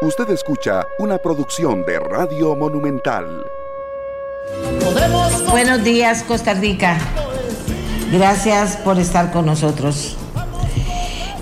Usted 0.00 0.30
escucha 0.30 0.86
una 1.00 1.18
producción 1.18 1.84
de 1.84 1.98
Radio 1.98 2.54
Monumental. 2.54 3.44
Buenos 5.50 5.82
días, 5.82 6.22
Costa 6.22 6.54
Rica. 6.54 6.96
Gracias 8.12 8.76
por 8.76 9.00
estar 9.00 9.32
con 9.32 9.46
nosotros. 9.46 10.16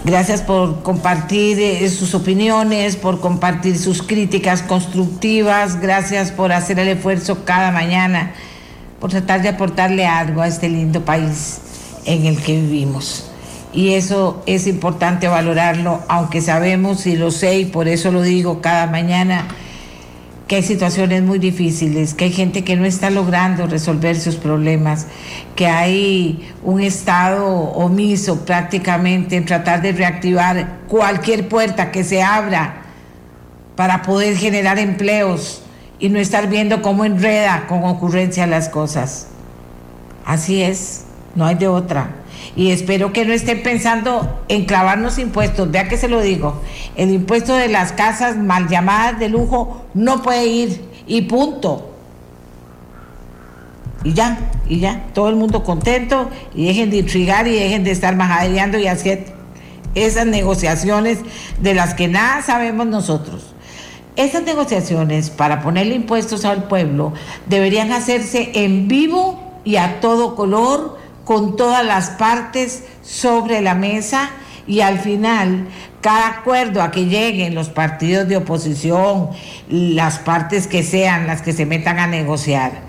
Gracias 0.06 0.40
por 0.40 0.82
compartir 0.82 1.60
eh, 1.60 1.86
sus 1.90 2.14
opiniones, 2.14 2.96
por 2.96 3.20
compartir 3.20 3.78
sus 3.78 4.02
críticas 4.02 4.62
constructivas. 4.62 5.78
Gracias 5.78 6.32
por 6.32 6.50
hacer 6.50 6.78
el 6.78 6.88
esfuerzo 6.88 7.44
cada 7.44 7.70
mañana, 7.72 8.32
por 9.00 9.10
tratar 9.10 9.42
de 9.42 9.50
aportarle 9.50 10.06
algo 10.06 10.40
a 10.40 10.46
este 10.46 10.70
lindo 10.70 11.04
país 11.04 11.60
en 12.06 12.24
el 12.24 12.42
que 12.42 12.54
vivimos 12.54 13.25
y 13.76 13.92
eso 13.92 14.42
es 14.46 14.66
importante 14.66 15.28
valorarlo, 15.28 16.00
aunque 16.08 16.40
sabemos 16.40 17.06
y 17.06 17.14
lo 17.14 17.30
sé 17.30 17.58
y 17.58 17.64
por 17.66 17.88
eso 17.88 18.10
lo 18.10 18.22
digo 18.22 18.62
cada 18.62 18.86
mañana, 18.86 19.48
que 20.48 20.56
hay 20.56 20.62
situaciones 20.62 21.22
muy 21.22 21.38
difíciles, 21.38 22.14
que 22.14 22.24
hay 22.24 22.32
gente 22.32 22.64
que 22.64 22.74
no 22.76 22.86
está 22.86 23.10
logrando 23.10 23.66
resolver 23.66 24.18
sus 24.18 24.36
problemas, 24.36 25.08
que 25.56 25.66
hay 25.66 26.48
un 26.64 26.80
Estado 26.80 27.46
omiso 27.46 28.46
prácticamente 28.46 29.36
en 29.36 29.44
tratar 29.44 29.82
de 29.82 29.92
reactivar 29.92 30.78
cualquier 30.88 31.46
puerta 31.46 31.92
que 31.92 32.02
se 32.02 32.22
abra 32.22 32.82
para 33.76 34.00
poder 34.00 34.38
generar 34.38 34.78
empleos 34.78 35.62
y 35.98 36.08
no 36.08 36.18
estar 36.18 36.48
viendo 36.48 36.80
cómo 36.80 37.04
enreda 37.04 37.66
con 37.68 37.84
ocurrencia 37.84 38.46
las 38.46 38.70
cosas. 38.70 39.26
Así 40.24 40.62
es, 40.62 41.04
no 41.34 41.44
hay 41.44 41.56
de 41.56 41.68
otra 41.68 42.08
y 42.54 42.70
espero 42.70 43.12
que 43.12 43.24
no 43.24 43.32
estén 43.32 43.62
pensando 43.62 44.42
en 44.48 44.64
clavarnos 44.64 45.18
impuestos. 45.18 45.70
Vea 45.70 45.88
que 45.88 45.96
se 45.96 46.08
lo 46.08 46.20
digo. 46.20 46.60
El 46.96 47.10
impuesto 47.10 47.54
de 47.54 47.68
las 47.68 47.92
casas 47.92 48.36
mal 48.36 48.68
llamadas 48.68 49.18
de 49.18 49.28
lujo 49.28 49.84
no 49.94 50.22
puede 50.22 50.46
ir 50.46 50.84
y 51.06 51.22
punto. 51.22 51.90
Y 54.04 54.12
ya, 54.12 54.38
y 54.68 54.78
ya, 54.78 55.06
todo 55.14 55.28
el 55.28 55.36
mundo 55.36 55.64
contento 55.64 56.30
y 56.54 56.66
dejen 56.66 56.90
de 56.90 56.98
intrigar 56.98 57.48
y 57.48 57.54
dejen 57.54 57.82
de 57.82 57.90
estar 57.90 58.14
majadeando 58.14 58.78
y 58.78 58.86
hacer 58.86 59.34
esas 59.96 60.26
negociaciones 60.26 61.18
de 61.60 61.74
las 61.74 61.94
que 61.94 62.06
nada 62.06 62.42
sabemos 62.42 62.86
nosotros. 62.86 63.54
Esas 64.14 64.44
negociaciones 64.44 65.30
para 65.30 65.60
ponerle 65.60 65.94
impuestos 65.94 66.44
al 66.44 66.68
pueblo 66.68 67.12
deberían 67.46 67.92
hacerse 67.92 68.50
en 68.54 68.88
vivo 68.88 69.42
y 69.64 69.76
a 69.76 70.00
todo 70.00 70.36
color 70.36 70.98
con 71.26 71.56
todas 71.56 71.84
las 71.84 72.10
partes 72.10 72.84
sobre 73.02 73.60
la 73.60 73.74
mesa 73.74 74.30
y 74.68 74.80
al 74.80 75.00
final 75.00 75.66
cada 76.00 76.28
acuerdo 76.28 76.82
a 76.82 76.92
que 76.92 77.06
lleguen 77.06 77.56
los 77.56 77.68
partidos 77.68 78.28
de 78.28 78.36
oposición, 78.36 79.30
las 79.68 80.20
partes 80.20 80.68
que 80.68 80.84
sean 80.84 81.26
las 81.26 81.42
que 81.42 81.52
se 81.52 81.66
metan 81.66 81.98
a 81.98 82.06
negociar, 82.06 82.80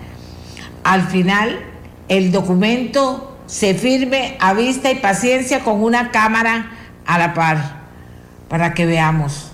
al 0.84 1.08
final 1.08 1.66
el 2.10 2.32
documento 2.32 3.36
se 3.48 3.74
firme 3.74 4.38
a 4.40 4.54
vista 4.54 4.92
y 4.92 4.96
paciencia 4.96 5.64
con 5.64 5.84
una 5.84 6.12
cámara 6.12 6.72
a 7.08 7.18
la 7.18 7.34
par 7.34 7.78
para 8.50 8.76
que 8.76 8.86
veamos 8.86 9.52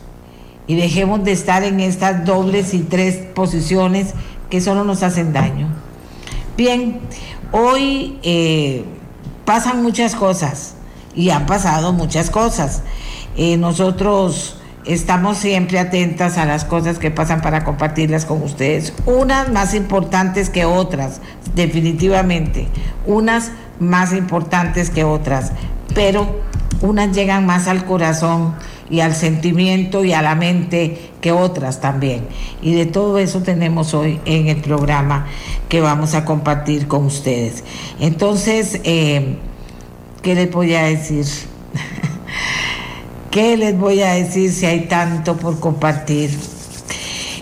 y 0.67 0.75
dejemos 0.75 1.23
de 1.23 1.31
estar 1.31 1.63
en 1.63 1.79
estas 1.79 2.25
dobles 2.25 2.73
y 2.73 2.79
tres 2.79 3.15
posiciones 3.15 4.13
que 4.49 4.59
solo 4.59 4.83
nos 4.83 5.03
hacen 5.03 5.31
daño. 5.31 5.69
Bien, 6.57 6.99
Hoy 7.55 8.17
eh, 8.23 8.83
pasan 9.45 9.83
muchas 9.83 10.15
cosas 10.15 10.73
y 11.13 11.29
han 11.29 11.45
pasado 11.45 11.93
muchas 11.93 12.31
cosas. 12.31 12.81
Eh, 13.37 13.57
nosotros 13.57 14.57
estamos 14.85 15.37
siempre 15.37 15.77
atentas 15.77 16.39
a 16.39 16.45
las 16.45 16.65
cosas 16.65 16.97
que 16.97 17.11
pasan 17.11 17.41
para 17.41 17.63
compartirlas 17.63 18.25
con 18.25 18.41
ustedes. 18.41 18.91
Unas 19.05 19.51
más 19.51 19.75
importantes 19.75 20.49
que 20.49 20.65
otras, 20.65 21.21
definitivamente. 21.53 22.69
Unas 23.05 23.51
más 23.79 24.13
importantes 24.13 24.89
que 24.89 25.03
otras. 25.03 25.51
Pero 25.93 26.41
unas 26.81 27.15
llegan 27.15 27.45
más 27.45 27.67
al 27.67 27.85
corazón 27.85 28.55
y 28.93 29.01
al 29.01 29.15
sentimiento 29.15 30.03
y 30.03 30.13
a 30.13 30.21
la 30.21 30.35
mente 30.35 31.09
que 31.19 31.31
otras 31.31 31.81
también. 31.81 32.27
Y 32.61 32.75
de 32.75 32.85
todo 32.85 33.17
eso 33.17 33.41
tenemos 33.41 33.95
hoy 33.95 34.19
en 34.25 34.49
el 34.49 34.57
programa 34.57 35.25
que 35.67 35.81
vamos 35.81 36.13
a 36.13 36.25
compartir 36.25 36.87
con 36.87 37.05
ustedes. 37.05 37.63
Entonces, 37.99 38.79
eh, 38.83 39.37
¿qué 40.21 40.35
les 40.35 40.51
voy 40.51 40.75
a 40.75 40.83
decir? 40.83 41.25
¿Qué 43.31 43.57
les 43.57 43.75
voy 43.75 44.03
a 44.03 44.13
decir 44.13 44.53
si 44.53 44.67
hay 44.67 44.81
tanto 44.81 45.37
por 45.37 45.59
compartir? 45.59 46.29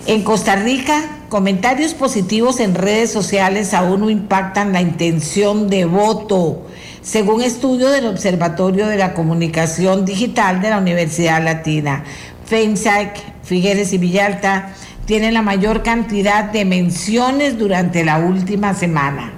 En 0.06 0.23
Costa 0.23 0.56
Rica, 0.56 1.18
comentarios 1.28 1.94
positivos 1.94 2.62
en 2.62 2.75
redes 2.75 3.12
sociales 3.12 3.73
aún 3.73 4.00
no 4.00 4.09
impactan 4.09 4.72
la 4.72 4.79
intención 4.79 5.69
de 5.69 5.83
voto 5.83 6.66
según 7.01 7.41
estudio 7.41 7.89
del 7.89 8.06
Observatorio 8.06 8.88
de 8.88 8.97
la 8.97 9.13
Comunicación 9.13 10.06
Digital 10.06 10.62
de 10.62 10.69
la 10.69 10.78
Universidad 10.78 11.44
Latina. 11.44 12.03
FENSAC, 12.45 13.17
Figueres 13.44 13.91
y 13.94 13.97
Villalta 13.97 14.73
tienen 15.06 15.34
la 15.34 15.41
mayor 15.41 15.81
cantidad 15.84 16.45
de 16.45 16.63
menciones 16.63 17.57
durante 17.57 18.06
la 18.06 18.19
última 18.19 18.73
semana, 18.73 19.31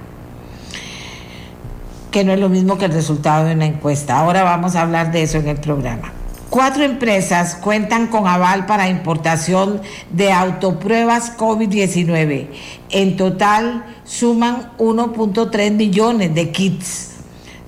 que 2.12 2.24
no 2.24 2.34
es 2.34 2.40
lo 2.40 2.50
mismo 2.50 2.78
que 2.78 2.86
el 2.86 2.92
resultado 2.92 3.46
de 3.46 3.56
una 3.56 3.66
encuesta. 3.66 4.18
Ahora 4.18 4.44
vamos 4.44 4.76
a 4.76 4.82
hablar 4.82 5.12
de 5.12 5.24
eso 5.24 5.38
en 5.38 5.48
el 5.48 5.58
programa. 5.58 6.12
Cuatro 6.50 6.84
empresas 6.84 7.56
cuentan 7.56 8.08
con 8.08 8.28
aval 8.28 8.68
para 8.68 8.90
importación 8.90 9.82
de 10.12 10.32
autopruebas 10.32 11.36
COVID-19. 11.38 12.48
En 12.92 13.18
total 13.18 13.86
suman 14.04 14.74
1.3 14.78 15.72
millones 15.72 16.36
de 16.36 16.52
kits 16.52 17.13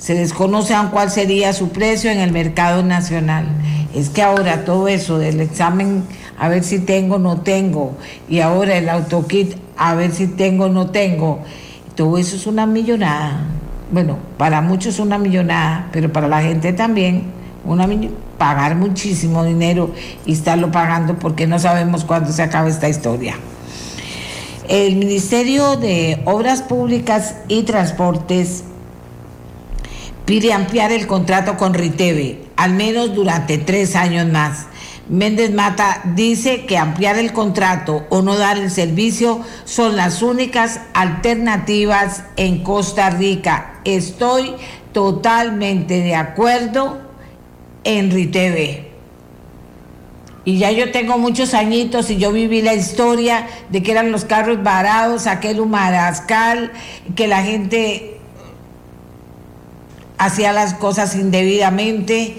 se 0.06 0.14
desconoce 0.14 0.76
aún 0.76 0.90
cuál 0.90 1.10
sería 1.10 1.52
su 1.52 1.70
precio 1.70 2.12
en 2.12 2.20
el 2.20 2.32
mercado 2.32 2.84
nacional. 2.84 3.48
Es 3.96 4.10
que 4.10 4.22
ahora 4.22 4.64
todo 4.64 4.88
eso 4.88 5.18
del 5.18 5.42
examen, 5.42 6.04
a 6.38 6.48
ver 6.48 6.64
si 6.64 6.78
tengo 6.78 7.16
o 7.16 7.18
no 7.18 7.42
tengo, 7.42 7.98
y 8.30 8.42
ahora 8.42 8.78
el 8.78 8.88
autokit, 8.88 9.56
a 9.76 9.96
ver 9.96 10.12
si 10.12 10.28
tengo 10.28 10.66
o 10.66 10.70
no 10.70 10.92
tengo, 10.92 11.40
todo 11.96 12.20
eso 12.20 12.36
es 12.36 12.46
una 12.46 12.68
millonada. 12.68 13.48
Bueno, 13.90 14.20
para 14.38 14.62
muchos 14.62 14.94
es 14.94 15.00
una 15.00 15.18
millonada, 15.18 15.90
pero 15.92 16.14
para 16.14 16.28
la 16.28 16.44
gente 16.44 16.72
también, 16.72 17.24
una 17.66 17.90
pagar 18.38 18.76
muchísimo 18.76 19.44
dinero 19.44 19.90
y 20.24 20.34
estarlo 20.34 20.70
pagando 20.70 21.18
porque 21.18 21.48
no 21.48 21.58
sabemos 21.58 22.06
cuándo 22.06 22.32
se 22.32 22.44
acaba 22.44 22.70
esta 22.70 22.88
historia. 22.88 23.38
El 24.70 24.98
Ministerio 24.98 25.78
de 25.78 26.22
Obras 26.26 26.62
Públicas 26.62 27.38
y 27.48 27.64
Transportes 27.64 28.66
pide 30.26 30.54
ampliar 30.54 30.92
el 30.92 31.08
contrato 31.08 31.58
con 31.58 31.74
Riteve, 31.74 32.40
al 32.56 32.74
menos 32.74 33.14
durante 33.14 33.58
tres 33.58 33.96
años 33.96 34.28
más. 34.28 34.68
Méndez 35.08 35.52
Mata 35.52 36.02
dice 36.16 36.66
que 36.66 36.80
ampliar 36.80 37.20
el 37.20 37.32
contrato 37.32 38.06
o 38.10 38.24
no 38.24 38.38
dar 38.38 38.58
el 38.58 38.72
servicio 38.72 39.42
son 39.64 39.96
las 39.96 40.24
únicas 40.24 40.82
alternativas 40.96 42.24
en 42.38 42.64
Costa 42.64 43.12
Rica. 43.12 43.76
Estoy 43.86 44.56
totalmente 44.94 46.02
de 46.02 46.16
acuerdo 46.16 46.98
en 47.84 48.10
Riteve. 48.10 48.92
Y 50.44 50.60
ya 50.60 50.72
yo 50.72 50.92
tengo 50.92 51.18
muchos 51.18 51.54
añitos 51.54 52.10
y 52.10 52.18
yo 52.18 52.32
viví 52.32 52.62
la 52.62 52.74
historia 52.74 53.48
de 53.70 53.84
que 53.84 53.92
eran 53.92 54.12
los 54.12 54.26
carros 54.26 54.62
varados, 54.64 55.28
aquel 55.28 55.60
humarascal, 55.60 56.72
que 57.16 57.28
la 57.28 57.44
gente 57.44 58.15
hacía 60.18 60.54
las 60.54 60.74
cosas 60.74 61.16
indebidamente 61.16 62.38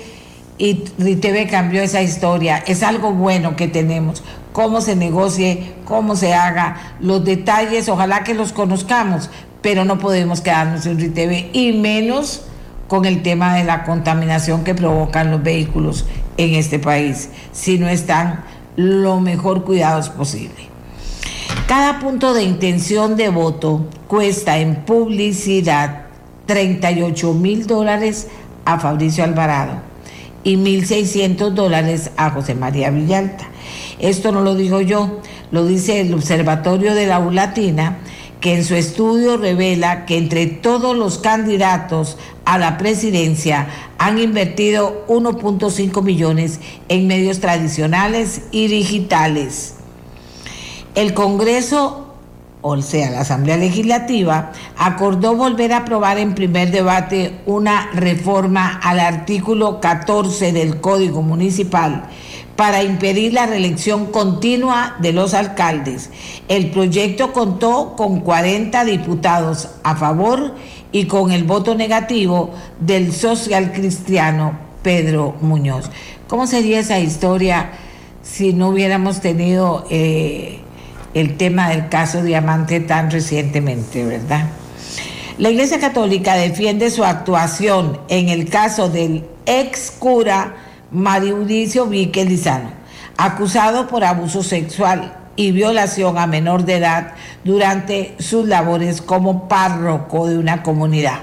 y 0.58 0.84
RITV 0.98 1.50
cambió 1.50 1.82
esa 1.82 2.02
historia. 2.02 2.62
Es 2.66 2.82
algo 2.82 3.12
bueno 3.12 3.56
que 3.56 3.68
tenemos. 3.68 4.22
Cómo 4.52 4.80
se 4.80 4.96
negocie, 4.96 5.74
cómo 5.84 6.16
se 6.16 6.34
haga, 6.34 6.94
los 7.00 7.24
detalles, 7.24 7.88
ojalá 7.88 8.24
que 8.24 8.34
los 8.34 8.52
conozcamos, 8.52 9.28
pero 9.60 9.84
no 9.84 9.98
podemos 9.98 10.40
quedarnos 10.40 10.86
en 10.86 10.98
RITV 10.98 11.50
y 11.52 11.72
menos 11.74 12.42
con 12.88 13.04
el 13.04 13.22
tema 13.22 13.54
de 13.56 13.64
la 13.64 13.84
contaminación 13.84 14.64
que 14.64 14.74
provocan 14.74 15.30
los 15.30 15.42
vehículos 15.42 16.06
en 16.36 16.54
este 16.54 16.78
país, 16.78 17.28
si 17.52 17.78
no 17.78 17.88
están 17.88 18.44
lo 18.76 19.20
mejor 19.20 19.64
cuidados 19.64 20.08
posible. 20.08 20.68
Cada 21.66 21.98
punto 21.98 22.32
de 22.32 22.44
intención 22.44 23.16
de 23.16 23.28
voto 23.28 23.86
cuesta 24.06 24.58
en 24.58 24.76
publicidad 24.84 26.05
38 26.46 27.34
mil 27.34 27.66
dólares 27.66 28.28
a 28.64 28.78
Fabricio 28.78 29.24
Alvarado 29.24 29.80
y 30.44 30.56
1.600 30.56 31.50
dólares 31.50 32.10
a 32.16 32.30
José 32.30 32.54
María 32.54 32.90
Villalta. 32.90 33.48
Esto 33.98 34.30
no 34.30 34.42
lo 34.42 34.54
digo 34.54 34.80
yo, 34.80 35.20
lo 35.50 35.66
dice 35.66 36.00
el 36.00 36.14
Observatorio 36.14 36.94
de 36.94 37.06
la 37.06 37.18
U 37.18 37.30
Latina, 37.30 37.98
que 38.40 38.54
en 38.54 38.64
su 38.64 38.76
estudio 38.76 39.38
revela 39.38 40.06
que 40.06 40.18
entre 40.18 40.46
todos 40.46 40.96
los 40.96 41.18
candidatos 41.18 42.16
a 42.44 42.58
la 42.58 42.78
presidencia 42.78 43.66
han 43.98 44.18
invertido 44.18 45.04
1.5 45.08 46.02
millones 46.02 46.60
en 46.88 47.08
medios 47.08 47.40
tradicionales 47.40 48.42
y 48.52 48.68
digitales. 48.68 49.74
El 50.94 51.12
Congreso 51.12 52.05
o 52.66 52.82
sea, 52.82 53.10
la 53.10 53.20
Asamblea 53.20 53.56
Legislativa, 53.56 54.50
acordó 54.76 55.36
volver 55.36 55.72
a 55.72 55.78
aprobar 55.78 56.18
en 56.18 56.34
primer 56.34 56.72
debate 56.72 57.38
una 57.46 57.90
reforma 57.92 58.80
al 58.82 58.98
artículo 58.98 59.80
14 59.80 60.52
del 60.52 60.80
Código 60.80 61.22
Municipal 61.22 62.08
para 62.56 62.82
impedir 62.82 63.34
la 63.34 63.46
reelección 63.46 64.06
continua 64.06 64.96
de 64.98 65.12
los 65.12 65.32
alcaldes. 65.34 66.10
El 66.48 66.70
proyecto 66.70 67.32
contó 67.32 67.94
con 67.96 68.20
40 68.20 68.84
diputados 68.84 69.68
a 69.84 69.94
favor 69.94 70.54
y 70.90 71.04
con 71.04 71.30
el 71.30 71.44
voto 71.44 71.76
negativo 71.76 72.50
del 72.80 73.12
social 73.12 73.72
cristiano 73.72 74.58
Pedro 74.82 75.36
Muñoz. 75.40 75.88
¿Cómo 76.26 76.48
sería 76.48 76.80
esa 76.80 76.98
historia 76.98 77.70
si 78.22 78.52
no 78.52 78.70
hubiéramos 78.70 79.20
tenido... 79.20 79.86
Eh, 79.88 80.62
el 81.16 81.38
tema 81.38 81.70
del 81.70 81.88
caso 81.88 82.22
Diamante 82.22 82.78
tan 82.78 83.10
recientemente, 83.10 84.04
¿verdad? 84.04 84.50
La 85.38 85.48
Iglesia 85.48 85.80
Católica 85.80 86.34
defiende 86.34 86.90
su 86.90 87.04
actuación 87.04 87.98
en 88.08 88.28
el 88.28 88.50
caso 88.50 88.90
del 88.90 89.24
ex 89.46 89.92
cura 89.92 90.56
Mauricio 90.90 91.86
Víquez 91.86 92.28
Lizano, 92.28 92.70
acusado 93.16 93.88
por 93.88 94.04
abuso 94.04 94.42
sexual 94.42 95.16
y 95.36 95.52
violación 95.52 96.18
a 96.18 96.26
menor 96.26 96.66
de 96.66 96.76
edad 96.76 97.14
durante 97.44 98.14
sus 98.18 98.46
labores 98.46 99.00
como 99.00 99.48
párroco 99.48 100.26
de 100.26 100.36
una 100.36 100.62
comunidad. 100.62 101.20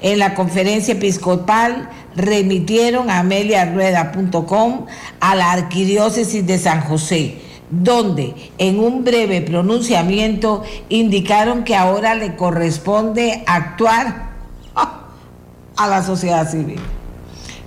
En 0.00 0.18
la 0.18 0.34
conferencia 0.34 0.94
episcopal 0.94 1.88
remitieron 2.16 3.10
a 3.10 3.20
ameliarueda.com 3.20 4.86
a 5.20 5.34
la 5.36 5.52
Arquidiócesis 5.52 6.44
de 6.44 6.58
San 6.58 6.80
José 6.80 7.49
donde 7.70 8.34
en 8.58 8.80
un 8.80 9.04
breve 9.04 9.40
pronunciamiento 9.42 10.62
indicaron 10.88 11.64
que 11.64 11.76
ahora 11.76 12.14
le 12.14 12.36
corresponde 12.36 13.44
actuar 13.46 14.30
a 15.76 15.86
la 15.86 16.02
sociedad 16.02 16.50
civil. 16.50 16.80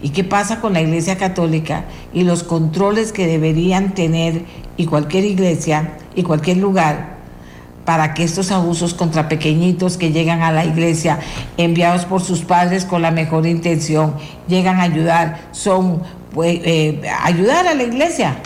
¿Y 0.01 0.09
qué 0.09 0.25
pasa 0.25 0.59
con 0.59 0.73
la 0.73 0.81
Iglesia 0.81 1.17
Católica 1.17 1.85
y 2.13 2.23
los 2.23 2.43
controles 2.43 3.13
que 3.13 3.25
deberían 3.25 3.93
tener 3.93 4.43
y 4.75 4.85
cualquier 4.85 5.23
iglesia 5.23 5.93
y 6.15 6.23
cualquier 6.23 6.57
lugar 6.57 7.13
para 7.85 8.13
que 8.13 8.23
estos 8.23 8.51
abusos 8.51 8.93
contra 8.93 9.29
pequeñitos 9.29 9.97
que 9.97 10.11
llegan 10.11 10.41
a 10.41 10.51
la 10.51 10.65
iglesia 10.65 11.19
enviados 11.57 12.05
por 12.05 12.21
sus 12.21 12.41
padres 12.41 12.85
con 12.85 13.01
la 13.01 13.11
mejor 13.11 13.45
intención 13.45 14.15
llegan 14.47 14.79
a 14.79 14.83
ayudar 14.83 15.49
son 15.51 16.01
pues, 16.33 16.59
eh, 16.63 17.01
ayudar 17.23 17.67
a 17.67 17.73
la 17.73 17.83
iglesia 17.83 18.37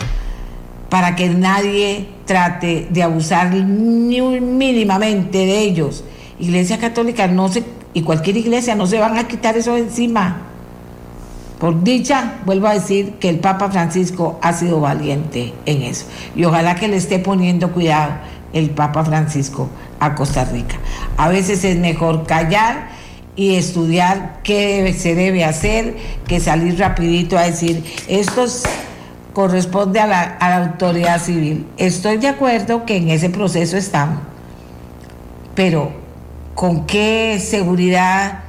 para 0.88 1.16
que 1.16 1.28
nadie 1.28 2.08
trate 2.24 2.88
de 2.90 3.02
abusar 3.02 3.52
ni 3.52 4.20
mínimamente 4.20 5.38
de 5.38 5.58
ellos. 5.60 6.04
Iglesia 6.40 6.78
Católica 6.78 7.26
no 7.26 7.48
se, 7.48 7.64
y 7.94 8.02
cualquier 8.02 8.36
iglesia 8.36 8.74
no 8.74 8.86
se 8.86 8.98
van 8.98 9.18
a 9.18 9.28
quitar 9.28 9.56
eso 9.56 9.76
encima. 9.76 10.42
Por 11.58 11.82
dicha, 11.82 12.38
vuelvo 12.46 12.68
a 12.68 12.74
decir 12.74 13.14
que 13.14 13.28
el 13.28 13.40
Papa 13.40 13.68
Francisco 13.70 14.38
ha 14.42 14.52
sido 14.52 14.80
valiente 14.80 15.52
en 15.66 15.82
eso. 15.82 16.06
Y 16.36 16.44
ojalá 16.44 16.76
que 16.76 16.86
le 16.86 16.96
esté 16.96 17.18
poniendo 17.18 17.72
cuidado 17.72 18.12
el 18.52 18.70
Papa 18.70 19.04
Francisco 19.04 19.68
a 19.98 20.14
Costa 20.14 20.44
Rica. 20.44 20.76
A 21.16 21.28
veces 21.28 21.64
es 21.64 21.76
mejor 21.76 22.26
callar 22.26 22.90
y 23.34 23.56
estudiar 23.56 24.40
qué 24.42 24.94
se 24.96 25.14
debe 25.14 25.44
hacer 25.44 25.96
que 26.26 26.40
salir 26.40 26.78
rapidito 26.78 27.36
a 27.36 27.42
decir, 27.42 27.84
estos 28.06 28.62
corresponde 29.38 30.00
a 30.00 30.06
la, 30.08 30.56
autoridad 30.56 31.20
civil. 31.20 31.64
Estoy 31.76 32.16
de 32.16 32.26
acuerdo 32.26 32.84
que 32.84 32.96
en 32.96 33.08
ese 33.08 33.30
proceso 33.30 33.76
estamos, 33.76 34.18
pero 35.54 35.92
¿con 36.56 36.86
qué 36.86 37.38
seguridad 37.40 38.40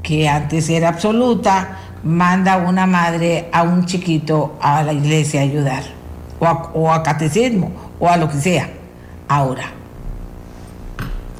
que 0.00 0.28
antes 0.28 0.70
era 0.70 0.90
absoluta 0.90 1.76
manda 2.04 2.58
una 2.58 2.86
madre 2.86 3.48
a 3.50 3.64
un 3.64 3.84
chiquito 3.84 4.56
a 4.60 4.84
la 4.84 4.92
iglesia 4.92 5.40
a 5.40 5.42
ayudar? 5.42 5.82
O 6.38 6.46
a, 6.46 6.52
o 6.72 6.92
a 6.92 7.02
catecismo, 7.02 7.72
o 7.98 8.08
a 8.08 8.16
lo 8.16 8.28
que 8.28 8.36
sea, 8.36 8.68
ahora. 9.26 9.72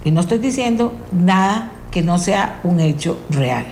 Y 0.02 0.10
no 0.10 0.22
estoy 0.22 0.38
diciendo 0.38 0.92
nada 1.12 1.70
que 1.92 2.02
no 2.02 2.19
sea 2.19 2.58
un 2.64 2.81
hecho 2.81 3.16
real, 3.31 3.66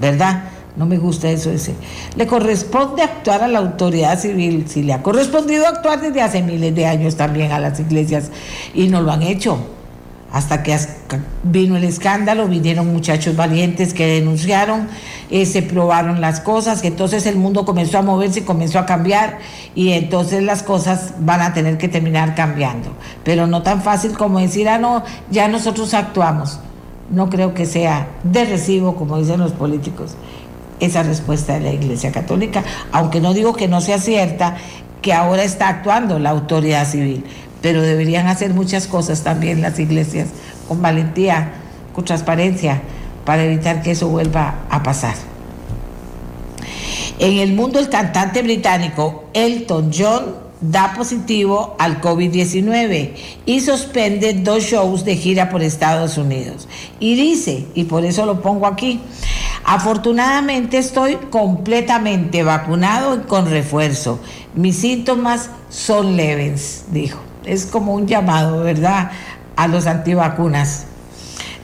¿verdad? 0.00 0.44
No 0.76 0.86
me 0.86 0.98
gusta 0.98 1.30
eso 1.30 1.50
ese. 1.50 1.74
Le 2.16 2.26
corresponde 2.26 3.02
actuar 3.02 3.42
a 3.42 3.48
la 3.48 3.58
autoridad 3.58 4.18
civil, 4.18 4.66
si 4.68 4.82
le 4.82 4.92
ha 4.92 5.02
correspondido 5.02 5.66
actuar 5.66 6.00
desde 6.00 6.22
hace 6.22 6.42
miles 6.42 6.74
de 6.74 6.86
años 6.86 7.16
también 7.16 7.52
a 7.52 7.58
las 7.58 7.80
iglesias 7.80 8.30
y 8.72 8.88
no 8.88 9.02
lo 9.02 9.10
han 9.10 9.22
hecho. 9.22 9.58
Hasta 10.32 10.62
que 10.62 10.78
vino 11.42 11.76
el 11.76 11.82
escándalo, 11.82 12.46
vinieron 12.46 12.92
muchachos 12.92 13.34
valientes 13.34 13.92
que 13.92 14.06
denunciaron, 14.06 14.86
se 15.28 15.62
probaron 15.62 16.20
las 16.20 16.38
cosas, 16.38 16.84
entonces 16.84 17.26
el 17.26 17.34
mundo 17.34 17.64
comenzó 17.64 17.98
a 17.98 18.02
moverse, 18.02 18.44
comenzó 18.44 18.78
a 18.78 18.86
cambiar 18.86 19.38
y 19.74 19.90
entonces 19.90 20.44
las 20.44 20.62
cosas 20.62 21.14
van 21.18 21.40
a 21.40 21.52
tener 21.52 21.78
que 21.78 21.88
terminar 21.88 22.36
cambiando. 22.36 22.90
Pero 23.24 23.48
no 23.48 23.62
tan 23.62 23.82
fácil 23.82 24.12
como 24.12 24.38
decir, 24.38 24.68
ah, 24.68 24.78
no, 24.78 25.02
ya 25.32 25.48
nosotros 25.48 25.94
actuamos. 25.94 26.60
No 27.10 27.28
creo 27.28 27.52
que 27.52 27.66
sea 27.66 28.06
de 28.22 28.44
recibo, 28.44 28.94
como 28.94 29.18
dicen 29.18 29.40
los 29.40 29.50
políticos 29.50 30.14
esa 30.80 31.02
respuesta 31.02 31.54
de 31.54 31.60
la 31.60 31.72
Iglesia 31.72 32.12
Católica, 32.12 32.64
aunque 32.92 33.20
no 33.20 33.34
digo 33.34 33.54
que 33.54 33.68
no 33.68 33.80
sea 33.80 33.98
cierta, 33.98 34.56
que 35.02 35.12
ahora 35.12 35.44
está 35.44 35.68
actuando 35.68 36.18
la 36.18 36.30
autoridad 36.30 36.86
civil, 36.86 37.24
pero 37.62 37.82
deberían 37.82 38.26
hacer 38.26 38.52
muchas 38.54 38.86
cosas 38.86 39.22
también 39.22 39.62
las 39.62 39.78
iglesias 39.78 40.28
con 40.68 40.82
valentía, 40.82 41.52
con 41.94 42.04
transparencia, 42.04 42.82
para 43.24 43.44
evitar 43.44 43.82
que 43.82 43.92
eso 43.92 44.08
vuelva 44.08 44.60
a 44.70 44.82
pasar. 44.82 45.14
En 47.18 47.38
el 47.38 47.52
mundo, 47.52 47.78
el 47.78 47.90
cantante 47.90 48.42
británico 48.42 49.24
Elton 49.34 49.90
John 49.96 50.50
da 50.60 50.92
positivo 50.94 51.74
al 51.78 52.00
COVID-19 52.00 53.10
y 53.46 53.60
suspende 53.60 54.34
dos 54.34 54.64
shows 54.64 55.04
de 55.04 55.16
gira 55.16 55.48
por 55.50 55.62
Estados 55.62 56.18
Unidos. 56.18 56.68
Y 56.98 57.14
dice, 57.14 57.66
y 57.74 57.84
por 57.84 58.04
eso 58.04 58.26
lo 58.26 58.42
pongo 58.42 58.66
aquí, 58.66 59.00
afortunadamente 59.64 60.78
estoy 60.78 61.16
completamente 61.30 62.42
vacunado 62.42 63.16
y 63.16 63.20
con 63.20 63.50
refuerzo. 63.50 64.20
Mis 64.54 64.78
síntomas 64.78 65.50
son 65.68 66.16
leves, 66.16 66.86
dijo. 66.90 67.20
Es 67.44 67.66
como 67.66 67.94
un 67.94 68.06
llamado, 68.06 68.60
¿verdad?, 68.60 69.10
a 69.56 69.68
los 69.68 69.86
antivacunas. 69.86 70.86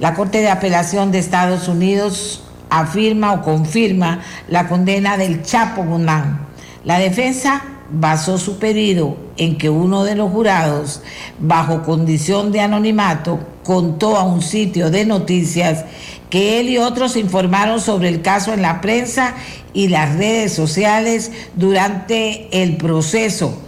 La 0.00 0.14
Corte 0.14 0.40
de 0.40 0.50
Apelación 0.50 1.10
de 1.10 1.18
Estados 1.18 1.68
Unidos 1.68 2.42
afirma 2.70 3.32
o 3.32 3.42
confirma 3.42 4.20
la 4.48 4.68
condena 4.68 5.16
del 5.16 5.42
Chapo 5.42 5.82
Guzmán. 5.82 6.46
La 6.84 6.98
defensa 6.98 7.62
basó 7.90 8.38
su 8.38 8.58
pedido 8.58 9.16
en 9.36 9.58
que 9.58 9.70
uno 9.70 10.04
de 10.04 10.14
los 10.14 10.30
jurados, 10.30 11.02
bajo 11.38 11.82
condición 11.82 12.52
de 12.52 12.60
anonimato, 12.60 13.38
contó 13.66 14.16
a 14.16 14.22
un 14.22 14.42
sitio 14.42 14.90
de 14.90 15.04
noticias 15.04 15.84
que 16.30 16.60
él 16.60 16.68
y 16.68 16.78
otros 16.78 17.16
informaron 17.16 17.80
sobre 17.80 18.08
el 18.08 18.22
caso 18.22 18.54
en 18.54 18.62
la 18.62 18.80
prensa 18.80 19.34
y 19.74 19.88
las 19.88 20.16
redes 20.16 20.52
sociales 20.52 21.32
durante 21.56 22.62
el 22.62 22.76
proceso. 22.76 23.58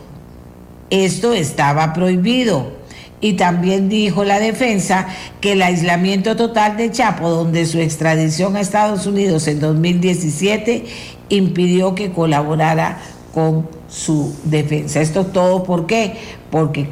Esto 0.90 1.32
estaba 1.32 1.92
prohibido. 1.92 2.78
Y 3.20 3.32
también 3.32 3.88
dijo 3.88 4.22
la 4.22 4.38
defensa 4.38 5.08
que 5.40 5.52
el 5.52 5.62
aislamiento 5.62 6.36
total 6.36 6.76
de 6.76 6.92
Chapo, 6.92 7.28
donde 7.28 7.66
su 7.66 7.80
extradición 7.80 8.54
a 8.54 8.60
Estados 8.60 9.06
Unidos 9.06 9.48
en 9.48 9.58
2017 9.58 10.84
impidió 11.28 11.96
que 11.96 12.12
colaborara 12.12 12.98
con 13.34 13.68
su 13.88 14.32
defensa. 14.44 15.00
Esto 15.00 15.26
todo 15.26 15.64
¿por 15.64 15.86
qué? 15.86 16.16
Porque, 16.52 16.88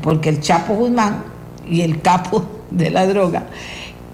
porque 0.00 0.30
el 0.30 0.40
Chapo 0.40 0.74
Guzmán 0.74 1.29
y 1.70 1.82
el 1.82 2.00
capo 2.00 2.44
de 2.70 2.90
la 2.90 3.06
droga 3.06 3.46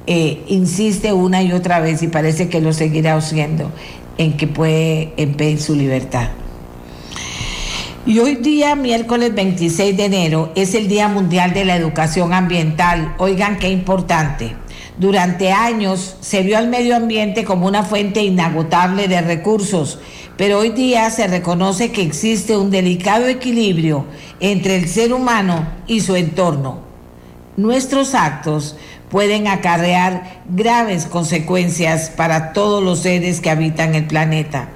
eh, 0.06 0.44
insiste 0.48 1.12
una 1.12 1.42
y 1.42 1.52
otra 1.52 1.80
vez 1.80 2.02
y 2.02 2.08
parece 2.08 2.48
que 2.48 2.60
lo 2.60 2.72
seguirá 2.72 3.16
haciendo 3.16 3.70
en 4.18 4.36
que 4.36 4.46
puede 4.46 5.12
en 5.16 5.60
su 5.60 5.74
libertad. 5.74 6.28
Y 8.06 8.20
hoy 8.20 8.36
día, 8.36 8.76
miércoles 8.76 9.34
26 9.34 9.96
de 9.96 10.04
enero, 10.04 10.52
es 10.54 10.76
el 10.76 10.86
Día 10.86 11.08
Mundial 11.08 11.52
de 11.52 11.64
la 11.64 11.74
Educación 11.74 12.32
Ambiental. 12.32 13.16
Oigan 13.18 13.58
qué 13.58 13.68
importante. 13.68 14.54
Durante 14.96 15.50
años 15.50 16.16
se 16.20 16.42
vio 16.42 16.56
al 16.56 16.68
medio 16.68 16.94
ambiente 16.94 17.44
como 17.44 17.66
una 17.66 17.82
fuente 17.82 18.22
inagotable 18.22 19.08
de 19.08 19.20
recursos 19.22 19.98
pero 20.36 20.58
hoy 20.58 20.70
día 20.70 21.08
se 21.10 21.26
reconoce 21.26 21.92
que 21.92 22.02
existe 22.02 22.56
un 22.56 22.70
delicado 22.70 23.26
equilibrio 23.26 24.04
entre 24.40 24.76
el 24.76 24.88
ser 24.88 25.14
humano 25.14 25.66
y 25.86 26.00
su 26.00 26.14
entorno. 26.14 26.85
Nuestros 27.56 28.14
actos 28.14 28.76
pueden 29.08 29.46
acarrear 29.46 30.42
graves 30.48 31.06
consecuencias 31.06 32.10
para 32.10 32.52
todos 32.52 32.82
los 32.82 33.00
seres 33.00 33.40
que 33.40 33.50
habitan 33.50 33.94
el 33.94 34.06
planeta. 34.06 34.68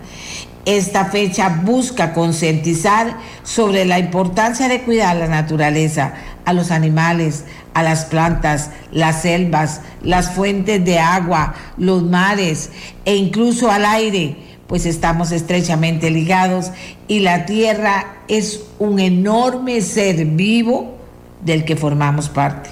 Esta 0.66 1.06
fecha 1.06 1.60
busca 1.64 2.12
concientizar 2.12 3.16
sobre 3.42 3.86
la 3.86 3.98
importancia 3.98 4.68
de 4.68 4.82
cuidar 4.82 5.16
la 5.16 5.26
naturaleza, 5.26 6.12
a 6.44 6.52
los 6.52 6.70
animales, 6.70 7.44
a 7.74 7.82
las 7.82 8.04
plantas, 8.04 8.70
las 8.92 9.22
selvas, 9.22 9.80
las 10.02 10.32
fuentes 10.32 10.84
de 10.84 10.98
agua, 10.98 11.54
los 11.76 12.02
mares 12.02 12.70
e 13.04 13.16
incluso 13.16 13.70
al 13.70 13.84
aire, 13.84 14.36
pues 14.66 14.86
estamos 14.86 15.32
estrechamente 15.32 16.10
ligados 16.10 16.70
y 17.08 17.20
la 17.20 17.46
tierra 17.46 18.18
es 18.28 18.62
un 18.78 19.00
enorme 19.00 19.80
ser 19.80 20.24
vivo 20.24 20.99
del 21.44 21.64
que 21.64 21.76
formamos 21.76 22.28
parte. 22.28 22.70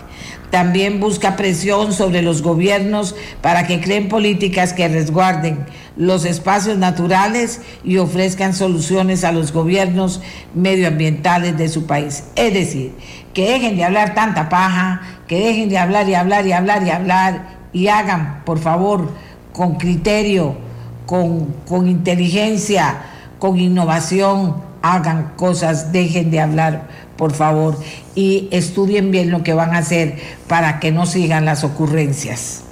También 0.51 0.99
busca 0.99 1.37
presión 1.37 1.93
sobre 1.93 2.23
los 2.23 2.41
gobiernos 2.41 3.15
para 3.43 3.67
que 3.67 3.81
creen 3.81 4.09
políticas 4.09 4.73
que 4.73 4.89
resguarden 4.89 5.67
los 5.97 6.25
espacios 6.25 6.79
naturales 6.79 7.61
y 7.85 7.99
ofrezcan 7.99 8.55
soluciones 8.55 9.25
a 9.25 9.33
los 9.33 9.53
gobiernos 9.53 10.23
medioambientales 10.55 11.59
de 11.59 11.69
su 11.69 11.87
país. 11.87 12.25
Es 12.35 12.55
decir, 12.55 12.95
que 13.35 13.51
dejen 13.51 13.77
de 13.77 13.85
hablar 13.85 14.15
tanta 14.15 14.49
paja, 14.49 15.03
que 15.27 15.39
dejen 15.39 15.69
de 15.69 15.77
hablar 15.77 16.09
y 16.09 16.15
hablar 16.15 16.47
y 16.47 16.53
hablar 16.53 16.83
y 16.83 16.91
hablar 16.91 17.59
y 17.75 17.89
hagan, 17.89 18.43
por 18.47 18.59
favor, 18.59 19.13
con 19.53 19.75
criterio, 19.75 20.57
con, 21.05 21.89
inteligencia, 21.89 23.03
con 23.39 23.59
innovación, 23.59 24.57
hagan 24.83 25.33
cosas, 25.37 25.93
dejen 25.93 26.31
de 26.31 26.41
hablar 26.41 26.89
por 27.19 27.35
favor, 27.35 27.77
y 28.15 28.49
estudien 28.53 29.11
bien 29.11 29.31
lo 29.31 29.43
que 29.43 29.53
van 29.53 29.75
a 29.75 29.79
hacer 29.79 30.17
para 30.47 30.79
que 30.79 30.93
no 30.93 31.05
sigan 31.05 31.45
las 31.45 31.65
ocurrencias. 31.65 32.63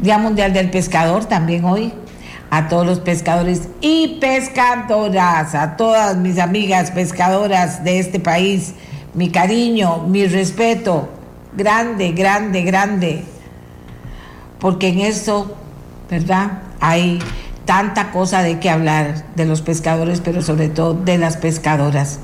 Día 0.00 0.18
Mundial 0.18 0.52
del 0.52 0.70
Pescador 0.70 1.24
también 1.24 1.64
hoy. 1.64 1.92
A 2.50 2.68
todos 2.68 2.84
los 2.84 3.00
pescadores 3.00 3.62
y 3.80 4.18
pescadoras, 4.20 5.54
a 5.54 5.78
todas 5.78 6.18
mis 6.18 6.38
amigas 6.38 6.90
pescadoras 6.90 7.82
de 7.82 7.98
este 7.98 8.20
país, 8.20 8.74
mi 9.14 9.30
cariño, 9.30 10.04
mi 10.06 10.26
respeto, 10.26 11.08
grande, 11.56 12.12
grande, 12.12 12.62
grande. 12.62 13.24
Porque 14.58 14.88
en 14.88 15.00
esto, 15.00 15.56
¿verdad? 16.10 16.58
Hay 16.78 17.20
tanta 17.64 18.10
cosa 18.10 18.42
de 18.42 18.58
qué 18.58 18.68
hablar 18.68 19.24
de 19.34 19.46
los 19.46 19.62
pescadores, 19.62 20.20
pero 20.20 20.42
sobre 20.42 20.68
todo 20.68 20.92
de 20.92 21.16
las 21.16 21.38
pescadoras. 21.38 22.18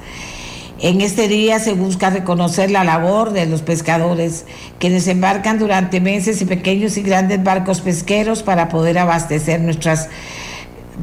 En 0.80 1.00
este 1.00 1.26
día 1.26 1.58
se 1.58 1.72
busca 1.72 2.10
reconocer 2.10 2.70
la 2.70 2.84
labor 2.84 3.32
de 3.32 3.46
los 3.46 3.62
pescadores, 3.62 4.46
que 4.78 4.90
desembarcan 4.90 5.58
durante 5.58 6.00
meses 6.00 6.40
y 6.40 6.44
pequeños 6.44 6.96
y 6.96 7.02
grandes 7.02 7.42
barcos 7.42 7.80
pesqueros 7.80 8.44
para 8.44 8.68
poder 8.68 8.98
abastecer 8.98 9.60
nuestras, 9.60 10.08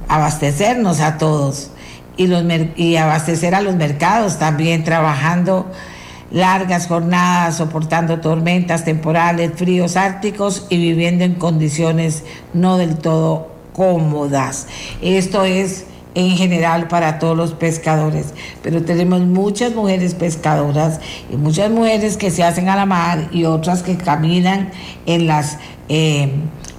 abastecernos 0.07 1.01
a 1.01 1.17
todos 1.17 1.71
y, 2.15 2.27
los, 2.27 2.43
y 2.77 2.95
abastecer 2.95 3.53
a 3.53 3.59
los 3.59 3.75
mercados 3.75 4.39
también, 4.39 4.85
trabajando 4.85 5.69
largas 6.31 6.87
jornadas, 6.87 7.57
soportando 7.57 8.21
tormentas 8.21 8.85
temporales, 8.85 9.51
fríos 9.57 9.97
árticos 9.97 10.67
y 10.69 10.77
viviendo 10.77 11.25
en 11.25 11.35
condiciones 11.35 12.23
no 12.53 12.77
del 12.77 12.97
todo 12.97 13.51
cómodas. 13.73 14.67
Esto 15.01 15.43
es 15.43 15.85
en 16.15 16.31
general 16.37 16.87
para 16.87 17.19
todos 17.19 17.35
los 17.35 17.53
pescadores, 17.53 18.33
pero 18.63 18.83
tenemos 18.83 19.21
muchas 19.21 19.75
mujeres 19.75 20.15
pescadoras 20.15 21.01
y 21.29 21.35
muchas 21.35 21.69
mujeres 21.69 22.17
que 22.17 22.31
se 22.31 22.43
hacen 22.43 22.69
a 22.69 22.75
la 22.75 22.85
mar 22.85 23.27
y 23.31 23.43
otras 23.43 23.83
que 23.83 23.97
caminan 23.97 24.71
en 25.05 25.27
las 25.27 25.59
eh, 25.89 26.31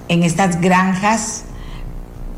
en 0.09 0.23
estas 0.23 0.59
granjas 0.59 1.45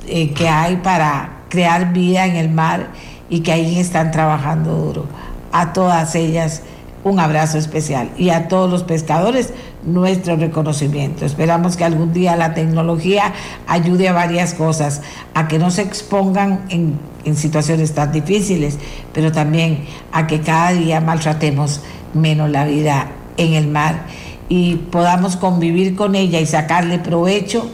eh, 0.08 0.34
que 0.34 0.50
hay 0.50 0.78
para 0.78 1.44
crear 1.50 1.94
vida 1.94 2.26
en 2.26 2.36
el 2.36 2.50
mar 2.50 2.90
y 3.30 3.42
que 3.42 3.52
ahí 3.52 3.80
están 3.80 4.12
trabajando 4.12 4.76
duro. 4.76 5.06
A 5.52 5.74
todas 5.74 6.16
ellas 6.16 6.64
un 7.04 7.20
abrazo 7.20 7.58
especial 7.58 8.10
y 8.18 8.30
a 8.30 8.48
todos 8.48 8.70
los 8.70 8.84
pescadores 8.84 9.54
nuestro 9.84 10.36
reconocimiento. 10.36 11.26
Esperamos 11.26 11.78
que 11.78 11.86
algún 11.86 12.14
día 12.14 12.36
la 12.36 12.54
tecnología 12.54 13.34
ayude 13.68 14.10
a 14.10 14.14
varias 14.14 14.54
cosas, 14.54 15.02
a 15.34 15.48
que 15.48 15.60
no 15.60 15.72
se 15.72 15.82
expongan 15.82 16.66
en, 16.70 17.00
situaciones 17.36 17.94
tan 17.94 18.12
difíciles, 18.12 18.80
pero 19.14 19.32
también 19.32 19.86
a 20.12 20.26
que 20.26 20.42
cada 20.42 20.72
día 20.72 21.00
maltratemos 21.00 21.82
menos 22.16 22.50
la 22.50 22.66
vida 22.66 23.12
en 23.38 23.54
el 23.54 23.68
mar 23.68 24.06
y 24.50 24.78
podamos 24.78 25.38
convivir 25.38 25.96
con 25.96 26.16
ella 26.16 26.40
y 26.40 26.48
sacarle 26.48 26.98
provecho 26.98 27.70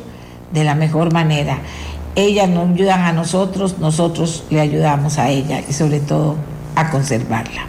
de 0.52 0.66
la 0.66 0.76
mejor 0.76 1.14
manera. 1.14 1.60
Ellas 2.16 2.50
nos 2.50 2.70
ayudan 2.70 3.02
a 3.02 3.14
nosotros, 3.14 3.80
nosotros 3.80 4.44
le 4.50 4.60
ayudamos 4.60 5.18
a 5.20 5.30
ella 5.30 5.62
y 5.68 5.72
sobre 5.72 6.02
todo 6.02 6.36
a 6.76 6.90
conservarla. 6.90 7.68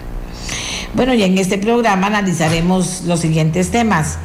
Bueno, 0.94 1.14
y 1.14 1.22
en 1.22 1.38
este 1.38 1.58
programa 1.58 2.08
analizaremos 2.08 3.02
los 3.06 3.20
siguientes 3.20 3.70
temas. 3.70 4.18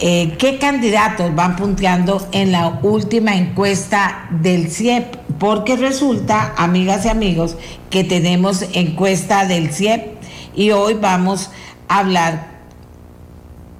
Eh, 0.00 0.36
¿Qué 0.38 0.58
candidatos 0.58 1.34
van 1.34 1.56
punteando 1.56 2.28
en 2.30 2.52
la 2.52 2.78
última 2.82 3.34
encuesta 3.34 4.28
del 4.30 4.70
CIEP? 4.70 5.16
Porque 5.40 5.74
resulta, 5.76 6.54
amigas 6.56 7.04
y 7.04 7.08
amigos, 7.08 7.56
que 7.90 8.04
tenemos 8.04 8.64
encuesta 8.74 9.44
del 9.44 9.72
CIEP 9.72 10.18
y 10.54 10.70
hoy 10.70 10.94
vamos 10.94 11.50
a 11.88 11.98
hablar 11.98 12.46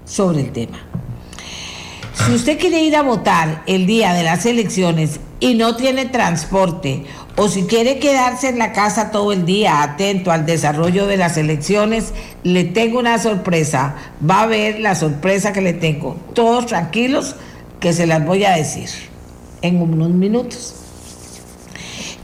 sobre 0.06 0.40
el 0.40 0.50
tema. 0.50 0.78
Si 2.14 2.32
usted 2.32 2.58
quiere 2.58 2.82
ir 2.82 2.96
a 2.96 3.02
votar 3.02 3.62
el 3.66 3.87
día 3.87 4.12
de 4.12 4.25
las 4.25 4.44
elecciones 4.44 5.20
y 5.38 5.54
no 5.54 5.76
tiene 5.76 6.06
transporte 6.06 7.04
o 7.40 7.49
si 7.49 7.62
quiere 7.62 8.00
quedarse 8.00 8.49
en 8.49 8.59
la 8.59 8.73
casa 8.73 9.12
todo 9.12 9.33
el 9.33 9.47
día 9.47 9.83
atento 9.83 10.33
al 10.33 10.45
desarrollo 10.45 11.07
de 11.07 11.16
las 11.16 11.37
elecciones, 11.37 12.12
le 12.42 12.64
tengo 12.64 12.99
una 12.99 13.16
sorpresa. 13.18 13.95
Va 14.28 14.42
a 14.42 14.47
ver 14.47 14.80
la 14.80 14.97
sorpresa 14.97 15.52
que 15.52 15.61
le 15.61 15.73
tengo. 15.73 16.16
Todos 16.35 16.66
tranquilos 16.66 17.37
que 17.78 17.92
se 17.92 18.09
las 18.09 18.26
voy 18.26 18.45
a 18.45 18.57
decir 18.57 18.88
en 19.62 19.80
unos 19.80 20.11
minutos. 20.11 20.75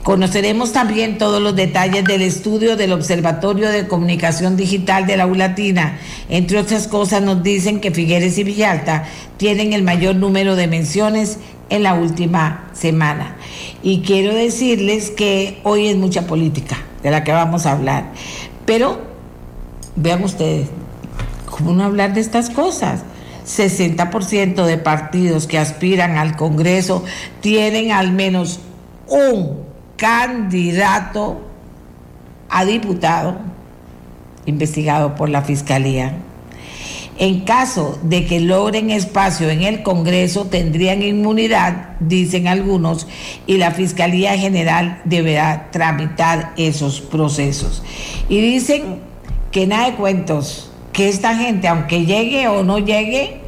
Conoceremos 0.03 0.73
también 0.73 1.17
todos 1.17 1.41
los 1.41 1.55
detalles 1.55 2.03
del 2.03 2.21
estudio 2.21 2.75
del 2.75 2.91
Observatorio 2.91 3.69
de 3.69 3.87
Comunicación 3.87 4.57
Digital 4.57 5.07
de 5.07 5.17
la 5.17 5.25
ULATINA. 5.27 5.97
Entre 6.29 6.59
otras 6.59 6.87
cosas 6.87 7.23
nos 7.23 7.41
dicen 7.41 7.79
que 7.79 7.89
Figueres 7.89 8.37
y 8.37 8.43
Villalta 8.43 9.05
tienen 9.37 9.71
el 9.73 9.81
mayor 9.81 10.15
número 10.15 10.55
de 10.55 10.67
menciones 10.67 11.39
en 11.69 11.83
la 11.83 11.93
última 11.93 12.69
semana. 12.73 13.35
Y 13.83 14.01
quiero 14.01 14.33
decirles 14.33 15.11
que 15.11 15.59
hoy 15.63 15.87
es 15.87 15.97
mucha 15.97 16.27
política 16.27 16.77
de 17.03 17.11
la 17.11 17.23
que 17.23 17.31
vamos 17.31 17.65
a 17.65 17.73
hablar. 17.73 18.11
Pero 18.65 18.99
vean 19.95 20.23
ustedes, 20.23 20.69
¿cómo 21.49 21.73
no 21.73 21.83
hablar 21.83 22.13
de 22.13 22.21
estas 22.21 22.49
cosas? 22.49 23.03
60% 23.45 24.65
de 24.65 24.77
partidos 24.77 25.45
que 25.45 25.59
aspiran 25.59 26.17
al 26.17 26.35
Congreso 26.35 27.03
tienen 27.41 27.91
al 27.91 28.11
menos 28.11 28.59
un 29.07 29.63
candidato 29.97 31.41
a 32.49 32.65
diputado 32.65 33.37
investigado 34.45 35.15
por 35.15 35.29
la 35.29 35.41
Fiscalía. 35.41 36.13
En 37.17 37.41
caso 37.41 37.97
de 38.03 38.25
que 38.25 38.41
logren 38.41 38.89
espacio 38.89 39.49
en 39.49 39.63
el 39.63 39.83
Congreso, 39.83 40.47
tendrían 40.47 41.01
inmunidad, 41.01 41.95
dicen 42.01 42.47
algunos, 42.47 43.07
y 43.47 43.55
la 43.55 43.71
Fiscalía 43.71 44.37
General 44.37 45.01
deberá 45.05 45.69
tramitar 45.71 46.53
esos 46.57 46.99
procesos. 46.99 47.83
Y 48.27 48.41
dicen 48.41 48.99
que 49.51 49.65
nada 49.65 49.91
de 49.91 49.95
cuentos, 49.95 50.71
que 50.91 51.07
esta 51.07 51.37
gente, 51.37 51.69
aunque 51.69 52.05
llegue 52.05 52.49
o 52.49 52.63
no 52.63 52.79
llegue, 52.79 53.39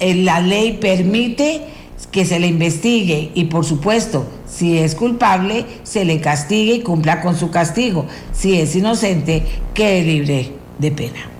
eh, 0.00 0.14
la 0.14 0.40
ley 0.40 0.78
permite 0.78 1.62
que 2.10 2.26
se 2.26 2.38
le 2.38 2.48
investigue 2.48 3.30
y 3.34 3.44
por 3.44 3.64
supuesto, 3.64 4.26
si 4.46 4.76
es 4.76 4.94
culpable, 4.94 5.64
se 5.84 6.04
le 6.04 6.20
castigue 6.20 6.74
y 6.74 6.80
cumpla 6.80 7.22
con 7.22 7.36
su 7.36 7.50
castigo. 7.50 8.06
Si 8.32 8.58
es 8.58 8.76
inocente, 8.76 9.42
quede 9.72 10.02
libre 10.02 10.52
de 10.78 10.90
pena. 10.90 11.35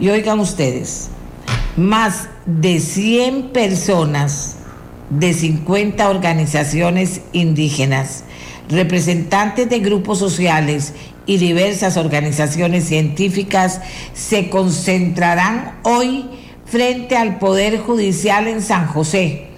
Y 0.00 0.08
oigan 0.10 0.40
ustedes, 0.40 1.08
más 1.76 2.28
de 2.46 2.80
100 2.80 3.50
personas 3.50 4.56
de 5.10 5.32
50 5.32 6.08
organizaciones 6.08 7.22
indígenas, 7.32 8.24
representantes 8.68 9.68
de 9.68 9.80
grupos 9.80 10.18
sociales 10.18 10.92
y 11.26 11.38
diversas 11.38 11.96
organizaciones 11.96 12.84
científicas 12.84 13.80
se 14.14 14.50
concentrarán 14.50 15.78
hoy 15.82 16.26
frente 16.64 17.16
al 17.16 17.38
Poder 17.38 17.78
Judicial 17.78 18.46
en 18.46 18.62
San 18.62 18.86
José 18.86 19.48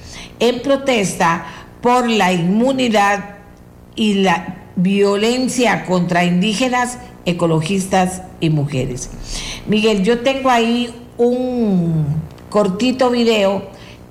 en 0.41 0.63
protesta 0.63 1.45
por 1.81 2.09
la 2.09 2.33
inmunidad 2.33 3.37
y 3.95 4.15
la 4.15 4.57
violencia 4.75 5.85
contra 5.85 6.25
indígenas 6.25 6.99
ecologistas 7.25 8.23
y 8.41 8.51
mujeres. 8.51 9.11
Miguel, 9.67 10.03
yo 10.03 10.21
tengo 10.21 10.51
ahí 10.51 10.95
un 11.19 12.07
cortito 12.49 13.11
video 13.11 13.63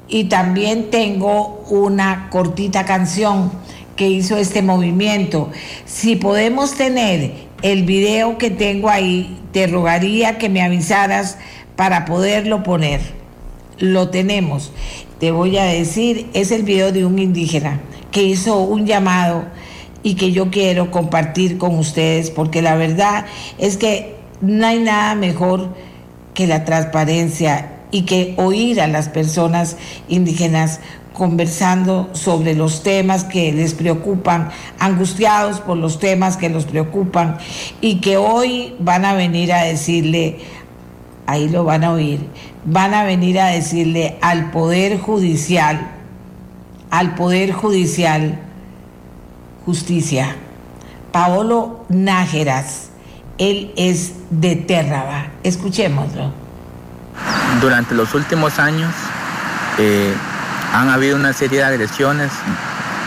y 0.07 0.25
también 0.25 0.89
tengo 0.89 1.63
una 1.69 2.29
cortita 2.29 2.85
canción 2.85 3.51
que 3.95 4.07
hizo 4.07 4.37
este 4.37 4.61
movimiento. 4.61 5.49
Si 5.85 6.15
podemos 6.15 6.75
tener 6.75 7.33
el 7.61 7.83
video 7.83 8.37
que 8.37 8.49
tengo 8.49 8.89
ahí, 8.89 9.37
te 9.51 9.67
rogaría 9.67 10.37
que 10.37 10.49
me 10.49 10.61
avisaras 10.61 11.37
para 11.75 12.05
poderlo 12.05 12.63
poner. 12.63 13.01
Lo 13.77 14.09
tenemos. 14.09 14.71
Te 15.19 15.31
voy 15.31 15.57
a 15.57 15.65
decir, 15.65 16.27
es 16.33 16.51
el 16.51 16.63
video 16.63 16.91
de 16.91 17.05
un 17.05 17.19
indígena 17.19 17.81
que 18.11 18.23
hizo 18.23 18.59
un 18.59 18.85
llamado 18.85 19.43
y 20.03 20.15
que 20.15 20.31
yo 20.31 20.49
quiero 20.49 20.91
compartir 20.91 21.57
con 21.57 21.77
ustedes 21.77 22.29
porque 22.29 22.61
la 22.61 22.75
verdad 22.75 23.25
es 23.57 23.77
que 23.77 24.15
no 24.41 24.65
hay 24.65 24.79
nada 24.79 25.15
mejor 25.15 25.69
que 26.33 26.47
la 26.47 26.63
transparencia 26.63 27.73
y 27.91 28.03
que 28.03 28.33
oír 28.37 28.81
a 28.81 28.87
las 28.87 29.09
personas 29.09 29.77
indígenas 30.07 30.79
conversando 31.13 32.09
sobre 32.13 32.55
los 32.55 32.81
temas 32.81 33.25
que 33.25 33.51
les 33.51 33.73
preocupan, 33.73 34.49
angustiados 34.79 35.59
por 35.59 35.75
los 35.75 35.99
temas 35.99 36.37
que 36.37 36.49
los 36.49 36.65
preocupan 36.65 37.37
y 37.81 37.99
que 37.99 38.15
hoy 38.15 38.73
van 38.79 39.03
a 39.03 39.13
venir 39.13 39.51
a 39.51 39.63
decirle, 39.63 40.37
ahí 41.27 41.49
lo 41.49 41.65
van 41.65 41.83
a 41.83 41.91
oír, 41.91 42.21
van 42.63 42.93
a 42.93 43.03
venir 43.03 43.37
a 43.39 43.47
decirle 43.47 44.17
al 44.21 44.51
Poder 44.51 44.97
Judicial, 44.97 45.91
al 46.89 47.15
Poder 47.15 47.51
Judicial, 47.51 48.39
justicia. 49.65 50.35
Paolo 51.11 51.85
Nájeras, 51.89 52.89
él 53.37 53.73
es 53.75 54.13
de 54.29 54.55
Térraba. 54.55 55.27
Escuchémoslo. 55.43 56.31
Durante 57.61 57.95
los 57.95 58.13
últimos 58.13 58.59
años 58.59 58.93
eh, 59.77 60.13
han 60.73 60.89
habido 60.89 61.15
una 61.15 61.33
serie 61.33 61.59
de 61.59 61.65
agresiones 61.65 62.31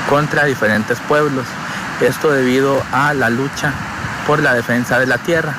contra 0.09 0.45
diferentes 0.45 0.99
pueblos. 1.01 1.47
Esto 2.01 2.33
debido 2.33 2.83
a 2.93 3.15
la 3.15 3.31
lucha 3.31 3.73
por 4.27 4.43
la 4.43 4.55
defensa 4.55 4.99
de 4.99 5.07
la 5.07 5.19
tierra. 5.19 5.55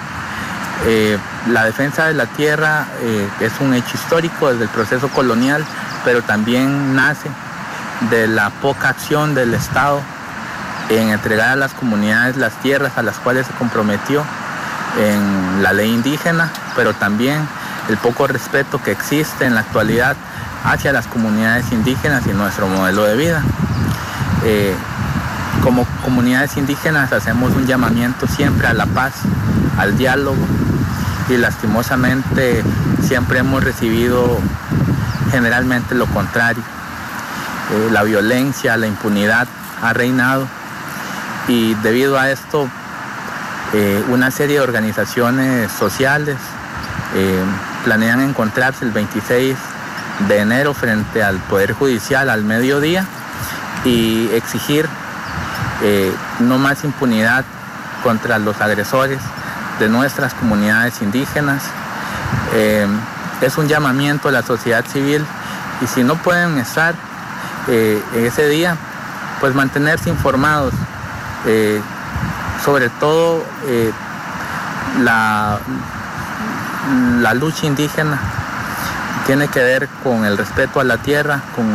Eh, 0.85 1.17
la 1.49 1.65
defensa 1.65 2.07
de 2.07 2.13
la 2.13 2.25
tierra 2.25 2.87
eh, 3.01 3.27
es 3.39 3.53
un 3.59 3.73
hecho 3.73 3.91
histórico 3.95 4.49
desde 4.49 4.63
el 4.63 4.69
proceso 4.69 5.07
colonial, 5.09 5.63
pero 6.03 6.21
también 6.23 6.95
nace 6.95 7.29
de 8.09 8.27
la 8.27 8.49
poca 8.49 8.89
acción 8.89 9.33
del 9.33 9.53
Estado 9.53 10.01
en 10.89 11.09
entregar 11.09 11.49
a 11.49 11.55
las 11.55 11.73
comunidades 11.73 12.37
las 12.37 12.53
tierras 12.61 12.97
a 12.97 13.03
las 13.03 13.17
cuales 13.17 13.47
se 13.47 13.53
comprometió 13.53 14.23
en 14.99 15.63
la 15.63 15.73
ley 15.73 15.91
indígena, 15.91 16.51
pero 16.75 16.93
también 16.93 17.47
el 17.89 17.97
poco 17.97 18.27
respeto 18.27 18.81
que 18.81 18.91
existe 18.91 19.45
en 19.45 19.55
la 19.55 19.61
actualidad 19.61 20.15
hacia 20.63 20.93
las 20.93 21.07
comunidades 21.07 21.71
indígenas 21.71 22.25
y 22.27 22.31
nuestro 22.31 22.67
modelo 22.67 23.03
de 23.03 23.15
vida. 23.15 23.41
Eh, 24.45 24.75
como 25.63 25.85
comunidades 26.03 26.57
indígenas 26.57 27.13
hacemos 27.13 27.53
un 27.53 27.65
llamamiento 27.65 28.27
siempre 28.27 28.67
a 28.67 28.73
la 28.73 28.85
paz, 28.85 29.13
al 29.77 29.97
diálogo 29.97 30.45
y 31.29 31.37
lastimosamente 31.37 32.63
siempre 33.01 33.39
hemos 33.39 33.63
recibido 33.63 34.39
generalmente 35.31 35.95
lo 35.95 36.05
contrario. 36.07 36.61
Eh, 37.71 37.89
la 37.91 38.03
violencia, 38.03 38.75
la 38.77 38.87
impunidad 38.87 39.47
ha 39.81 39.93
reinado 39.93 40.47
y 41.47 41.73
debido 41.75 42.17
a 42.17 42.29
esto 42.29 42.69
eh, 43.73 44.03
una 44.09 44.31
serie 44.31 44.57
de 44.57 44.61
organizaciones 44.61 45.71
sociales 45.71 46.37
eh, 47.15 47.43
planean 47.83 48.21
encontrarse 48.21 48.85
el 48.85 48.91
26 48.91 49.55
de 50.27 50.39
enero 50.39 50.73
frente 50.73 51.23
al 51.23 51.37
Poder 51.37 51.73
Judicial 51.73 52.29
al 52.29 52.43
mediodía 52.43 53.05
y 53.83 54.29
exigir 54.33 54.87
eh, 55.81 56.13
no 56.39 56.57
más 56.59 56.83
impunidad 56.83 57.43
contra 58.03 58.39
los 58.39 58.61
agresores 58.61 59.19
de 59.79 59.89
nuestras 59.89 60.33
comunidades 60.33 61.01
indígenas. 61.01 61.63
es 63.41 63.57
un 63.57 63.67
llamamiento 63.67 64.29
a 64.29 64.31
la 64.31 64.43
sociedad 64.43 64.85
civil 64.85 65.25
y 65.81 65.87
si 65.87 66.03
no 66.03 66.15
pueden 66.15 66.59
estar 66.59 66.93
ese 67.67 68.47
día, 68.49 68.77
pues 69.39 69.55
mantenerse 69.55 70.09
informados 70.09 70.73
eh, 71.45 71.81
sobre 72.63 72.89
todo 72.89 73.43
eh, 73.67 73.91
la, 75.01 75.59
la 77.19 77.33
lucha 77.33 77.65
indígena 77.65 78.19
tiene 79.25 79.47
que 79.47 79.59
ver 79.59 79.87
con 80.03 80.25
el 80.25 80.37
respeto 80.37 80.79
a 80.79 80.83
la 80.83 80.97
tierra, 80.97 81.41
con 81.55 81.65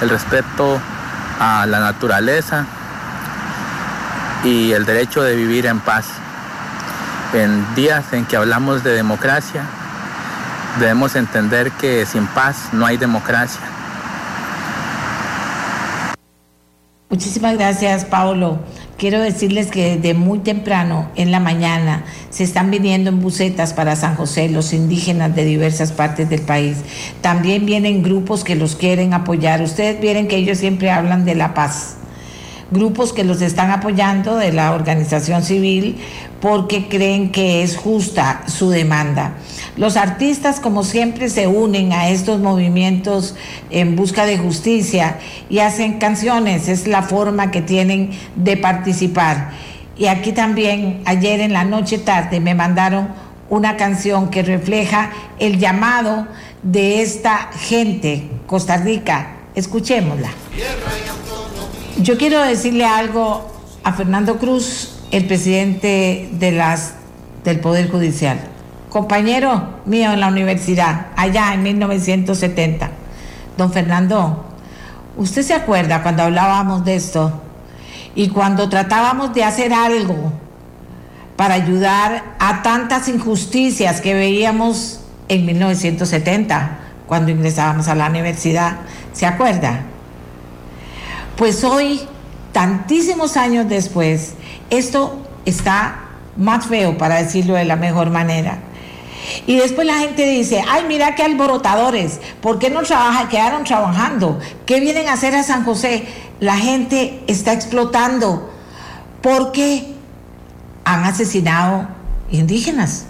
el 0.00 0.08
respeto 0.08 0.78
a 1.40 1.66
la 1.66 1.80
naturaleza 1.80 2.66
y 4.44 4.72
el 4.72 4.84
derecho 4.84 5.22
de 5.22 5.36
vivir 5.36 5.66
en 5.66 5.80
paz. 5.80 6.06
En 7.32 7.74
días 7.74 8.12
en 8.12 8.26
que 8.26 8.36
hablamos 8.36 8.84
de 8.84 8.92
democracia, 8.92 9.62
debemos 10.80 11.16
entender 11.16 11.70
que 11.72 12.04
sin 12.04 12.26
paz 12.26 12.68
no 12.72 12.84
hay 12.84 12.98
democracia. 12.98 13.71
Muchísimas 17.12 17.58
gracias, 17.58 18.06
Paulo. 18.06 18.58
Quiero 18.96 19.20
decirles 19.20 19.66
que 19.66 19.96
desde 19.96 20.14
muy 20.14 20.38
temprano 20.38 21.10
en 21.14 21.30
la 21.30 21.40
mañana 21.40 22.06
se 22.30 22.42
están 22.42 22.70
viniendo 22.70 23.10
en 23.10 23.20
bucetas 23.20 23.74
para 23.74 23.96
San 23.96 24.16
José 24.16 24.48
los 24.48 24.72
indígenas 24.72 25.36
de 25.36 25.44
diversas 25.44 25.92
partes 25.92 26.30
del 26.30 26.40
país. 26.40 26.78
También 27.20 27.66
vienen 27.66 28.02
grupos 28.02 28.44
que 28.44 28.54
los 28.54 28.76
quieren 28.76 29.12
apoyar. 29.12 29.60
Ustedes 29.60 30.00
vieron 30.00 30.26
que 30.26 30.36
ellos 30.36 30.56
siempre 30.56 30.90
hablan 30.90 31.26
de 31.26 31.34
la 31.34 31.52
paz 31.52 31.96
grupos 32.72 33.12
que 33.12 33.24
los 33.24 33.42
están 33.42 33.70
apoyando 33.70 34.36
de 34.36 34.52
la 34.52 34.72
organización 34.72 35.42
civil 35.42 35.98
porque 36.40 36.88
creen 36.88 37.30
que 37.30 37.62
es 37.62 37.76
justa 37.76 38.42
su 38.46 38.70
demanda. 38.70 39.34
Los 39.76 39.96
artistas, 39.96 40.58
como 40.58 40.82
siempre, 40.82 41.28
se 41.30 41.46
unen 41.46 41.92
a 41.92 42.08
estos 42.08 42.40
movimientos 42.40 43.36
en 43.70 43.94
busca 43.94 44.26
de 44.26 44.38
justicia 44.38 45.18
y 45.48 45.60
hacen 45.60 45.98
canciones, 45.98 46.68
es 46.68 46.88
la 46.88 47.02
forma 47.02 47.50
que 47.50 47.62
tienen 47.62 48.10
de 48.34 48.56
participar. 48.56 49.52
Y 49.96 50.06
aquí 50.06 50.32
también, 50.32 51.02
ayer 51.04 51.40
en 51.40 51.52
la 51.52 51.64
noche 51.64 51.98
tarde, 51.98 52.40
me 52.40 52.54
mandaron 52.54 53.08
una 53.50 53.76
canción 53.76 54.30
que 54.30 54.42
refleja 54.42 55.10
el 55.38 55.58
llamado 55.58 56.26
de 56.62 57.02
esta 57.02 57.50
gente, 57.52 58.28
Costa 58.46 58.78
Rica. 58.78 59.36
Escuchémosla. 59.54 60.30
Yo 62.00 62.16
quiero 62.16 62.40
decirle 62.40 62.86
algo 62.86 63.46
a 63.84 63.92
Fernando 63.92 64.38
Cruz, 64.38 64.94
el 65.10 65.26
presidente 65.26 66.30
de 66.32 66.50
las, 66.50 66.94
del 67.44 67.60
Poder 67.60 67.90
Judicial, 67.90 68.40
compañero 68.88 69.74
mío 69.84 70.10
en 70.12 70.20
la 70.20 70.28
universidad, 70.28 71.08
allá 71.16 71.52
en 71.52 71.62
1970. 71.62 72.90
Don 73.58 73.72
Fernando, 73.72 74.42
¿usted 75.18 75.42
se 75.42 75.52
acuerda 75.52 76.02
cuando 76.02 76.22
hablábamos 76.22 76.82
de 76.86 76.96
esto 76.96 77.42
y 78.14 78.30
cuando 78.30 78.70
tratábamos 78.70 79.34
de 79.34 79.44
hacer 79.44 79.74
algo 79.74 80.32
para 81.36 81.54
ayudar 81.54 82.24
a 82.38 82.62
tantas 82.62 83.06
injusticias 83.08 84.00
que 84.00 84.14
veíamos 84.14 85.00
en 85.28 85.44
1970, 85.44 86.78
cuando 87.06 87.30
ingresábamos 87.30 87.86
a 87.88 87.94
la 87.94 88.08
universidad? 88.08 88.76
¿Se 89.12 89.26
acuerda? 89.26 89.91
Pues 91.42 91.64
hoy, 91.64 92.00
tantísimos 92.52 93.36
años 93.36 93.68
después, 93.68 94.34
esto 94.70 95.26
está 95.44 95.96
más 96.36 96.66
feo, 96.66 96.96
para 96.96 97.20
decirlo 97.20 97.54
de 97.54 97.64
la 97.64 97.74
mejor 97.74 98.10
manera. 98.10 98.58
Y 99.48 99.56
después 99.56 99.84
la 99.84 99.98
gente 99.98 100.24
dice, 100.24 100.62
ay, 100.70 100.84
mira 100.86 101.16
qué 101.16 101.24
alborotadores, 101.24 102.20
¿por 102.40 102.60
qué 102.60 102.70
no 102.70 102.82
trabajan? 102.82 103.28
Quedaron 103.28 103.64
trabajando. 103.64 104.38
¿Qué 104.66 104.78
vienen 104.78 105.08
a 105.08 105.14
hacer 105.14 105.34
a 105.34 105.42
San 105.42 105.64
José? 105.64 106.04
La 106.38 106.56
gente 106.58 107.24
está 107.26 107.52
explotando 107.52 108.48
porque 109.20 109.94
han 110.84 111.02
asesinado 111.02 111.88
indígenas. 112.30 113.06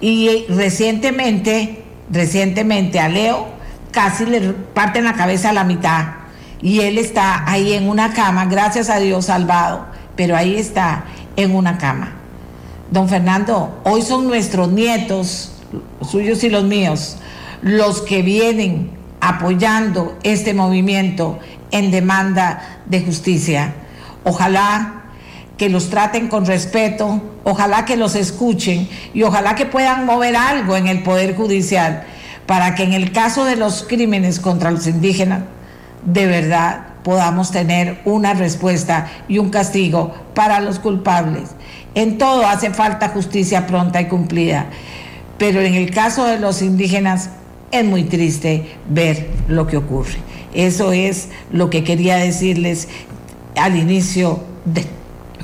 Y 0.00 0.44
recientemente, 0.48 1.82
recientemente 2.12 3.00
a 3.00 3.08
Leo 3.08 3.48
casi 3.90 4.24
le 4.24 4.52
parten 4.52 5.02
la 5.02 5.14
cabeza 5.14 5.50
a 5.50 5.52
la 5.52 5.64
mitad 5.64 6.21
y 6.62 6.80
él 6.80 6.96
está 6.96 7.50
ahí 7.50 7.72
en 7.72 7.88
una 7.88 8.14
cama, 8.14 8.46
gracias 8.46 8.88
a 8.88 8.98
Dios 8.98 9.26
salvado, 9.26 9.86
pero 10.16 10.36
ahí 10.36 10.56
está 10.56 11.04
en 11.36 11.54
una 11.54 11.76
cama. 11.76 12.12
Don 12.90 13.08
Fernando, 13.08 13.80
hoy 13.84 14.02
son 14.02 14.28
nuestros 14.28 14.68
nietos, 14.70 15.52
los 16.00 16.10
suyos 16.10 16.44
y 16.44 16.50
los 16.50 16.64
míos, 16.64 17.16
los 17.62 18.02
que 18.02 18.22
vienen 18.22 18.90
apoyando 19.20 20.16
este 20.22 20.54
movimiento 20.54 21.38
en 21.70 21.90
demanda 21.90 22.80
de 22.86 23.00
justicia. 23.02 23.74
Ojalá 24.24 25.04
que 25.56 25.68
los 25.68 25.90
traten 25.90 26.28
con 26.28 26.44
respeto, 26.44 27.22
ojalá 27.44 27.84
que 27.84 27.96
los 27.96 28.14
escuchen 28.14 28.88
y 29.14 29.22
ojalá 29.22 29.54
que 29.54 29.66
puedan 29.66 30.06
mover 30.06 30.36
algo 30.36 30.76
en 30.76 30.86
el 30.86 31.02
Poder 31.02 31.34
Judicial 31.34 32.04
para 32.46 32.74
que 32.74 32.82
en 32.82 32.92
el 32.92 33.12
caso 33.12 33.44
de 33.44 33.56
los 33.56 33.84
crímenes 33.84 34.40
contra 34.40 34.70
los 34.70 34.86
indígenas, 34.86 35.42
de 36.04 36.26
verdad 36.26 36.86
podamos 37.02 37.50
tener 37.50 38.00
una 38.04 38.34
respuesta 38.34 39.10
y 39.28 39.38
un 39.38 39.50
castigo 39.50 40.14
para 40.34 40.60
los 40.60 40.78
culpables. 40.78 41.50
En 41.94 42.18
todo 42.18 42.46
hace 42.46 42.70
falta 42.70 43.08
justicia 43.08 43.66
pronta 43.66 44.00
y 44.00 44.06
cumplida, 44.06 44.66
pero 45.38 45.60
en 45.60 45.74
el 45.74 45.90
caso 45.90 46.24
de 46.24 46.38
los 46.38 46.62
indígenas 46.62 47.30
es 47.70 47.84
muy 47.84 48.04
triste 48.04 48.76
ver 48.88 49.28
lo 49.48 49.66
que 49.66 49.76
ocurre. 49.76 50.18
Eso 50.54 50.92
es 50.92 51.28
lo 51.50 51.70
que 51.70 51.84
quería 51.84 52.16
decirles 52.16 52.88
al 53.56 53.76
inicio 53.76 54.40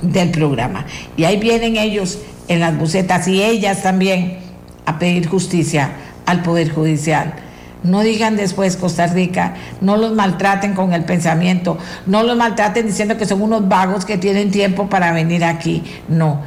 del 0.03 0.31
programa. 0.31 0.87
Y 1.17 1.25
ahí 1.25 1.39
vienen 1.39 1.77
ellos 1.77 2.19
en 2.49 2.61
las 2.61 2.77
bucetas 2.77 3.27
y 3.29 3.43
ellas 3.43 3.83
también 3.83 4.39
a 4.87 4.99
pedir 4.99 5.27
justicia 5.27 5.93
al 6.27 6.43
Poder 6.43 6.71
Judicial. 6.71 7.35
No 7.83 8.01
digan 8.01 8.37
después 8.37 8.77
Costa 8.77 9.07
Rica, 9.07 9.55
no 9.81 9.97
los 9.97 10.13
maltraten 10.13 10.75
con 10.75 10.93
el 10.93 11.05
pensamiento, 11.05 11.79
no 12.07 12.25
los 12.25 12.37
maltraten 12.37 12.87
diciendo 12.87 13.17
que 13.17 13.27
son 13.27 13.41
unos 13.41 13.69
vagos 13.69 14.05
que 14.05 14.19
tienen 14.19 14.51
tiempo 14.51 14.89
para 14.89 15.13
venir 15.13 15.45
aquí. 15.45 15.85
No, 16.09 16.41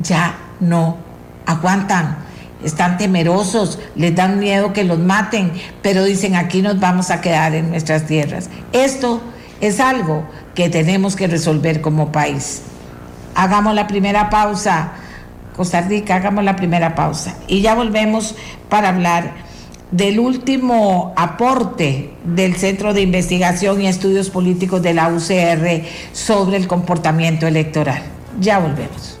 ya 0.00 0.36
no 0.60 0.96
aguantan, 1.44 2.16
están 2.64 2.96
temerosos, 2.96 3.78
les 3.94 4.14
dan 4.14 4.38
miedo 4.38 4.72
que 4.72 4.84
los 4.84 4.98
maten, 4.98 5.52
pero 5.82 6.04
dicen 6.04 6.34
aquí 6.34 6.62
nos 6.62 6.80
vamos 6.80 7.10
a 7.10 7.20
quedar 7.20 7.54
en 7.54 7.70
nuestras 7.70 8.06
tierras. 8.06 8.48
Esto 8.72 9.20
es 9.60 9.80
algo 9.80 10.24
que 10.54 10.70
tenemos 10.70 11.14
que 11.14 11.26
resolver 11.26 11.82
como 11.82 12.10
país. 12.10 12.62
Hagamos 13.34 13.74
la 13.74 13.86
primera 13.86 14.30
pausa. 14.30 14.92
Costa 15.56 15.82
Rica, 15.82 16.16
hagamos 16.16 16.42
la 16.42 16.56
primera 16.56 16.94
pausa. 16.94 17.34
Y 17.46 17.60
ya 17.60 17.74
volvemos 17.74 18.34
para 18.70 18.88
hablar 18.88 19.49
del 19.90 20.20
último 20.20 21.12
aporte 21.16 22.10
del 22.24 22.56
Centro 22.56 22.94
de 22.94 23.02
Investigación 23.02 23.82
y 23.82 23.88
Estudios 23.88 24.30
Políticos 24.30 24.82
de 24.82 24.94
la 24.94 25.08
UCR 25.08 25.84
sobre 26.12 26.56
el 26.56 26.68
comportamiento 26.68 27.46
electoral. 27.46 28.02
Ya 28.40 28.58
volvemos. 28.58 29.18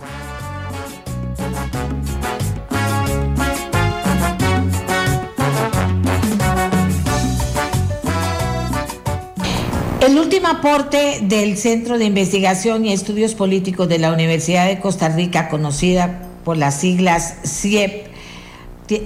El 10.00 10.18
último 10.18 10.48
aporte 10.48 11.18
del 11.22 11.58
Centro 11.58 11.98
de 11.98 12.06
Investigación 12.06 12.86
y 12.86 12.92
Estudios 12.92 13.34
Políticos 13.34 13.88
de 13.88 13.98
la 13.98 14.12
Universidad 14.12 14.66
de 14.66 14.80
Costa 14.80 15.10
Rica, 15.10 15.48
conocida 15.48 16.22
por 16.42 16.56
las 16.56 16.80
siglas 16.80 17.36
CIEP, 17.44 18.09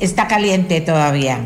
está 0.01 0.27
caliente 0.29 0.81
todavía. 0.81 1.41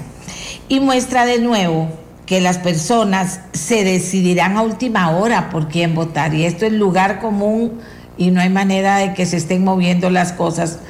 Y 0.68 0.80
muestra 0.80 1.26
de 1.26 1.38
nuevo 1.38 1.88
que 2.26 2.40
las 2.40 2.58
personas 2.58 3.40
se 3.52 3.84
decidirán 3.84 4.56
a 4.56 4.62
última 4.62 5.10
hora 5.16 5.48
por 5.48 5.68
quién 5.68 5.94
votar. 5.94 6.34
Y 6.34 6.44
esto 6.44 6.66
es 6.66 6.72
lugar 6.72 7.20
común 7.20 7.80
y 8.18 8.30
no 8.30 8.40
hay 8.40 8.50
manera 8.50 8.98
de 8.98 9.14
que 9.14 9.24
se 9.24 9.38
estén 9.38 9.64
moviendo 9.64 10.10
las 10.10 10.32
cosas 10.32 10.80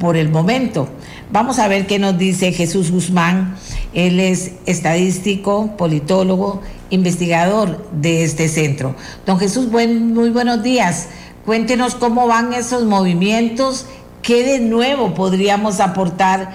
por 0.00 0.16
el 0.16 0.28
momento. 0.28 0.88
Vamos 1.30 1.60
a 1.60 1.68
ver 1.68 1.86
qué 1.86 2.00
nos 2.00 2.18
dice 2.18 2.50
Jesús 2.50 2.90
Guzmán. 2.90 3.54
Él 3.94 4.18
es 4.18 4.54
estadístico, 4.66 5.76
politólogo, 5.78 6.62
investigador 6.90 7.88
de 7.92 8.24
este 8.24 8.48
centro. 8.48 8.96
Don 9.24 9.38
Jesús, 9.38 9.70
buen, 9.70 10.12
muy 10.12 10.30
buenos 10.30 10.64
días. 10.64 11.08
Cuéntenos 11.46 11.94
cómo 11.94 12.26
van 12.26 12.52
esos 12.52 12.84
movimientos, 12.84 13.86
qué 14.22 14.42
de 14.44 14.58
nuevo 14.58 15.14
podríamos 15.14 15.78
aportar 15.78 16.54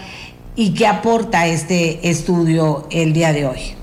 y 0.58 0.74
qué 0.74 0.88
aporta 0.88 1.46
este 1.46 2.10
estudio 2.10 2.88
el 2.89 3.13
día 3.13 3.32
de 3.32 3.46
hoy. 3.46 3.76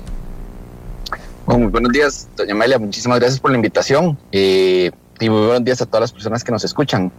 muy 1.47 1.69
buenos 1.69 1.93
días, 1.93 2.29
doña 2.37 2.53
Amelia. 2.53 2.81
Muchísimas 2.81 3.21
gracias 3.21 3.39
por 3.39 3.53
la 3.53 3.57
invitación 3.57 4.19
eh, 4.33 4.91
y 5.21 5.31
muy 5.31 5.47
buenos 5.47 5.65
días 5.65 5.81
a 5.81 5.87
todas 5.87 6.01
las 6.01 6.13
personas 6.13 6.43
que 6.43 6.51
nos 6.51 6.65
escuchan. 6.65 7.13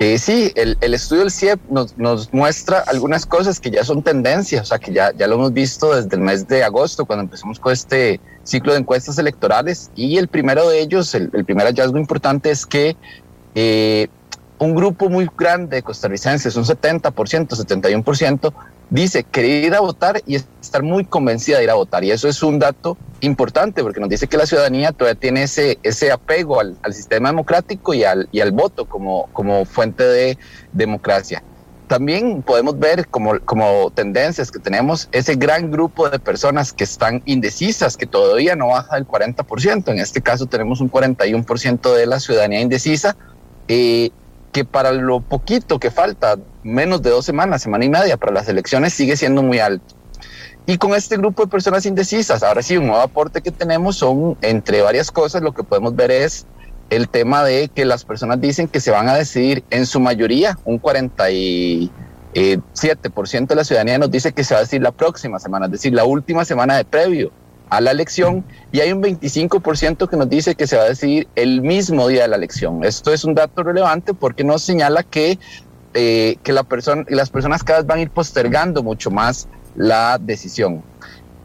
Eh, 0.00 0.18
sí, 0.18 0.52
el, 0.56 0.76
estudio 0.92 1.22
del 1.22 1.30
CIEP 1.30 1.60
nos, 1.70 1.96
nos, 1.96 2.34
muestra 2.34 2.80
algunas 2.80 3.24
cosas 3.24 3.60
que 3.60 3.70
ya 3.70 3.84
son 3.84 4.02
tendencias, 4.02 4.62
o 4.62 4.66
sea, 4.66 4.78
que 4.78 4.92
ya, 4.92 5.12
ya 5.16 5.28
lo 5.28 5.36
hemos 5.36 5.52
visto 5.52 5.94
desde 5.94 6.16
el 6.16 6.22
mes 6.22 6.48
de 6.48 6.64
agosto, 6.64 7.06
cuando 7.06 7.22
empezamos 7.22 7.60
con 7.60 7.72
este 7.72 8.20
ciclo 8.42 8.72
de 8.72 8.80
encuestas 8.80 9.18
electorales. 9.18 9.92
Y 9.94 10.18
el 10.18 10.26
primero 10.26 10.68
de 10.68 10.80
ellos, 10.80 11.14
el, 11.14 11.30
primer 11.30 11.66
hallazgo 11.66 11.96
importante 11.96 12.50
es 12.50 12.66
que 12.66 12.96
eh, 13.54 14.08
un 14.58 14.74
grupo 14.74 15.08
muy 15.08 15.30
grande 15.38 15.76
de 15.76 15.82
costarricenses, 15.82 16.56
un 16.56 16.64
70%, 16.64 17.12
71%, 17.12 18.52
dice 18.90 19.24
querer 19.24 19.64
ir 19.64 19.74
a 19.74 19.80
votar 19.80 20.22
y 20.26 20.36
estar 20.36 20.82
muy 20.82 21.04
convencida 21.04 21.58
de 21.58 21.64
ir 21.64 21.70
a 21.70 21.74
votar. 21.74 22.04
Y 22.04 22.10
eso 22.10 22.28
es 22.28 22.42
un 22.42 22.58
dato 22.58 22.96
importante 23.20 23.82
porque 23.82 24.00
nos 24.00 24.08
dice 24.08 24.26
que 24.26 24.36
la 24.36 24.46
ciudadanía 24.46 24.92
todavía 24.92 25.18
tiene 25.18 25.42
ese, 25.42 25.78
ese 25.82 26.12
apego 26.12 26.60
al, 26.60 26.76
sistema 26.92 27.28
democrático 27.28 27.94
y 27.94 28.04
al, 28.04 28.28
y 28.32 28.40
al 28.40 28.52
voto 28.52 28.86
como, 28.86 29.28
como 29.32 29.64
fuente 29.64 30.04
de 30.04 30.38
democracia. 30.72 31.42
También 31.88 32.42
podemos 32.42 32.78
ver 32.80 33.06
como, 33.06 33.38
como 33.40 33.92
tendencias 33.92 34.50
que 34.50 34.58
tenemos 34.58 35.08
ese 35.12 35.36
gran 35.36 35.70
grupo 35.70 36.08
de 36.10 36.18
personas 36.18 36.72
que 36.72 36.82
están 36.82 37.22
indecisas, 37.26 37.96
que 37.96 38.06
todavía 38.06 38.56
no 38.56 38.68
baja 38.68 38.96
del 38.96 39.06
40%. 39.06 39.88
En 39.92 40.00
este 40.00 40.20
caso 40.20 40.46
tenemos 40.46 40.80
un 40.80 40.90
41% 40.90 41.94
de 41.94 42.06
la 42.06 42.18
ciudadanía 42.18 42.60
indecisa. 42.60 43.16
Eh, 43.68 44.10
que 44.56 44.64
para 44.64 44.90
lo 44.90 45.20
poquito 45.20 45.78
que 45.78 45.90
falta, 45.90 46.38
menos 46.62 47.02
de 47.02 47.10
dos 47.10 47.26
semanas, 47.26 47.60
semana 47.60 47.84
y 47.84 47.90
media 47.90 48.16
para 48.16 48.32
las 48.32 48.48
elecciones, 48.48 48.94
sigue 48.94 49.14
siendo 49.14 49.42
muy 49.42 49.58
alto. 49.58 49.94
Y 50.64 50.78
con 50.78 50.94
este 50.94 51.18
grupo 51.18 51.42
de 51.42 51.50
personas 51.50 51.84
indecisas, 51.84 52.42
ahora 52.42 52.62
sí, 52.62 52.78
un 52.78 52.86
nuevo 52.86 53.02
aporte 53.02 53.42
que 53.42 53.50
tenemos 53.50 53.96
son, 53.96 54.38
entre 54.40 54.80
varias 54.80 55.10
cosas, 55.10 55.42
lo 55.42 55.52
que 55.52 55.62
podemos 55.62 55.94
ver 55.94 56.10
es 56.10 56.46
el 56.88 57.10
tema 57.10 57.44
de 57.44 57.68
que 57.68 57.84
las 57.84 58.06
personas 58.06 58.40
dicen 58.40 58.66
que 58.66 58.80
se 58.80 58.90
van 58.90 59.10
a 59.10 59.14
decidir 59.14 59.62
en 59.68 59.84
su 59.84 60.00
mayoría, 60.00 60.58
un 60.64 60.80
47% 60.80 63.46
de 63.46 63.56
la 63.56 63.64
ciudadanía 63.64 63.98
nos 63.98 64.10
dice 64.10 64.32
que 64.32 64.42
se 64.42 64.54
va 64.54 64.60
a 64.60 64.62
decidir 64.62 64.84
la 64.84 64.92
próxima 64.92 65.38
semana, 65.38 65.66
es 65.66 65.72
decir, 65.72 65.92
la 65.92 66.04
última 66.04 66.46
semana 66.46 66.78
de 66.78 66.86
previo 66.86 67.30
a 67.68 67.80
la 67.80 67.90
elección 67.90 68.44
y 68.72 68.80
hay 68.80 68.92
un 68.92 69.02
25% 69.02 70.08
que 70.08 70.16
nos 70.16 70.28
dice 70.28 70.54
que 70.54 70.66
se 70.66 70.76
va 70.76 70.84
a 70.84 70.88
decidir 70.88 71.26
el 71.34 71.62
mismo 71.62 72.08
día 72.08 72.22
de 72.22 72.28
la 72.28 72.36
elección. 72.36 72.84
Esto 72.84 73.12
es 73.12 73.24
un 73.24 73.34
dato 73.34 73.62
relevante 73.62 74.14
porque 74.14 74.44
nos 74.44 74.62
señala 74.62 75.02
que, 75.02 75.38
eh, 75.94 76.36
que 76.42 76.52
la 76.52 76.62
persona, 76.62 77.04
las 77.08 77.30
personas 77.30 77.64
cada 77.64 77.80
vez 77.80 77.86
van 77.86 77.98
a 77.98 78.02
ir 78.02 78.10
postergando 78.10 78.82
mucho 78.82 79.10
más 79.10 79.48
la 79.74 80.18
decisión. 80.18 80.82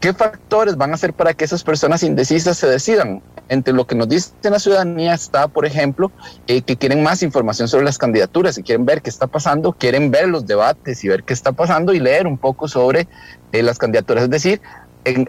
¿Qué 0.02 0.14
factores 0.14 0.78
van 0.78 0.92
a 0.92 0.94
hacer 0.96 1.14
para 1.14 1.36
que 1.36 1.46
esas 1.46 1.64
personas 1.64 2.02
indecisas 2.02 2.58
se 2.58 2.68
decidan? 2.68 3.22
Entre 3.50 3.72
lo 3.72 3.86
que 3.86 3.94
nos 3.94 4.10
dice 4.10 4.32
la 4.44 4.58
ciudadanía 4.58 5.14
está, 5.14 5.48
por 5.48 5.64
ejemplo, 5.64 6.12
eh, 6.48 6.64
que 6.64 6.76
quieren 6.76 7.04
más 7.04 7.22
información 7.22 7.68
sobre 7.68 7.86
las 7.86 8.00
candidaturas 8.00 8.58
y 8.58 8.64
quieren 8.64 8.84
ver 8.84 9.04
qué 9.04 9.12
está 9.12 9.28
pasando, 9.28 9.74
quieren 9.74 10.10
ver 10.10 10.28
los 10.28 10.48
debates 10.48 11.04
y 11.04 11.08
ver 11.08 11.24
qué 11.24 11.34
está 11.34 11.52
pasando 11.52 11.94
y 11.94 12.00
leer 12.00 12.26
un 12.26 12.40
poco 12.40 12.68
sobre 12.68 13.08
eh, 13.52 13.62
las 13.62 13.78
candidaturas. 13.78 14.24
Es 14.24 14.32
decir, 14.32 14.60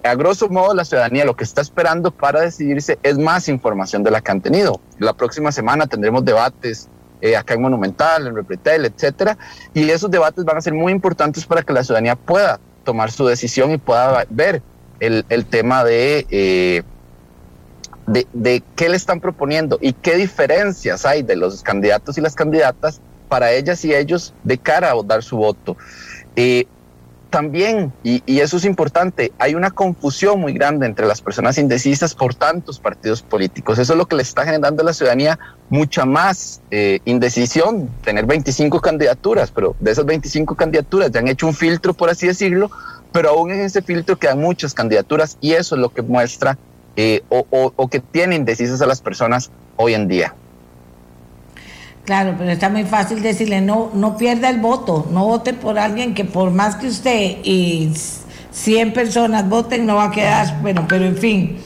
a 0.02 0.14
grosso 0.14 0.48
modo, 0.48 0.74
la 0.74 0.84
ciudadanía 0.84 1.24
lo 1.24 1.36
que 1.36 1.44
está 1.44 1.60
esperando 1.60 2.10
para 2.10 2.40
decidirse 2.40 2.98
es 3.02 3.18
más 3.18 3.48
información 3.48 4.02
de 4.02 4.10
la 4.10 4.20
que 4.20 4.30
han 4.30 4.40
tenido. 4.40 4.80
La 4.98 5.14
próxima 5.14 5.50
semana 5.52 5.86
tendremos 5.86 6.24
debates 6.24 6.88
eh, 7.20 7.36
acá 7.36 7.54
en 7.54 7.62
Monumental, 7.62 8.26
en 8.26 8.34
Repretel, 8.34 8.84
etcétera, 8.84 9.38
y 9.72 9.88
esos 9.88 10.10
debates 10.10 10.44
van 10.44 10.56
a 10.56 10.60
ser 10.60 10.74
muy 10.74 10.92
importantes 10.92 11.46
para 11.46 11.62
que 11.62 11.72
la 11.72 11.84
ciudadanía 11.84 12.16
pueda 12.16 12.60
tomar 12.84 13.10
su 13.10 13.26
decisión 13.26 13.70
y 13.70 13.78
pueda 13.78 14.26
ver 14.28 14.62
el, 15.00 15.24
tema 15.46 15.84
de, 15.84 16.26
eh, 16.30 16.82
de, 18.06 18.26
de, 18.32 18.62
qué 18.76 18.88
le 18.88 18.96
están 18.96 19.20
proponiendo 19.20 19.78
y 19.80 19.94
qué 19.94 20.16
diferencias 20.16 21.06
hay 21.06 21.22
de 21.22 21.34
los 21.34 21.62
candidatos 21.62 22.18
y 22.18 22.20
las 22.20 22.34
candidatas 22.34 23.00
para 23.28 23.50
ellas 23.52 23.84
y 23.84 23.94
ellos 23.94 24.34
de 24.44 24.58
cara 24.58 24.90
a 24.90 25.02
dar 25.02 25.22
su 25.22 25.38
voto. 25.38 25.76
Eh, 26.36 26.66
también, 27.32 27.94
y, 28.04 28.22
eso 28.40 28.58
es 28.58 28.66
importante, 28.66 29.32
hay 29.38 29.54
una 29.54 29.70
confusión 29.70 30.38
muy 30.38 30.52
grande 30.52 30.84
entre 30.84 31.06
las 31.06 31.22
personas 31.22 31.56
indecisas 31.56 32.14
por 32.14 32.34
tantos 32.34 32.78
partidos 32.78 33.22
políticos. 33.22 33.78
Eso 33.78 33.94
es 33.94 33.98
lo 33.98 34.06
que 34.06 34.16
le 34.16 34.22
está 34.22 34.44
generando 34.44 34.82
a 34.82 34.84
la 34.84 34.92
ciudadanía 34.92 35.38
mucha 35.70 36.04
más 36.04 36.60
eh, 36.70 37.00
indecisión, 37.06 37.88
tener 38.04 38.26
25 38.26 38.80
candidaturas, 38.80 39.50
pero 39.50 39.74
de 39.80 39.90
esas 39.90 40.04
25 40.04 40.54
candidaturas 40.54 41.10
ya 41.10 41.20
han 41.20 41.28
hecho 41.28 41.46
un 41.46 41.54
filtro, 41.54 41.94
por 41.94 42.10
así 42.10 42.26
decirlo, 42.26 42.70
pero 43.12 43.30
aún 43.30 43.50
en 43.50 43.62
ese 43.62 43.80
filtro 43.80 44.18
quedan 44.18 44.38
muchas 44.38 44.74
candidaturas 44.74 45.38
y 45.40 45.52
eso 45.52 45.74
es 45.74 45.80
lo 45.80 45.88
que 45.88 46.02
muestra 46.02 46.58
eh, 46.96 47.22
o, 47.30 47.46
o 47.50 47.88
que 47.88 48.00
tiene 48.00 48.36
indecisas 48.36 48.82
a 48.82 48.86
las 48.86 49.00
personas 49.00 49.50
hoy 49.76 49.94
en 49.94 50.06
día. 50.06 50.34
Claro, 52.04 52.34
pero 52.36 52.50
está 52.50 52.68
muy 52.68 52.82
fácil 52.82 53.22
decirle, 53.22 53.60
no, 53.60 53.90
no 53.94 54.16
pierda 54.16 54.50
el 54.50 54.58
voto, 54.58 55.06
no 55.12 55.24
vote 55.24 55.52
por 55.52 55.78
alguien 55.78 56.14
que 56.14 56.24
por 56.24 56.50
más 56.50 56.74
que 56.74 56.88
usted 56.88 57.36
y 57.44 57.92
100 58.50 58.92
personas 58.92 59.48
voten 59.48 59.86
no 59.86 59.96
va 59.96 60.06
a 60.06 60.10
quedar, 60.10 60.60
bueno, 60.62 60.86
pero 60.88 61.04
en 61.04 61.16
fin. 61.16 61.56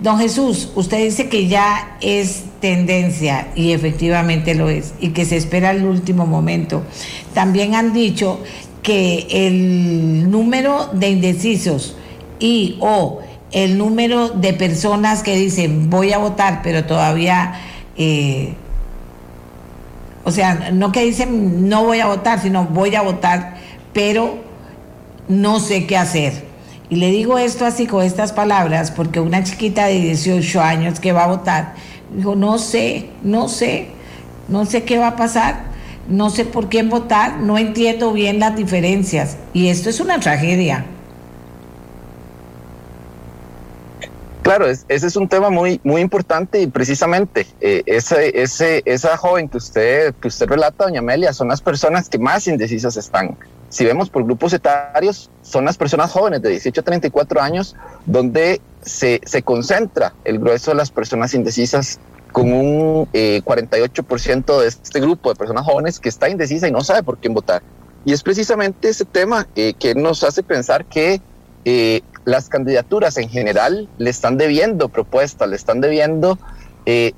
Don 0.00 0.18
Jesús, 0.18 0.70
usted 0.74 0.98
dice 0.98 1.28
que 1.28 1.48
ya 1.48 1.96
es 2.00 2.44
tendencia 2.60 3.48
y 3.54 3.72
efectivamente 3.72 4.54
lo 4.54 4.68
es 4.68 4.94
y 5.00 5.10
que 5.10 5.24
se 5.24 5.36
espera 5.36 5.72
el 5.72 5.84
último 5.84 6.26
momento. 6.26 6.82
También 7.34 7.74
han 7.74 7.92
dicho 7.92 8.40
que 8.82 9.26
el 9.30 10.30
número 10.30 10.90
de 10.92 11.10
indecisos 11.10 11.96
y 12.38 12.76
o 12.80 13.20
el 13.52 13.78
número 13.78 14.28
de 14.28 14.52
personas 14.54 15.22
que 15.22 15.36
dicen 15.36 15.90
voy 15.90 16.12
a 16.12 16.18
votar 16.18 16.62
pero 16.64 16.84
todavía 16.84 17.60
eh, 17.96 18.54
o 20.24 20.30
sea, 20.30 20.70
no 20.72 20.92
que 20.92 21.04
dicen 21.04 21.68
no 21.68 21.84
voy 21.84 22.00
a 22.00 22.06
votar, 22.06 22.40
sino 22.40 22.64
voy 22.64 22.94
a 22.94 23.02
votar, 23.02 23.56
pero 23.92 24.38
no 25.28 25.60
sé 25.60 25.86
qué 25.86 25.96
hacer. 25.96 26.44
Y 26.90 26.96
le 26.96 27.10
digo 27.10 27.38
esto 27.38 27.64
así 27.64 27.86
con 27.86 28.04
estas 28.04 28.32
palabras 28.32 28.90
porque 28.90 29.18
una 29.18 29.42
chiquita 29.42 29.86
de 29.86 29.98
18 29.98 30.60
años 30.60 31.00
que 31.00 31.12
va 31.12 31.24
a 31.24 31.28
votar 31.28 31.74
dijo, 32.14 32.34
no 32.34 32.58
sé, 32.58 33.06
no 33.22 33.48
sé, 33.48 33.88
no 34.48 34.66
sé 34.66 34.84
qué 34.84 34.98
va 34.98 35.08
a 35.08 35.16
pasar, 35.16 35.62
no 36.08 36.30
sé 36.30 36.44
por 36.44 36.68
quién 36.68 36.90
votar, 36.90 37.38
no 37.38 37.58
entiendo 37.58 38.12
bien 38.12 38.38
las 38.38 38.56
diferencias. 38.56 39.36
Y 39.54 39.68
esto 39.68 39.88
es 39.88 40.00
una 40.00 40.20
tragedia. 40.20 40.84
Claro, 44.42 44.66
ese 44.66 44.84
es 44.88 45.14
un 45.14 45.28
tema 45.28 45.50
muy, 45.50 45.80
muy 45.84 46.00
importante 46.00 46.60
y 46.60 46.66
precisamente 46.66 47.46
eh, 47.60 47.84
ese, 47.86 48.42
ese, 48.42 48.82
esa 48.84 49.16
joven 49.16 49.48
que 49.48 49.58
usted, 49.58 50.14
que 50.16 50.26
usted 50.26 50.48
relata, 50.48 50.84
doña 50.84 50.98
Amelia, 50.98 51.32
son 51.32 51.46
las 51.46 51.60
personas 51.60 52.08
que 52.08 52.18
más 52.18 52.48
indecisas 52.48 52.96
están. 52.96 53.36
Si 53.68 53.84
vemos 53.84 54.10
por 54.10 54.24
grupos 54.24 54.52
etarios, 54.52 55.30
son 55.42 55.64
las 55.64 55.78
personas 55.78 56.10
jóvenes 56.10 56.42
de 56.42 56.50
18 56.50 56.80
a 56.80 56.84
34 56.84 57.40
años 57.40 57.76
donde 58.04 58.60
se, 58.82 59.20
se 59.24 59.42
concentra 59.42 60.12
el 60.24 60.40
grueso 60.40 60.72
de 60.72 60.76
las 60.76 60.90
personas 60.90 61.34
indecisas 61.34 62.00
con 62.32 62.52
un 62.52 63.06
48% 63.12 64.58
eh, 64.58 64.62
de 64.62 64.66
este 64.66 65.00
grupo 65.00 65.30
de 65.30 65.36
personas 65.36 65.64
jóvenes 65.64 66.00
que 66.00 66.08
está 66.08 66.28
indecisa 66.28 66.66
y 66.66 66.72
no 66.72 66.80
sabe 66.82 67.04
por 67.04 67.18
quién 67.18 67.32
votar. 67.32 67.62
Y 68.04 68.12
es 68.12 68.24
precisamente 68.24 68.88
ese 68.88 69.04
tema 69.04 69.46
eh, 69.54 69.74
que 69.74 69.94
nos 69.94 70.24
hace 70.24 70.42
pensar 70.42 70.84
que 70.84 71.22
las 72.24 72.48
candidaturas 72.48 73.16
en 73.16 73.28
general 73.28 73.88
le 73.98 74.10
están 74.10 74.36
debiendo 74.36 74.88
propuestas, 74.88 75.48
le 75.48 75.56
están 75.56 75.80
debiendo 75.80 76.38
eh, 76.86 77.12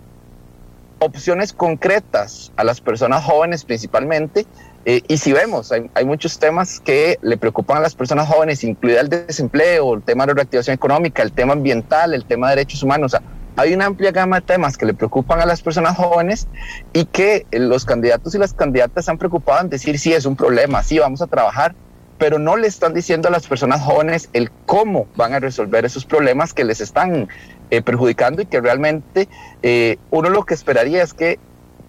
opciones 0.99 1.53
concretas 1.53 2.53
a 2.57 2.65
las 2.65 2.81
personas 2.81 3.25
jóvenes 3.25 3.65
principalmente. 3.65 4.47
Eh, 4.87 5.03
y 5.09 5.17
si 5.17 5.33
vemos, 5.33 5.73
hay, 5.73 6.05
muchos 6.05 6.39
temas 6.39 6.79
que 6.79 7.19
le 7.23 7.39
preocupan 7.39 7.79
a 7.79 7.81
las 7.81 7.95
personas 7.95 8.29
jóvenes, 8.29 8.65
incluida 8.65 9.01
el 9.01 9.09
desempleo, 9.09 9.95
el 9.95 10.03
tema 10.03 10.27
de 10.27 10.35
reactivación 10.35 10.75
económica, 10.75 11.23
el 11.23 11.33
tema 11.33 11.55
ambiental, 11.55 12.13
el 12.13 12.27
tema 12.27 12.51
de 12.51 12.57
derechos 12.57 12.83
humanos. 12.83 13.17
hay 13.57 13.73
una 13.73 13.87
amplia 13.87 14.11
gama 14.11 14.41
de 14.41 14.47
temas 14.47 14.77
que 14.77 14.85
le 14.85 14.93
preocupan 14.93 15.41
a 15.41 15.47
las 15.47 15.63
personas 15.63 15.97
jóvenes 15.97 16.49
y 16.93 17.07
que 17.07 17.47
los 17.53 17.87
candidatos 17.87 18.35
y 18.35 18.39
las 18.39 18.53
candidatas 18.53 19.09
han 19.09 19.17
preocupado 19.17 19.63
en 19.63 19.71
decir, 19.71 19.99
sí, 19.99 20.13
es 20.13 20.27
un 20.27 20.37
problema, 20.37 20.83
sí, 20.83 20.99
vamos 20.99 21.23
a 21.23 21.29
trabajar, 21.29 21.75
pero 22.19 22.39
no 22.39 22.57
le 22.57 22.67
están 22.67 22.95
diciendo 22.95 23.29
a 23.29 23.31
las 23.31 23.47
personas 23.47 23.83
jóvenes 23.83 24.29
el 24.33 24.51
cómo 24.67 25.07
van 25.17 25.35
a 25.35 25.41
resolver 25.41 25.85
esos 25.85 26.05
problemas 26.05 26.55
que 26.55 26.65
les 26.65 26.81
están 26.81 27.29
eh, 27.71 27.83
perjudicando 27.83 28.43
y 28.43 28.47
que 28.47 28.61
realmente 28.61 29.29
eh, 29.63 29.97
uno 30.11 30.29
lo 30.29 30.45
que 30.45 30.55
esperaría 30.55 31.03
es 31.03 31.15
que 31.15 31.39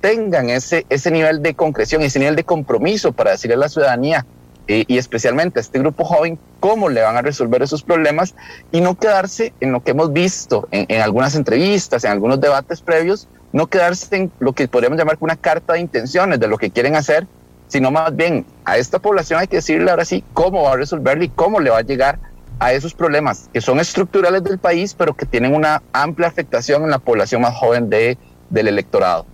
tengan 0.01 0.49
ese, 0.49 0.85
ese 0.89 1.11
nivel 1.11 1.41
de 1.41 1.55
concreción, 1.55 2.01
ese 2.01 2.19
nivel 2.19 2.35
de 2.35 2.43
compromiso 2.43 3.11
para 3.11 3.31
decirle 3.31 3.55
a 3.55 3.59
la 3.59 3.69
ciudadanía 3.69 4.25
eh, 4.67 4.83
y 4.87 4.97
especialmente 4.97 5.59
a 5.59 5.61
este 5.61 5.79
grupo 5.79 6.05
joven 6.05 6.39
cómo 6.59 6.89
le 6.89 7.01
van 7.01 7.17
a 7.17 7.21
resolver 7.21 7.61
esos 7.61 7.83
problemas 7.83 8.35
y 8.71 8.81
no 8.81 8.95
quedarse 8.95 9.53
en 9.59 9.71
lo 9.71 9.83
que 9.83 9.91
hemos 9.91 10.11
visto 10.11 10.67
en, 10.71 10.85
en 10.89 11.01
algunas 11.01 11.35
entrevistas, 11.35 12.03
en 12.03 12.11
algunos 12.11 12.41
debates 12.41 12.81
previos, 12.81 13.27
no 13.53 13.67
quedarse 13.67 14.15
en 14.15 14.31
lo 14.39 14.53
que 14.53 14.67
podríamos 14.67 14.97
llamar 14.97 15.17
una 15.19 15.35
carta 15.35 15.73
de 15.73 15.79
intenciones 15.79 16.39
de 16.39 16.47
lo 16.47 16.57
que 16.57 16.71
quieren 16.71 16.95
hacer, 16.95 17.27
sino 17.75 17.91
más 17.91 18.15
bien 18.15 18.45
a 18.63 18.77
esta 18.77 18.99
población 18.99 19.41
hay 19.41 19.47
que 19.47 19.57
decirle 19.57 19.91
ahora 19.91 20.05
sí 20.05 20.23
cómo 20.31 20.63
va 20.63 20.71
a 20.71 20.75
resolverle 20.77 21.25
y 21.25 21.27
cómo 21.27 21.59
le 21.59 21.71
va 21.71 21.79
a 21.79 21.81
llegar 21.81 22.19
a 22.57 22.71
esos 22.71 22.93
problemas 22.93 23.49
que 23.51 23.59
son 23.59 23.81
estructurales 23.81 24.45
del 24.45 24.59
país, 24.59 24.93
pero 24.93 25.13
que 25.13 25.25
tienen 25.25 25.53
una 25.53 25.83
amplia 25.91 26.29
afectación 26.29 26.85
en 26.85 26.89
la 26.89 26.99
población 26.99 27.41
más 27.41 27.53
joven 27.53 27.89
de, 27.89 28.17
del 28.49 28.69
electorado. 28.69 29.25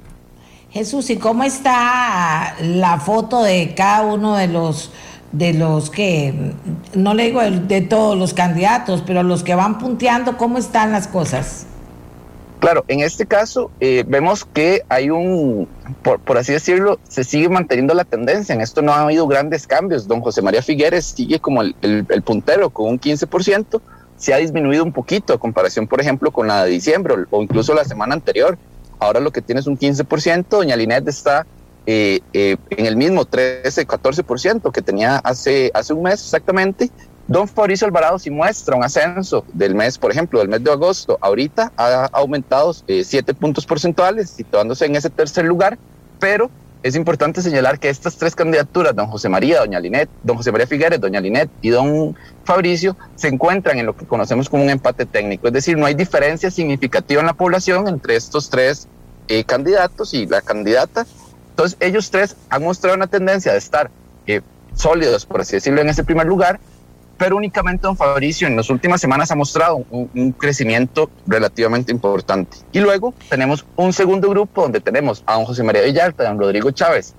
Jesús, 0.71 1.11
¿y 1.11 1.17
cómo 1.17 1.43
está 1.43 2.55
la 2.61 2.99
foto 2.99 3.43
de 3.43 3.75
cada 3.75 4.07
uno 4.11 4.35
de 4.35 4.47
los 4.47 4.91
de 5.31 5.53
los 5.53 5.91
que, 5.91 6.33
no 6.95 7.13
le 7.13 7.25
digo 7.25 7.41
de 7.41 7.81
todos 7.81 8.17
los 8.17 8.33
candidatos, 8.33 9.03
pero 9.05 9.21
los 9.21 9.43
que 9.43 9.53
van 9.53 9.77
punteando, 9.77 10.35
¿cómo 10.35 10.57
están 10.57 10.91
las 10.91 11.07
cosas? 11.07 11.67
Claro, 12.61 12.85
en 12.89 12.99
este 12.99 13.25
caso 13.25 13.71
eh, 13.79 14.03
vemos 14.07 14.45
que 14.45 14.83
hay 14.87 15.09
un, 15.09 15.67
por, 16.03 16.37
así 16.37 16.53
decirlo, 16.53 16.99
se 17.09 17.23
sigue 17.23 17.49
manteniendo 17.49 17.95
la 17.95 18.03
tendencia. 18.03 18.53
En 18.53 18.61
esto 18.61 18.83
no 18.83 18.93
ha 18.93 19.01
habido 19.01 19.25
grandes 19.25 19.65
cambios. 19.65 20.07
Don 20.07 20.21
José 20.21 20.43
María 20.43 20.61
Figueres 20.61 21.05
sigue 21.05 21.39
como 21.39 21.63
el, 21.63 22.05
puntero 22.23 22.69
con 22.69 22.87
un 22.87 22.99
15%. 22.99 23.81
Se 24.15 24.35
ha 24.35 24.37
disminuido 24.37 24.83
un 24.83 24.93
poquito 24.93 25.33
a 25.33 25.39
comparación, 25.39 25.87
por 25.87 26.01
ejemplo, 26.01 26.29
con 26.29 26.47
la 26.47 26.63
de 26.63 26.69
diciembre 26.69 27.15
o 27.31 27.41
incluso 27.41 27.73
la 27.73 27.83
semana 27.83 28.13
anterior. 28.13 28.59
Ahora 28.99 29.19
lo 29.19 29.31
que 29.31 29.41
tiene 29.41 29.61
es 29.61 29.65
un 29.65 29.75
15%. 29.75 30.45
Doña 30.47 30.75
Linet 30.75 31.07
está 31.07 31.47
eh, 31.87 32.19
eh, 32.33 32.57
en 32.69 32.85
el 32.85 32.95
mismo 32.95 33.25
13, 33.25 33.87
14% 33.87 34.71
que 34.71 34.83
tenía 34.83 35.17
hace, 35.17 35.71
hace 35.73 35.93
un 35.93 36.03
mes 36.03 36.21
exactamente. 36.21 36.91
Don 37.31 37.47
Fabricio 37.47 37.87
Alvarado 37.87 38.19
sí 38.19 38.29
muestra 38.29 38.75
un 38.75 38.83
ascenso 38.83 39.45
del 39.53 39.73
mes, 39.73 39.97
por 39.97 40.11
ejemplo, 40.11 40.39
del 40.39 40.49
mes 40.49 40.61
de 40.65 40.69
agosto. 40.69 41.17
Ahorita 41.21 41.71
ha 41.77 42.09
aumentado 42.11 42.75
eh, 42.89 43.05
siete 43.05 43.33
puntos 43.33 43.65
porcentuales, 43.65 44.31
situándose 44.31 44.85
en 44.85 44.97
ese 44.97 45.09
tercer 45.09 45.45
lugar, 45.45 45.79
pero 46.19 46.51
es 46.83 46.93
importante 46.93 47.41
señalar 47.41 47.79
que 47.79 47.87
estas 47.87 48.17
tres 48.17 48.35
candidaturas, 48.35 48.93
don 48.93 49.07
José 49.07 49.29
María, 49.29 49.61
doña 49.61 49.79
Linet, 49.79 50.09
don 50.23 50.35
José 50.35 50.51
María 50.51 50.67
Figueres, 50.67 50.99
doña 50.99 51.21
Linet 51.21 51.49
y 51.61 51.69
don 51.69 52.17
Fabricio, 52.43 52.97
se 53.15 53.29
encuentran 53.29 53.79
en 53.79 53.85
lo 53.85 53.95
que 53.95 54.05
conocemos 54.05 54.49
como 54.49 54.63
un 54.63 54.69
empate 54.69 55.05
técnico. 55.05 55.47
Es 55.47 55.53
decir, 55.53 55.77
no 55.77 55.85
hay 55.85 55.93
diferencia 55.93 56.51
significativa 56.51 57.21
en 57.21 57.27
la 57.27 57.33
población 57.33 57.87
entre 57.87 58.17
estos 58.17 58.49
tres 58.49 58.89
eh, 59.29 59.45
candidatos 59.45 60.13
y 60.13 60.25
la 60.25 60.41
candidata. 60.41 61.05
Entonces, 61.51 61.77
ellos 61.79 62.11
tres 62.11 62.35
han 62.49 62.61
mostrado 62.61 62.97
una 62.97 63.07
tendencia 63.07 63.53
de 63.53 63.57
estar 63.57 63.89
eh, 64.27 64.41
sólidos, 64.75 65.25
por 65.25 65.39
así 65.39 65.55
decirlo, 65.55 65.79
en 65.79 65.87
ese 65.87 66.03
primer 66.03 66.27
lugar 66.27 66.59
pero 67.21 67.37
únicamente 67.37 67.83
don 67.83 67.95
Fabricio 67.95 68.47
en 68.47 68.55
las 68.55 68.71
últimas 68.71 68.99
semanas 68.99 69.29
ha 69.29 69.35
mostrado 69.35 69.85
un, 69.91 70.31
crecimiento 70.31 71.11
relativamente 71.27 71.91
importante. 71.91 72.57
Y 72.71 72.79
luego 72.79 73.13
tenemos 73.29 73.63
un 73.75 73.93
segundo 73.93 74.27
grupo 74.27 74.63
donde 74.63 74.79
tenemos 74.79 75.21
a 75.27 75.35
don 75.35 75.45
José 75.45 75.61
María 75.61 75.83
Villalta 75.83 76.23
a 76.23 76.29
don 76.29 76.39
Rodrigo 76.39 76.71
Chávez, 76.71 77.13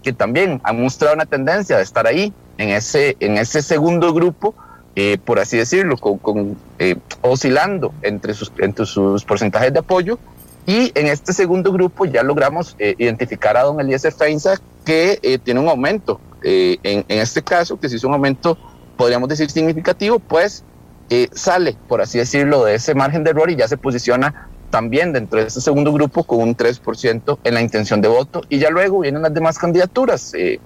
que 0.00 0.12
también 0.12 0.60
han 0.62 0.80
mostrado 0.80 1.16
una 1.16 1.26
tendencia 1.26 1.76
de 1.76 1.82
estar 1.82 2.06
ahí 2.06 2.32
en 2.56 2.68
ese, 2.68 3.16
en 3.18 3.36
ese 3.36 3.60
segundo 3.60 4.14
grupo, 4.14 4.54
eh, 4.94 5.18
por 5.24 5.40
así 5.40 5.56
decirlo, 5.56 5.96
con, 5.96 6.56
eh, 6.78 6.94
oscilando 7.22 7.92
entre 8.02 8.34
sus, 8.34 8.52
entre 8.58 8.86
sus 8.86 9.24
porcentajes 9.24 9.72
de 9.72 9.80
apoyo. 9.80 10.20
Y 10.66 10.92
en 10.94 11.08
este 11.08 11.32
segundo 11.32 11.72
grupo 11.72 12.04
ya 12.04 12.22
logramos 12.22 12.76
eh, 12.78 12.94
identificar 12.96 13.56
a 13.56 13.64
don 13.64 13.80
Eliezer 13.80 14.12
Feinza, 14.12 14.54
que 14.84 15.40
tiene 15.42 15.58
un 15.58 15.68
aumento. 15.68 16.20
en, 16.44 17.04
en 17.08 17.18
este 17.18 17.42
caso, 17.42 17.80
que 17.80 17.88
se 17.88 17.96
hizo 17.96 18.06
un 18.06 18.14
aumento 18.14 18.56
podríamos 18.98 19.30
decir 19.30 19.50
significativo, 19.50 20.18
pues 20.18 20.64
eh, 21.08 21.28
sale, 21.32 21.76
por 21.88 22.02
así 22.02 22.18
decirlo, 22.18 22.64
de 22.64 22.74
ese 22.74 22.94
margen 22.94 23.24
de 23.24 23.30
error 23.30 23.50
y 23.50 23.56
ya 23.56 23.66
se 23.66 23.78
posiciona 23.78 24.48
también 24.68 25.14
dentro 25.14 25.40
de 25.40 25.46
ese 25.46 25.62
segundo 25.62 25.90
grupo 25.94 26.24
con 26.24 26.40
un 26.40 26.54
3% 26.54 27.38
en 27.42 27.54
la 27.54 27.62
intención 27.62 28.02
de 28.02 28.08
voto. 28.08 28.42
Y 28.50 28.58
ya 28.58 28.68
luego 28.68 29.00
vienen 29.00 29.22
las 29.22 29.32
demás 29.32 29.58
candidaturas, 29.58 30.34
eh, 30.34 30.60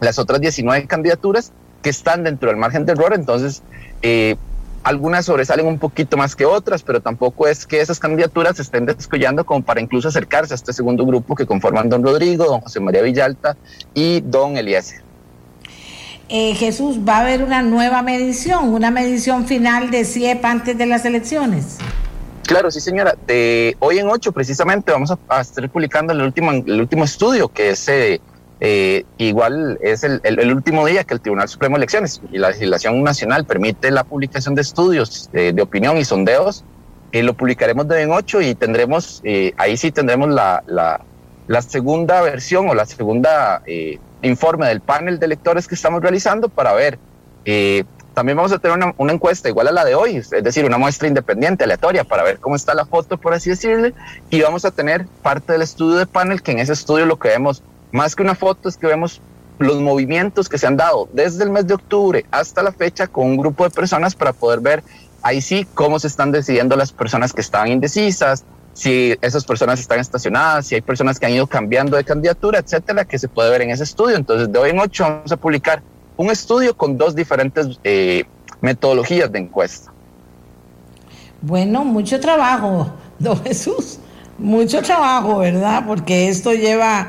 las 0.00 0.20
otras 0.20 0.40
19 0.40 0.86
candidaturas 0.86 1.52
que 1.82 1.90
están 1.90 2.22
dentro 2.22 2.50
del 2.50 2.58
margen 2.58 2.84
de 2.84 2.92
error, 2.92 3.14
entonces 3.14 3.62
eh, 4.02 4.36
algunas 4.82 5.24
sobresalen 5.24 5.66
un 5.66 5.78
poquito 5.78 6.16
más 6.18 6.36
que 6.36 6.44
otras, 6.44 6.82
pero 6.82 7.00
tampoco 7.00 7.48
es 7.48 7.66
que 7.66 7.80
esas 7.80 7.98
candidaturas 7.98 8.56
se 8.56 8.62
estén 8.62 8.86
descollando 8.86 9.44
como 9.44 9.62
para 9.62 9.80
incluso 9.80 10.08
acercarse 10.08 10.54
a 10.54 10.56
este 10.56 10.72
segundo 10.72 11.06
grupo 11.06 11.34
que 11.34 11.46
conforman 11.46 11.88
don 11.88 12.04
Rodrigo, 12.04 12.44
don 12.44 12.60
José 12.60 12.80
María 12.80 13.02
Villalta 13.02 13.56
y 13.94 14.20
don 14.20 14.56
Eliezer. 14.56 15.09
Eh, 16.32 16.54
Jesús, 16.54 17.00
va 17.00 17.16
a 17.16 17.20
haber 17.22 17.42
una 17.42 17.60
nueva 17.60 18.02
medición, 18.02 18.68
una 18.68 18.92
medición 18.92 19.48
final 19.48 19.90
de 19.90 20.04
CIEP 20.04 20.44
antes 20.44 20.78
de 20.78 20.86
las 20.86 21.04
elecciones. 21.04 21.78
Claro, 22.46 22.70
sí, 22.70 22.80
señora. 22.80 23.16
Hoy 23.80 23.98
en 23.98 24.08
ocho, 24.08 24.30
precisamente, 24.30 24.92
vamos 24.92 25.12
a, 25.28 25.40
estar 25.40 25.68
publicando 25.68 26.12
el 26.12 26.22
último, 26.22 26.52
el 26.52 26.80
último 26.80 27.02
estudio, 27.02 27.48
que 27.48 27.70
es 27.70 27.88
eh, 27.88 28.20
eh, 28.60 29.04
igual 29.18 29.76
es 29.82 30.04
el, 30.04 30.52
último 30.54 30.86
día 30.86 31.02
que 31.02 31.14
el 31.14 31.20
Tribunal 31.20 31.48
Supremo 31.48 31.74
de 31.74 31.78
Elecciones 31.78 32.20
y 32.30 32.38
la 32.38 32.50
legislación 32.50 33.02
nacional 33.02 33.44
permite 33.44 33.90
la 33.90 34.04
publicación 34.04 34.54
de 34.54 34.62
estudios 34.62 35.30
de 35.32 35.60
opinión 35.60 35.96
y 35.96 36.04
sondeos. 36.04 36.64
lo 37.12 37.34
publicaremos 37.34 37.88
de 37.88 38.02
en 38.02 38.12
ocho 38.12 38.40
y 38.40 38.54
tendremos, 38.54 39.20
ahí 39.56 39.76
sí 39.76 39.90
tendremos 39.90 40.28
la, 40.28 40.62
la, 40.68 41.00
la, 41.48 41.62
segunda 41.62 42.20
versión 42.20 42.68
o 42.68 42.74
la 42.74 42.86
segunda 42.86 43.62
informe 44.22 44.66
del 44.66 44.80
panel 44.80 45.18
de 45.18 45.28
lectores 45.28 45.66
que 45.66 45.74
estamos 45.74 46.02
realizando 46.02 46.48
para 46.48 46.72
ver 46.72 46.98
eh, 47.44 47.84
también 48.14 48.36
vamos 48.36 48.52
a 48.52 48.58
tener 48.58 48.76
una, 48.76 48.92
una, 48.98 49.12
encuesta 49.12 49.48
igual 49.48 49.68
a 49.68 49.72
la 49.72 49.84
de 49.84 49.94
hoy, 49.94 50.16
es 50.16 50.30
decir, 50.30 50.64
una 50.64 50.78
muestra 50.78 51.08
independiente, 51.08 51.64
aleatoria, 51.64 52.04
para 52.04 52.22
ver 52.22 52.38
cómo 52.38 52.56
está 52.56 52.74
la 52.74 52.84
foto, 52.84 53.16
por 53.16 53.32
así 53.32 53.50
decirle, 53.50 53.94
y 54.30 54.42
vamos 54.42 54.64
a 54.64 54.72
tener 54.72 55.06
parte 55.22 55.52
del 55.52 55.62
estudio 55.62 55.96
de 55.96 56.06
panel, 56.06 56.42
que 56.42 56.52
en 56.52 56.58
ese 56.58 56.72
estudio 56.72 57.06
lo 57.06 57.18
que 57.18 57.28
vemos, 57.28 57.62
más 57.92 58.16
que 58.16 58.22
una 58.22 58.34
foto, 58.34 58.68
es 58.68 58.76
que 58.76 58.88
vemos 58.88 59.22
los 59.58 59.80
movimientos 59.80 60.48
que 60.48 60.58
se 60.58 60.66
han 60.66 60.76
dado 60.76 61.08
desde 61.12 61.44
el 61.44 61.50
mes 61.50 61.66
de 61.66 61.74
octubre 61.74 62.24
hasta 62.30 62.62
la 62.62 62.72
fecha 62.72 63.06
con 63.06 63.26
un 63.26 63.36
grupo 63.36 63.64
de 63.64 63.70
personas 63.70 64.14
para 64.14 64.32
poder 64.32 64.60
ver 64.60 64.82
ahí 65.22 65.42
sí 65.42 65.66
cómo 65.74 65.98
se 65.98 66.06
están 66.06 66.32
decidiendo 66.32 66.76
las 66.76 66.92
personas 66.92 67.34
que 67.34 67.42
estaban 67.42 67.68
indecisas, 67.68 68.44
si 68.80 69.14
esas 69.20 69.44
personas 69.44 69.78
están 69.78 70.00
estacionadas, 70.00 70.66
si 70.66 70.74
hay 70.74 70.80
personas 70.80 71.20
que 71.20 71.26
han 71.26 71.32
ido 71.32 71.46
cambiando 71.46 71.98
de 71.98 72.04
candidatura, 72.04 72.60
etcétera, 72.60 73.04
que 73.04 73.18
se 73.18 73.28
puede 73.28 73.50
ver 73.50 73.60
en 73.60 73.68
ese 73.68 73.84
estudio. 73.84 74.16
Entonces, 74.16 74.50
de 74.50 74.58
hoy 74.58 74.70
en 74.70 74.78
ocho 74.78 75.04
vamos 75.04 75.30
a 75.30 75.36
publicar 75.36 75.82
un 76.16 76.30
estudio 76.30 76.74
con 76.74 76.96
dos 76.96 77.14
diferentes 77.14 77.78
eh, 77.84 78.24
metodologías 78.62 79.30
de 79.30 79.40
encuesta. 79.40 79.92
Bueno, 81.42 81.84
mucho 81.84 82.20
trabajo, 82.20 82.90
don 83.18 83.44
Jesús, 83.44 83.98
mucho 84.38 84.80
trabajo, 84.80 85.40
¿verdad? 85.40 85.84
Porque 85.86 86.30
esto 86.30 86.54
lleva 86.54 87.08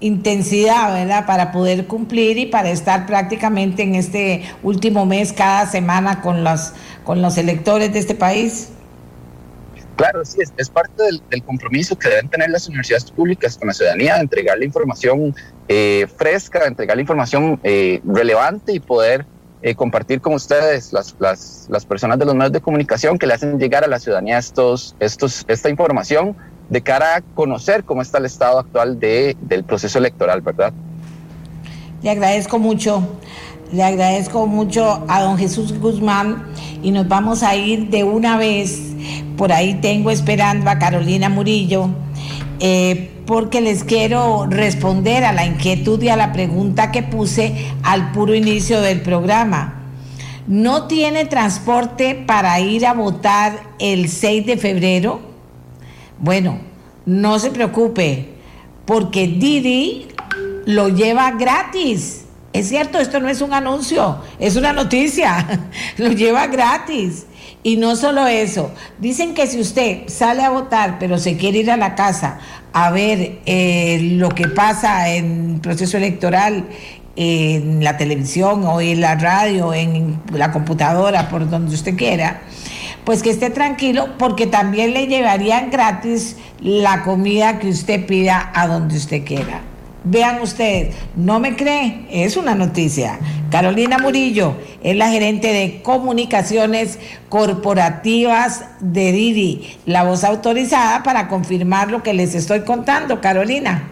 intensidad, 0.00 0.94
¿verdad? 0.94 1.26
Para 1.26 1.52
poder 1.52 1.86
cumplir 1.86 2.38
y 2.38 2.46
para 2.46 2.70
estar 2.70 3.04
prácticamente 3.04 3.82
en 3.82 3.94
este 3.94 4.44
último 4.62 5.04
mes, 5.04 5.34
cada 5.34 5.66
semana 5.66 6.22
con 6.22 6.44
los, 6.44 6.72
con 7.04 7.20
los 7.20 7.36
electores 7.36 7.92
de 7.92 7.98
este 7.98 8.14
país. 8.14 8.70
Claro, 10.00 10.24
sí, 10.24 10.38
es, 10.56 10.70
parte 10.70 11.02
del, 11.02 11.42
compromiso 11.44 11.98
que 11.98 12.08
deben 12.08 12.30
tener 12.30 12.48
las 12.48 12.66
universidades 12.66 13.10
públicas 13.10 13.58
con 13.58 13.68
la 13.68 13.74
ciudadanía 13.74 14.14
de 14.14 14.20
entregar 14.22 14.58
la 14.58 14.64
información 14.64 15.34
eh, 15.68 16.06
fresca, 16.16 16.60
de 16.60 16.68
entregar 16.68 16.96
la 16.96 17.02
información 17.02 17.60
eh, 17.62 18.00
relevante 18.06 18.72
y 18.72 18.80
poder 18.80 19.26
eh, 19.60 19.74
compartir 19.74 20.22
con 20.22 20.32
ustedes, 20.32 20.94
las, 20.94 21.14
las, 21.18 21.66
las, 21.68 21.84
personas 21.84 22.18
de 22.18 22.24
los 22.24 22.34
medios 22.34 22.52
de 22.52 22.62
comunicación, 22.62 23.18
que 23.18 23.26
le 23.26 23.34
hacen 23.34 23.58
llegar 23.58 23.84
a 23.84 23.88
la 23.88 23.98
ciudadanía 23.98 24.38
estos, 24.38 24.96
estos, 25.00 25.44
esta 25.48 25.68
información 25.68 26.34
de 26.70 26.80
cara 26.80 27.16
a 27.16 27.20
conocer 27.20 27.84
cómo 27.84 28.00
está 28.00 28.16
el 28.16 28.24
estado 28.24 28.58
actual 28.58 28.98
de, 28.98 29.36
del 29.42 29.64
proceso 29.64 29.98
electoral, 29.98 30.40
¿verdad? 30.40 30.72
Le 32.00 32.08
agradezco 32.08 32.58
mucho, 32.58 33.06
le 33.72 33.82
agradezco 33.82 34.46
mucho 34.46 35.04
a 35.08 35.22
don 35.22 35.38
Jesús 35.38 35.78
Guzmán 35.78 36.46
y 36.82 36.90
nos 36.90 37.06
vamos 37.08 37.42
a 37.42 37.54
ir 37.56 37.88
de 37.88 38.04
una 38.04 38.36
vez. 38.36 38.80
Por 39.36 39.52
ahí 39.52 39.74
tengo 39.80 40.10
esperando 40.10 40.68
a 40.68 40.78
Carolina 40.78 41.28
Murillo. 41.28 41.88
Eh, 42.58 43.10
porque 43.26 43.60
les 43.60 43.84
quiero 43.84 44.46
responder 44.46 45.24
a 45.24 45.32
la 45.32 45.46
inquietud 45.46 46.02
y 46.02 46.08
a 46.08 46.16
la 46.16 46.32
pregunta 46.32 46.90
que 46.90 47.04
puse 47.04 47.54
al 47.84 48.10
puro 48.10 48.34
inicio 48.34 48.80
del 48.80 49.02
programa. 49.02 49.84
¿No 50.48 50.88
tiene 50.88 51.26
transporte 51.26 52.16
para 52.26 52.58
ir 52.58 52.84
a 52.86 52.92
votar 52.92 53.60
el 53.78 54.08
6 54.08 54.46
de 54.46 54.56
febrero? 54.56 55.20
Bueno, 56.18 56.58
no 57.06 57.38
se 57.38 57.50
preocupe, 57.50 58.30
porque 58.84 59.28
Didi 59.28 60.08
lo 60.66 60.88
lleva 60.88 61.30
gratis. 61.30 62.26
Es 62.52 62.68
cierto, 62.68 62.98
esto 62.98 63.20
no 63.20 63.28
es 63.28 63.42
un 63.42 63.52
anuncio, 63.52 64.18
es 64.40 64.56
una 64.56 64.72
noticia. 64.72 65.46
lo 65.98 66.10
lleva 66.10 66.48
gratis. 66.48 67.26
Y 67.62 67.76
no 67.76 67.94
solo 67.94 68.26
eso, 68.26 68.72
dicen 68.98 69.34
que 69.34 69.46
si 69.46 69.60
usted 69.60 70.08
sale 70.08 70.42
a 70.42 70.48
votar 70.48 70.98
pero 70.98 71.18
se 71.18 71.36
quiere 71.36 71.58
ir 71.58 71.70
a 71.70 71.76
la 71.76 71.94
casa 71.94 72.38
a 72.72 72.90
ver 72.90 73.40
eh, 73.44 73.98
lo 74.14 74.30
que 74.30 74.48
pasa 74.48 75.10
en 75.10 75.60
proceso 75.60 75.98
electoral 75.98 76.64
en 77.16 77.84
la 77.84 77.98
televisión 77.98 78.64
o 78.64 78.80
en 78.80 79.02
la 79.02 79.14
radio, 79.16 79.74
en 79.74 80.22
la 80.32 80.52
computadora, 80.52 81.28
por 81.28 81.50
donde 81.50 81.74
usted 81.74 81.96
quiera, 81.96 82.40
pues 83.04 83.22
que 83.22 83.28
esté 83.28 83.50
tranquilo 83.50 84.16
porque 84.18 84.46
también 84.46 84.94
le 84.94 85.06
llevarían 85.06 85.70
gratis 85.70 86.36
la 86.60 87.02
comida 87.02 87.58
que 87.58 87.68
usted 87.68 88.06
pida 88.06 88.50
a 88.54 88.66
donde 88.66 88.96
usted 88.96 89.22
quiera. 89.22 89.60
Vean 90.02 90.40
ustedes, 90.40 90.94
no 91.14 91.40
me 91.40 91.56
cree, 91.56 92.06
es 92.10 92.38
una 92.38 92.54
noticia. 92.54 93.18
Carolina 93.50 93.98
Murillo 93.98 94.54
es 94.82 94.96
la 94.96 95.10
gerente 95.10 95.52
de 95.52 95.82
comunicaciones 95.82 96.98
corporativas 97.28 98.64
de 98.80 99.12
Didi, 99.12 99.78
la 99.84 100.04
voz 100.04 100.24
autorizada 100.24 101.02
para 101.02 101.28
confirmar 101.28 101.90
lo 101.90 102.02
que 102.02 102.14
les 102.14 102.34
estoy 102.34 102.60
contando. 102.60 103.20
Carolina. 103.20 103.90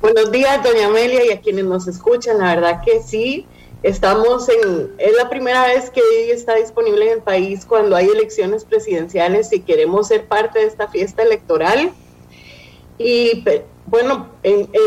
Buenos 0.00 0.32
días, 0.32 0.62
doña 0.64 0.86
Amelia, 0.86 1.26
y 1.26 1.30
a 1.30 1.40
quienes 1.40 1.66
nos 1.66 1.86
escuchan. 1.86 2.38
La 2.38 2.56
verdad 2.56 2.82
que 2.84 3.00
sí, 3.00 3.46
estamos 3.84 4.48
en. 4.48 4.92
Es 4.98 5.16
la 5.16 5.28
primera 5.28 5.66
vez 5.66 5.90
que 5.90 6.00
Didi 6.00 6.32
está 6.32 6.56
disponible 6.56 7.06
en 7.06 7.18
el 7.18 7.22
país 7.22 7.64
cuando 7.64 7.94
hay 7.94 8.06
elecciones 8.06 8.64
presidenciales 8.64 9.52
y 9.52 9.60
queremos 9.60 10.08
ser 10.08 10.26
parte 10.26 10.58
de 10.58 10.66
esta 10.66 10.88
fiesta 10.88 11.22
electoral. 11.22 11.92
Y 12.98 13.44
bueno, 13.90 14.28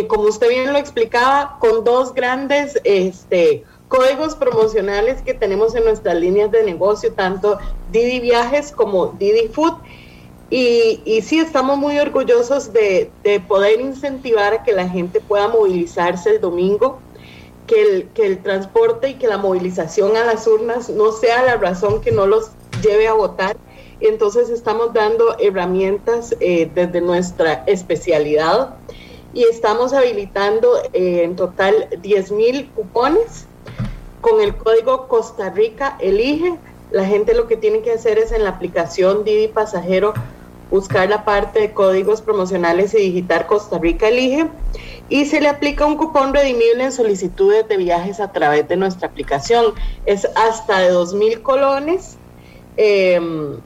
como 0.08 0.24
usted 0.24 0.50
bien 0.50 0.72
lo 0.72 0.80
explicaba, 0.80 1.58
con 1.60 1.84
dos 1.84 2.14
grandes 2.14 2.80
este, 2.84 3.64
códigos 3.88 4.36
promocionales 4.36 5.22
que 5.22 5.34
tenemos 5.34 5.76
en 5.76 5.84
nuestras 5.84 6.16
líneas 6.16 6.52
de 6.52 6.64
negocio, 6.64 7.12
tanto 7.14 7.58
Didi 7.92 8.20
Viajes 8.20 8.72
como 8.72 9.08
Didi 9.08 9.48
Food. 9.50 9.74
Y, 10.50 11.02
y 11.06 11.22
sí, 11.22 11.40
estamos 11.40 11.78
muy 11.78 11.98
orgullosos 11.98 12.74
de, 12.74 13.12
poder 13.48 13.80
incentivar 13.82 14.54
a 14.54 14.64
que 14.64 14.74
la 14.74 14.88
gente 14.88 15.22
pueda 15.22 15.48
movilizarse 15.48 16.30
el 16.30 16.42
domingo, 16.42 17.00
que 17.68 18.10
el 18.16 18.44
transporte 18.44 19.10
y 19.10 19.14
que 19.14 19.28
la 19.28 19.38
movilización 19.38 20.18
a 20.18 20.26
las 20.26 20.46
urnas 20.46 20.90
no 20.90 21.14
sea 21.14 21.42
la 21.44 21.56
razón 21.56 22.02
que 22.02 22.12
no 22.12 22.28
los 22.28 22.52
lleve 22.82 23.08
a 23.08 23.14
votar. 23.14 23.56
Entonces 24.02 24.50
estamos 24.50 24.94
dando 24.94 25.38
herramientas 25.40 26.36
eh, 26.40 26.70
desde 26.74 27.02
nuestra 27.02 27.64
especialidad 27.68 28.76
y 29.34 29.44
estamos 29.44 29.94
habilitando 29.94 30.78
eh, 30.94 31.24
en 31.24 31.36
total 31.36 31.88
10 32.02 32.32
mil 32.32 32.70
cupones 32.72 33.46
con 34.20 34.42
el 34.42 34.56
código 34.56 35.08
Costa 35.08 35.50
Rica 35.50 35.98
Elige. 36.00 36.56
La 36.92 37.06
gente 37.06 37.34
lo 37.34 37.48
que 37.48 37.58
tiene 37.58 37.82
que 37.82 37.94
hacer 37.94 38.18
es 38.18 38.32
en 38.32 38.44
la 38.44 38.50
aplicación 38.50 39.24
Didi 39.24 39.48
Pasajero 39.48 40.14
buscar 40.70 41.10
la 41.10 41.26
parte 41.26 41.60
de 41.60 41.74
códigos 41.74 42.22
promocionales 42.22 42.94
y 42.94 43.00
digitar 43.00 43.46
Costa 43.46 43.78
Rica 43.78 44.08
Elige 44.08 44.48
y 45.10 45.26
se 45.26 45.42
le 45.42 45.50
aplica 45.50 45.86
un 45.86 45.98
cupón 45.98 46.34
redimible 46.34 46.86
en 46.86 46.92
solicitudes 46.94 47.68
de 47.68 47.76
viajes 47.76 48.22
a 48.22 48.32
través 48.32 48.68
de 48.70 48.78
nuestra 48.78 49.10
aplicación. 49.10 49.74
Es 50.06 50.26
hasta 50.36 50.80
de 50.80 50.90
2 50.90 51.14
mil 51.16 51.42
colones. 51.42 52.18
Em, 52.78 53.60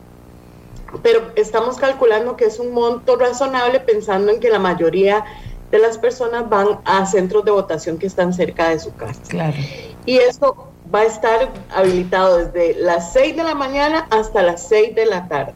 pero 1.01 1.31
estamos 1.35 1.77
calculando 1.77 2.35
que 2.35 2.45
es 2.45 2.59
un 2.59 2.71
monto 2.71 3.15
razonable 3.15 3.79
pensando 3.79 4.31
en 4.31 4.39
que 4.39 4.49
la 4.49 4.59
mayoría 4.59 5.23
de 5.71 5.79
las 5.79 5.97
personas 5.97 6.49
van 6.49 6.79
a 6.85 7.05
centros 7.05 7.43
de 7.45 7.51
votación 7.51 7.97
que 7.97 8.07
están 8.07 8.33
cerca 8.33 8.69
de 8.69 8.79
su 8.79 8.93
casa. 8.95 9.19
Claro. 9.27 9.57
Y 10.05 10.17
eso 10.17 10.71
va 10.93 10.99
a 10.99 11.05
estar 11.05 11.49
habilitado 11.73 12.37
desde 12.37 12.79
las 12.79 13.13
6 13.13 13.35
de 13.35 13.43
la 13.43 13.55
mañana 13.55 14.07
hasta 14.11 14.41
las 14.41 14.67
6 14.67 14.95
de 14.95 15.05
la 15.05 15.27
tarde. 15.27 15.53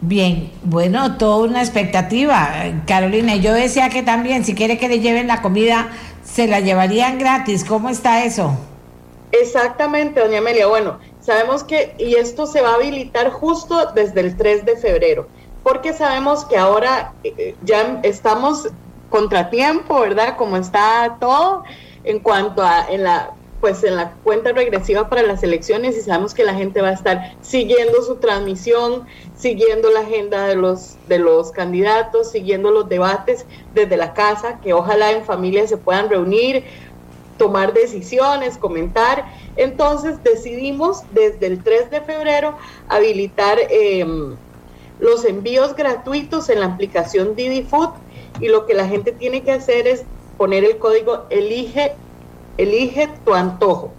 Bien, 0.00 0.52
bueno, 0.62 1.16
toda 1.16 1.38
una 1.48 1.60
expectativa, 1.60 2.50
Carolina. 2.86 3.34
Yo 3.34 3.52
decía 3.52 3.88
que 3.88 4.04
también, 4.04 4.44
si 4.44 4.54
quiere 4.54 4.78
que 4.78 4.88
le 4.88 5.00
lleven 5.00 5.26
la 5.26 5.42
comida, 5.42 5.88
se 6.22 6.46
la 6.46 6.60
llevarían 6.60 7.18
gratis. 7.18 7.64
¿Cómo 7.64 7.88
está 7.88 8.24
eso? 8.24 8.56
Exactamente, 9.32 10.20
doña 10.20 10.38
Amelia. 10.38 10.68
Bueno, 10.68 10.98
sabemos 11.28 11.62
que, 11.62 11.94
y 11.98 12.14
esto 12.14 12.46
se 12.46 12.62
va 12.62 12.70
a 12.70 12.74
habilitar 12.76 13.30
justo 13.30 13.92
desde 13.94 14.20
el 14.20 14.34
3 14.34 14.64
de 14.64 14.76
febrero 14.78 15.26
porque 15.62 15.92
sabemos 15.92 16.46
que 16.46 16.56
ahora 16.56 17.12
eh, 17.22 17.54
ya 17.62 18.00
estamos 18.02 18.68
contratiempo, 19.10 20.00
¿verdad? 20.00 20.38
Como 20.38 20.56
está 20.56 21.18
todo 21.20 21.62
en 22.04 22.20
cuanto 22.20 22.62
a 22.62 22.86
en 22.88 23.04
la 23.04 23.32
pues 23.60 23.84
en 23.84 23.96
la 23.96 24.12
cuenta 24.22 24.52
regresiva 24.52 25.10
para 25.10 25.22
las 25.22 25.42
elecciones 25.42 25.94
y 25.96 26.00
sabemos 26.00 26.32
que 26.32 26.44
la 26.44 26.54
gente 26.54 26.80
va 26.80 26.88
a 26.88 26.92
estar 26.92 27.34
siguiendo 27.42 28.02
su 28.02 28.16
transmisión, 28.16 29.04
siguiendo 29.36 29.90
la 29.90 30.00
agenda 30.00 30.46
de 30.46 30.54
los 30.54 30.96
de 31.06 31.18
los 31.18 31.50
candidatos, 31.50 32.30
siguiendo 32.30 32.70
los 32.70 32.88
debates 32.88 33.44
desde 33.74 33.98
la 33.98 34.14
casa, 34.14 34.60
que 34.62 34.72
ojalá 34.72 35.10
en 35.12 35.24
familia 35.24 35.66
se 35.66 35.76
puedan 35.76 36.08
reunir, 36.08 36.64
tomar 37.38 37.72
decisiones, 37.72 38.58
comentar. 38.58 39.24
Entonces 39.56 40.22
decidimos 40.22 41.02
desde 41.12 41.46
el 41.46 41.62
3 41.62 41.90
de 41.90 42.00
febrero 42.02 42.56
habilitar 42.88 43.58
eh, 43.70 44.04
los 45.00 45.24
envíos 45.24 45.74
gratuitos 45.74 46.48
en 46.48 46.60
la 46.60 46.66
aplicación 46.66 47.34
Didi 47.34 47.62
Food 47.62 47.90
y 48.40 48.48
lo 48.48 48.66
que 48.66 48.74
la 48.74 48.86
gente 48.86 49.12
tiene 49.12 49.42
que 49.42 49.52
hacer 49.52 49.86
es 49.86 50.04
poner 50.36 50.64
el 50.64 50.78
código 50.78 51.24
elige, 51.30 51.92
elige 52.56 53.08
tu 53.24 53.34
antojo. 53.34 53.92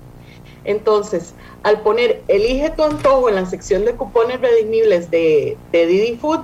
Entonces, 0.65 1.33
al 1.63 1.81
poner 1.81 2.21
elige 2.27 2.69
tu 2.69 2.83
antojo 2.83 3.29
en 3.29 3.35
la 3.35 3.45
sección 3.45 3.85
de 3.85 3.93
cupones 3.93 4.39
redimibles 4.39 5.09
de, 5.09 5.57
de 5.71 5.85
Didi 5.87 6.17
Food, 6.17 6.41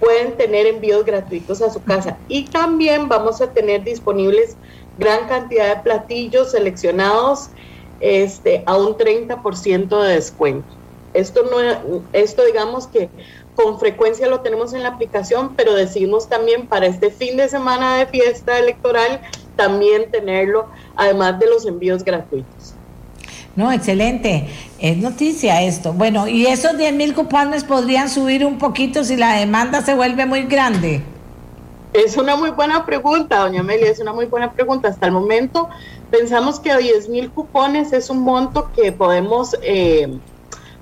pueden 0.00 0.36
tener 0.36 0.66
envíos 0.66 1.04
gratuitos 1.04 1.60
a 1.62 1.70
su 1.70 1.82
casa. 1.82 2.16
Y 2.28 2.44
también 2.44 3.08
vamos 3.08 3.40
a 3.40 3.52
tener 3.52 3.84
disponibles 3.84 4.56
gran 4.98 5.28
cantidad 5.28 5.76
de 5.76 5.82
platillos 5.82 6.50
seleccionados 6.52 7.48
este, 8.00 8.62
a 8.66 8.76
un 8.76 8.96
30% 8.96 10.02
de 10.02 10.14
descuento. 10.14 10.68
Esto, 11.14 11.42
no, 11.44 12.02
esto 12.12 12.44
digamos 12.44 12.86
que 12.86 13.08
con 13.54 13.80
frecuencia 13.80 14.28
lo 14.28 14.40
tenemos 14.40 14.72
en 14.72 14.82
la 14.82 14.90
aplicación, 14.90 15.54
pero 15.56 15.74
decidimos 15.74 16.28
también 16.28 16.66
para 16.66 16.86
este 16.86 17.10
fin 17.10 17.36
de 17.36 17.48
semana 17.48 17.96
de 17.96 18.06
fiesta 18.06 18.58
electoral 18.58 19.20
también 19.56 20.10
tenerlo, 20.10 20.68
además 20.94 21.40
de 21.40 21.46
los 21.46 21.66
envíos 21.66 22.04
gratuitos. 22.04 22.74
No, 23.56 23.72
excelente. 23.72 24.46
Es 24.78 24.98
noticia 24.98 25.62
esto. 25.62 25.92
Bueno, 25.92 26.28
¿y 26.28 26.46
esos 26.46 26.78
10 26.78 26.94
mil 26.94 27.14
cupones 27.14 27.64
podrían 27.64 28.08
subir 28.08 28.46
un 28.46 28.58
poquito 28.58 29.02
si 29.02 29.16
la 29.16 29.32
demanda 29.32 29.82
se 29.82 29.94
vuelve 29.94 30.26
muy 30.26 30.42
grande? 30.42 31.02
Es 31.92 32.16
una 32.16 32.36
muy 32.36 32.50
buena 32.50 32.84
pregunta, 32.84 33.38
doña 33.38 33.60
Amelia, 33.60 33.90
es 33.90 33.98
una 33.98 34.12
muy 34.12 34.26
buena 34.26 34.52
pregunta. 34.52 34.88
Hasta 34.88 35.06
el 35.06 35.12
momento 35.12 35.68
pensamos 36.10 36.60
que 36.60 36.76
10 36.76 37.08
mil 37.08 37.32
cupones 37.32 37.92
es 37.92 38.10
un 38.10 38.20
monto 38.20 38.70
que 38.74 38.92
podemos 38.92 39.56
eh, 39.62 40.20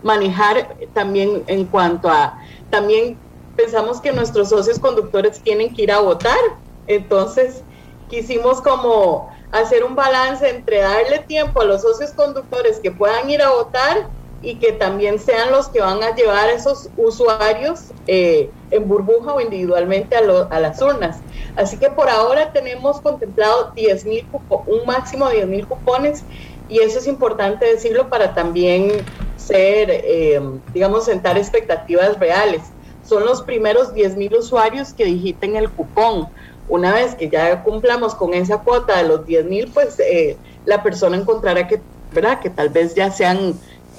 manejar 0.02 0.76
también 0.92 1.44
en 1.46 1.66
cuanto 1.66 2.08
a, 2.08 2.38
también 2.70 3.18
pensamos 3.54 4.00
que 4.00 4.12
nuestros 4.12 4.50
socios 4.50 4.78
conductores 4.78 5.42
tienen 5.42 5.74
que 5.74 5.82
ir 5.82 5.92
a 5.92 6.00
votar. 6.00 6.38
Entonces, 6.86 7.62
quisimos 8.08 8.60
como 8.60 9.28
hacer 9.50 9.84
un 9.84 9.94
balance 9.94 10.48
entre 10.48 10.78
darle 10.78 11.20
tiempo 11.20 11.60
a 11.60 11.64
los 11.64 11.82
socios 11.82 12.12
conductores 12.12 12.80
que 12.82 12.90
puedan 12.90 13.28
ir 13.30 13.42
a 13.42 13.50
votar 13.50 14.10
y 14.46 14.56
que 14.56 14.70
también 14.70 15.18
sean 15.18 15.50
los 15.50 15.68
que 15.68 15.80
van 15.80 16.02
a 16.04 16.14
llevar 16.14 16.48
a 16.48 16.52
esos 16.52 16.88
usuarios 16.96 17.86
eh, 18.06 18.48
en 18.70 18.86
burbuja 18.86 19.34
o 19.34 19.40
individualmente 19.40 20.14
a, 20.14 20.20
a, 20.20 20.60
las 20.60 20.80
urnas. 20.80 21.18
Así 21.56 21.76
que 21.78 21.90
por 21.90 22.08
ahora 22.08 22.52
tenemos 22.52 23.00
contemplado 23.00 23.72
10 23.74 24.04
mil 24.04 24.26
un 24.66 24.86
máximo 24.86 25.28
de 25.28 25.36
10 25.36 25.48
mil 25.48 25.66
cupones 25.66 26.22
y 26.68 26.78
eso 26.78 27.00
es 27.00 27.08
importante 27.08 27.66
decirlo 27.66 28.08
para 28.08 28.34
también 28.34 28.92
ser, 29.36 29.90
eh, 29.90 30.40
digamos, 30.72 31.06
sentar 31.06 31.36
expectativas 31.36 32.16
reales. 32.20 32.62
Son 33.04 33.26
los 33.26 33.42
primeros 33.42 33.94
10 33.94 34.16
mil 34.16 34.32
usuarios 34.34 34.92
que 34.92 35.06
digiten 35.06 35.56
el 35.56 35.68
cupón 35.70 36.28
una 36.68 36.92
vez 36.92 37.14
que 37.14 37.28
ya 37.28 37.62
cumplamos 37.62 38.14
con 38.14 38.34
esa 38.34 38.58
cuota 38.58 38.96
de 38.98 39.08
los 39.08 39.26
10 39.26 39.44
mil, 39.46 39.70
pues 39.72 40.00
eh, 40.00 40.36
la 40.64 40.82
persona 40.82 41.16
encontrará 41.16 41.68
que, 41.68 41.80
¿verdad? 42.12 42.40
que 42.40 42.50
tal 42.50 42.70
vez 42.70 42.94
ya, 42.94 43.10
sean, 43.10 43.54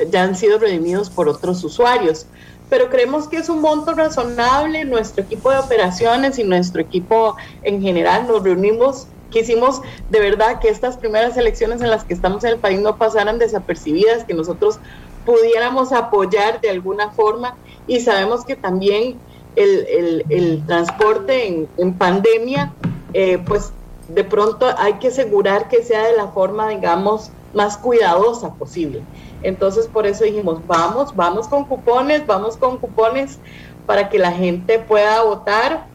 ya 0.09 0.23
han 0.23 0.35
sido 0.35 0.59
redimidos 0.59 1.09
por 1.09 1.29
otros 1.29 1.63
usuarios. 1.63 2.25
Pero 2.69 2.89
creemos 2.89 3.27
que 3.27 3.37
es 3.37 3.49
un 3.49 3.61
monto 3.61 3.93
razonable. 3.93 4.85
Nuestro 4.85 5.23
equipo 5.23 5.51
de 5.51 5.59
operaciones 5.59 6.37
y 6.37 6.43
nuestro 6.43 6.81
equipo 6.81 7.35
en 7.63 7.81
general 7.81 8.27
nos 8.27 8.43
reunimos 8.43 9.07
quisimos 9.29 9.81
de 10.09 10.19
verdad 10.19 10.59
que 10.59 10.69
estas 10.69 10.97
primeras 10.97 11.37
elecciones 11.37 11.81
en 11.81 11.89
las 11.89 12.03
que 12.03 12.13
estamos 12.13 12.43
en 12.43 12.51
el 12.51 12.59
país 12.59 12.79
no 12.79 12.97
pasaran 12.97 13.39
desapercibidas, 13.39 14.23
que 14.23 14.33
nosotros 14.33 14.79
pudiéramos 15.25 15.91
apoyar 15.91 16.61
de 16.61 16.69
alguna 16.69 17.11
forma 17.11 17.55
y 17.85 17.99
sabemos 17.99 18.45
que 18.45 18.55
también 18.55 19.17
el, 19.55 20.63
transporte 20.67 21.67
en, 21.77 21.93
pandemia, 21.95 22.73
eh, 23.13 23.39
pues 23.45 23.71
de 24.07 24.23
pronto 24.23 24.67
hay 24.77 24.93
que 24.93 25.07
asegurar 25.07 25.67
que 25.67 25.83
sea 25.83 26.05
de 26.07 26.15
la 26.15 26.27
forma, 26.27 26.69
digamos, 26.69 27.31
más 27.53 27.77
cuidadosa 27.77 28.53
posible. 28.53 29.01
Entonces, 29.41 29.87
por 29.87 30.05
eso 30.05 30.23
dijimos, 30.23 30.65
vamos, 30.65 31.15
vamos 31.15 31.47
con 31.47 31.65
cupones, 31.65 32.25
vamos 32.25 32.57
con 32.57 32.77
cupones 32.77 33.39
para 33.85 34.09
que 34.09 34.19
la 34.19 34.31
gente 34.31 34.79
pueda 34.79 35.23
votar, 35.23 35.85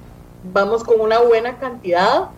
vamos 0.43 0.85
con 0.85 1.01
una 1.01 1.21
buena 1.21 1.59
cantidad. 1.59 2.31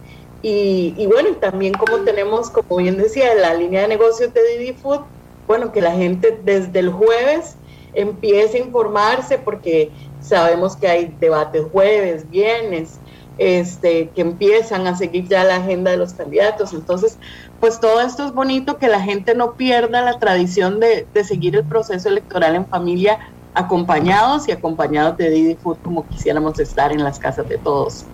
Y, 0.42 1.07
bueno, 1.07 1.30
y 1.30 1.36
también 1.36 1.72
como 1.72 2.00
tenemos, 2.00 2.50
como 2.50 2.76
bien 2.76 2.98
decía, 2.98 3.34
la 3.34 3.55
línea 3.55 3.82
de 3.82 3.88
negocios 3.88 4.34
de 4.34 4.59
Didi 4.59 4.74
Food, 4.74 5.00
bueno, 5.46 5.72
que 5.72 5.80
la 5.80 5.92
gente 5.92 6.38
desde 6.42 6.80
el 6.80 6.90
jueves 6.90 7.57
empiece 7.94 8.59
a 8.59 8.61
informarse 8.61 9.38
porque 9.38 9.90
Sabemos 10.24 10.74
que 10.74 10.88
hay 10.88 11.14
debates 11.20 11.66
jueves, 11.70 12.30
viernes, 12.30 12.98
este, 13.36 14.09
que 14.09 14.22
empiezan 14.22 14.86
a 14.86 14.96
seguir 14.96 15.28
ya 15.28 15.44
la 15.44 15.57
agenda 15.57 15.90
de 15.90 15.98
los 15.98 16.14
candidatos. 16.14 16.72
Entonces, 16.72 17.18
pues 17.64 17.80
todo 17.80 18.02
esto 18.02 18.26
es 18.26 18.34
bonito, 18.34 18.76
que 18.76 18.88
la 18.88 19.00
gente 19.00 19.34
no 19.34 19.54
pierda 19.54 20.02
la 20.02 20.18
tradición 20.18 20.80
de, 20.80 21.06
seguir 21.24 21.56
el 21.56 21.64
proceso 21.64 22.10
electoral 22.10 22.56
en 22.56 22.66
familia 22.66 23.18
acompañados 23.54 24.46
y 24.48 24.52
acompañados 24.52 25.16
de 25.16 25.30
Didi 25.30 25.54
Food 25.54 25.78
como 25.82 26.06
quisiéramos 26.06 26.58
estar 26.58 26.92
en 26.92 27.02
las 27.02 27.18
casas 27.18 27.48
de 27.48 27.56
todos. 27.56 28.04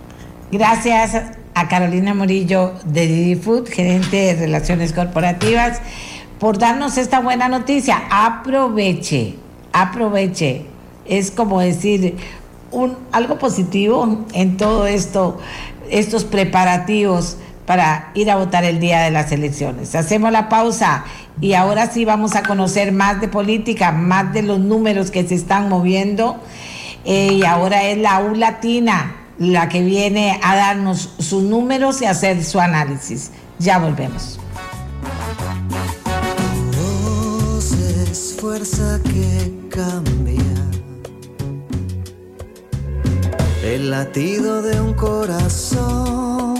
Gracias 0.53 1.32
a 1.55 1.66
Carolina 1.66 2.14
Morillo 2.14 2.74
de 2.84 3.09
Didi 3.09 3.34
Food, 3.34 3.66
gerente 3.66 4.18
de 4.18 4.34
Relaciones 4.34 4.92
Corporativas, 4.92 5.80
por 6.38 6.57
darnos 6.57 6.96
esta 6.96 7.18
buena 7.18 7.48
noticia. 7.48 8.05
Aproveche, 8.09 9.34
aproveche 9.72 10.64
es 11.07 11.32
como 11.32 11.59
decir 11.59 12.18
un, 12.70 12.96
algo 13.11 13.36
positivo 13.36 14.26
en 14.32 14.57
todo 14.57 14.86
esto, 14.86 15.38
estos 15.90 16.22
preparativos 16.22 17.36
para 17.66 18.11
ir 18.14 18.30
a 18.30 18.36
votar 18.36 18.64
el 18.64 18.80
día 18.80 19.00
de 19.02 19.11
las 19.11 19.32
elecciones. 19.32 19.94
Hacemos 19.94 20.32
la 20.32 20.48
pausa 20.48 21.04
y 21.40 21.54
ahora 21.54 21.86
sí 21.90 22.04
vamos 22.04 22.34
a 22.36 22.42
conocer 22.42 22.92
más 22.92 23.20
de 23.20 23.28
política, 23.28 23.92
más 23.92 24.32
de 24.32 24.42
los 24.42 24.58
números 24.58 25.11
que 25.11 25.26
se 25.26 25.34
están 25.34 25.68
moviendo. 25.68 26.40
Eh, 27.04 27.34
y 27.34 27.44
ahora 27.44 27.84
es 27.84 27.98
la 27.98 28.20
U 28.20 28.34
Latina 28.34 29.16
la 29.38 29.68
que 29.70 29.82
viene 29.82 30.38
a 30.42 30.54
darnos 30.54 31.14
sus 31.18 31.42
números 31.42 32.02
y 32.02 32.04
hacer 32.04 32.44
su 32.44 32.61
análisis. 32.61 33.30
Ya 33.58 33.78
volvemos. 33.78 34.38
fuerza 38.40 38.98
que 39.04 39.68
cambia 39.68 40.56
el 43.62 43.90
latido 43.90 44.62
de 44.62 44.80
un 44.80 44.94
corazón. 44.94 46.59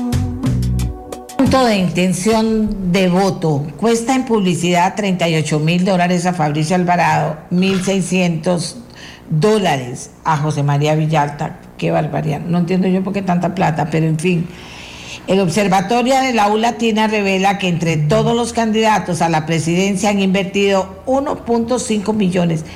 Punto 1.41 1.65
de 1.65 1.79
intención 1.79 2.93
de 2.93 3.09
voto. 3.09 3.67
Cuesta 3.79 4.15
en 4.15 4.27
publicidad 4.27 4.95
38 4.95 5.59
mil 5.59 5.87
dólares 5.87 6.27
a 6.27 6.35
Fabricio 6.35 6.77
Alvarado, 6.77 7.39
1.600 7.51 8.75
dólares 9.31 10.11
a 10.25 10.37
José 10.37 10.63
María 10.63 10.95
Villalta. 10.97 11.61
Qué 11.79 11.93
barbaridad. 11.93 12.41
No 12.41 12.59
entiendo 12.59 12.89
yo 12.89 13.03
por 13.03 13.15
qué 13.15 13.23
tanta 13.23 13.55
plata, 13.55 13.89
pero 13.91 14.07
en 14.07 14.19
fin. 14.19 14.47
El 15.27 15.41
Observatorio 15.41 16.21
de 16.21 16.35
la 16.35 16.49
U 16.49 16.59
Latina 16.59 17.07
revela 17.07 17.57
que 17.57 17.69
entre 17.69 17.97
todos 17.97 18.37
los 18.37 18.53
candidatos 18.53 19.23
a 19.23 19.31
la 19.31 19.47
presidencia 19.47 20.11
han 20.11 20.21
invertido 20.21 21.03
1.5 21.07 22.13
millones 22.13 22.67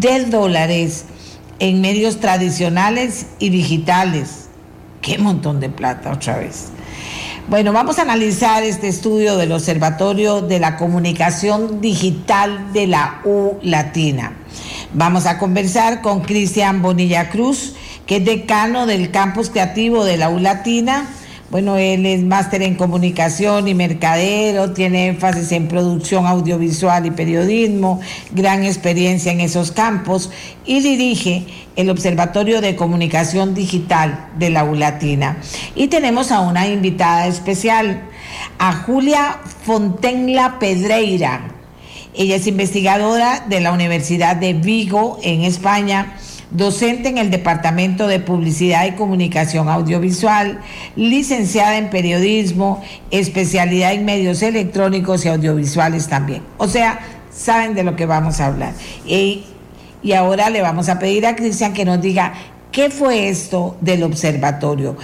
de 0.00 0.24
dólares 0.24 1.04
en 1.60 1.80
medios 1.80 2.18
tradicionales 2.18 3.26
y 3.38 3.50
digitales. 3.50 4.48
Qué 5.02 5.18
montón 5.18 5.60
de 5.60 5.68
plata 5.68 6.10
otra 6.10 6.38
vez. 6.38 6.72
Bueno, 7.48 7.72
vamos 7.72 7.98
a 7.98 8.02
analizar 8.02 8.62
este 8.62 8.88
estudio 8.88 9.38
del 9.38 9.52
Observatorio 9.52 10.42
de 10.42 10.60
la 10.60 10.76
Comunicación 10.76 11.80
Digital 11.80 12.74
de 12.74 12.86
la 12.86 13.22
U 13.24 13.56
Latina. 13.62 14.34
Vamos 14.92 15.24
a 15.24 15.38
conversar 15.38 16.02
con 16.02 16.20
Cristian 16.20 16.82
Bonilla 16.82 17.30
Cruz, 17.30 17.72
que 18.04 18.16
es 18.16 18.24
decano 18.26 18.84
del 18.84 19.10
campus 19.10 19.48
creativo 19.48 20.04
de 20.04 20.18
la 20.18 20.28
U 20.28 20.38
Latina 20.38 21.08
bueno, 21.50 21.78
él 21.78 22.04
es 22.04 22.22
máster 22.22 22.60
en 22.60 22.74
comunicación 22.74 23.68
y 23.68 23.74
mercadero, 23.74 24.72
tiene 24.72 25.08
énfasis 25.08 25.50
en 25.52 25.66
producción 25.66 26.26
audiovisual 26.26 27.06
y 27.06 27.10
periodismo, 27.10 28.00
gran 28.32 28.64
experiencia 28.64 29.32
en 29.32 29.40
esos 29.40 29.72
campos 29.72 30.30
y 30.66 30.80
dirige 30.80 31.46
el 31.76 31.88
Observatorio 31.88 32.60
de 32.60 32.76
Comunicación 32.76 33.54
Digital 33.54 34.28
de 34.38 34.50
la 34.50 34.64
ULATINA. 34.64 35.38
Y 35.74 35.86
tenemos 35.86 36.32
a 36.32 36.40
una 36.40 36.68
invitada 36.68 37.26
especial, 37.26 38.02
a 38.58 38.74
Julia 38.74 39.38
Fontenla 39.64 40.58
Pedreira. 40.58 41.54
Ella 42.14 42.36
es 42.36 42.46
investigadora 42.46 43.46
de 43.48 43.60
la 43.60 43.72
Universidad 43.72 44.36
de 44.36 44.52
Vigo 44.52 45.18
en 45.22 45.42
España 45.42 46.14
docente 46.50 47.08
en 47.08 47.18
el 47.18 47.30
Departamento 47.30 48.06
de 48.06 48.20
Publicidad 48.20 48.86
y 48.86 48.92
Comunicación 48.92 49.68
Audiovisual, 49.68 50.60
licenciada 50.96 51.76
en 51.76 51.90
Periodismo, 51.90 52.82
especialidad 53.10 53.92
en 53.92 54.04
medios 54.04 54.42
electrónicos 54.42 55.24
y 55.24 55.28
audiovisuales 55.28 56.08
también. 56.08 56.42
O 56.56 56.68
sea, 56.68 57.00
saben 57.30 57.74
de 57.74 57.84
lo 57.84 57.96
que 57.96 58.06
vamos 58.06 58.40
a 58.40 58.46
hablar. 58.46 58.72
Y, 59.06 59.44
y 60.02 60.12
ahora 60.12 60.50
le 60.50 60.62
vamos 60.62 60.88
a 60.88 60.98
pedir 60.98 61.26
a 61.26 61.36
Cristian 61.36 61.72
que 61.72 61.84
nos 61.84 62.00
diga 62.00 62.32
qué 62.72 62.90
fue 62.90 63.28
esto 63.28 63.76
del 63.80 64.02
observatorio. 64.02 64.96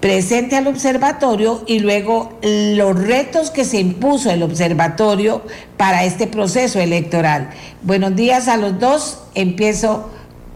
Presente 0.00 0.56
al 0.56 0.66
observatorio 0.66 1.62
y 1.66 1.80
luego 1.80 2.38
los 2.42 2.98
retos 2.98 3.50
que 3.50 3.66
se 3.66 3.80
impuso 3.80 4.30
el 4.30 4.42
observatorio 4.42 5.42
para 5.76 6.04
este 6.04 6.26
proceso 6.26 6.80
electoral. 6.80 7.50
Buenos 7.82 8.16
días 8.16 8.48
a 8.48 8.56
los 8.56 8.78
dos. 8.80 9.22
Empiezo 9.34 10.10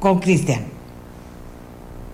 con 0.05 0.19
Cristian. 0.19 0.61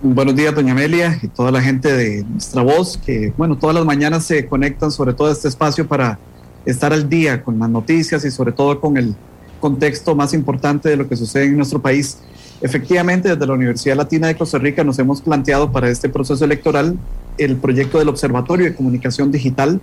Buenos 0.01 0.33
días, 0.33 0.55
doña 0.55 0.71
Amelia, 0.71 1.19
y 1.21 1.27
toda 1.27 1.51
la 1.51 1.61
gente 1.61 1.91
de 1.91 2.23
nuestra 2.23 2.61
voz, 2.61 2.97
que, 2.97 3.33
bueno, 3.35 3.57
todas 3.57 3.75
las 3.75 3.83
mañanas 3.83 4.23
se 4.23 4.45
conectan 4.45 4.91
sobre 4.91 5.13
todo 5.13 5.29
este 5.29 5.49
espacio 5.49 5.85
para 5.85 6.17
estar 6.65 6.93
al 6.93 7.09
día 7.09 7.43
con 7.43 7.59
las 7.59 7.69
noticias 7.69 8.23
y 8.23 8.31
sobre 8.31 8.53
todo 8.53 8.79
con 8.79 8.95
el 8.95 9.13
contexto 9.59 10.15
más 10.15 10.33
importante 10.33 10.87
de 10.87 10.95
lo 10.95 11.09
que 11.09 11.17
sucede 11.17 11.47
en 11.47 11.57
nuestro 11.57 11.81
país. 11.81 12.19
Efectivamente, 12.61 13.27
desde 13.27 13.45
la 13.45 13.55
Universidad 13.55 13.97
Latina 13.97 14.27
de 14.27 14.37
Costa 14.37 14.57
Rica 14.57 14.85
nos 14.85 14.97
hemos 14.97 15.21
planteado 15.21 15.69
para 15.69 15.89
este 15.89 16.07
proceso 16.07 16.45
electoral 16.45 16.97
el 17.37 17.57
proyecto 17.57 17.99
del 17.99 18.07
Observatorio 18.07 18.67
de 18.67 18.73
Comunicación 18.73 19.33
Digital. 19.33 19.81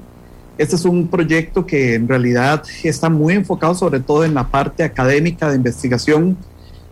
Este 0.57 0.77
es 0.77 0.87
un 0.87 1.09
proyecto 1.09 1.67
que 1.67 1.97
en 1.97 2.09
realidad 2.09 2.63
está 2.85 3.11
muy 3.11 3.35
enfocado 3.35 3.75
sobre 3.75 4.01
todo 4.01 4.25
en 4.25 4.33
la 4.33 4.49
parte 4.49 4.83
académica 4.83 5.51
de 5.51 5.57
investigación 5.57 6.39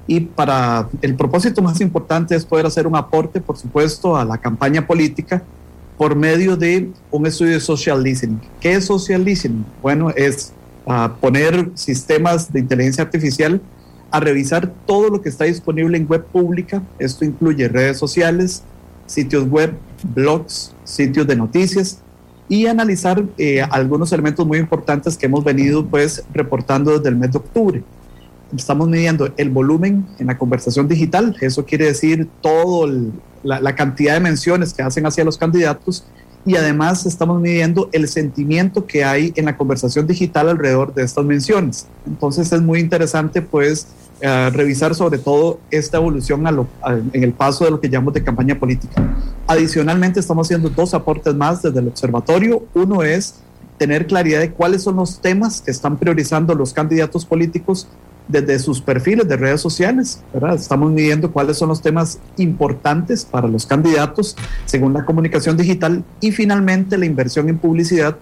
y 0.07 0.21
para 0.21 0.89
el 1.03 1.17
propósito 1.17 1.63
más 1.63 1.81
importante 1.81 2.37
es 2.37 2.45
poder 2.45 2.67
hacer 2.67 2.87
un 2.87 2.97
aporte, 2.97 3.41
por 3.41 3.57
supuesto, 3.57 4.17
a 4.17 4.25
la 4.25 4.39
campaña 4.39 4.87
política 4.87 5.43
por 5.99 6.15
medio 6.15 6.57
de 6.57 6.91
un 7.11 7.27
estudio 7.27 7.55
de 7.55 7.61
social 7.61 8.03
listening. 8.03 8.41
¿Qué 8.61 8.75
es 8.75 8.85
social 8.85 9.25
listening? 9.25 9.65
Bueno, 9.83 10.11
es 10.11 10.53
uh, 10.85 11.09
poner 11.21 11.71
sistemas 11.75 12.53
de 12.53 12.61
inteligencia 12.61 13.03
artificial 13.03 13.61
a 14.11 14.21
revisar 14.21 14.73
todo 14.87 15.09
lo 15.11 15.21
que 15.21 15.29
está 15.29 15.45
disponible 15.45 15.97
en 15.97 16.07
web 16.07 16.25
pública. 16.27 16.83
Esto 16.99 17.25
incluye 17.25 17.67
redes 17.69 17.99
sociales, 17.99 18.63
sitios 19.07 19.49
web, 19.49 19.75
blogs, 20.15 20.73
sitios 20.85 21.27
de 21.27 21.35
noticias 21.35 21.99
y 22.49 22.67
analizar 22.67 23.25
eh, 23.39 23.63
algunos 23.63 24.13
elementos 24.13 24.47
muy 24.47 24.59
importantes 24.59 25.17
que 25.17 25.27
hemos 25.27 25.43
venido 25.43 25.85
pues 25.85 26.23
reportando 26.33 26.97
desde 26.97 27.09
el 27.09 27.17
mes 27.17 27.33
de 27.33 27.39
octubre. 27.39 27.83
Estamos 28.55 28.89
midiendo 28.89 29.33
el 29.37 29.51
volumen 29.51 30.07
en 30.19 30.27
la 30.29 30.39
conversación 30.39 30.87
digital, 30.87 31.37
eso 31.41 31.65
quiere 31.65 31.87
decir 31.87 32.29
toda 32.41 32.93
la, 33.43 33.61
la 33.61 33.75
cantidad 33.75 34.15
de 34.15 34.21
menciones 34.21 34.73
que 34.73 34.83
hacen 34.83 35.05
hacia 35.07 35.25
los 35.25 35.37
candidatos 35.37 36.05
y 36.47 36.55
además 36.55 37.05
estamos 37.07 37.41
midiendo 37.41 37.91
el 37.93 38.07
sentimiento 38.07 38.87
que 38.87 39.05
hay 39.05 39.33
en 39.35 39.47
la 39.47 39.57
conversación 39.57 40.07
digital 40.07 40.49
alrededor 40.49 40.95
de 40.95 41.03
estas 41.03 41.25
menciones. 41.25 41.89
Entonces 42.07 42.53
es 42.53 42.63
muy 42.63 42.79
interesante 42.79 43.43
pues 43.43 43.89
uh, 44.23 44.51
revisar 44.51 44.95
sobre 44.95 45.19
todo 45.19 45.59
esta 45.73 45.97
evolución 45.97 46.47
a 46.47 46.53
lo, 46.53 46.69
a, 46.83 46.93
en 46.93 47.25
el 47.25 47.33
paso 47.33 47.65
de 47.65 47.73
lo 47.73 47.81
que 47.81 47.89
llamamos 47.89 48.15
de 48.15 48.23
campaña 48.23 48.57
política. 48.57 49.05
Adicionalmente 49.49 50.21
estamos 50.21 50.47
haciendo 50.47 50.71
dos 50.71 50.95
aportes 50.95 51.35
más 51.35 51.63
desde 51.63 51.81
el 51.81 51.89
observatorio. 51.89 52.63
Uno 52.75 53.03
es 53.03 53.41
tener 53.77 54.07
claridad 54.07 54.39
de 54.39 54.53
cuáles 54.53 54.85
son 54.85 54.97
los 54.97 55.21
temas 55.21 55.61
que 55.61 55.73
están 55.73 55.97
priorizando 55.99 56.55
los 56.55 56.73
candidatos 56.73 57.27
políticos 57.27 57.89
desde 58.29 58.59
sus 58.59 58.81
perfiles 58.81 59.29
de 59.29 59.37
redes 59.37 59.61
sociales. 59.61 60.23
Estamos 60.55 60.91
midiendo 60.91 61.31
cuáles 61.31 61.57
son 61.57 61.69
los 61.69 61.81
temas 61.81 62.19
importantes 62.37 63.25
para 63.25 63.49
los 63.49 63.67
candidatos 63.67 64.37
según 64.65 64.93
la 64.93 65.05
comunicación 65.05 65.57
digital 65.57 66.05
y 66.21 66.33
finalmente 66.33 66.99
la 66.99 67.07
inversión 67.07 67.49
en 67.49 67.59
publicidad. 67.59 68.17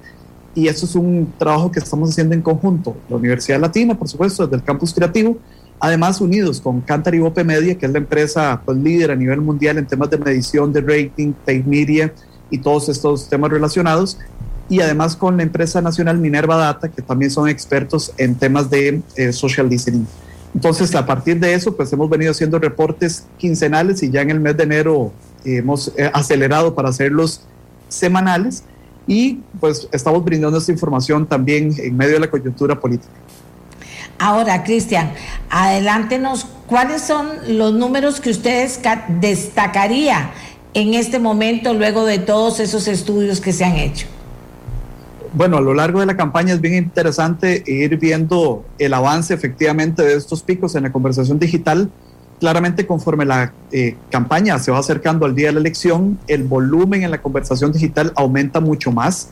Y 0.55 0.68
eso 0.68 0.86
es 0.86 0.94
un 0.94 1.32
trabajo 1.38 1.70
que 1.70 1.80
estamos 1.80 2.11
haciendo 2.11 2.34
en 2.34 2.42
conjunto. 2.42 2.96
La 3.09 3.16
Universidad 3.16 3.61
Latina, 3.61 3.98
por 3.98 4.09
supuesto, 4.09 4.44
desde 4.44 4.57
el 4.57 4.62
campus 4.62 4.94
creativo, 4.94 5.36
además 5.80 6.20
unidos 6.20 6.61
con 6.61 6.80
Cantar 6.80 7.14
y 7.14 7.20
Ope 7.20 7.42
Media, 7.42 7.76
que 7.76 7.86
es 7.86 7.92
la 7.92 7.98
empresa 7.98 8.61
pues, 8.64 8.78
líder 8.78 9.11
a 9.11 9.16
nivel 9.16 9.40
mundial 9.40 9.78
en 9.78 9.86
temas 9.86 10.11
de 10.11 10.18
medición, 10.18 10.72
de 10.72 10.80
rating, 10.80 11.32
paid 11.44 11.64
media 11.64 12.12
y 12.50 12.59
todos 12.59 12.88
estos 12.88 13.28
temas 13.28 13.50
relacionados 13.50 14.18
y 14.68 14.80
además 14.80 15.16
con 15.16 15.36
la 15.36 15.42
empresa 15.42 15.80
nacional 15.80 16.18
Minerva 16.18 16.56
Data, 16.56 16.88
que 16.88 17.02
también 17.02 17.30
son 17.30 17.48
expertos 17.48 18.12
en 18.16 18.34
temas 18.34 18.70
de 18.70 19.02
eh, 19.16 19.32
social 19.32 19.68
listening. 19.68 20.06
Entonces, 20.54 20.94
a 20.94 21.04
partir 21.04 21.38
de 21.40 21.52
eso, 21.52 21.76
pues 21.76 21.92
hemos 21.92 22.08
venido 22.08 22.30
haciendo 22.30 22.58
reportes 22.58 23.26
quincenales 23.38 24.02
y 24.02 24.10
ya 24.10 24.22
en 24.22 24.30
el 24.30 24.40
mes 24.40 24.56
de 24.56 24.62
enero 24.62 25.12
hemos 25.44 25.88
eh, 25.96 26.10
acelerado 26.12 26.74
para 26.74 26.88
hacerlos 26.88 27.42
semanales 27.88 28.62
y 29.06 29.40
pues 29.60 29.88
estamos 29.92 30.24
brindando 30.24 30.58
esta 30.58 30.72
información 30.72 31.26
también 31.26 31.74
en 31.78 31.96
medio 31.96 32.14
de 32.14 32.20
la 32.20 32.30
coyuntura 32.30 32.78
política. 32.78 33.12
Ahora, 34.18 34.62
Cristian, 34.62 35.12
adelántenos, 35.50 36.46
¿cuáles 36.66 37.02
son 37.02 37.28
los 37.48 37.74
números 37.74 38.20
que 38.20 38.30
ustedes 38.30 38.80
destacaría 39.20 40.30
en 40.72 40.94
este 40.94 41.18
momento 41.18 41.74
luego 41.74 42.04
de 42.04 42.18
todos 42.18 42.60
esos 42.60 42.86
estudios 42.88 43.40
que 43.40 43.52
se 43.52 43.64
han 43.64 43.76
hecho? 43.76 44.06
Bueno, 45.35 45.57
a 45.57 45.61
lo 45.61 45.74
largo 45.74 46.01
de 46.01 46.07
la 46.07 46.16
campaña 46.16 46.55
es 46.55 46.61
bien 46.61 46.74
interesante 46.74 47.64
ir 47.66 47.99
viendo 47.99 48.64
el 48.78 48.95
avance 48.95 49.35
efectivamente 49.35 50.03
de 50.03 50.14
estos 50.14 50.43
picos 50.43 50.76
en 50.76 50.85
la 50.85 50.93
conversación 50.93 51.39
digital. 51.39 51.91
Claramente 52.39 52.87
conforme 52.87 53.24
la 53.24 53.53
eh, 53.72 53.97
campaña 54.11 54.59
se 54.59 54.70
va 54.70 54.78
acercando 54.78 55.26
al 55.26 55.35
día 55.35 55.49
de 55.49 55.55
la 55.55 55.61
elección, 55.61 56.18
el 56.28 56.45
volumen 56.45 57.03
en 57.03 57.11
la 57.11 57.20
conversación 57.20 57.72
digital 57.72 58.12
aumenta 58.14 58.61
mucho 58.61 58.93
más. 58.93 59.30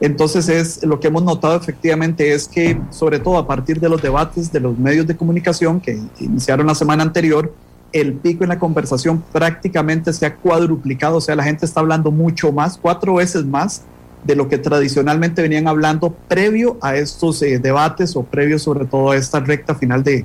Entonces 0.00 0.48
es 0.48 0.82
lo 0.84 0.98
que 1.00 1.08
hemos 1.08 1.22
notado 1.22 1.54
efectivamente 1.54 2.32
es 2.32 2.48
que 2.48 2.80
sobre 2.90 3.20
todo 3.20 3.36
a 3.36 3.46
partir 3.46 3.78
de 3.78 3.88
los 3.88 4.00
debates 4.00 4.50
de 4.52 4.60
los 4.60 4.78
medios 4.78 5.06
de 5.06 5.16
comunicación 5.16 5.80
que 5.80 6.00
iniciaron 6.18 6.66
la 6.66 6.74
semana 6.74 7.02
anterior, 7.02 7.54
el 7.92 8.14
pico 8.14 8.42
en 8.42 8.48
la 8.48 8.58
conversación 8.58 9.22
prácticamente 9.32 10.14
se 10.14 10.24
ha 10.24 10.34
cuadruplicado, 10.34 11.18
o 11.18 11.20
sea, 11.20 11.36
la 11.36 11.44
gente 11.44 11.66
está 11.66 11.80
hablando 11.80 12.10
mucho 12.10 12.50
más, 12.52 12.78
cuatro 12.78 13.16
veces 13.16 13.44
más 13.44 13.82
de 14.24 14.36
lo 14.36 14.48
que 14.48 14.58
tradicionalmente 14.58 15.42
venían 15.42 15.66
hablando 15.68 16.14
previo 16.28 16.78
a 16.80 16.96
estos 16.96 17.42
eh, 17.42 17.58
debates 17.58 18.14
o 18.16 18.22
previo 18.22 18.58
sobre 18.58 18.84
todo 18.84 19.10
a 19.10 19.16
esta 19.16 19.40
recta 19.40 19.74
final 19.74 20.04
de, 20.04 20.24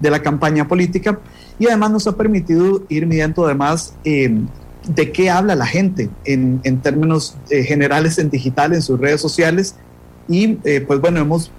de, 0.00 0.10
la 0.10 0.22
campaña 0.22 0.68
política 0.68 1.18
y 1.58 1.66
además 1.66 1.90
nos 1.90 2.06
ha 2.06 2.16
permitido 2.16 2.82
ir 2.88 3.06
midiendo 3.06 3.46
además 3.46 3.94
eh, 4.04 4.42
de 4.86 5.12
qué 5.12 5.30
habla 5.30 5.54
la 5.54 5.66
gente 5.66 6.10
en, 6.24 6.60
en 6.64 6.80
términos 6.80 7.36
eh, 7.50 7.62
generales 7.62 8.18
en 8.18 8.30
digital, 8.30 8.74
en 8.74 8.82
sus 8.82 9.00
redes 9.00 9.20
sociales 9.20 9.76
y 10.28 10.58
eh, 10.64 10.82
pues 10.86 11.00
bueno, 11.00 11.20
hemos 11.20 11.50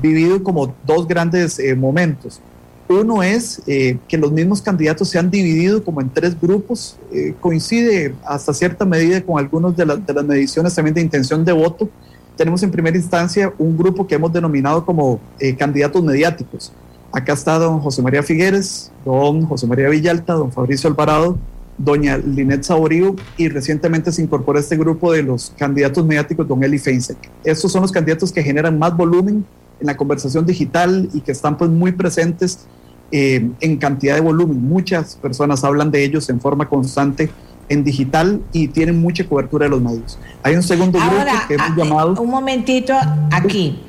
vivido 0.00 0.44
como 0.44 0.76
dos 0.86 1.08
grandes 1.08 1.60
momentos. 1.76 2.40
Uno 2.88 3.22
es 3.22 3.62
eh, 3.66 3.98
que 4.06 4.16
los 4.16 4.30
mismos 4.30 4.62
candidatos 4.62 5.08
se 5.08 5.18
han 5.18 5.28
dividido 5.28 5.82
como 5.82 6.00
en 6.00 6.08
tres 6.08 6.40
grupos, 6.40 6.96
eh, 7.12 7.34
coincide 7.40 8.14
hasta 8.24 8.54
cierta 8.54 8.84
medida 8.84 9.20
con 9.20 9.38
algunas 9.38 9.76
de, 9.76 9.84
la, 9.84 9.96
de, 9.96 10.14
las 10.14 10.24
mediciones 10.24 10.74
también 10.74 10.94
de 10.94 11.00
intención 11.00 11.44
de 11.44 11.52
voto. 11.52 11.88
Tenemos 12.36 12.62
en 12.62 12.70
primera 12.70 12.96
instancia 12.96 13.52
un 13.58 13.76
grupo 13.76 14.06
que 14.06 14.14
hemos 14.14 14.32
denominado 14.32 14.84
como 14.84 15.18
eh, 15.40 15.56
candidatos 15.56 16.02
mediáticos. 16.02 16.72
Acá 17.12 17.32
está 17.32 17.58
don 17.58 17.80
José 17.80 18.02
María 18.02 18.22
Figueres, 18.22 18.92
don 19.04 19.46
José 19.46 19.66
María 19.66 19.88
Villalta, 19.88 20.34
don 20.34 20.52
Fabricio 20.52 20.88
Alvarado, 20.88 21.38
doña 21.78 22.18
Linet 22.18 22.62
Saborío 22.62 23.16
y 23.36 23.48
recientemente 23.48 24.12
se 24.12 24.22
incorpora 24.22 24.60
este 24.60 24.76
grupo 24.76 25.12
de 25.12 25.22
los 25.22 25.52
candidatos 25.56 26.06
mediáticos, 26.06 26.46
don 26.46 26.62
Eli 26.62 26.78
Feinsek. 26.78 27.18
Estos 27.42 27.72
son 27.72 27.82
los 27.82 27.90
candidatos 27.90 28.32
que 28.32 28.42
generan 28.42 28.78
más 28.78 28.96
volumen 28.96 29.44
en 29.80 29.86
la 29.86 29.96
conversación 29.96 30.46
digital 30.46 31.08
y 31.12 31.20
que 31.20 31.32
están 31.32 31.56
pues 31.56 31.70
muy 31.70 31.92
presentes 31.92 32.66
eh, 33.12 33.48
en 33.60 33.76
cantidad 33.76 34.14
de 34.14 34.20
volumen. 34.20 34.60
Muchas 34.62 35.16
personas 35.16 35.64
hablan 35.64 35.90
de 35.90 36.04
ellos 36.04 36.28
en 36.28 36.40
forma 36.40 36.68
constante 36.68 37.30
en 37.68 37.84
digital 37.84 38.42
y 38.52 38.68
tienen 38.68 39.00
mucha 39.00 39.26
cobertura 39.26 39.64
de 39.64 39.70
los 39.70 39.82
medios. 39.82 40.18
Hay 40.42 40.54
un 40.54 40.62
segundo 40.62 41.00
Ahora, 41.00 41.24
grupo 41.24 41.48
que 41.48 41.54
hemos 41.54 41.70
a, 41.70 41.76
llamado... 41.76 42.22
Un 42.22 42.30
momentito 42.30 42.94
aquí. 43.32 43.80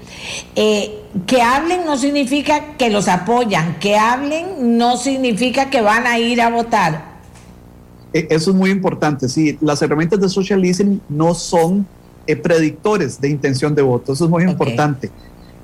Eh, 0.56 1.04
que 1.26 1.42
hablen 1.42 1.86
no 1.86 1.98
significa 1.98 2.76
que 2.78 2.90
los 2.90 3.08
apoyan, 3.08 3.80
que 3.80 3.96
hablen 3.96 4.78
no 4.78 4.98
significa 4.98 5.70
que 5.70 5.82
van 5.82 6.06
a 6.06 6.20
ir 6.20 6.42
a 6.42 6.50
votar. 6.50 7.18
Eh, 8.14 8.28
eso 8.30 8.52
es 8.52 8.58
muy 8.58 8.72
importante, 8.72 9.30
sí. 9.30 9.58
Las 9.62 9.82
herramientas 9.82 10.20
de 10.20 10.30
social 10.30 10.62
listening 10.62 11.00
no 11.08 11.34
son 11.34 11.88
eh, 12.26 12.36
predictores 12.36 13.22
de 13.22 13.30
intención 13.30 13.74
de 13.74 13.82
voto, 13.82 14.14
eso 14.14 14.26
es 14.26 14.30
muy 14.30 14.44
okay. 14.44 14.52
importante 14.52 15.12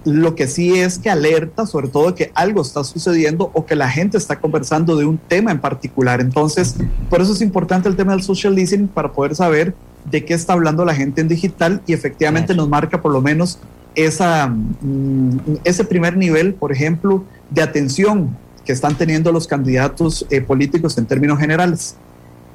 lo 0.05 0.35
que 0.35 0.47
sí 0.47 0.79
es 0.79 0.97
que 0.97 1.09
alerta 1.09 1.65
sobre 1.65 1.87
todo 1.87 2.13
que 2.15 2.31
algo 2.35 2.61
está 2.61 2.83
sucediendo 2.83 3.51
o 3.53 3.65
que 3.65 3.75
la 3.75 3.89
gente 3.89 4.17
está 4.17 4.39
conversando 4.39 4.95
de 4.95 5.05
un 5.05 5.17
tema 5.17 5.51
en 5.51 5.59
particular. 5.59 6.21
Entonces, 6.21 6.75
por 7.09 7.21
eso 7.21 7.33
es 7.33 7.41
importante 7.41 7.87
el 7.87 7.95
tema 7.95 8.13
del 8.13 8.23
social 8.23 8.55
listening 8.55 8.87
para 8.87 9.11
poder 9.11 9.35
saber 9.35 9.73
de 10.09 10.25
qué 10.25 10.33
está 10.33 10.53
hablando 10.53 10.83
la 10.83 10.93
gente 10.95 11.21
en 11.21 11.27
digital 11.27 11.81
y 11.87 11.93
efectivamente 11.93 12.53
nos 12.53 12.67
marca 12.67 13.01
por 13.01 13.11
lo 13.11 13.21
menos 13.21 13.59
esa, 13.95 14.47
mm, 14.47 15.59
ese 15.63 15.83
primer 15.85 16.17
nivel, 16.17 16.53
por 16.53 16.71
ejemplo, 16.71 17.23
de 17.49 17.61
atención 17.61 18.35
que 18.65 18.73
están 18.73 18.95
teniendo 18.95 19.31
los 19.31 19.47
candidatos 19.47 20.25
eh, 20.29 20.41
políticos 20.41 20.97
en 20.97 21.05
términos 21.05 21.39
generales. 21.39 21.95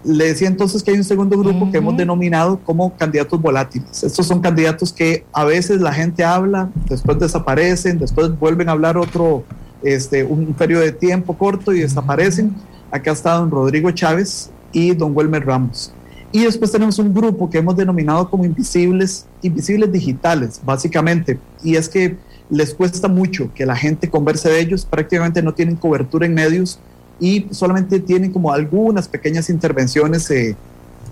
Le 0.04 0.26
decía 0.26 0.48
entonces 0.48 0.82
que 0.82 0.92
hay 0.92 0.98
un 0.98 1.04
segundo 1.04 1.36
grupo 1.38 1.64
uh 1.64 1.68
-huh. 1.68 1.70
que 1.72 1.78
hemos 1.78 1.96
denominado 1.96 2.58
como 2.64 2.96
candidatos 2.96 3.40
volátiles. 3.40 4.04
Estos 4.04 4.26
son 4.26 4.40
candidatos 4.40 4.92
que 4.92 5.24
a 5.32 5.44
veces 5.44 5.80
la 5.80 5.92
gente 5.92 6.24
habla, 6.24 6.70
después 6.88 7.18
desaparecen, 7.18 7.98
después 7.98 8.38
vuelven 8.38 8.68
a 8.68 8.72
hablar 8.72 8.96
otro, 8.96 9.44
este, 9.82 10.24
un 10.24 10.54
periodo 10.54 10.82
de 10.82 10.92
tiempo 10.92 11.36
corto 11.36 11.72
y 11.72 11.80
desaparecen. 11.80 12.54
Acá 12.90 13.12
está 13.12 13.34
don 13.34 13.50
Rodrigo 13.50 13.90
Chávez 13.90 14.50
y 14.72 14.94
don 14.94 15.16
Welmer 15.16 15.44
Ramos. 15.44 15.92
Y 16.30 16.44
después 16.44 16.70
tenemos 16.70 16.98
un 16.98 17.12
grupo 17.12 17.48
que 17.48 17.58
hemos 17.58 17.76
denominado 17.76 18.28
como 18.28 18.44
invisibles, 18.44 19.26
invisibles 19.42 19.90
digitales, 19.90 20.60
básicamente. 20.64 21.38
Y 21.62 21.76
es 21.76 21.88
que 21.88 22.16
les 22.50 22.74
cuesta 22.74 23.08
mucho 23.08 23.50
que 23.54 23.64
la 23.64 23.76
gente 23.76 24.08
converse 24.08 24.48
de 24.48 24.60
ellos, 24.60 24.84
prácticamente 24.84 25.42
no 25.42 25.54
tienen 25.54 25.76
cobertura 25.76 26.26
en 26.26 26.34
medios 26.34 26.78
y 27.20 27.46
solamente 27.50 28.00
tienen 28.00 28.32
como 28.32 28.52
algunas 28.52 29.08
pequeñas 29.08 29.50
intervenciones 29.50 30.30
eh, 30.30 30.56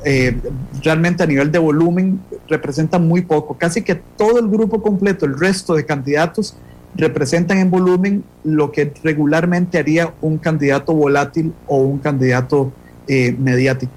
eh, 0.05 0.37
realmente 0.83 1.23
a 1.23 1.27
nivel 1.27 1.51
de 1.51 1.59
volumen 1.59 2.21
representa 2.49 2.99
muy 2.99 3.23
poco. 3.23 3.55
Casi 3.55 3.83
que 3.83 3.95
todo 3.95 4.39
el 4.39 4.49
grupo 4.49 4.83
completo, 4.83 5.27
el 5.27 5.39
resto 5.39 5.75
de 5.75 5.85
candidatos, 5.85 6.57
representan 6.95 7.59
en 7.59 7.71
volumen 7.71 8.25
lo 8.45 8.73
que 8.73 8.93
regularmente 9.03 9.79
haría 9.79 10.15
un 10.21 10.39
candidato 10.39 10.95
volátil 10.95 11.53
o 11.67 11.79
un 11.79 11.99
candidato 11.99 12.73
eh, 13.09 13.35
mediático. 13.39 13.93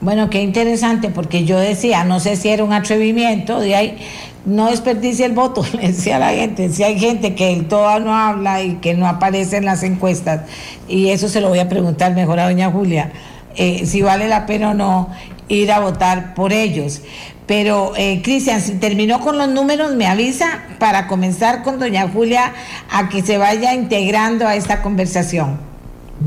Bueno, 0.00 0.30
qué 0.30 0.42
interesante, 0.42 1.10
porque 1.10 1.44
yo 1.44 1.58
decía, 1.58 2.02
no 2.04 2.18
sé 2.18 2.34
si 2.34 2.48
era 2.48 2.64
un 2.64 2.72
atrevimiento, 2.72 3.60
de 3.60 3.76
ahí 3.76 3.98
no 4.44 4.70
desperdicie 4.70 5.24
el 5.26 5.32
voto, 5.32 5.64
le 5.72 5.88
decía 5.88 6.18
la 6.18 6.30
gente, 6.30 6.68
si 6.70 6.82
hay 6.82 6.98
gente 6.98 7.34
que 7.34 7.64
todo 7.68 8.00
no 8.00 8.14
habla 8.14 8.62
y 8.62 8.76
que 8.76 8.94
no 8.94 9.06
aparece 9.06 9.56
en 9.56 9.64
las 9.64 9.82
encuestas, 9.82 10.42
y 10.88 11.08
eso 11.08 11.28
se 11.28 11.40
lo 11.40 11.48
voy 11.48 11.58
a 11.58 11.68
preguntar 11.68 12.14
mejor 12.14 12.40
a 12.40 12.44
doña 12.44 12.70
Julia, 12.70 13.12
eh, 13.56 13.86
si 13.86 14.02
vale 14.02 14.28
la 14.28 14.46
pena 14.46 14.70
o 14.70 14.74
no 14.74 15.10
ir 15.48 15.70
a 15.72 15.80
votar 15.80 16.34
por 16.34 16.52
ellos. 16.52 17.02
Pero, 17.46 17.92
eh, 17.96 18.22
Cristian, 18.22 18.60
si 18.60 18.74
terminó 18.74 19.20
con 19.20 19.36
los 19.36 19.48
números, 19.48 19.94
me 19.94 20.06
avisa 20.06 20.62
para 20.78 21.06
comenzar 21.06 21.62
con 21.62 21.78
doña 21.78 22.08
Julia 22.08 22.52
a 22.90 23.08
que 23.08 23.22
se 23.22 23.36
vaya 23.36 23.74
integrando 23.74 24.46
a 24.46 24.54
esta 24.54 24.80
conversación. 24.80 25.58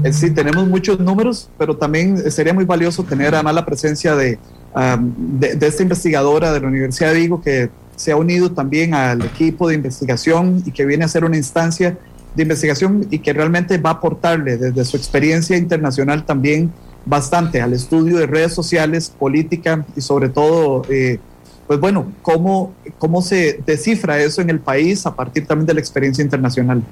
Eh, 0.04 0.12
sí, 0.12 0.32
tenemos 0.32 0.68
muchos 0.68 1.00
números, 1.00 1.50
pero 1.58 1.78
también 1.78 2.30
sería 2.30 2.54
muy 2.54 2.66
valioso 2.66 3.04
tener 3.04 3.34
además 3.34 3.56
la 3.56 3.66
presencia 3.66 4.14
de, 4.16 4.38
de, 4.76 5.68
esta 5.68 5.84
investigadora 5.84 6.52
de 6.52 6.60
la 6.60 6.68
Universidad 6.68 7.14
de 7.14 7.20
Vigo 7.20 7.42
que 7.42 7.70
se 7.96 8.12
ha 8.12 8.16
unido 8.16 8.52
también 8.52 8.94
al 8.94 9.24
equipo 9.24 9.68
de 9.68 9.76
investigación 9.76 10.64
y 10.66 10.72
que 10.72 10.86
viene 10.86 11.06
a 11.06 11.08
ser 11.08 11.24
una 11.26 11.38
instancia 11.38 11.98
de 12.36 12.44
investigación 12.44 13.08
y 13.10 13.20
que 13.20 13.34
realmente 13.34 13.78
va 13.78 13.92
a 13.92 13.94
aportarle 13.94 14.58
desde 14.58 14.84
su 14.86 14.98
experiencia 14.98 15.58
internacional 15.58 16.26
también 16.26 16.72
bastante 17.06 17.62
al 17.62 17.74
estudio 17.74 18.18
de 18.18 18.26
redes 18.26 18.54
sociales, 18.54 19.10
política 19.10 19.86
y 19.96 20.02
sobre 20.02 20.30
todo, 20.30 20.84
eh, 20.90 21.20
pues 21.68 21.80
bueno, 21.80 22.12
cómo, 22.22 22.74
cómo 22.98 23.22
se 23.22 23.60
descifra 23.66 24.20
eso 24.20 24.42
en 24.42 24.50
el 24.50 24.60
país 24.60 25.06
a 25.06 25.16
partir 25.16 25.46
también 25.46 25.68
de 25.68 25.76
la 25.76 25.80
experiencia 25.80 26.24
internacional. 26.24 26.84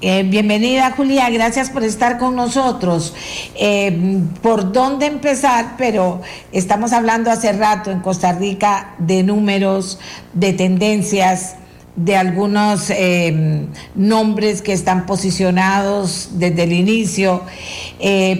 Eh, 0.00 0.22
bienvenida 0.22 0.92
Julia, 0.96 1.28
gracias 1.30 1.70
por 1.70 1.84
estar 1.84 2.18
con 2.18 2.36
nosotros. 2.36 3.14
Eh, 3.54 4.20
¿Por 4.42 4.72
dónde 4.72 5.06
empezar? 5.06 5.74
Pero 5.76 6.22
estamos 6.52 6.92
hablando 6.92 7.30
hace 7.30 7.52
rato 7.52 7.90
en 7.90 8.00
Costa 8.00 8.32
Rica 8.32 8.94
de 8.98 9.22
números, 9.22 9.98
de 10.32 10.52
tendencias, 10.52 11.56
de 11.96 12.16
algunos 12.16 12.90
eh, 12.90 13.66
nombres 13.94 14.62
que 14.62 14.72
están 14.72 15.06
posicionados 15.06 16.30
desde 16.34 16.62
el 16.62 16.72
inicio, 16.72 17.42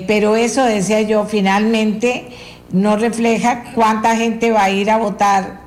pero 0.06 0.36
eso, 0.36 0.64
decía 0.64 1.02
yo, 1.02 1.26
finalmente 1.26 2.28
no 2.72 2.96
refleja 2.96 3.72
cuánta 3.74 4.16
gente 4.16 4.52
va 4.52 4.64
a 4.64 4.70
ir 4.70 4.90
a 4.90 4.96
votar 4.96 5.60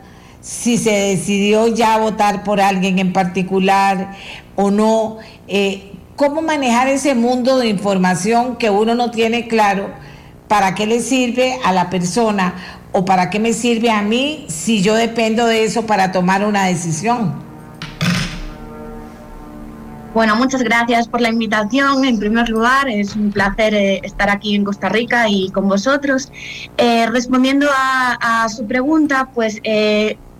si 0.44 0.78
se 0.78 0.92
decidió 0.92 1.68
ya 1.68 1.98
votar 1.98 2.44
por 2.44 2.60
alguien 2.60 3.00
en 3.00 3.14
particular 3.14 4.12
o 4.56 4.72
no. 4.72 5.18
Eh, 5.48 5.92
¿Cómo 6.16 6.42
manejar 6.42 6.88
ese 6.88 7.16
mundo 7.16 7.58
de 7.58 7.68
información 7.68 8.56
que 8.58 8.70
uno 8.70 8.94
no 8.94 9.10
tiene 9.10 9.48
claro? 9.48 9.90
¿Para 10.48 10.76
qué 10.76 10.86
le 10.86 11.00
sirve 11.00 11.60
a 11.66 11.74
la 11.74 11.90
persona 11.90 12.54
o 12.92 13.04
para 13.04 13.32
qué 13.32 13.40
me 13.40 13.54
sirve 13.54 13.90
a 13.90 14.04
mí 14.04 14.46
si 14.48 14.84
yo 14.84 14.94
dependo 14.94 15.48
de 15.48 15.64
eso 15.64 15.88
para 15.88 16.12
tomar 16.12 16.46
una 16.46 16.66
decisión? 16.66 17.34
Bueno, 20.14 20.36
muchas 20.36 20.62
gracias 20.62 21.08
por 21.08 21.22
la 21.22 21.30
invitación. 21.30 22.06
En 22.06 22.20
primer 22.20 22.48
lugar, 22.48 22.88
es 22.88 23.16
un 23.16 23.32
placer 23.32 23.74
eh, 23.74 24.00
estar 24.04 24.30
aquí 24.30 24.54
en 24.54 24.64
Costa 24.64 24.90
Rica 24.90 25.28
y 25.28 25.50
con 25.50 25.68
vosotros. 25.68 26.32
Eh, 26.78 27.08
respondiendo 27.08 27.68
a, 27.76 28.48
su 28.48 28.68
pregunta, 28.68 29.30
pues 29.34 29.60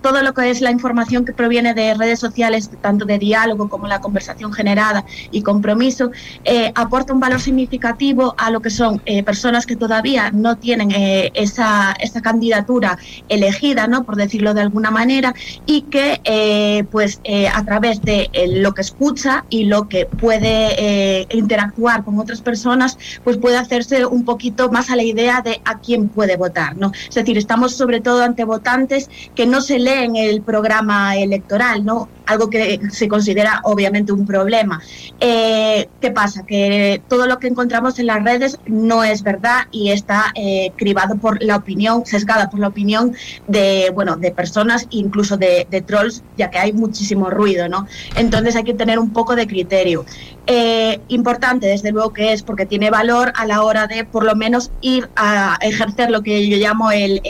todo 0.04 0.22
lo 0.22 0.34
que 0.34 0.52
es 0.52 0.62
la 0.62 0.70
información 0.70 1.26
que 1.26 1.32
proviene 1.32 1.74
de 1.74 1.94
redes 1.96 2.20
sociales, 2.20 2.70
tanto 2.82 3.06
de 3.06 3.18
diálogo 3.18 3.70
como 3.70 3.88
la 3.88 4.02
conversación 4.02 4.52
generada 4.52 5.06
y 5.32 5.42
compromiso, 5.42 6.12
eh, 6.44 6.72
aporta 6.76 7.14
un 7.14 7.22
valor 7.22 7.40
significativo 7.40 8.36
a 8.38 8.52
lo 8.52 8.60
que 8.62 8.70
son 8.70 9.02
eh, 9.06 9.24
personas 9.24 9.66
que 9.66 9.78
todavía 9.78 10.30
no 10.32 10.58
tienen 10.58 10.92
eh, 10.92 11.32
esa, 11.34 11.94
esa, 12.00 12.22
candidatura 12.22 12.98
elegida, 13.30 13.88
¿no? 13.88 14.04
por 14.04 14.18
decirlo 14.18 14.54
de 14.54 14.62
alguna 14.62 14.92
manera, 14.92 15.34
y 15.66 15.84
que 15.84 16.86
pues 16.92 17.22
a 17.54 17.64
través 17.64 18.02
de 18.02 18.30
lo 18.56 18.74
que 18.74 18.82
escucha 18.82 19.46
y 19.50 19.66
lo 19.66 19.88
que 19.88 20.06
puede 20.06 21.28
interactuar 21.32 22.04
con 22.04 22.20
otras 22.20 22.42
personas, 22.42 22.98
pues 23.24 23.38
puede 23.38 23.58
hacerse 23.58 24.06
un 24.06 24.26
poquito 24.26 24.70
más 24.70 24.90
a 24.90 24.96
la 24.96 25.04
idea 25.04 25.42
de 25.42 25.62
a 25.64 25.80
quién 25.80 26.10
puede 26.10 26.36
votar. 26.36 26.76
¿no? 26.78 26.92
Es 27.08 27.16
decir, 27.16 27.38
estamos 27.38 27.76
sobre 27.76 28.02
todo 28.02 28.24
ante 28.24 28.44
votantes 28.44 29.10
que 29.36 29.46
no 29.46 29.62
se 29.62 29.80
leen 29.80 29.93
en 29.94 30.16
el 30.16 30.42
programa 30.42 31.16
electoral, 31.16 31.86
¿no? 31.86 32.10
Algo 32.26 32.50
que 32.50 32.80
se 32.92 33.08
considera 33.08 33.62
obviamente 33.64 34.12
un 34.12 34.26
problema. 34.26 34.82
Eh, 35.20 35.90
¿Qué 36.02 36.12
pasa? 36.12 36.46
Que 36.46 37.02
todo 37.08 37.28
lo 37.28 37.40
que 37.40 37.48
encontramos 37.48 38.00
en 38.00 38.08
las 38.08 38.24
redes 38.24 38.60
no 38.66 39.04
es 39.04 39.24
verdad 39.24 39.68
y 39.72 39.92
está 39.92 40.32
eh, 40.36 40.72
cribado 40.76 41.16
por 41.16 41.42
la 41.44 41.58
opinión, 41.58 42.06
sesgada 42.06 42.50
por 42.50 42.60
la 42.60 42.68
opinión 42.68 43.16
de, 43.48 43.92
bueno, 43.94 44.16
de 44.16 44.32
personas, 44.32 44.88
incluso 44.90 45.38
de, 45.38 45.66
trolls, 45.86 46.24
ya 46.38 46.50
que 46.50 46.60
hay 46.60 46.74
muchísimo 46.74 47.30
ruido, 47.30 47.68
¿no? 47.68 47.88
Entonces 48.16 48.56
hay 48.56 48.64
que 48.64 48.74
tener 48.74 49.00
un 49.00 49.12
poco 49.12 49.36
de 49.36 49.48
criterio. 49.48 50.06
Eh, 50.46 51.00
importante, 51.08 51.68
desde 51.68 51.92
luego 51.92 52.12
que 52.12 52.34
es 52.34 52.44
porque 52.44 52.66
tiene 52.66 52.90
valor 52.90 53.32
a 53.36 53.46
la 53.46 53.64
hora 53.64 53.88
de 53.88 54.04
por 54.04 54.26
lo 54.26 54.36
menos 54.36 54.72
ir 54.82 55.10
a 55.16 55.58
ejercer 55.62 56.12
lo 56.12 56.22
que 56.22 56.48
yo 56.48 56.58
llamo 56.58 56.92
el, 56.92 57.22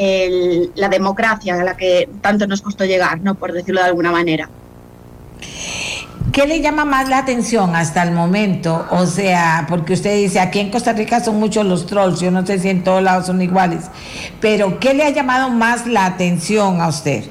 la 0.75 0.89
democracia, 0.89 1.59
a 1.59 1.63
la 1.63 1.77
que 1.77 2.09
tanto 2.21 2.47
nos 2.47 2.61
costó 2.61 2.85
llegar, 2.85 3.21
¿no? 3.21 3.35
por 3.35 3.51
decirlo 3.51 3.81
de 3.81 3.87
alguna 3.87 4.11
manera. 4.11 4.49
¿Qué 6.31 6.47
le 6.47 6.61
llama 6.61 6.83
más 6.83 7.09
la 7.09 7.19
atención 7.19 7.75
hasta 7.75 8.01
el 8.01 8.11
momento? 8.11 8.87
O 8.89 9.05
sea, 9.05 9.67
porque 9.69 9.93
usted 9.93 10.15
dice, 10.15 10.39
aquí 10.39 10.59
en 10.59 10.71
Costa 10.71 10.91
Rica 10.93 11.19
son 11.19 11.39
muchos 11.39 11.63
los 11.65 11.85
trolls, 11.85 12.19
yo 12.19 12.31
no 12.31 12.43
sé 12.43 12.57
si 12.57 12.69
en 12.69 12.83
todos 12.83 13.03
lados 13.03 13.27
son 13.27 13.39
iguales, 13.41 13.85
pero 14.41 14.79
¿qué 14.79 14.95
le 14.95 15.03
ha 15.03 15.11
llamado 15.11 15.49
más 15.49 15.85
la 15.85 16.05
atención 16.07 16.81
a 16.81 16.87
usted? 16.87 17.25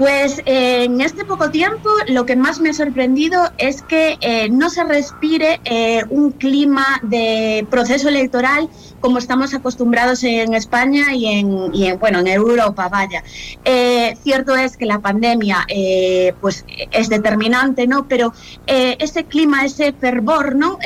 Pues 0.00 0.40
eh, 0.46 0.84
en 0.84 0.98
este 1.02 1.26
poco 1.26 1.50
tiempo 1.50 1.90
lo 2.08 2.24
que 2.24 2.34
más 2.34 2.58
me 2.58 2.70
ha 2.70 2.72
sorprendido 2.72 3.50
es 3.58 3.82
que 3.82 4.16
eh, 4.22 4.48
no 4.48 4.70
se 4.70 4.82
respire 4.84 5.60
eh, 5.66 6.02
un 6.08 6.32
clima 6.32 6.86
de 7.02 7.66
proceso 7.70 8.08
electoral 8.08 8.70
como 9.00 9.18
estamos 9.18 9.52
acostumbrados 9.54 10.24
en 10.24 10.54
España 10.54 11.14
y 11.14 11.26
en, 11.26 11.98
bueno 11.98 12.20
en 12.20 12.28
Europa 12.28 12.88
vaya. 12.88 13.22
Cierto 14.22 14.56
es 14.56 14.76
que 14.76 14.86
la 14.86 15.00
pandemia 15.00 15.66
pues 16.40 16.64
es 16.90 17.08
determinante 17.08 17.86
no 17.86 18.08
pero 18.08 18.32
ese 18.66 19.24
clima 19.24 19.64
ese 19.64 19.92
fervor 19.92 20.56
no 20.56 20.78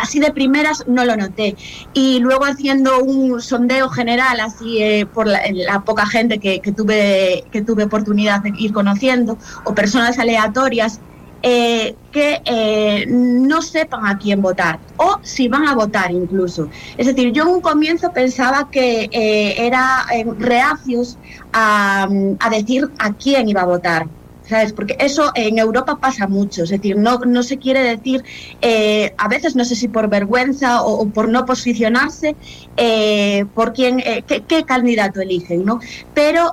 así 0.00 0.20
de 0.20 0.30
primeras 0.32 0.84
no 0.86 1.04
lo 1.04 1.16
noté. 1.16 1.56
Y 1.94 2.18
luego 2.20 2.44
haciendo 2.44 3.02
un 3.02 3.40
sondeo 3.40 3.88
general 3.88 4.40
así 4.40 5.04
por 5.14 5.26
la, 5.26 5.82
poca 5.84 6.06
gente 6.06 6.38
que, 6.38 6.60
tuve 6.72 7.44
que 7.50 7.62
tuve 7.62 7.86
por 7.86 8.02
oportunidad 8.02 8.42
de 8.42 8.52
ir 8.58 8.72
conociendo 8.72 9.38
o 9.64 9.74
personas 9.74 10.18
aleatorias 10.18 10.98
eh, 11.44 11.96
que 12.12 12.40
eh, 12.44 13.04
no 13.08 13.62
sepan 13.62 14.06
a 14.06 14.16
quién 14.16 14.40
votar 14.40 14.78
o 14.96 15.18
si 15.22 15.48
van 15.48 15.66
a 15.66 15.74
votar 15.74 16.12
incluso. 16.12 16.68
Es 16.96 17.06
decir, 17.06 17.32
yo 17.32 17.42
en 17.42 17.48
un 17.48 17.60
comienzo 17.60 18.12
pensaba 18.12 18.70
que 18.70 19.08
eh, 19.10 19.66
era 19.66 20.06
reacios 20.38 21.18
a, 21.52 22.08
a, 22.38 22.50
decir 22.50 22.88
a 22.98 23.12
quién 23.14 23.48
iba 23.48 23.62
a 23.62 23.66
votar. 23.66 24.06
¿Sabes? 24.48 24.72
Porque 24.72 24.96
eso 24.98 25.30
en 25.34 25.58
Europa 25.58 25.96
pasa 26.00 26.26
mucho, 26.26 26.64
es 26.64 26.70
decir, 26.70 26.96
no, 26.96 27.18
no 27.20 27.42
se 27.42 27.58
quiere 27.58 27.80
decir, 27.80 28.22
a 29.16 29.28
veces 29.28 29.54
no 29.54 29.64
sé 29.64 29.76
si 29.76 29.86
por 29.86 30.08
vergüenza 30.08 30.82
o, 30.82 31.08
por 31.08 31.28
no 31.28 31.46
posicionarse, 31.46 32.34
por 33.54 33.72
quién, 33.72 34.02
qué, 34.26 34.42
qué, 34.46 34.64
candidato 34.64 35.20
eligen, 35.20 35.64
¿no? 35.64 35.78
Pero 36.12 36.52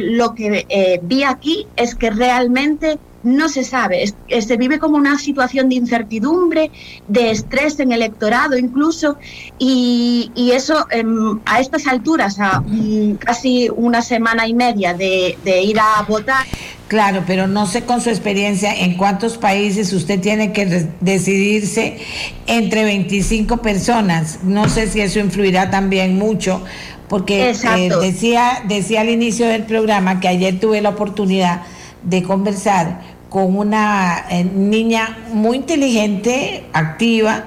lo 0.00 0.34
que 0.34 0.98
vi 1.02 1.24
aquí 1.24 1.68
es 1.76 1.94
que 1.94 2.10
realmente 2.10 2.98
no 3.26 3.48
se 3.48 3.64
sabe, 3.64 4.04
se 4.06 4.56
vive 4.56 4.78
como 4.78 4.96
una 4.96 5.18
situación 5.18 5.68
de 5.68 5.74
incertidumbre, 5.74 6.70
de 7.08 7.32
estrés 7.32 7.80
en 7.80 7.90
el 7.92 8.02
electorado 8.02 8.56
incluso, 8.56 9.18
y, 9.58 10.30
eso 10.52 10.86
em, 10.90 11.40
a 11.44 11.60
estas 11.60 11.86
alturas, 11.86 12.38
a 12.38 12.60
mm, 12.60 13.16
casi 13.16 13.68
una 13.74 14.00
semana 14.00 14.46
y 14.46 14.54
media 14.54 14.94
de, 14.94 15.36
ir 15.44 15.78
a 15.78 16.02
votar. 16.02 16.46
Claro, 16.88 17.24
pero 17.26 17.48
no 17.48 17.66
sé 17.66 17.82
con 17.82 18.00
su 18.00 18.10
experiencia 18.10 18.72
en 18.72 18.96
cuántos 18.96 19.38
países 19.38 19.92
usted 19.92 20.20
tiene 20.20 20.52
que 20.52 20.88
decidirse 21.00 21.98
entre 22.46 22.84
25 22.84 23.56
personas. 23.56 24.38
No 24.44 24.68
sé 24.68 24.86
si 24.86 25.00
eso 25.00 25.18
influirá 25.18 25.68
también 25.68 26.16
mucho, 26.16 26.62
porque 27.08 27.50
eh, 27.50 27.90
decía, 28.00 28.62
decía 28.68 29.00
al 29.00 29.08
inicio 29.08 29.48
del 29.48 29.64
programa 29.64 30.20
que 30.20 30.28
ayer 30.28 30.60
tuve 30.60 30.80
la 30.80 30.90
oportunidad 30.90 31.62
de 32.04 32.22
conversar 32.22 33.15
con 33.36 33.54
una 33.54 34.24
eh, 34.30 34.44
niña 34.44 35.18
muy 35.30 35.58
inteligente, 35.58 36.64
activa, 36.72 37.44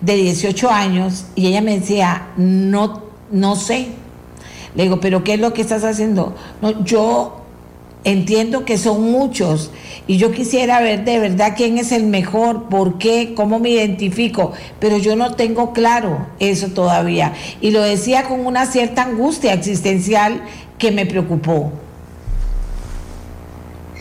de 0.00 0.14
18 0.14 0.70
años, 0.70 1.26
y 1.34 1.48
ella 1.48 1.62
me 1.62 1.80
decía, 1.80 2.28
no, 2.36 3.02
no 3.32 3.56
sé. 3.56 3.88
Le 4.76 4.84
digo, 4.84 5.00
pero 5.00 5.24
¿qué 5.24 5.34
es 5.34 5.40
lo 5.40 5.52
que 5.52 5.62
estás 5.62 5.82
haciendo? 5.82 6.36
No, 6.62 6.84
yo 6.84 7.40
entiendo 8.04 8.64
que 8.64 8.78
son 8.78 9.10
muchos 9.10 9.72
y 10.06 10.16
yo 10.16 10.30
quisiera 10.30 10.80
ver 10.80 11.04
de 11.04 11.18
verdad 11.18 11.54
quién 11.56 11.76
es 11.76 11.90
el 11.90 12.04
mejor, 12.06 12.68
por 12.68 12.96
qué, 12.98 13.34
cómo 13.34 13.58
me 13.58 13.70
identifico, 13.70 14.52
pero 14.78 14.96
yo 14.96 15.16
no 15.16 15.34
tengo 15.34 15.72
claro 15.72 16.28
eso 16.38 16.68
todavía. 16.68 17.32
Y 17.60 17.72
lo 17.72 17.82
decía 17.82 18.22
con 18.28 18.46
una 18.46 18.64
cierta 18.66 19.02
angustia 19.02 19.54
existencial 19.54 20.44
que 20.78 20.92
me 20.92 21.04
preocupó. 21.04 21.72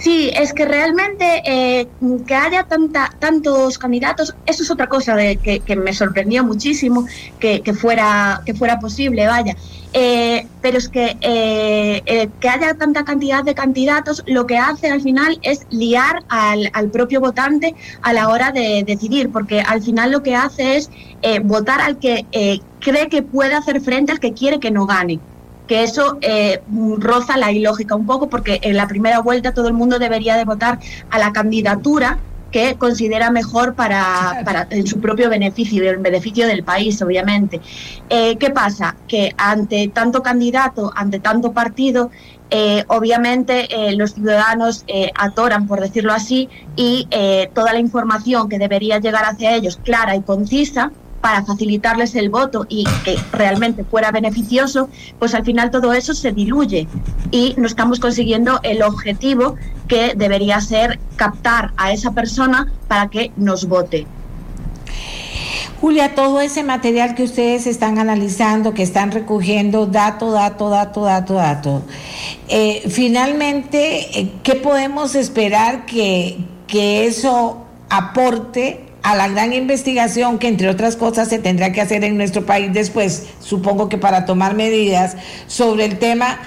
Sí, 0.06 0.30
es 0.36 0.54
que 0.54 0.66
realmente 0.66 1.42
eh, 1.46 1.88
que 2.28 2.36
haya 2.36 2.62
tanta, 2.66 3.10
tantos 3.18 3.80
candidatos, 3.80 4.36
eso 4.46 4.62
es 4.62 4.70
otra 4.70 4.88
cosa 4.88 5.16
de 5.16 5.38
que, 5.38 5.76
me 5.76 5.94
sorprendió 5.94 6.44
muchísimo 6.44 7.08
que, 7.40 7.64
fuera, 7.74 8.44
que 8.46 8.54
fuera 8.54 8.80
posible, 8.80 9.26
vaya. 9.26 9.56
Eh, 9.94 10.46
pero 10.62 10.78
es 10.78 10.90
que 10.90 11.18
eh, 11.22 12.30
que 12.40 12.48
haya 12.48 12.76
tanta 12.76 13.04
cantidad 13.04 13.44
de 13.44 13.56
candidatos 13.56 14.22
lo 14.28 14.46
que 14.46 14.60
hace 14.60 14.92
al 14.92 15.02
final 15.02 15.40
es 15.42 15.66
liar 15.72 16.24
al, 16.30 16.70
al 16.74 16.92
propio 16.92 17.20
votante 17.20 17.74
a 18.04 18.14
la 18.14 18.30
hora 18.30 18.52
de 18.52 18.84
decidir, 18.86 19.32
porque 19.32 19.62
al 19.62 19.82
final 19.82 20.12
lo 20.12 20.22
que 20.22 20.36
hace 20.36 20.78
es 20.78 20.92
votar 21.46 21.82
al 21.82 21.98
que 21.98 22.28
cree 22.80 23.10
que 23.10 23.24
puede 23.24 23.56
hacer 23.56 23.82
frente 23.82 24.12
al 24.12 24.20
que 24.20 24.34
quiere 24.34 24.60
que 24.60 24.70
no 24.70 24.86
gane 24.86 25.20
que 25.68 25.84
eso 25.84 26.18
eh, 26.22 26.62
roza 26.98 27.38
la 27.38 27.52
ilógica 27.52 27.96
un 27.96 28.06
poco 28.06 28.30
porque 28.30 28.60
en 28.62 28.78
la 28.78 28.88
primera 28.88 29.20
vuelta 29.20 29.54
todo 29.54 29.68
el 29.68 29.74
mundo 29.74 30.00
debería 30.00 30.38
de 30.38 30.46
votar 30.46 30.80
a 31.10 31.20
la 31.20 31.34
candidatura 31.34 32.20
que 32.52 32.76
considera 32.76 33.32
mejor 33.32 33.74
para, 33.74 34.42
para 34.46 34.68
en 34.70 34.88
su 34.88 35.02
propio 35.02 35.30
beneficio 35.30 35.84
y 35.84 35.88
el 35.88 35.98
beneficio 35.98 36.48
del 36.48 36.64
país, 36.64 37.02
obviamente. 37.02 37.60
Eh, 38.10 38.38
¿Qué 38.38 38.50
pasa? 38.50 38.96
Que 39.10 39.34
ante 39.38 39.90
tanto 39.90 40.24
candidato, 40.24 40.94
ante 40.96 41.20
tanto 41.20 41.52
partido, 41.52 42.12
eh, 42.52 42.86
obviamente 42.88 43.68
los 43.98 44.14
ciudadanos 44.14 44.86
atoran, 45.16 45.68
por 45.68 45.82
decirlo 45.82 46.14
así, 46.14 46.48
y 46.78 47.10
toda 47.54 47.74
la 47.74 47.80
información 47.80 48.48
que 48.48 48.58
debería 48.58 49.00
llegar 49.00 49.26
hacia 49.26 49.54
ellos, 49.54 49.78
clara 49.84 50.16
y 50.16 50.22
concisa, 50.22 50.94
para 51.26 51.44
facilitarles 51.44 52.14
el 52.14 52.30
voto 52.30 52.68
y 52.70 52.84
que 53.04 53.18
realmente 53.32 53.84
fuera 53.84 54.12
beneficioso, 54.12 54.90
pues 55.18 55.34
al 55.34 55.44
final 55.44 55.72
todo 55.72 55.92
eso 55.92 56.14
se 56.14 56.32
diluye 56.32 56.88
y 57.32 57.56
no 57.58 57.66
estamos 57.66 58.00
consiguiendo 58.00 58.60
el 58.62 58.84
objetivo 58.84 59.56
que 59.88 60.14
debería 60.16 60.62
ser 60.62 61.00
captar 61.16 61.74
a 61.78 61.92
esa 61.92 62.12
persona 62.12 62.72
para 62.88 63.10
que 63.10 63.32
nos 63.38 63.68
vote. 63.68 64.06
Julia, 65.82 66.14
todo 66.14 66.42
ese 66.42 66.64
material 66.64 67.16
que 67.16 67.24
ustedes 67.24 67.66
están 67.66 67.98
analizando, 67.98 68.76
que 68.76 68.84
están 68.84 69.12
recogiendo, 69.12 69.88
dato, 69.88 70.30
dato, 70.30 70.70
dato, 70.70 71.06
dato, 71.06 71.34
dato. 71.34 71.82
Eh, 72.50 72.84
finalmente, 72.88 74.20
eh, 74.20 74.32
¿qué 74.44 74.54
podemos 74.54 75.16
esperar 75.16 75.88
que, 75.88 76.38
que 76.68 77.08
eso 77.08 77.66
aporte 77.90 78.85
a 79.06 79.16
la 79.16 79.28
gran 79.28 79.54
investigación 79.54 80.40
que 80.40 80.48
entre 80.48 80.68
otras 80.68 80.96
cosas 80.96 81.28
se 81.30 81.38
tendrá 81.38 81.72
que 81.72 81.80
hacer 81.80 82.04
en 82.04 82.18
nuestro 82.18 82.44
país 82.44 82.74
después, 82.74 83.28
supongo 83.40 83.88
que 83.88 84.00
para 84.00 84.26
tomar 84.26 84.56
medidas 84.56 85.16
sobre 85.46 85.86
el 85.86 86.00
tema 86.00 86.40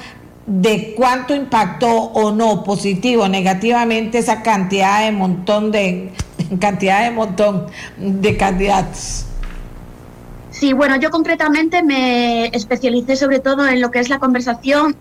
de 0.44 0.94
cuánto 0.96 1.36
impactó 1.36 1.88
o 1.88 2.32
no 2.32 2.64
positivo 2.64 3.22
o 3.22 3.28
negativamente 3.28 4.18
esa 4.18 4.42
cantidad 4.42 5.04
de 5.04 5.12
montón 5.12 5.70
de 5.70 6.10
cantidad 6.60 7.04
de 7.04 7.12
montón 7.12 7.66
de 7.96 8.36
candidatos. 8.36 9.26
Sí, 10.50 10.72
bueno, 10.72 10.96
yo 10.96 11.10
concretamente 11.10 11.84
me 11.84 12.46
especialicé 12.46 13.14
sobre 13.14 13.38
todo 13.38 13.68
en 13.68 13.80
lo 13.80 13.92
que 13.92 14.00
es 14.00 14.08
la 14.08 14.18
conversación 14.18 14.96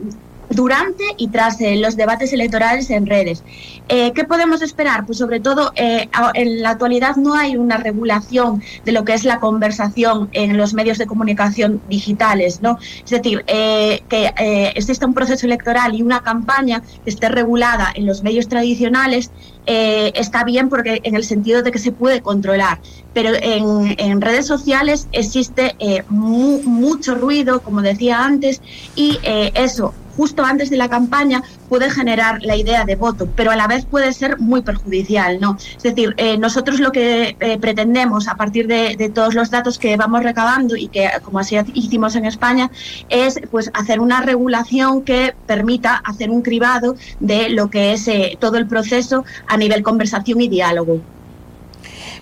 durante 0.50 1.04
y 1.18 1.28
tras 1.28 1.60
eh, 1.62 1.76
los 1.78 1.96
debates 1.96 2.34
electorales 2.34 2.90
en 2.90 3.06
redes. 3.06 3.44
Eh, 3.90 4.12
¿Qué 4.14 4.24
podemos 4.24 4.62
esperar? 4.62 5.06
Pues 5.06 5.18
sobre 5.18 5.40
todo, 5.40 5.72
eh, 5.76 6.10
en 6.34 6.62
la 6.62 6.72
actualidad 6.72 7.16
no 7.16 7.34
hay 7.34 7.58
una 7.58 7.78
regulación 7.78 8.62
de 8.86 8.92
lo 8.92 9.04
que 9.04 9.14
es 9.14 9.24
la 9.24 9.40
conversación 9.40 10.30
en 10.34 10.58
los 10.58 10.74
medios 10.74 10.98
de 10.98 11.06
comunicación 11.06 11.82
digitales, 11.90 12.62
¿no? 12.62 12.78
Es 13.04 13.10
decir, 13.10 13.44
que 13.46 14.74
exista 14.76 15.06
un 15.06 15.14
proceso 15.14 15.46
electoral 15.46 15.96
y 15.96 16.02
una 16.02 16.22
campaña 16.22 16.82
que 17.04 17.10
esté 17.10 17.30
regulada 17.30 17.92
en 17.96 18.06
los 18.06 18.24
medios 18.24 18.48
tradicionales 18.48 19.32
está 19.66 20.44
bien 20.44 20.70
porque 20.70 21.02
en 21.04 21.16
el 21.16 21.24
sentido 21.24 21.62
de 21.62 21.72
que 21.72 21.80
se 21.80 21.92
puede 21.92 22.22
controlar, 22.22 22.80
pero 23.14 23.32
en, 23.34 24.22
redes 24.22 24.46
sociales 24.46 25.08
existe 25.12 25.76
mucho 26.10 27.16
ruido, 27.16 27.62
como 27.62 27.82
decía 27.82 28.24
antes, 28.24 28.62
y 28.96 29.20
eso 29.24 29.94
justo 30.18 30.44
antes 30.44 30.70
de 30.70 30.78
la 30.78 30.90
campaña 30.90 31.44
puede 31.70 31.90
generar 31.90 32.42
la 32.42 32.56
idea 32.56 32.84
de 32.84 32.96
voto, 32.96 33.30
pero 33.36 33.52
a 33.52 33.56
la 33.56 33.68
vez 33.68 33.86
puede 33.86 34.12
ser 34.12 34.40
muy 34.40 34.64
perjudicial, 34.64 35.40
¿no? 35.40 35.58
Es 35.78 35.84
decir, 35.84 36.16
eh, 36.18 36.38
nosotros 36.38 36.80
lo 36.80 36.92
que 36.92 37.38
eh, 37.40 37.58
pretendemos 37.60 38.28
a 38.28 38.36
partir 38.36 38.68
de, 38.68 39.12
todos 39.14 39.36
los 39.36 39.52
datos 39.52 39.78
que 39.78 39.96
vamos 39.96 40.24
recabando 40.24 40.76
y 40.76 40.88
que, 40.88 41.10
como 41.24 41.40
así 41.40 41.56
hicimos 41.74 42.16
en 42.16 42.26
España, 42.26 42.70
es 43.10 43.40
pues 43.52 43.72
hacer 43.74 44.00
una 44.00 44.22
regulación 44.22 45.04
que 45.04 45.34
permita 45.46 45.96
hacer 46.04 46.30
un 46.30 46.42
cribado 46.42 46.96
de 47.20 47.50
lo 47.50 47.70
que 47.70 47.94
es 47.94 48.08
eh, 48.08 48.38
todo 48.40 48.58
el 48.58 48.68
proceso 48.68 49.24
a 49.48 49.56
nivel 49.56 49.84
conversación 49.84 50.42
y 50.42 50.48
diálogo. 50.48 51.00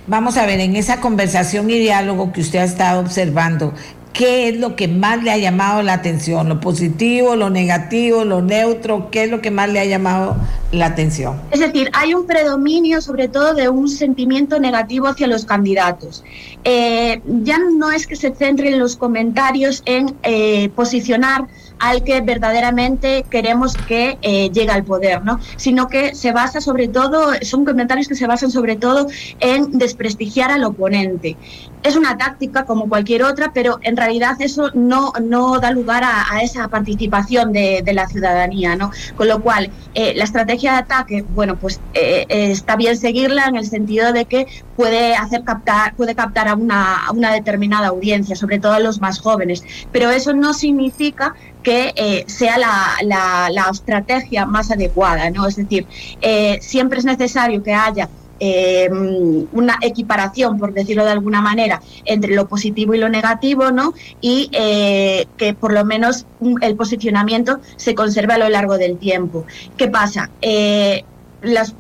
Vamos 0.08 0.38
a 0.38 0.46
ver, 0.46 0.60
en 0.60 0.76
esa 0.76 1.02
conversación 1.02 1.70
y 1.70 1.80
diálogo 1.80 2.32
que 2.32 2.42
usted 2.42 2.60
ha 2.60 2.64
estado 2.66 3.00
observando, 3.00 3.74
¿Qué 4.16 4.48
es 4.48 4.58
lo 4.58 4.78
que 4.78 4.88
más 4.88 5.22
le 5.22 5.32
ha 5.32 5.38
llamado 5.38 5.82
la 5.82 5.92
atención? 5.92 6.48
¿Lo 6.48 6.62
positivo, 6.62 7.36
lo 7.36 7.50
negativo, 7.50 8.24
lo 8.24 8.42
neutro? 8.42 9.10
¿Qué 9.12 9.26
es 9.26 9.30
lo 9.30 9.42
que 9.42 9.52
más 9.52 9.68
le 9.68 9.82
ha 9.82 9.84
llamado 9.84 10.38
la 10.72 10.86
atención? 10.86 11.42
Es 11.52 11.60
decir, 11.60 11.90
hay 11.92 12.14
un 12.14 12.26
predominio 12.26 13.02
sobre 13.02 13.28
todo 13.28 13.54
de 13.54 13.68
un 13.68 13.90
sentimiento 13.90 14.58
negativo 14.58 15.08
hacia 15.08 15.28
los 15.28 15.44
candidatos. 15.44 16.24
Eh, 16.64 17.22
ya 17.44 17.60
no 17.60 17.92
es 17.92 18.08
que 18.08 18.16
se 18.16 18.34
centren 18.34 18.80
los 18.80 18.96
comentarios 18.96 19.84
en 19.86 20.16
eh, 20.24 20.70
posicionar 20.70 21.48
al 21.80 22.04
que 22.04 22.22
verdaderamente 22.22 23.26
queremos 23.30 23.76
que 23.76 24.18
eh, 24.22 24.50
llegue 24.52 24.72
al 24.72 24.84
poder, 24.84 25.24
¿no? 25.24 25.40
Sino 25.58 25.88
que 25.88 26.16
se 26.16 26.32
basa 26.32 26.62
sobre 26.62 26.88
todo, 26.88 27.34
son 27.42 27.66
comentarios 27.66 28.08
que 28.08 28.16
se 28.16 28.28
basan 28.28 28.52
sobre 28.52 28.76
todo 28.76 29.08
en 29.40 29.78
desprestigiar 29.78 30.52
al 30.52 30.64
oponente. 30.64 31.38
Es 31.84 31.96
una 31.96 32.18
táctica 32.18 32.66
como 32.66 32.90
cualquier 32.90 33.24
otra, 33.24 33.52
pero 33.54 33.80
en 33.84 33.96
realidad 33.96 34.36
eso 34.40 34.72
no, 34.74 35.14
no 35.22 35.60
da 35.60 35.72
lugar 35.72 36.04
a, 36.04 36.42
esa 36.42 36.68
participación 36.68 37.54
de, 37.54 37.84
la 37.94 38.08
ciudadanía, 38.08 38.76
¿no? 38.76 38.92
Con 39.16 39.28
lo 39.28 39.42
cual, 39.42 39.70
eh, 39.94 40.14
la 40.16 40.26
estrategia 40.26 40.74
de 40.74 40.78
ataque, 40.80 41.26
bueno, 41.34 41.56
pues 41.56 41.80
eh, 41.94 42.26
está 42.28 42.76
bien 42.76 42.98
seguirla 42.98 43.46
en 43.46 43.56
el 43.56 43.66
sentido 43.66 44.12
de 44.12 44.26
que 44.26 44.48
puede 44.76 45.16
hacer 45.16 45.44
captar, 45.44 45.96
puede 45.96 46.16
captar 46.16 46.48
a 46.48 46.56
una, 46.56 47.06
a 47.06 47.12
una 47.12 47.32
determinada 47.32 47.88
audiencia, 47.88 48.36
sobre 48.36 48.60
todo 48.60 48.74
a 48.74 48.80
los 48.80 49.00
más 49.00 49.20
jóvenes, 49.20 49.64
pero 49.92 50.10
eso 50.10 50.34
no 50.34 50.54
significa 50.54 51.36
que 51.66 51.94
eh, 51.96 52.24
sea 52.28 52.58
la, 52.60 53.68
estrategia 53.72 54.46
más 54.46 54.72
adecuada, 54.72 55.30
¿no? 55.32 55.48
Es 55.48 55.56
decir, 55.56 55.86
eh, 56.22 56.60
siempre 56.62 57.00
es 57.00 57.06
necesario 57.06 57.64
que 57.64 57.74
haya 57.74 58.08
eh, 58.40 58.88
una 58.92 59.78
equiparación, 59.82 60.60
por 60.60 60.74
decirlo 60.74 61.04
de 61.04 61.12
alguna 61.12 61.42
manera, 61.42 61.82
entre 62.06 62.36
lo 62.36 62.48
positivo 62.48 62.94
y 62.94 63.00
lo 63.00 63.10
negativo, 63.10 63.72
¿no? 63.72 63.94
Y 64.22 64.50
que 64.52 65.56
por 65.60 65.74
lo 65.74 65.84
menos 65.84 66.26
el 66.62 66.76
posicionamiento 66.76 67.60
se 67.76 67.96
conserve 67.96 68.34
a 68.34 68.38
lo 68.38 68.50
largo 68.50 68.78
del 68.78 68.98
tiempo. 68.98 69.46
¿Qué 69.76 69.88
pasa? 69.88 70.30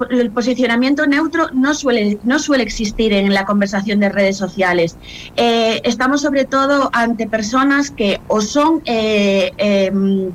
El 0.09 0.32
posicionamiento 0.32 1.07
neutro 1.07 1.49
no 1.53 1.74
suele, 1.74 2.20
no 2.24 2.39
suele 2.39 2.63
existir 2.63 3.13
en 3.13 3.34
la 3.34 3.45
conversación 3.45 3.99
de 3.99 4.09
redes 4.09 4.38
sociales. 4.38 4.97
Eh, 5.36 5.82
estamos 5.84 6.22
sobre 6.22 6.45
todo 6.45 6.89
ante 6.93 7.28
personas 7.28 7.91
que 7.91 8.22
o 8.28 8.41
son 8.41 8.82
eh, 8.86 9.51
em, 9.57 10.32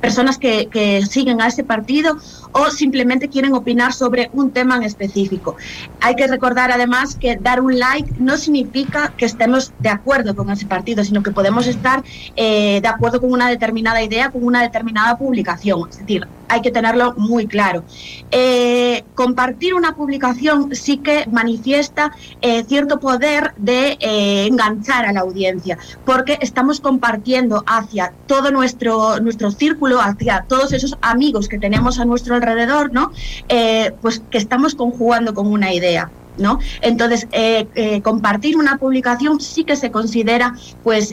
personas 0.00 0.38
que, 0.38 0.68
siguen 1.08 1.40
a 1.40 1.48
ese 1.48 1.64
partido 1.64 2.16
o 2.52 2.70
simplemente 2.70 3.28
quieren 3.28 3.54
opinar 3.54 3.92
sobre 3.92 4.30
un 4.32 4.50
tema 4.50 4.76
en 4.76 4.82
específico. 4.82 5.56
Hay 6.00 6.14
que 6.14 6.26
recordar 6.26 6.70
además 6.70 7.16
que 7.16 7.36
dar 7.36 7.60
un 7.60 7.78
like 7.78 8.14
no 8.18 8.36
significa 8.36 9.12
que 9.16 9.24
estemos 9.24 9.72
de 9.78 9.88
acuerdo 9.88 10.34
con 10.34 10.50
ese 10.50 10.66
partido, 10.66 11.04
sino 11.04 11.22
que 11.22 11.30
podemos 11.30 11.66
estar 11.66 12.02
eh, 12.36 12.80
de 12.80 12.88
acuerdo 12.88 13.20
con 13.20 13.32
una 13.32 13.48
determinada 13.48 14.02
idea, 14.02 14.30
con 14.30 14.44
una 14.44 14.62
determinada 14.62 15.16
publicación. 15.18 15.88
Es 15.90 15.98
decir, 15.98 16.26
hay 16.50 16.62
que 16.62 16.70
tenerlo 16.70 17.14
muy 17.18 17.46
claro. 17.46 17.84
Eh, 18.30 19.04
compartir 19.14 19.74
una 19.74 19.94
publicación 19.94 20.74
sí 20.74 20.96
que 20.96 21.26
manifiesta 21.30 22.12
eh, 22.40 22.64
cierto 22.64 22.98
poder 23.00 23.52
de 23.58 23.98
enganchar 24.00 25.04
a 25.04 25.12
la 25.12 25.20
audiencia, 25.20 25.78
porque 26.06 26.38
estamos 26.40 26.80
compartiendo 26.80 27.64
hacia 27.66 28.12
todo 28.26 28.50
nuestro, 28.50 29.20
nuestro 29.20 29.50
círculo 29.50 30.00
hacia 30.00 30.44
todos 30.48 30.72
esos 30.72 30.96
amigos 31.02 31.48
que 31.48 31.58
tenemos 31.58 31.98
a 31.98 32.04
nuestro 32.04 32.37
alrededor, 32.38 32.92
¿no? 32.92 33.12
Eh, 33.48 33.92
pues 34.00 34.22
que 34.30 34.38
estamos 34.38 34.74
conjugando 34.74 35.34
con 35.34 35.46
una 35.46 35.72
idea. 35.72 36.10
¿no? 36.38 36.60
Entonces, 36.82 37.26
eh, 37.32 37.66
eh, 37.74 38.00
compartir 38.00 38.56
una 38.56 38.78
publicación 38.78 39.40
sí 39.40 39.64
que 39.64 39.74
se 39.74 39.90
considera 39.90 40.54
pues 40.84 41.12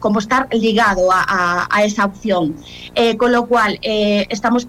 como 0.00 0.18
estar 0.18 0.48
ligado 0.52 1.08
a, 1.12 1.68
esa 1.84 2.06
opción. 2.06 2.56
con 3.16 3.30
lo 3.30 3.46
cual, 3.46 3.78
estamos 3.82 4.66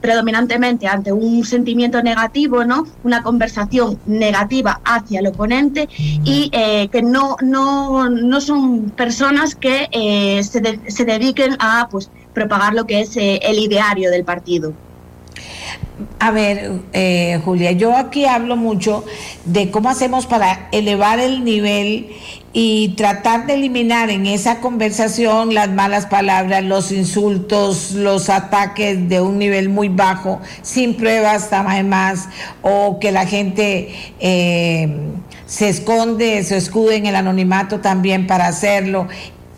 predominantemente 0.00 0.86
ante 0.86 1.12
un 1.12 1.44
sentimiento 1.44 2.00
negativo, 2.00 2.64
¿no? 2.64 2.86
Una 3.02 3.24
conversación 3.24 3.98
negativa 4.06 4.80
hacia 4.84 5.18
el 5.18 5.26
oponente 5.26 5.88
y 5.98 6.50
que 6.50 7.02
no, 7.02 7.36
no, 7.42 8.08
no, 8.08 8.40
son 8.40 8.90
personas 8.90 9.56
que 9.56 9.88
se, 10.44 10.92
se, 10.92 11.04
dediquen 11.04 11.56
a 11.58 11.88
pues, 11.90 12.08
propagar 12.32 12.74
lo 12.74 12.86
que 12.86 13.00
es 13.00 13.16
el 13.16 13.58
ideario 13.58 14.12
del 14.12 14.24
partido. 14.24 14.74
A 16.18 16.30
ver, 16.30 16.80
eh, 16.92 17.40
Julia, 17.44 17.72
yo 17.72 17.96
aquí 17.96 18.24
hablo 18.24 18.56
mucho 18.56 19.04
de 19.44 19.70
cómo 19.70 19.90
hacemos 19.90 20.26
para 20.26 20.68
elevar 20.72 21.20
el 21.20 21.44
nivel 21.44 22.08
y 22.52 22.90
tratar 22.90 23.46
de 23.46 23.54
eliminar 23.54 24.10
en 24.10 24.26
esa 24.26 24.60
conversación 24.60 25.54
las 25.54 25.70
malas 25.70 26.06
palabras, 26.06 26.64
los 26.64 26.92
insultos, 26.92 27.92
los 27.92 28.30
ataques 28.30 29.08
de 29.08 29.20
un 29.20 29.38
nivel 29.38 29.68
muy 29.68 29.88
bajo, 29.88 30.40
sin 30.62 30.94
pruebas 30.94 31.52
además, 31.52 32.28
o 32.62 32.98
que 33.00 33.12
la 33.12 33.26
gente 33.26 33.94
eh, 34.20 34.88
se 35.46 35.68
esconde, 35.68 36.42
se 36.44 36.56
escude 36.56 36.96
en 36.96 37.06
el 37.06 37.16
anonimato 37.16 37.80
también 37.80 38.26
para 38.26 38.46
hacerlo. 38.46 39.08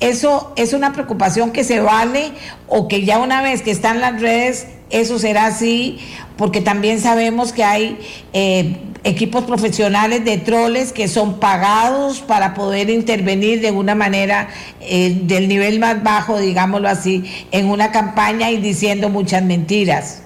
¿Eso 0.00 0.52
es 0.56 0.72
una 0.72 0.92
preocupación 0.92 1.52
que 1.52 1.64
se 1.64 1.80
vale 1.80 2.32
o 2.66 2.88
que 2.88 3.04
ya 3.04 3.18
una 3.18 3.40
vez 3.40 3.62
que 3.62 3.70
están 3.70 4.00
las 4.00 4.20
redes, 4.20 4.66
eso 4.90 5.18
será 5.18 5.46
así? 5.46 5.98
Porque 6.36 6.60
también 6.60 7.00
sabemos 7.00 7.52
que 7.52 7.64
hay 7.64 7.98
eh, 8.32 8.76
equipos 9.04 9.44
profesionales 9.44 10.24
de 10.24 10.38
troles 10.38 10.92
que 10.92 11.08
son 11.08 11.40
pagados 11.40 12.20
para 12.20 12.54
poder 12.54 12.90
intervenir 12.90 13.60
de 13.60 13.70
una 13.70 13.94
manera 13.94 14.48
eh, 14.80 15.16
del 15.22 15.48
nivel 15.48 15.78
más 15.78 16.02
bajo, 16.02 16.38
digámoslo 16.38 16.88
así, 16.88 17.24
en 17.52 17.70
una 17.70 17.90
campaña 17.90 18.50
y 18.50 18.58
diciendo 18.58 19.08
muchas 19.08 19.42
mentiras. 19.42 20.22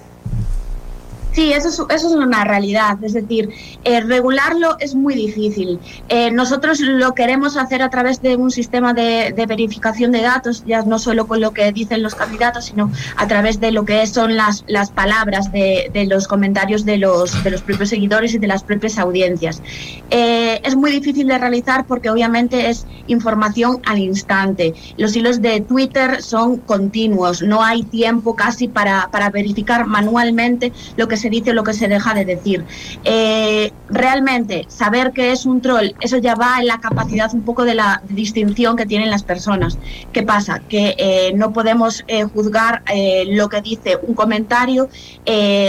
Sí, 1.33 1.53
eso 1.53 1.69
es, 1.69 1.79
eso 1.95 2.09
es 2.09 2.13
una 2.13 2.43
realidad. 2.43 3.01
Es 3.03 3.13
decir, 3.13 3.49
eh, 3.85 4.01
regularlo 4.01 4.75
es 4.79 4.95
muy 4.95 5.15
difícil. 5.15 5.79
Eh, 6.09 6.29
nosotros 6.29 6.79
lo 6.81 7.13
queremos 7.13 7.55
hacer 7.55 7.81
a 7.81 7.89
través 7.89 8.21
de 8.21 8.35
un 8.35 8.51
sistema 8.51 8.93
de, 8.93 9.33
verificación 9.47 10.11
de 10.11 10.21
datos, 10.21 10.63
ya 10.65 10.83
no 10.83 10.99
solo 10.99 11.27
con 11.27 11.39
lo 11.41 11.51
que 11.51 11.71
dicen 11.71 12.03
los 12.03 12.15
candidatos, 12.15 12.65
sino 12.65 12.91
a 13.15 13.27
través 13.27 13.59
de 13.59 13.71
lo 13.71 13.85
que 13.85 14.05
son 14.07 14.35
las, 14.35 14.63
palabras 14.93 15.51
de, 15.51 15.89
los 16.09 16.27
comentarios 16.27 16.85
de 16.85 16.97
los, 16.97 17.43
de 17.43 17.51
los 17.51 17.61
propios 17.61 17.89
seguidores 17.89 18.33
y 18.33 18.37
de 18.37 18.47
las 18.47 18.63
propias 18.63 18.97
audiencias. 18.99 19.61
Eh, 20.09 20.59
es 20.63 20.75
muy 20.75 20.91
difícil 20.91 21.27
de 21.27 21.37
realizar 21.37 21.85
porque 21.85 22.09
obviamente 22.09 22.69
es 22.69 22.85
información 23.07 23.81
al 23.85 23.99
instante. 23.99 24.73
Los 24.97 25.15
hilos 25.15 25.41
de 25.41 25.61
Twitter 25.61 26.21
son 26.21 26.57
continuos, 26.57 27.41
no 27.41 27.63
hay 27.63 27.83
tiempo 27.83 28.35
casi 28.35 28.67
para, 28.67 29.09
para 29.11 29.29
verificar 29.29 29.85
manualmente 29.85 30.73
lo 30.97 31.07
que 31.07 31.20
se 31.21 31.29
dice 31.29 31.53
lo 31.53 31.63
que 31.63 31.73
se 31.73 31.87
deja 31.87 32.13
de 32.13 32.25
decir. 32.25 32.65
Eh, 33.03 33.71
realmente, 33.89 34.65
saber 34.67 35.11
que 35.11 35.31
es 35.31 35.45
un 35.45 35.61
troll, 35.61 35.91
eso 36.01 36.17
ya 36.17 36.35
va 36.35 36.59
en 36.59 36.67
la 36.67 36.79
capacidad 36.79 37.33
un 37.33 37.43
poco 37.43 37.63
de 37.63 37.75
la 37.75 38.01
distinción 38.09 38.75
que 38.75 38.85
tienen 38.85 39.09
las 39.09 39.23
personas. 39.23 39.77
¿Qué 40.11 40.23
pasa? 40.23 40.59
Que 40.67 40.95
eh, 40.97 41.31
no 41.35 41.53
podemos 41.53 42.03
eh, 42.07 42.23
juzgar 42.23 42.83
lo 43.27 43.49
que 43.49 43.61
dice 43.61 43.97
un 44.01 44.13
comentario 44.13 44.89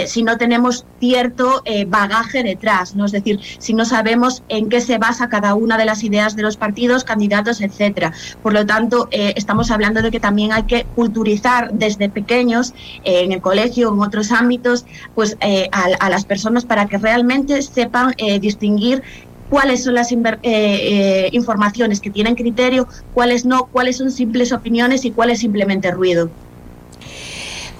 si 0.06 0.22
no 0.22 0.38
tenemos 0.38 0.84
cierto 0.98 1.62
bagaje 1.86 2.42
detrás, 2.42 2.94
¿no? 2.94 3.04
Es 3.04 3.12
decir, 3.12 3.40
si 3.58 3.74
no 3.74 3.84
sabemos 3.84 4.42
en 4.48 4.68
qué 4.68 4.80
se 4.80 4.98
basa 4.98 5.28
cada 5.28 5.54
una 5.54 5.76
de 5.76 5.84
las 5.84 6.02
ideas 6.02 6.36
de 6.36 6.42
los 6.42 6.56
partidos, 6.56 7.04
candidatos, 7.04 7.60
etcétera. 7.60 8.12
Por 8.42 8.52
lo 8.52 8.64
tanto, 8.66 9.08
estamos 9.10 9.70
hablando 9.70 10.02
de 10.02 10.10
que 10.10 10.20
también 10.20 10.52
hay 10.52 10.64
que 10.64 10.84
culturizar 10.94 11.72
desde 11.72 12.08
pequeños, 12.08 12.74
en 13.04 13.32
el 13.32 13.40
colegio, 13.40 13.92
en 13.92 14.00
otros 14.00 14.32
ámbitos, 14.32 14.86
pues 15.14 15.36
eh, 15.44 15.68
a, 15.72 16.08
las 16.08 16.24
personas 16.24 16.64
para 16.64 16.86
que 16.86 16.98
realmente 16.98 17.60
sepan 17.62 18.14
eh, 18.16 18.38
distinguir 18.38 19.02
cuáles 19.50 19.84
son 19.84 19.94
las 19.94 20.10
eh, 20.12 21.28
informaciones 21.32 22.00
que 22.00 22.10
tienen 22.10 22.34
criterio, 22.34 22.88
cuáles 23.12 23.44
no, 23.44 23.66
cuáles 23.66 23.98
son 23.98 24.10
simples 24.10 24.52
opiniones 24.52 25.04
y 25.04 25.10
cuál 25.10 25.30
es 25.30 25.40
simplemente 25.40 25.90
ruido. 25.90 26.30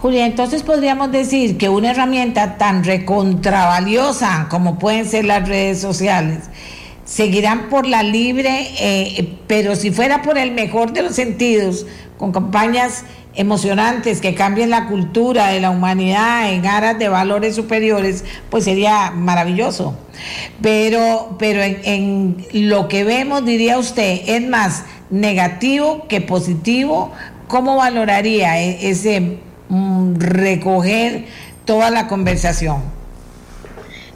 Julia, 0.01 0.27
entonces 0.27 0.63
podríamos 0.63 1.13
decir 1.13 1.57
que 1.57 1.69
una 1.69 1.93
herramienta 1.93 2.59
tan 2.59 2.85
recontravaliosa 2.85 4.49
como 4.51 4.79
pueden 4.79 5.07
ser 5.07 5.25
las 5.25 5.49
redes 5.49 5.81
sociales, 5.81 6.45
seguirán 7.05 7.69
por 7.69 7.87
la 7.87 8.03
libre, 8.03 9.37
pero 9.47 9.77
si 9.77 9.93
fuera 9.93 10.23
por 10.23 10.39
el 10.39 10.51
mejor 10.51 10.93
de 10.93 11.03
los 11.03 11.15
sentidos, 11.15 11.87
con 12.19 12.33
campañas 12.33 13.05
emocionantes 13.35 14.20
que 14.20 14.35
cambien 14.35 14.70
la 14.70 14.87
cultura 14.87 15.49
de 15.49 15.61
la 15.61 15.70
humanidad 15.70 16.53
en 16.53 16.66
aras 16.66 16.99
de 16.99 17.09
valores 17.09 17.55
superiores, 17.55 18.24
pues 18.51 18.64
sería 18.64 19.11
maravilloso. 19.11 19.97
Pero, 20.61 21.37
pero 21.39 21.62
en, 21.62 22.47
lo 22.53 22.89
que 22.89 23.05
vemos, 23.05 23.45
diría 23.45 23.78
usted, 23.78 24.22
es 24.26 24.47
más 24.47 24.85
negativo 25.11 26.07
que 26.09 26.20
positivo. 26.20 27.12
¿Cómo 27.49 27.76
valoraría 27.76 28.61
e, 28.61 28.91
ese 28.91 29.39
mm, 29.68 30.16
recoger 30.16 31.26
toda 31.64 31.91
la 31.91 32.09
conversación? 32.09 33.02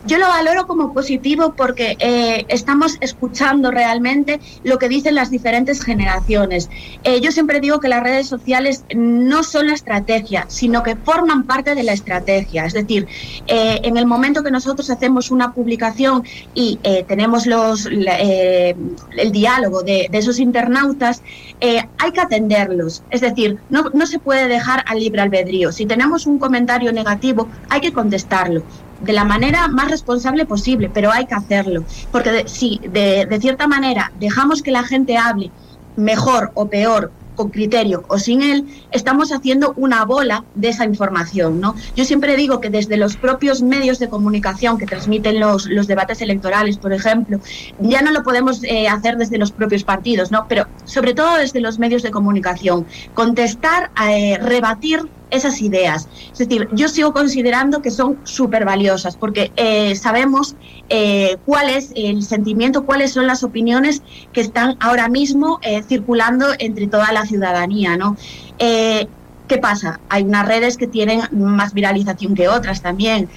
Yo 0.07 0.19
lo 0.19 0.29
valoro 0.29 0.69
como 0.69 0.93
positivo 0.93 1.55
porque 1.57 1.97
eh, 1.99 2.45
estamos 2.49 2.97
escuchando 3.01 3.73
realmente 3.73 4.39
lo 4.63 4.79
que 4.79 4.89
dicen 4.89 5.17
las 5.17 5.33
diferentes 5.33 5.83
generaciones. 5.83 6.71
Eh, 7.03 7.21
yo 7.21 7.33
siempre 7.33 7.59
digo 7.59 7.81
que 7.81 7.89
las 7.89 8.05
redes 8.05 8.29
sociales 8.29 8.85
no 8.95 9.43
son 9.43 9.67
la 9.67 9.75
estrategia, 9.75 10.45
sino 10.47 10.85
que 10.85 10.95
forman 10.95 11.43
parte 11.43 11.75
de 11.75 11.83
la 11.83 11.93
estrategia. 11.93 12.67
Es 12.67 12.75
decir, 12.75 13.09
eh, 13.49 13.81
en 13.83 13.97
el 13.97 14.07
momento 14.07 14.45
que 14.45 14.53
nosotros 14.53 14.91
hacemos 14.91 15.33
una 15.33 15.53
publicación 15.53 16.23
y 16.55 16.79
tenemos 17.09 17.47
el 17.47 19.33
diálogo 19.33 19.83
de, 19.83 20.07
de 20.09 20.19
esos 20.19 20.39
internautas, 20.39 21.21
hay 21.61 22.13
que 22.13 22.21
atenderlos. 22.21 23.03
Es 23.11 23.23
decir, 23.23 23.59
no 23.71 24.07
se 24.07 24.21
puede 24.21 24.47
dejar 24.47 24.85
al 24.87 25.01
libre 25.01 25.23
albedrío. 25.23 25.73
Si 25.73 25.85
tenemos 25.85 26.27
un 26.27 26.39
comentario 26.39 26.93
negativo, 26.93 27.49
hay 27.71 27.81
que 27.81 27.93
contestarlo 27.93 28.63
de 29.01 29.13
la 29.13 29.25
manera 29.25 29.69
más 29.69 29.91
responsable 29.91 30.47
posible, 30.47 30.91
pero 30.93 31.11
hay 31.13 31.27
que 31.27 31.35
hacerlo. 31.35 31.85
Porque 32.13 32.45
si 32.47 32.81
de, 32.93 33.27
de 33.27 33.41
cierta 33.41 33.67
manera 33.67 34.13
dejamos 34.19 34.63
que 34.63 34.71
la 34.71 34.83
gente 34.83 35.17
hable 35.17 35.51
mejor 35.97 36.51
o 36.55 36.69
peor 36.69 37.11
con 37.37 37.51
criterio 37.51 38.03
o 38.09 38.19
sin 38.19 38.43
él, 38.43 38.67
estamos 38.91 39.31
haciendo 39.31 39.75
una 39.77 40.05
bola 40.05 40.45
de 40.57 40.71
esa 40.71 40.85
información. 40.85 41.61
¿no? 41.61 41.77
Yo 41.95 42.05
siempre 42.05 42.35
digo 42.35 42.61
que 42.61 42.71
desde 42.71 42.97
los 42.97 43.17
propios 43.17 43.63
medios 43.63 44.01
de 44.01 44.09
comunicación 44.09 44.79
que 44.79 44.87
transmiten 44.87 45.39
los, 45.39 45.67
los 45.67 45.87
debates 45.87 46.21
electorales, 46.21 46.79
por 46.79 46.93
ejemplo, 46.93 47.39
ya 47.79 48.03
no 48.03 48.11
lo 48.11 48.25
podemos 48.25 48.65
eh, 48.65 48.89
hacer 48.89 49.17
desde 49.19 49.39
los 49.39 49.53
propios 49.53 49.85
partidos, 49.85 50.33
¿no? 50.33 50.47
pero 50.49 50.67
sobre 50.85 51.15
todo 51.15 51.37
desde 51.37 51.61
los 51.61 51.79
medios 51.79 52.03
de 52.03 52.11
comunicación. 52.11 52.87
Contestar, 53.15 53.91
eh, 54.09 54.39
rebatir 54.41 55.03
esas 55.31 55.61
ideas. 55.61 56.09
Es 56.33 56.39
decir, 56.39 56.69
yo 56.73 56.89
sigo 56.89 57.13
considerando 57.13 57.83
que 57.83 57.91
son 57.91 58.19
súper 58.25 58.65
valiosas 58.65 59.17
porque 59.17 59.53
eh, 59.57 59.95
sabemos 59.97 60.57
eh, 60.89 61.37
cuál 61.45 61.71
es 61.71 61.93
el 61.95 62.23
sentimiento, 62.23 62.85
cuáles 62.85 63.13
son 63.13 63.27
las 63.27 63.43
opiniones 63.43 64.03
que 64.33 64.41
están 64.41 64.77
ahora 64.81 65.09
mismo 65.09 65.59
eh, 65.63 65.83
circulando 65.83 66.47
entre 66.59 66.87
toda 66.87 67.13
la 67.13 67.27
ciudadanía, 67.27 67.97
¿no? 67.97 68.17
¿Qué 68.59 69.59
pasa? 69.59 70.01
Hay 70.09 70.25
unas 70.25 70.45
redes 70.45 70.77
que 70.77 70.89
tienen 70.89 71.21
más 71.31 71.73
viralización 71.73 72.35
que 72.35 72.49
otras 72.49 72.83
también. 72.83 73.29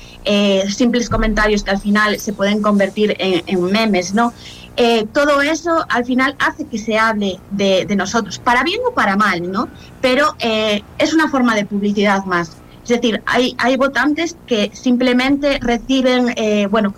simples 0.67 1.07
comentarios 1.07 1.63
que 1.63 1.69
al 1.69 1.79
final 1.79 2.19
se 2.19 2.33
pueden 2.33 2.63
convertir 2.63 3.15
en, 3.19 3.43
en 3.45 3.63
memes, 3.65 4.15
¿no? 4.15 4.33
Eh, 4.81 5.05
todo 5.11 5.41
eso 5.41 5.85
al 5.89 6.05
final 6.05 6.37
hace 6.39 6.65
que 6.65 6.77
se 6.77 6.97
hable 6.97 7.37
de, 7.51 7.85
nosotros, 7.97 8.39
para 8.39 8.63
bien 8.63 8.79
o 8.89 8.93
para 8.93 9.17
mal, 9.17 9.51
¿no? 9.51 9.67
Pero 9.99 10.37
eh, 10.39 10.81
es 10.97 11.13
una 11.13 11.29
forma 11.29 11.53
de 11.53 11.65
publicidad 11.65 12.23
más. 12.23 12.55
Es 12.83 12.87
decir, 12.87 13.21
hay, 13.25 13.57
hay 13.57 13.75
votantes 13.75 14.37
que 14.47 14.71
simplemente 14.73 15.59
reciben, 15.61 16.33
eh, 16.37 16.67
bueno, 16.71 16.93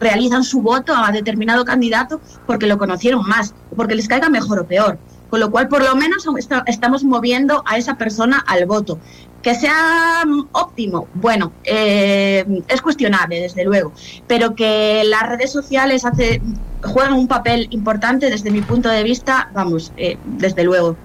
realizan 0.00 0.42
su 0.42 0.62
voto 0.62 0.94
a 0.96 1.12
determinado 1.12 1.66
candidato 1.66 2.18
porque 2.46 2.66
lo 2.66 2.78
conocieron 2.78 3.28
más, 3.28 3.54
porque 3.76 3.94
les 3.94 4.08
caiga 4.08 4.30
mejor 4.30 4.60
o 4.60 4.66
peor. 4.66 4.98
Con 5.28 5.40
lo 5.40 5.50
cual, 5.50 5.68
por 5.68 5.84
lo 5.84 5.94
menos 5.94 6.26
estamos 6.66 7.04
moviendo 7.04 7.62
a 7.66 7.76
esa 7.76 7.96
persona 7.96 8.42
al 8.46 8.64
voto. 8.64 8.98
Que 9.42 9.54
sea 9.54 10.24
mm, 10.26 10.48
óptimo, 10.52 11.08
bueno, 11.12 11.52
es 11.64 12.80
cuestionable, 12.80 13.38
desde 13.38 13.64
luego, 13.64 13.92
pero 14.26 14.54
que 14.54 15.02
las 15.04 15.28
redes 15.28 15.52
sociales 15.52 16.06
hace, 16.06 16.40
juegan 16.82 17.14
un 17.14 17.28
papel 17.28 17.68
importante 17.70 18.30
desde 18.30 18.50
mi 18.50 18.60
punto 18.60 18.88
de 18.88 19.02
vista, 19.02 19.50
vamos, 19.54 19.92
eh, 19.96 20.16
desde 20.24 20.64
luego. 20.64 20.96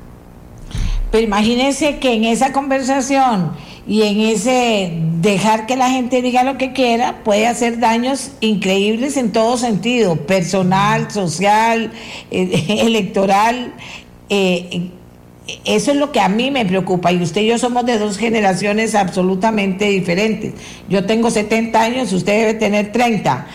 Pero 1.11 1.23
imagínense 1.23 1.99
que 1.99 2.13
en 2.13 2.25
esa 2.25 2.51
conversación 2.51 3.51
y 3.87 4.01
en 4.01 4.19
ese 4.19 4.91
dejar 5.21 5.65
que 5.65 5.77
la 5.77 5.89
gente 5.89 6.21
diga 6.21 6.43
lo 6.43 6.57
que 6.57 6.73
quiera 6.73 7.23
puede 7.23 7.47
hacer 7.47 7.79
daños 7.79 8.31
increíbles 8.41 9.15
en 9.15 9.31
todo 9.31 9.57
sentido, 9.57 10.17
personal, 10.17 11.09
social, 11.09 11.91
eh, 12.29 12.65
electoral. 12.85 13.73
Eh, 14.29 14.91
eso 15.63 15.91
es 15.91 15.97
lo 15.97 16.11
que 16.11 16.19
a 16.19 16.27
mí 16.27 16.51
me 16.51 16.65
preocupa 16.65 17.11
y 17.11 17.21
usted 17.21 17.41
y 17.41 17.47
yo 17.47 17.57
somos 17.57 17.85
de 17.85 17.97
dos 17.97 18.17
generaciones 18.17 18.95
absolutamente 18.95 19.85
diferentes. 19.85 20.53
Yo 20.89 21.05
tengo 21.05 21.31
70 21.31 21.81
años, 21.81 22.11
usted 22.11 22.39
debe 22.39 22.53
tener 22.53 22.91
30. 22.91 23.47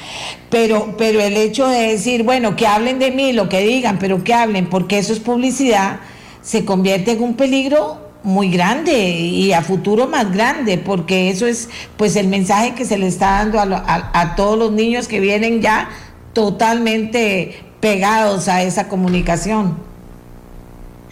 Pero, 0.48 0.94
pero 0.96 1.20
el 1.20 1.36
hecho 1.36 1.68
de 1.68 1.88
decir, 1.88 2.22
bueno, 2.22 2.56
que 2.56 2.66
hablen 2.66 2.98
de 2.98 3.10
mí, 3.10 3.32
lo 3.32 3.48
que 3.48 3.60
digan, 3.60 3.98
pero 3.98 4.24
que 4.24 4.34
hablen, 4.34 4.68
porque 4.68 4.98
eso 4.98 5.12
es 5.12 5.20
publicidad, 5.20 6.00
se 6.42 6.64
convierte 6.64 7.12
en 7.12 7.22
un 7.22 7.34
peligro 7.34 8.00
muy 8.22 8.50
grande 8.50 9.10
y 9.10 9.52
a 9.52 9.62
futuro 9.62 10.06
más 10.06 10.32
grande, 10.32 10.78
porque 10.78 11.30
eso 11.30 11.46
es 11.46 11.68
pues 11.96 12.16
el 12.16 12.28
mensaje 12.28 12.74
que 12.74 12.84
se 12.84 12.98
le 12.98 13.06
está 13.06 13.44
dando 13.44 13.58
a, 13.60 14.10
a, 14.12 14.36
todos 14.36 14.58
los 14.58 14.72
niños 14.72 15.08
que 15.08 15.20
vienen 15.20 15.60
ya 15.60 15.88
totalmente 16.32 17.62
pegados 17.80 18.48
a 18.48 18.62
esa 18.62 18.88
comunicación. 18.88 19.91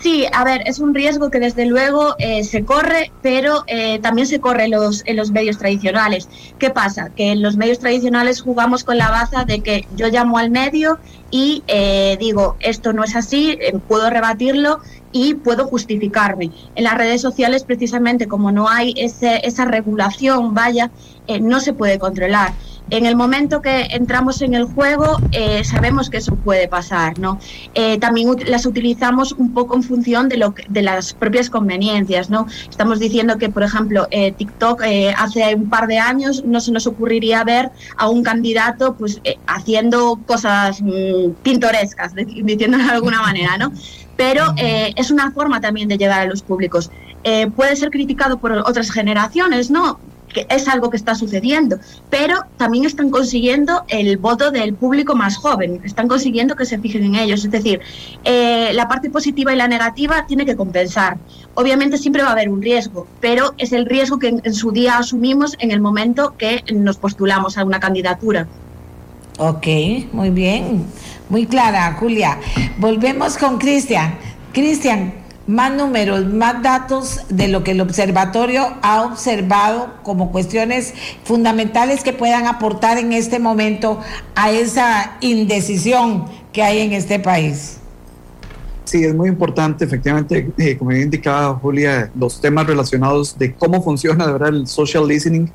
Sí, 0.02 0.24
a 0.32 0.44
ver, 0.44 0.62
es 0.64 0.78
un 0.78 0.94
riesgo 0.94 1.30
que 1.30 1.40
desde 1.40 1.66
luego 1.66 2.14
eh, 2.18 2.42
se 2.42 2.64
corre, 2.64 3.12
pero 3.20 3.64
eh, 3.66 3.98
también 3.98 4.26
se 4.26 4.40
corre 4.40 4.66
los, 4.68 5.02
en 5.04 5.16
los 5.16 5.30
medios 5.30 5.58
tradicionales. 5.58 6.26
¿Qué 6.58 6.70
pasa? 6.70 7.10
Que 7.10 7.32
en 7.32 7.42
los 7.42 7.58
medios 7.58 7.80
tradicionales 7.80 8.40
jugamos 8.40 8.82
con 8.82 8.96
la 8.96 9.10
baza 9.10 9.44
de 9.44 9.60
que 9.60 9.86
yo 9.96 10.08
llamo 10.08 10.38
al 10.38 10.50
medio 10.50 10.98
y 11.30 11.62
eh, 11.66 12.16
digo, 12.18 12.56
esto 12.60 12.94
no 12.94 13.04
es 13.04 13.14
así, 13.14 13.58
puedo 13.88 14.08
rebatirlo 14.08 14.80
y 15.12 15.34
puedo 15.34 15.66
justificarme. 15.66 16.50
En 16.76 16.84
las 16.84 16.96
redes 16.96 17.20
sociales, 17.20 17.64
precisamente, 17.64 18.26
como 18.26 18.52
no 18.52 18.70
hay 18.70 18.94
ese, 18.96 19.46
esa 19.46 19.66
regulación, 19.66 20.54
vaya, 20.54 20.90
no 21.42 21.60
se 21.60 21.74
puede 21.74 21.98
controlar 21.98 22.54
en 22.90 23.06
el 23.06 23.16
momento 23.16 23.62
que 23.62 23.82
entramos 23.90 24.42
en 24.42 24.54
el 24.54 24.64
juego 24.64 25.18
eh, 25.32 25.62
sabemos 25.64 26.10
que 26.10 26.18
eso 26.18 26.34
puede 26.36 26.68
pasar, 26.68 27.18
¿no? 27.18 27.38
Eh, 27.74 27.98
también 27.98 28.36
las 28.46 28.66
utilizamos 28.66 29.32
un 29.32 29.54
poco 29.54 29.76
en 29.76 29.82
función 29.82 30.28
de, 30.28 30.36
lo 30.36 30.54
de 30.68 30.82
las 30.82 31.14
propias 31.14 31.50
conveniencias, 31.50 32.30
¿no? 32.30 32.46
Estamos 32.68 32.98
diciendo 32.98 33.38
que, 33.38 33.48
por 33.48 33.62
ejemplo, 33.62 34.08
eh, 34.10 34.32
TikTok 34.32 34.82
hace 35.16 35.54
un 35.54 35.68
par 35.68 35.86
de 35.86 35.98
años 35.98 36.44
no 36.44 36.60
se 36.60 36.72
nos 36.72 36.86
ocurriría 36.86 37.44
ver 37.44 37.70
a 37.96 38.08
un 38.08 38.22
candidato 38.22 38.94
pues 38.94 39.20
haciendo 39.46 40.20
cosas 40.26 40.82
mm, 40.82 41.32
pintorescas, 41.42 42.14
diciéndolo 42.14 42.84
de 42.84 42.90
alguna 42.90 43.22
manera, 43.22 43.56
¿no? 43.56 43.72
Pero 44.16 44.44
es 44.58 45.10
una 45.10 45.30
forma 45.32 45.62
también 45.62 45.88
de 45.88 45.96
llegar 45.96 46.20
a 46.20 46.26
los 46.26 46.42
públicos. 46.42 46.90
puede 47.56 47.74
ser 47.74 47.90
criticado 47.90 48.38
por 48.38 48.52
otras 48.52 48.90
generaciones, 48.90 49.70
¿no? 49.70 49.98
Que 50.32 50.46
es 50.48 50.68
algo 50.68 50.90
que 50.90 50.96
está 50.96 51.14
sucediendo, 51.14 51.78
pero 52.08 52.42
también 52.56 52.84
están 52.84 53.10
consiguiendo 53.10 53.84
el 53.88 54.16
voto 54.16 54.50
del 54.50 54.74
público 54.74 55.14
más 55.14 55.36
joven, 55.36 55.80
están 55.84 56.08
consiguiendo 56.08 56.56
que 56.56 56.64
se 56.64 56.78
fijen 56.78 57.04
en 57.04 57.14
ellos. 57.16 57.44
Es 57.44 57.50
decir, 57.50 57.80
eh, 58.24 58.70
la 58.74 58.88
parte 58.88 59.10
positiva 59.10 59.52
y 59.52 59.56
la 59.56 59.68
negativa 59.68 60.26
tiene 60.26 60.46
que 60.46 60.56
compensar. 60.56 61.18
Obviamente 61.54 61.98
siempre 61.98 62.22
va 62.22 62.28
a 62.28 62.32
haber 62.32 62.48
un 62.48 62.62
riesgo, 62.62 63.06
pero 63.20 63.54
es 63.58 63.72
el 63.72 63.86
riesgo 63.86 64.18
que 64.18 64.28
en, 64.42 64.54
su 64.54 64.72
día 64.72 64.98
asumimos 64.98 65.56
en 65.58 65.70
el 65.70 65.80
momento 65.80 66.34
que 66.36 66.62
nos 66.72 66.96
postulamos 66.96 67.58
a 67.58 67.64
una 67.64 67.80
candidatura. 67.80 68.46
Ok, 69.38 69.66
muy 70.12 70.30
bien, 70.30 70.84
muy 71.28 71.46
clara, 71.46 71.92
Julia. 71.98 72.38
Volvemos 72.78 73.38
con 73.38 73.58
Cristian. 73.58 74.18
Cristian, 74.52 75.14
más 75.50 75.74
números, 75.74 76.26
más 76.26 76.62
datos 76.62 77.20
de 77.28 77.48
lo 77.48 77.64
que 77.64 77.72
el 77.72 77.80
observatorio 77.80 78.68
ha 78.82 79.02
observado 79.02 79.94
como 80.04 80.30
cuestiones 80.30 80.94
fundamentales 81.24 82.04
que 82.04 82.12
puedan 82.12 82.46
aportar 82.46 82.98
en 82.98 83.12
este 83.12 83.40
momento 83.40 83.98
a 84.36 84.52
esa 84.52 85.16
indecisión 85.20 86.26
que 86.52 86.62
hay 86.62 86.80
en 86.80 86.92
este 86.92 87.18
país. 87.18 87.78
Sí, 88.84 89.04
es 89.04 89.14
muy 89.14 89.28
importante, 89.28 89.84
efectivamente, 89.84 90.50
eh, 90.56 90.76
como 90.76 90.90
bien 90.90 91.02
indicaba 91.02 91.54
Julia, 91.54 92.10
los 92.18 92.40
temas 92.40 92.66
relacionados 92.66 93.36
de 93.38 93.52
cómo 93.52 93.82
funciona 93.82 94.26
de 94.26 94.32
verdad 94.32 94.48
el 94.50 94.66
social 94.66 95.06
listening 95.06 95.50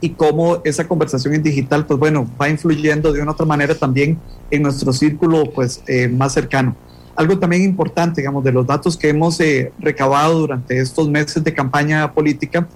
y 0.00 0.10
cómo 0.10 0.58
esa 0.64 0.86
conversación 0.86 1.34
en 1.34 1.42
digital, 1.42 1.86
pues 1.86 1.98
bueno, 1.98 2.28
va 2.40 2.48
influyendo 2.48 3.12
de 3.12 3.22
una 3.22 3.32
otra 3.32 3.46
manera 3.46 3.74
también 3.74 4.18
en 4.50 4.62
nuestro 4.62 4.92
círculo 4.92 5.44
pues 5.54 5.82
eh, 5.86 6.08
más 6.08 6.32
cercano. 6.32 6.76
Algo 7.16 7.38
también 7.38 7.62
importante, 7.62 8.20
digamos, 8.20 8.44
de 8.44 8.52
los 8.52 8.66
datos 8.66 8.96
que 8.96 9.08
hemos 9.08 9.40
eh, 9.40 9.72
recabado 9.78 10.38
durante 10.38 10.78
estos 10.78 11.08
meses 11.08 11.42
de 11.42 11.52
campaña 11.54 12.12
política, 12.12 12.68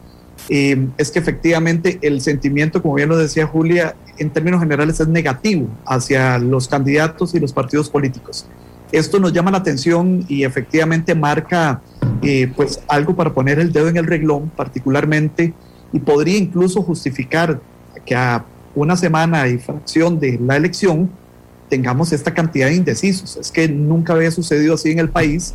eh, 0.49 0.88
es 0.97 1.11
que 1.11 1.18
efectivamente 1.18 1.99
el 2.03 2.20
sentimiento, 2.20 2.80
como 2.82 2.95
bien 2.95 3.09
lo 3.09 3.16
decía 3.16 3.47
Julia, 3.47 3.95
en 4.18 4.30
términos 4.30 4.61
generales 4.61 4.99
es 4.99 5.09
negativo 5.09 5.68
hacia 5.86 6.38
los 6.38 6.68
candidatos 6.68 7.34
y 7.34 7.41
los 7.41 7.53
partidos 7.53 7.91
políticos. 7.91 8.47
Esto 8.93 9.20
nos 9.20 9.32
llama 9.32 9.51
la 9.51 9.59
atención 9.59 10.24
y 10.28 10.45
efectivamente 10.45 11.14
marca 11.14 11.80
eh, 12.22 12.53
pues 12.57 12.82
algo 12.88 13.14
para 13.14 13.32
poner 13.32 13.61
el 13.61 13.72
dedo 13.72 13.88
en 13.88 13.97
el 13.97 14.07
reglón, 14.07 14.51
particularmente, 14.57 15.55
y 15.93 16.01
podría 16.01 16.38
incluso 16.38 16.82
justificar 16.82 17.61
que 18.05 18.14
a 18.14 18.45
una 18.74 18.97
semana 18.97 19.47
y 19.49 19.59
fracción 19.59 20.18
de 20.18 20.38
la 20.41 20.57
elección, 20.57 21.11
tengamos 21.70 22.12
esta 22.12 22.34
cantidad 22.34 22.66
de 22.66 22.74
indecisos. 22.74 23.36
Es 23.36 23.50
que 23.50 23.68
nunca 23.68 24.12
había 24.12 24.30
sucedido 24.30 24.74
así 24.74 24.90
en 24.90 24.98
el 24.98 25.08
país 25.08 25.54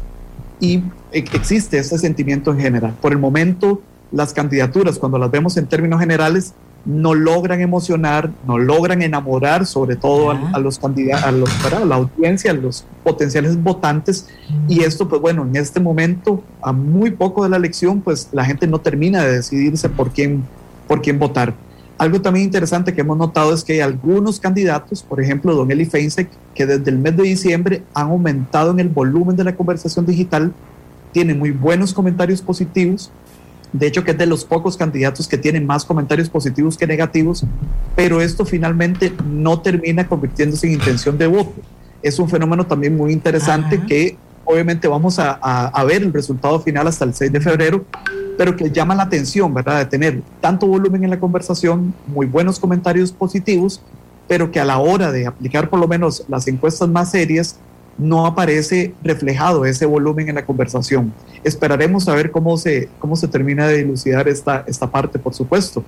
y 0.60 0.82
existe 1.12 1.78
este 1.78 2.00
sentimiento 2.00 2.52
en 2.52 2.60
general. 2.60 2.96
Por 3.00 3.12
el 3.12 3.20
momento, 3.20 3.82
las 4.12 4.34
candidaturas, 4.34 4.98
cuando 4.98 5.20
las 5.20 5.30
vemos 5.30 5.58
en 5.58 5.68
términos 5.68 6.00
generales, 6.00 6.54
no 6.86 7.16
logran 7.16 7.62
emocionar, 7.62 8.32
no 8.46 8.60
logran 8.60 9.02
enamorar 9.02 9.66
sobre 9.66 9.96
todo 9.96 10.30
a, 10.30 10.60
los 10.60 10.78
candidatos, 10.78 11.26
a, 11.26 11.32
los, 11.32 11.74
a 11.74 11.84
la 11.84 11.96
audiencia, 11.96 12.52
a 12.52 12.54
los 12.54 12.86
potenciales 13.04 13.62
votantes. 13.62 14.28
Y 14.70 14.82
esto, 14.82 15.10
pues 15.10 15.20
bueno, 15.20 15.44
en 15.44 15.56
este 15.56 15.80
momento, 15.80 16.44
a 16.62 16.72
muy 16.72 17.12
poco 17.12 17.44
de 17.44 17.50
la 17.50 17.58
elección, 17.58 18.02
pues 18.02 18.30
la 18.32 18.46
gente 18.46 18.68
no 18.68 18.80
termina 18.80 19.24
de 19.24 19.38
decidirse 19.38 19.90
por 19.90 20.12
quién, 20.12 20.44
por 20.88 21.02
quién 21.02 21.18
votar. 21.18 21.56
Algo 21.98 22.22
también 22.22 22.46
interesante 22.46 22.94
que 22.94 23.02
hemos 23.02 23.18
notado 23.18 23.54
es 23.54 23.64
que 23.64 23.74
hay 23.74 23.80
algunos 23.80 24.40
candidatos, 24.40 25.02
por 25.02 25.22
ejemplo, 25.22 25.56
Don 25.56 25.72
Eli 25.72 25.86
Feinsek, 25.86 26.30
que 26.54 26.66
desde 26.66 26.92
el 26.92 27.00
mes 27.00 27.16
de 27.16 27.24
diciembre 27.24 27.84
han 27.94 28.08
aumentado 28.08 28.72
en 28.72 28.82
el 28.82 28.90
volumen 28.90 29.38
de 29.38 29.46
la 29.46 29.56
conversación 29.56 30.06
digital, 30.06 30.52
tiene 31.14 31.34
muy 31.34 31.52
buenos 31.52 31.94
comentarios 31.94 32.42
positivos, 32.42 33.12
de 33.72 33.88
hecho 33.88 34.04
que 34.04 34.12
es 34.12 34.18
de 34.18 34.26
los 34.26 34.44
pocos 34.44 34.76
candidatos 34.76 35.28
que 35.28 35.38
tienen 35.38 35.66
más 35.66 35.86
comentarios 35.86 36.30
positivos 36.30 36.78
que 36.78 36.86
negativos, 36.86 37.46
pero 37.96 38.20
esto 38.20 38.46
finalmente 38.46 39.14
no 39.26 39.62
termina 39.62 40.06
convirtiéndose 40.06 40.68
en 40.68 40.74
intención 40.74 41.18
de 41.18 41.28
voto. 41.28 41.54
Es 42.02 42.20
un 42.20 42.30
fenómeno 42.30 42.66
también 42.66 42.98
muy 42.98 43.14
interesante 43.14 43.82
que 43.88 44.18
obviamente 44.46 44.88
vamos 44.88 45.20
a, 45.20 45.34
a, 45.34 45.84
ver 45.84 46.04
el 46.04 46.14
resultado 46.14 46.60
final 46.60 46.88
hasta 46.88 47.06
el 47.06 47.14
6 47.14 47.32
de 47.32 47.42
febrero, 47.42 47.86
pero 48.38 48.56
que 48.56 48.72
llama 48.72 48.96
la 48.96 49.04
atención, 49.04 49.54
¿verdad? 49.54 49.80
De 49.80 49.86
tener 49.86 50.22
tanto 50.42 50.68
volumen 50.68 51.04
en 51.04 51.10
la 51.10 51.20
conversación, 51.20 51.94
muy 52.08 52.26
buenos 52.26 52.60
comentarios 52.60 53.12
positivos, 53.12 53.82
pero 54.28 54.52
que 54.52 54.60
a 54.60 54.66
la 54.66 54.80
hora 54.80 55.12
de 55.12 55.28
aplicar 55.28 55.70
por 55.70 55.80
lo 55.80 55.88
menos 55.88 56.24
las 56.28 56.48
encuestas 56.48 56.90
más 56.90 57.12
serias, 57.12 57.60
no 57.98 58.26
aparece 58.26 58.94
reflejado 59.04 59.66
ese 59.66 59.86
volumen 59.86 60.30
en 60.30 60.36
la 60.36 60.46
conversación. 60.46 61.14
Esperaremos 61.44 62.08
a 62.08 62.16
ver 62.16 62.32
cómo 62.32 62.58
se, 62.58 62.90
cómo 63.00 63.16
se 63.16 63.28
termina 63.28 63.68
de 63.68 63.78
dilucidar 63.78 64.28
esta, 64.28 64.64
esta 64.68 64.90
parte, 64.90 65.18
por 65.18 65.34
supuesto. 65.34 65.84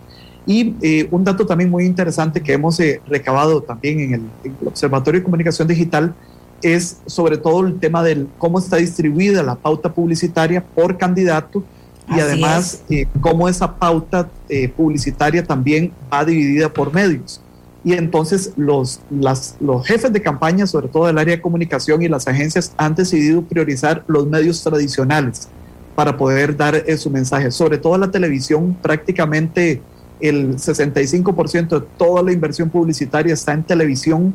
Y 0.46 0.76
eh, 0.82 1.08
un 1.12 1.26
dato 1.26 1.46
también 1.46 1.70
muy 1.70 1.86
interesante 1.86 2.42
que 2.42 2.54
hemos 2.54 2.80
eh, 2.80 3.02
recabado 3.08 3.62
también 3.62 4.00
en 4.00 4.14
el, 4.14 4.22
en 4.46 4.56
el 4.62 4.68
Observatorio 4.68 5.20
de 5.20 5.26
Comunicación 5.26 5.68
Digital 5.68 6.14
es 6.62 6.98
sobre 7.06 7.38
todo 7.38 7.66
el 7.66 7.80
tema 7.80 8.04
del 8.04 8.28
cómo 8.38 8.60
está 8.60 8.78
distribuida 8.78 9.44
la 9.44 9.56
pauta 9.56 9.94
publicitaria 9.94 10.64
por 10.64 10.98
candidato 10.98 11.64
y 12.10 12.20
además 12.20 12.84
eh, 12.90 13.06
cómo 13.20 13.50
esa 13.50 13.76
pauta 13.76 14.30
eh, 14.48 14.70
publicitaria 14.70 15.44
también 15.44 15.92
va 16.12 16.24
dividida 16.24 16.72
por 16.72 16.94
medios. 16.94 17.42
Y 17.84 17.94
entonces 17.94 18.54
los, 18.56 19.02
las, 19.10 19.56
los 19.60 19.86
jefes 19.86 20.12
de 20.12 20.22
campaña, 20.22 20.68
sobre 20.68 20.88
todo 20.88 21.08
del 21.08 21.18
área 21.18 21.36
de 21.36 21.42
comunicación 21.42 22.02
y 22.02 22.08
las 22.08 22.28
agencias, 22.28 22.74
han 22.78 22.96
decidido 22.96 23.42
priorizar 23.42 24.04
los 24.08 24.26
medios 24.28 24.64
tradicionales 24.64 25.50
para 25.96 26.16
poder 26.16 26.56
dar 26.56 26.76
eh, 26.76 26.98
su 26.98 27.10
mensaje. 27.10 27.52
Sobre 27.52 27.78
todo 27.78 27.98
la 27.98 28.12
televisión, 28.12 28.78
prácticamente 28.82 29.82
el 30.20 30.56
65% 30.56 31.80
de 31.80 31.88
toda 31.98 32.24
la 32.24 32.32
inversión 32.32 32.70
publicitaria 32.70 33.34
está 33.34 33.54
en 33.54 33.64
televisión 33.64 34.34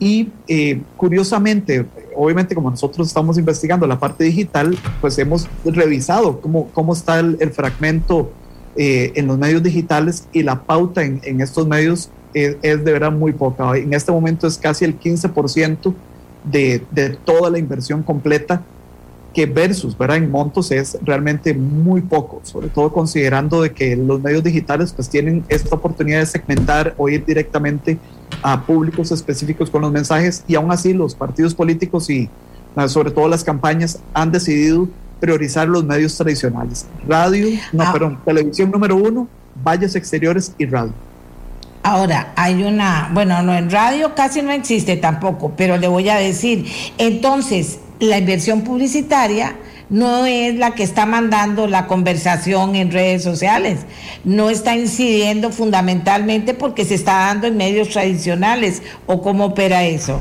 y 0.00 0.30
eh, 0.48 0.80
curiosamente, 0.96 1.86
obviamente 2.16 2.54
como 2.54 2.70
nosotros 2.70 3.06
estamos 3.06 3.36
investigando 3.36 3.86
la 3.86 4.00
parte 4.00 4.24
digital, 4.24 4.76
pues 5.00 5.18
hemos 5.18 5.46
revisado 5.64 6.40
cómo, 6.40 6.68
cómo 6.72 6.94
está 6.94 7.20
el, 7.20 7.52
fragmento 7.52 8.32
eh, 8.76 9.12
en 9.14 9.26
los 9.26 9.38
medios 9.38 9.62
digitales 9.62 10.26
y 10.32 10.42
la 10.42 10.62
pauta 10.62 11.04
en, 11.04 11.20
en 11.22 11.42
estos 11.42 11.68
medios 11.68 12.10
es, 12.32 12.56
es, 12.62 12.82
de 12.82 12.92
verdad 12.92 13.12
muy 13.12 13.32
poca. 13.32 13.76
En 13.76 13.92
este 13.92 14.10
momento 14.10 14.46
es 14.46 14.56
casi 14.56 14.86
el 14.86 14.98
15% 14.98 15.94
de, 16.44 16.82
de 16.90 17.10
toda 17.10 17.50
la 17.50 17.58
inversión 17.58 18.02
completa 18.02 18.62
que 19.34 19.46
versus, 19.46 19.96
¿verdad? 19.96 20.16
En 20.16 20.30
montos 20.30 20.72
es 20.72 20.98
realmente 21.02 21.54
muy 21.54 22.00
poco, 22.00 22.40
sobre 22.42 22.68
todo 22.68 22.90
considerando 22.92 23.62
de 23.62 23.72
que 23.72 23.96
los 23.96 24.20
medios 24.20 24.42
digitales 24.42 24.92
pues 24.92 25.08
tienen 25.08 25.44
esta 25.48 25.76
oportunidad 25.76 26.20
de 26.20 26.26
segmentar 26.26 26.94
o 26.96 27.08
ir 27.08 27.24
directamente 27.24 27.92
a 27.92 28.19
públicos 28.66 29.10
específicos 29.12 29.70
con 29.70 29.82
los 29.82 29.92
mensajes 29.92 30.44
y 30.46 30.54
aún 30.54 30.70
así 30.72 30.92
los 30.92 31.14
partidos 31.14 31.54
políticos 31.54 32.08
y 32.10 32.28
ah, 32.76 32.88
sobre 32.88 33.10
todo 33.10 33.28
las 33.28 33.44
campañas 33.44 33.98
han 34.14 34.32
decidido 34.32 34.88
priorizar 35.20 35.68
los 35.68 35.84
medios 35.84 36.16
tradicionales. 36.16 36.86
Radio, 37.06 37.58
no, 37.72 37.84
Ah. 37.84 37.92
perdón, 37.92 38.18
televisión 38.24 38.70
número 38.70 38.96
uno, 38.96 39.28
valles 39.62 39.94
exteriores 39.94 40.54
y 40.58 40.66
radio. 40.66 40.92
Ahora, 41.82 42.32
hay 42.36 42.62
una, 42.62 43.10
bueno, 43.12 43.42
no, 43.42 43.54
en 43.54 43.70
radio 43.70 44.14
casi 44.14 44.42
no 44.42 44.52
existe 44.52 44.96
tampoco, 44.96 45.52
pero 45.56 45.76
le 45.78 45.88
voy 45.88 46.08
a 46.10 46.16
decir, 46.16 46.66
entonces, 46.98 47.78
la 48.00 48.18
inversión 48.18 48.62
publicitaria 48.62 49.56
no 49.90 50.24
es 50.24 50.54
la 50.54 50.74
que 50.74 50.84
está 50.84 51.04
mandando 51.04 51.66
la 51.66 51.86
conversación 51.86 52.76
en 52.76 52.90
redes 52.90 53.22
sociales, 53.22 53.80
no 54.24 54.48
está 54.48 54.76
incidiendo 54.76 55.50
fundamentalmente 55.50 56.54
porque 56.54 56.84
se 56.84 56.94
está 56.94 57.26
dando 57.26 57.48
en 57.48 57.56
medios 57.56 57.90
tradicionales, 57.90 58.82
o 59.06 59.20
cómo 59.20 59.46
opera 59.46 59.84
eso. 59.84 60.20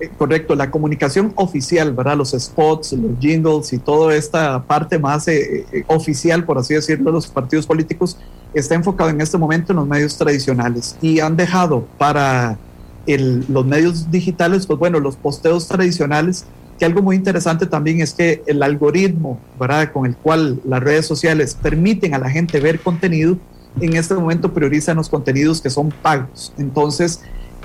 Eh, 0.00 0.10
Correcto, 0.16 0.54
la 0.54 0.70
comunicación 0.70 1.32
oficial, 1.36 1.92
¿verdad? 1.92 2.16
Los 2.16 2.30
spots, 2.30 2.92
los 2.92 3.18
jingles 3.20 3.72
y 3.72 3.78
toda 3.78 4.14
esta 4.14 4.62
parte 4.62 4.98
más 4.98 5.28
eh, 5.28 5.66
eh, 5.72 5.84
oficial, 5.88 6.44
por 6.44 6.58
así 6.58 6.74
decirlo, 6.74 7.06
de 7.06 7.12
los 7.12 7.26
partidos 7.26 7.66
políticos, 7.66 8.16
está 8.54 8.74
enfocado 8.74 9.10
en 9.10 9.20
este 9.20 9.36
momento 9.36 9.72
en 9.72 9.76
los 9.76 9.86
medios 9.86 10.16
tradicionales 10.16 10.96
y 11.02 11.20
han 11.20 11.36
dejado 11.36 11.86
para 11.98 12.58
los 13.06 13.64
medios 13.64 14.10
digitales, 14.10 14.66
pues 14.66 14.78
bueno, 14.78 15.00
los 15.00 15.16
posteos 15.16 15.66
tradicionales, 15.66 16.44
que 16.78 16.84
algo 16.84 17.02
muy 17.02 17.16
interesante 17.16 17.66
también 17.66 18.00
es 18.00 18.14
que 18.14 18.42
el 18.46 18.62
algoritmo, 18.62 19.40
¿verdad? 19.58 19.92
Con 19.92 20.06
el 20.06 20.16
cual 20.16 20.60
las 20.64 20.80
redes 20.80 21.06
sociales 21.06 21.56
permiten 21.60 22.14
a 22.14 22.18
la 22.18 22.30
gente 22.30 22.60
ver 22.60 22.80
contenido, 22.80 23.36
en 23.80 23.96
este 23.96 24.14
momento 24.14 24.52
priorizan 24.54 24.96
los 24.96 25.08
contenidos 25.08 25.60
que 25.60 25.70
son 25.70 25.90
pagos. 26.02 26.52
Entonces, 26.56 27.20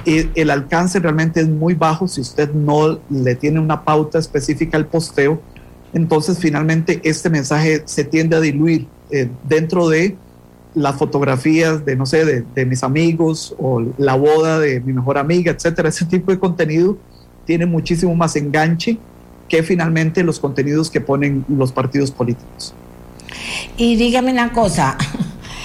eh, 0.06 0.30
el 0.36 0.50
alcance 0.50 1.00
realmente 1.00 1.40
es 1.40 1.48
muy 1.48 1.76
bajo 1.76 2.08
si 2.08 2.22
usted 2.22 2.52
no 2.54 3.00
le 3.10 3.36
tiene 3.36 3.60
una 3.60 3.84
pauta 3.84 4.20
específica 4.20 4.78
al 4.78 4.88
posteo. 4.88 5.42
Entonces, 5.94 6.40
finalmente, 6.40 7.00
este 7.04 7.30
mensaje 7.30 7.84
se 7.86 8.04
tiende 8.04 8.36
a 8.36 8.40
diluir 8.40 8.88
eh, 9.12 9.30
dentro 9.48 9.90
de 9.90 10.18
las 10.74 10.96
fotografías 10.96 11.86
de, 11.86 11.96
no 11.96 12.08
sé, 12.08 12.26
de, 12.26 12.44
de 12.56 12.66
mis 12.66 12.84
amigos 12.84 13.56
o 13.60 13.84
la 13.98 14.16
boda 14.16 14.60
de 14.60 14.80
mi 14.82 14.92
mejor 14.92 15.20
amiga, 15.20 15.52
etcétera. 15.52 15.90
Ese 15.90 16.06
tipo 16.06 16.32
de 16.32 16.40
contenido 16.40 16.98
tiene 17.46 17.66
muchísimo 17.66 18.16
más 18.16 18.36
enganche 18.36 18.98
que 19.50 19.64
finalmente 19.64 20.24
los 20.24 20.40
contenidos 20.40 20.90
que 20.90 21.02
ponen 21.02 21.46
los 21.48 21.72
partidos 21.72 22.12
políticos. 22.12 22.74
Y 23.78 23.96
dígame 23.96 24.32
una 24.32 24.52
cosa, 24.52 24.98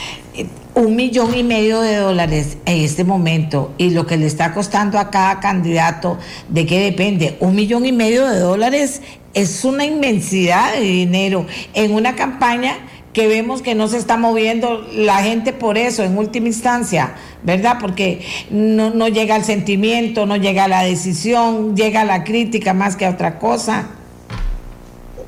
un 0.75 0.97
millón 0.97 1.35
y 1.35 1.43
medio 1.43 1.81
de 1.81 1.97
dólares 1.97 2.59
en 2.67 2.85
este 2.85 3.05
momento 3.05 3.73
y 3.79 3.91
lo 3.91 4.07
que 4.07 4.17
le 4.17 4.27
está 4.27 4.55
costando 4.55 4.99
a 4.99 5.11
cada 5.11 5.41
candidato, 5.41 6.19
¿de 6.49 6.67
qué 6.67 6.81
depende? 6.81 7.37
Un 7.41 7.55
millón 7.55 7.87
y 7.87 7.93
medio 7.93 8.29
de 8.29 8.39
dólares 8.39 9.03
es 9.35 9.65
una 9.65 9.85
inmensidad 9.85 10.73
de 10.75 10.81
dinero 10.81 11.47
en 11.75 11.93
una 11.93 12.15
campaña 12.15 12.77
que 13.19 13.27
vemos 13.27 13.63
que 13.63 13.75
no 13.75 13.89
se 13.89 13.97
está 13.97 14.17
moviendo 14.17 14.87
la 14.95 15.17
gente 15.25 15.53
por 15.53 15.77
eso, 15.77 16.05
en 16.05 16.17
última 16.17 16.47
instancia, 16.47 17.15
¿verdad? 17.43 17.79
Porque 17.81 18.21
no, 18.49 18.91
no 18.91 19.09
llega 19.09 19.35
al 19.35 19.43
sentimiento, 19.43 20.25
no 20.25 20.37
llega 20.37 20.69
la 20.69 20.85
decisión, 20.85 21.75
llega 21.75 22.05
la 22.05 22.23
crítica 22.23 22.75
más 22.75 22.95
que 22.95 23.07
a 23.07 23.11
otra 23.11 23.41
cosa. 23.41 23.89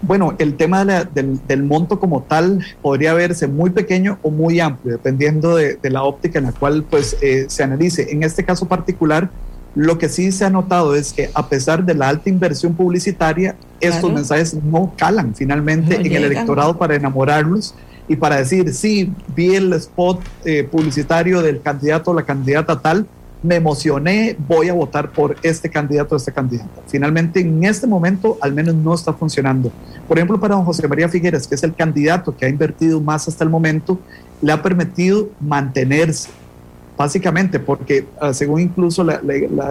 Bueno, 0.03 0.37
el 0.39 0.55
tema 0.55 0.85
del, 0.85 1.63
monto 1.65 1.99
como 1.99 2.23
tal 2.23 2.65
podría 2.81 3.13
verse 3.13 3.49
muy 3.49 3.71
pequeño 3.71 4.21
o 4.23 4.31
muy 4.31 4.61
amplio, 4.61 4.93
dependiendo 4.93 5.57
de, 5.57 5.75
de 5.75 5.91
la 5.91 6.05
óptica 6.05 6.39
en 6.39 6.45
la 6.45 6.53
cual 6.53 6.85
pues, 6.89 7.17
eh, 7.21 7.47
se 7.49 7.65
analice. 7.65 8.13
En 8.13 8.23
este 8.23 8.45
caso 8.45 8.69
particular, 8.69 9.31
lo 9.75 9.99
que 9.99 10.09
sí 10.09 10.33
se 10.33 10.45
ha 10.45 10.51
notado 10.51 10.95
es 10.97 11.13
que 11.13 11.31
a 11.33 11.49
pesar 11.49 11.85
de 11.85 11.95
la 11.95 12.09
alta 12.09 12.29
inversión 12.29 12.75
publicitaria, 12.75 13.57
estos 13.81 14.01
Claro. 14.01 14.15
mensajes 14.15 14.55
no 14.55 14.93
calan 14.97 15.35
finalmente 15.35 15.95
No 15.95 16.01
en 16.01 16.07
el 16.07 16.09
llegan. 16.13 16.25
electorado 16.33 16.77
para 16.77 16.95
enamorarlos 16.97 17.75
y 18.09 18.17
para 18.17 18.37
decir, 18.37 18.75
sí, 18.75 19.13
vi 19.37 19.55
el 19.55 19.73
spot 19.75 20.21
eh, 20.45 20.65
publicitario 20.65 21.41
del 21.43 21.63
candidato 21.63 22.11
o 22.11 22.15
la 22.15 22.25
candidata 22.25 22.81
tal, 22.81 23.07
me 23.43 23.55
emocioné, 23.55 24.37
voy 24.49 24.69
a 24.69 24.75
votar 24.75 25.13
por 25.13 25.37
este 25.43 25.71
candidato 25.71 26.15
o 26.15 26.19
esta 26.19 26.31
candidata. 26.33 26.83
Finalmente, 26.89 27.41
en 27.41 27.65
este 27.65 27.87
momento, 27.87 28.37
al 28.43 28.53
menos 28.53 28.75
no 28.75 28.93
está 28.95 29.15
funcionando. 29.15 29.73
Por 30.07 30.19
ejemplo, 30.19 30.39
para 30.39 30.57
don 30.57 30.65
José 30.65 30.87
María 30.89 31.09
Figueres, 31.09 31.47
que 31.47 31.55
es 31.55 31.63
el 31.63 31.75
candidato 31.75 32.37
que 32.37 32.45
ha 32.45 32.49
invertido 32.51 33.01
más 33.01 33.29
hasta 33.29 33.45
el 33.45 33.49
momento, 33.49 33.99
le 34.43 34.53
ha 34.53 34.61
permitido 34.63 35.31
mantenerse, 35.41 36.29
básicamente, 37.01 37.59
porque 37.59 38.07
ah, 38.21 38.35
según 38.35 38.61
incluso 38.61 39.03
la, 39.03 39.23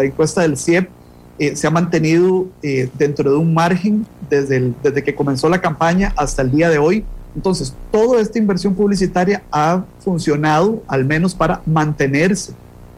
encuesta 0.03 0.41
del 0.41 0.57
CIEP, 0.57 0.89
eh, 1.38 1.55
se 1.55 1.67
ha 1.67 1.69
mantenido 1.69 2.47
eh, 2.63 2.89
dentro 2.97 3.30
de 3.30 3.38
un 3.38 3.53
margen 3.53 4.07
desde, 4.27 4.73
que 5.03 5.13
comenzó 5.13 5.47
la 5.47 5.61
campaña 5.61 6.11
hasta 6.17 6.41
el 6.41 6.49
día 6.49 6.71
de 6.71 6.80
hoy. 6.80 7.05
Entonces, 7.36 7.75
toda 7.91 8.19
esta 8.19 8.39
inversión 8.39 8.73
publicitaria 8.73 9.43
ha 9.51 9.84
funcionado 9.99 10.82
al 10.88 11.05
menos 11.05 11.36
para 11.36 11.61
mantenerse, 11.67 12.53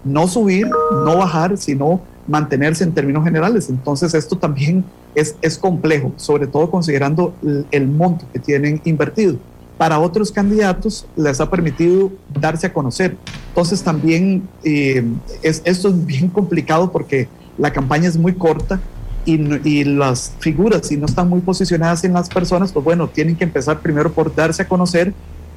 no 0.06 0.30
subir, 0.30 0.66
no 1.04 1.18
bajar, 1.18 1.58
sino 1.58 2.00
mantenerse 2.26 2.86
en 2.86 2.94
términos 2.94 3.26
generales. 3.26 3.70
Entonces, 3.70 4.14
esto 4.14 4.38
también 4.38 4.86
es, 5.14 5.36
es 5.42 5.58
complejo, 5.58 6.14
sobre 6.16 6.48
todo 6.48 6.72
considerando 6.72 7.34
el, 7.44 7.66
el 7.70 7.86
monto 7.86 8.24
que 8.32 8.40
tienen 8.40 8.82
invertido. 8.86 9.36
Para 9.82 9.98
otros 9.98 10.32
candidatos 10.32 11.08
les 11.16 11.42
ha 11.42 11.50
permitido 11.50 12.12
darse 12.40 12.68
a 12.68 12.72
conocer. 12.72 13.18
Entonces, 13.48 13.82
también 13.82 14.48
eh, 14.64 15.04
es, 15.42 15.64
esto 15.66 15.90
es 15.90 16.06
bien 16.06 16.28
complicado 16.28 16.92
porque 16.92 17.28
la 17.58 17.74
campaña 17.74 18.08
es 18.08 18.16
muy 18.16 18.34
corta 18.34 18.80
y, 19.26 19.84
las 19.86 20.34
figuras, 20.38 20.86
si 20.86 20.98
no 20.98 21.08
están 21.08 21.30
muy 21.30 21.40
posicionadas 21.42 22.04
en 22.04 22.14
las 22.14 22.30
personas, 22.30 22.72
pues 22.72 22.86
bueno, 22.86 23.08
tienen 23.08 23.36
que 23.36 23.44
empezar 23.44 23.80
primero 23.80 24.12
por 24.14 24.36
darse 24.36 24.62
a 24.62 24.68
conocer 24.68 25.16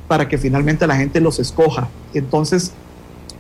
para 0.09 0.27
que 0.27 0.39
finalmente 0.39 0.87
la 0.87 0.97
gente 0.97 1.21
los 1.21 1.39
escoja. 1.39 1.91
Entonces, 2.15 2.73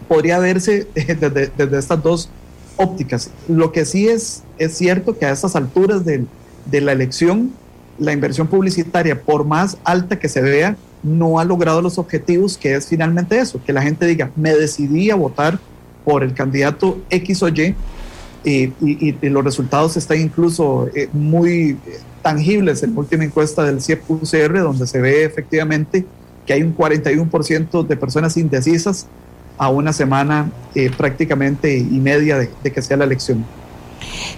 podría 0.06 0.38
verse 0.38 0.86
desde, 0.94 1.50
desde 1.56 1.78
estas 1.78 2.02
dos 2.02 2.28
ópticas. 2.76 3.30
Lo 3.48 3.72
que 3.72 3.86
sí 3.86 4.06
es, 4.06 4.42
es 4.58 4.76
cierto 4.76 5.16
que 5.16 5.24
a 5.24 5.30
estas 5.30 5.56
alturas 5.56 6.04
de, 6.04 6.26
de 6.66 6.80
la 6.82 6.92
elección, 6.92 7.52
la 7.98 8.12
inversión 8.12 8.46
publicitaria, 8.46 9.20
por 9.20 9.44
más 9.44 9.78
alta 9.84 10.18
que 10.18 10.28
se 10.28 10.40
vea, 10.40 10.76
no 11.02 11.38
ha 11.38 11.44
logrado 11.44 11.82
los 11.82 11.98
objetivos, 11.98 12.56
que 12.56 12.74
es 12.74 12.88
finalmente 12.88 13.38
eso, 13.38 13.60
que 13.64 13.72
la 13.72 13.82
gente 13.82 14.06
diga, 14.06 14.30
me 14.36 14.54
decidí 14.54 15.10
a 15.10 15.16
votar 15.16 15.58
por 16.04 16.22
el 16.22 16.34
candidato 16.34 16.98
X 17.10 17.42
o 17.42 17.48
Y, 17.48 17.74
y, 18.44 19.28
los 19.28 19.44
resultados 19.44 19.96
están 19.96 20.20
incluso 20.20 20.88
eh, 20.94 21.08
muy 21.12 21.70
eh, 21.70 21.78
tangibles 22.22 22.82
en 22.82 22.94
la 22.94 23.00
última 23.00 23.24
encuesta 23.24 23.64
del 23.64 23.80
CIEP-UCR, 23.80 24.60
donde 24.60 24.86
se 24.86 25.00
ve 25.00 25.24
efectivamente 25.24 26.04
que 26.46 26.52
hay 26.52 26.62
un 26.62 26.76
41% 26.76 27.86
de 27.86 27.96
personas 27.96 28.36
indecisas 28.36 29.06
a 29.56 29.70
una 29.70 29.92
semana 29.92 30.50
eh, 30.74 30.90
prácticamente 30.94 31.76
y 31.78 32.00
media 32.00 32.36
de 32.38 32.72
que 32.72 32.82
sea 32.82 32.98
la 32.98 33.04
elección. 33.04 33.44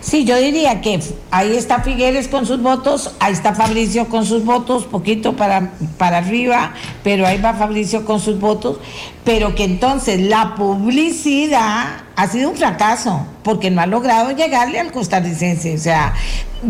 Sí, 0.01 0.25
yo 0.25 0.37
diría 0.37 0.81
que 0.81 1.01
ahí 1.31 1.57
está 1.57 1.81
Figueres 1.81 2.29
con 2.29 2.47
sus 2.47 2.61
votos, 2.63 3.15
ahí 3.21 3.33
está 3.33 3.55
Fabricio 3.55 4.09
con 4.09 4.25
sus 4.25 4.45
votos, 4.45 4.85
poquito 4.85 5.35
para, 5.35 5.73
para 5.99 6.19
arriba, 6.19 6.75
pero 7.03 7.27
ahí 7.27 7.41
va 7.41 7.55
Fabricio 7.55 8.05
con 8.05 8.21
sus 8.21 8.39
votos, 8.39 8.79
pero 9.25 9.55
que 9.55 9.65
entonces 9.65 10.21
la 10.21 10.55
publicidad 10.55 12.05
ha 12.15 12.29
sido 12.29 12.51
un 12.51 12.57
fracaso, 12.57 13.27
porque 13.43 13.71
no 13.71 13.81
ha 13.81 13.87
logrado 13.87 14.31
llegarle 14.31 14.81
al 14.81 14.93
costarricense. 14.93 15.75
O 15.75 15.79
sea, 15.79 16.15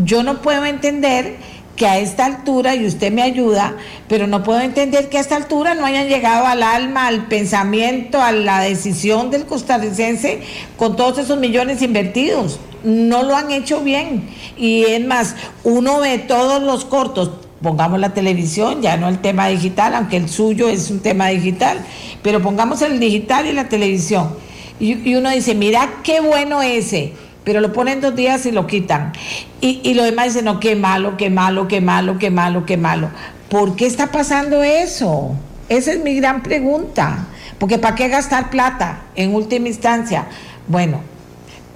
yo 0.04 0.22
no 0.22 0.42
puedo 0.42 0.64
entender 0.64 1.36
que 1.76 1.86
a 1.86 1.98
esta 1.98 2.24
altura, 2.24 2.74
y 2.74 2.86
usted 2.86 3.12
me 3.12 3.22
ayuda, 3.22 3.74
pero 4.08 4.26
no 4.26 4.42
puedo 4.42 4.60
entender 4.60 5.08
que 5.08 5.18
a 5.18 5.20
esta 5.20 5.36
altura 5.36 5.74
no 5.74 5.84
hayan 5.84 6.08
llegado 6.08 6.46
al 6.46 6.62
alma, 6.62 7.06
al 7.06 7.26
pensamiento, 7.26 8.20
a 8.20 8.32
la 8.32 8.60
decisión 8.60 9.30
del 9.30 9.44
costarricense 9.44 10.40
con 10.76 10.96
todos 10.96 11.18
esos 11.18 11.38
millones 11.38 11.82
invertidos. 11.82 12.58
No 12.86 13.24
lo 13.24 13.34
han 13.34 13.50
hecho 13.50 13.80
bien. 13.80 14.28
Y 14.56 14.84
es 14.84 15.04
más, 15.04 15.34
uno 15.64 15.98
ve 15.98 16.18
todos 16.18 16.62
los 16.62 16.84
cortos, 16.84 17.32
pongamos 17.60 17.98
la 17.98 18.14
televisión, 18.14 18.80
ya 18.80 18.96
no 18.96 19.08
el 19.08 19.18
tema 19.18 19.48
digital, 19.48 19.92
aunque 19.94 20.16
el 20.16 20.28
suyo 20.28 20.68
es 20.68 20.88
un 20.92 21.00
tema 21.00 21.26
digital, 21.26 21.78
pero 22.22 22.40
pongamos 22.40 22.82
el 22.82 23.00
digital 23.00 23.46
y 23.46 23.52
la 23.52 23.68
televisión. 23.68 24.36
Y, 24.78 25.16
uno 25.16 25.30
dice, 25.30 25.56
mira 25.56 25.94
qué 26.04 26.20
bueno 26.20 26.62
ese 26.62 27.12
pero 27.42 27.60
lo 27.60 27.72
ponen 27.72 28.00
dos 28.00 28.16
días 28.16 28.44
y 28.46 28.50
lo 28.50 28.66
quitan. 28.66 29.12
Y, 29.60 29.80
y 29.84 29.94
lo 29.94 30.02
demás 30.02 30.26
dicen, 30.26 30.46
no, 30.46 30.58
qué 30.58 30.74
malo, 30.74 31.16
qué 31.16 31.30
malo, 31.30 31.68
qué 31.68 31.80
malo, 31.80 32.18
qué 32.18 32.28
malo, 32.28 32.66
qué 32.66 32.76
malo. 32.76 33.08
¿Por 33.48 33.76
qué 33.76 33.86
está 33.86 34.08
pasando 34.08 34.64
eso? 34.64 35.36
Esa 35.68 35.92
es 35.92 36.02
mi 36.02 36.16
gran 36.16 36.42
pregunta. 36.42 37.28
Porque 37.58 37.78
¿para 37.78 37.94
qué 37.94 38.08
gastar 38.08 38.50
plata 38.50 39.02
en 39.14 39.34
última 39.34 39.68
instancia? 39.68 40.26
Bueno, 40.66 41.00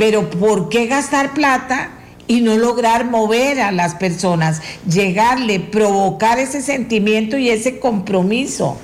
pero 0.01 0.31
¿por 0.31 0.71
qué 0.71 0.87
gastar 0.87 1.35
plata 1.35 1.91
y 2.27 2.41
no 2.41 2.57
lograr 2.57 3.11
mover 3.11 3.61
a 3.61 3.71
las 3.71 3.97
personas, 3.97 4.63
llegarle, 4.89 5.61
provocar 5.61 6.39
ese 6.39 6.63
sentimiento 6.63 7.37
y 7.37 7.51
ese 7.51 7.79
compromiso. 7.79 8.79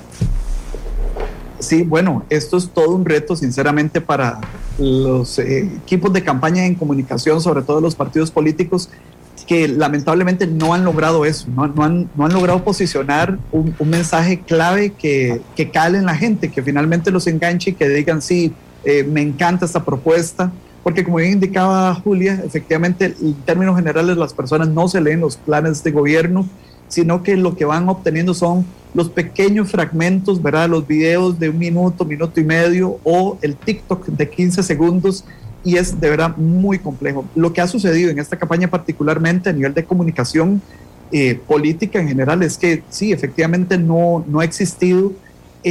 Sí, 1.57 1.81
bueno, 1.81 2.23
esto 2.29 2.57
es 2.57 2.69
todo 2.69 2.93
un 2.93 3.03
reto, 3.03 3.35
sinceramente, 3.35 3.99
para 3.99 4.39
los 4.77 5.39
eh, 5.39 5.67
equipos 5.83 6.13
de 6.13 6.23
campaña 6.23 6.67
en 6.67 6.75
comunicación, 6.75 7.41
sobre 7.41 7.63
todo 7.63 7.81
los 7.81 7.95
partidos 7.95 8.29
políticos, 8.29 8.89
que 9.47 9.67
lamentablemente 9.67 10.45
no 10.45 10.75
han 10.75 10.85
logrado 10.85 11.25
eso, 11.25 11.47
no, 11.49 11.83
han, 11.83 12.09
logrado 12.15 12.63
posicionar 12.63 13.39
un, 13.51 13.73
mensaje 13.79 14.41
clave 14.41 14.91
que, 14.91 15.41
que, 15.55 15.71
cale 15.71 15.97
en 15.97 16.05
la 16.05 16.15
gente, 16.15 16.51
que 16.51 16.61
finalmente 16.61 17.09
los 17.09 17.25
enganche 17.25 17.71
y 17.71 17.73
que 17.73 17.89
digan, 17.89 18.21
sí, 18.21 18.53
eh, 18.83 19.03
me 19.03 19.21
encanta 19.21 19.65
esta 19.65 19.83
propuesta, 19.83 20.51
porque 20.87 21.03
como 21.03 21.17
bien 21.17 21.33
indicaba 21.33 21.93
Julia, 21.95 22.41
efectivamente 22.45 23.13
en 23.21 23.33
términos 23.43 23.75
generales 23.75 24.15
las 24.15 24.33
personas 24.33 24.69
no 24.69 24.87
se 24.87 25.01
leen 25.01 25.19
los 25.19 25.35
planes 25.35 25.83
de 25.83 25.91
gobierno, 25.91 26.47
sino 26.87 27.23
que 27.23 27.35
lo 27.35 27.57
que 27.57 27.65
van 27.65 27.89
obteniendo 27.89 28.33
son 28.33 28.65
los 28.93 29.09
pequeños 29.09 29.69
fragmentos, 29.69 30.41
¿verdad? 30.41 30.69
Los 30.69 30.87
videos 30.87 31.37
de 31.39 31.49
un 31.49 31.57
minuto, 31.57 32.05
minuto 32.05 32.39
y 32.39 32.45
medio 32.45 32.99
o 33.03 33.37
el 33.41 33.57
TikTok 33.57 34.05
de 34.05 34.29
15 34.29 34.63
segundos 34.63 35.25
y 35.61 35.75
es 35.75 35.99
de 35.99 36.09
verdad 36.09 36.37
muy 36.37 36.79
complejo. 36.79 37.25
Lo 37.35 37.51
que 37.51 37.59
ha 37.59 37.67
sucedido 37.67 38.09
en 38.09 38.19
esta 38.19 38.37
campaña 38.37 38.69
particularmente 38.69 39.49
a 39.49 39.51
nivel 39.51 39.73
de 39.73 39.83
comunicación 39.83 40.61
eh, 41.11 41.37
política 41.49 41.99
en 41.99 42.07
general 42.07 42.43
es 42.43 42.57
que 42.57 42.81
sí, 42.89 43.11
efectivamente 43.11 43.77
no, 43.77 44.23
no 44.25 44.39
ha 44.39 44.45
existido 44.45 45.11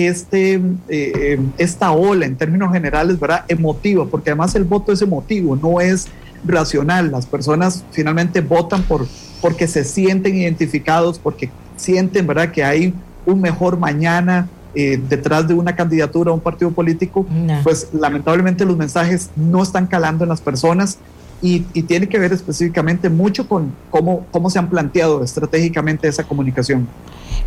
este, 0.05 0.55
eh, 0.55 0.61
eh, 0.89 1.39
esta 1.57 1.91
ola 1.93 2.27
en 2.27 2.37
términos 2.37 2.71
generales, 2.71 3.19
¿verdad? 3.19 3.45
Emotiva, 3.49 4.05
porque 4.05 4.31
además 4.31 4.55
el 4.55 4.65
voto 4.65 4.93
es 4.93 5.01
emotivo, 5.01 5.57
no 5.57 5.81
es 5.81 6.09
racional. 6.45 7.11
Las 7.11 7.25
personas 7.25 7.83
finalmente 7.93 8.43
votan 8.43 8.83
por, 8.83 9.07
porque 9.41 9.67
se 9.67 9.85
sienten 9.85 10.37
identificados, 10.37 11.19
porque 11.19 11.51
sienten, 11.77 12.27
¿verdad?, 12.27 12.53
que 12.53 12.63
hay 12.63 12.93
un 13.25 13.41
mejor 13.41 13.79
mañana 13.79 14.49
eh, 14.75 15.01
detrás 15.09 15.49
de 15.49 15.55
una 15.55 15.75
candidatura 15.75 16.31
a 16.31 16.35
un 16.35 16.41
partido 16.41 16.71
político, 16.71 17.27
pues 17.65 17.89
lamentablemente 17.95 18.67
los 18.67 18.77
mensajes 18.77 19.31
no 19.35 19.63
están 19.63 19.87
calando 19.87 20.25
en 20.25 20.29
las 20.29 20.43
personas 20.43 20.99
y, 21.41 21.65
y, 21.73 21.83
tiene 21.83 22.09
que 22.09 22.19
ver 22.19 22.33
específicamente 22.33 23.09
mucho 23.09 23.49
con 23.49 23.73
cómo, 23.91 24.27
cómo 24.31 24.51
se 24.51 24.59
han 24.59 24.69
planteado 24.69 25.23
estratégicamente 25.25 26.09
esa 26.09 26.25
comunicación. 26.25 26.87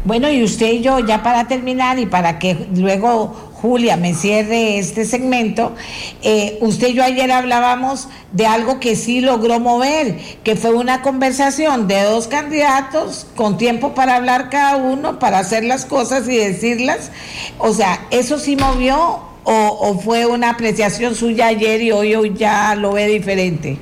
Bueno, 0.06 0.30
y 0.30 0.44
usted 0.44 0.72
y 0.72 0.82
yo, 0.82 1.00
ya 1.00 1.24
para 1.24 1.48
terminar 1.48 2.00
y 2.00 2.06
para 2.06 2.40
que 2.40 2.68
luego 2.74 3.50
Julia 3.62 3.98
me 3.98 4.14
cierre 4.14 4.78
este 4.78 5.04
segmento, 5.04 5.74
eh, 6.22 6.58
usted 6.62 6.90
y 6.90 6.94
yo 6.94 7.04
ayer 7.04 7.30
hablábamos 7.30 8.08
de 8.32 8.48
algo 8.48 8.80
que 8.80 8.96
sí 8.96 9.20
logró 9.20 9.60
mover, 9.60 10.18
que 10.46 10.56
fue 10.56 10.74
una 10.74 11.02
conversación 11.02 11.90
de 11.90 12.02
dos 12.04 12.28
candidatos 12.28 13.28
con 13.36 13.58
tiempo 13.58 13.94
para 13.94 14.16
hablar 14.16 14.50
cada 14.50 14.78
uno, 14.78 15.20
para 15.20 15.40
hacer 15.40 15.66
las 15.66 15.84
cosas 15.86 16.30
y 16.30 16.38
decirlas. 16.38 17.12
O 17.58 17.74
sea, 17.74 18.08
¿eso 18.10 18.40
sí 18.40 18.56
movió 18.56 19.20
o, 19.44 20.00
fue 20.00 20.26
una 20.26 20.52
apreciación 20.52 21.16
suya 21.16 21.48
ayer 21.48 21.82
y 21.82 21.92
hoy, 21.92 22.16
hoy 22.16 22.34
ya 22.34 22.74
lo 22.76 22.94
ve 22.94 23.08
diferente? 23.08 23.78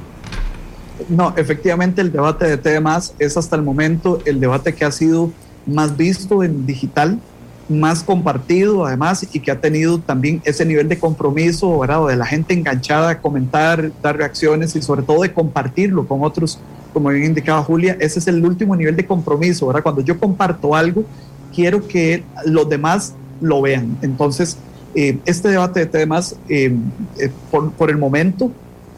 No, 1.09 1.33
efectivamente 1.37 2.01
el 2.01 2.11
debate 2.11 2.47
de 2.47 2.57
temas 2.57 3.13
es 3.19 3.37
hasta 3.37 3.55
el 3.55 3.61
momento 3.61 4.19
el 4.25 4.39
debate 4.39 4.73
que 4.73 4.83
ha 4.83 4.91
sido 4.91 5.31
más 5.67 5.95
visto 5.95 6.43
en 6.43 6.65
digital, 6.65 7.19
más 7.69 8.01
compartido 8.01 8.85
además 8.85 9.27
y 9.33 9.39
que 9.39 9.51
ha 9.51 9.59
tenido 9.59 9.99
también 9.99 10.41
ese 10.45 10.65
nivel 10.65 10.87
de 10.87 10.97
compromiso, 10.97 11.79
¿verdad? 11.79 12.07
de 12.07 12.15
la 12.15 12.25
gente 12.25 12.53
enganchada 12.53 13.09
a 13.09 13.21
comentar, 13.21 13.91
dar 14.01 14.17
reacciones 14.17 14.75
y 14.75 14.81
sobre 14.81 15.01
todo 15.01 15.21
de 15.21 15.33
compartirlo 15.33 16.07
con 16.07 16.23
otros, 16.23 16.59
como 16.93 17.09
bien 17.09 17.25
indicaba 17.25 17.61
Julia, 17.63 17.97
ese 17.99 18.19
es 18.19 18.27
el 18.27 18.43
último 18.43 18.75
nivel 18.75 18.95
de 18.95 19.05
compromiso, 19.05 19.67
¿verdad? 19.67 19.83
Cuando 19.83 20.01
yo 20.01 20.17
comparto 20.17 20.73
algo, 20.73 21.03
quiero 21.53 21.85
que 21.87 22.23
los 22.45 22.69
demás 22.69 23.13
lo 23.41 23.61
vean. 23.61 23.97
Entonces, 24.01 24.57
eh, 24.95 25.19
este 25.25 25.49
debate 25.49 25.81
de 25.81 25.85
temas, 25.85 26.37
eh, 26.49 26.73
eh, 27.19 27.29
por, 27.51 27.71
por 27.73 27.89
el 27.89 27.97
momento, 27.97 28.51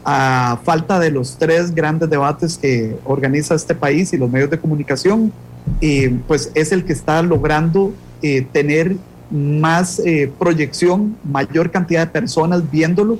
a 0.04 0.58
falta 0.64 0.98
de 0.98 1.10
los 1.10 1.36
tres 1.36 1.74
grandes 1.74 2.08
debates 2.08 2.56
que 2.56 2.96
organiza 3.04 3.54
este 3.54 3.74
país 3.74 4.12
y 4.12 4.16
los 4.16 4.30
medios 4.30 4.48
de 4.48 4.58
comunicación, 4.58 5.30
pues 6.26 6.50
es 6.54 6.72
el 6.72 6.84
que 6.84 6.92
está 6.92 7.22
logrando 7.22 7.92
eh, 8.22 8.46
tener 8.52 8.96
más 9.30 9.98
eh, 10.00 10.30
proyección, 10.38 11.16
mayor 11.24 11.70
cantidad 11.70 12.06
de 12.06 12.12
personas 12.12 12.70
viéndolo. 12.70 13.18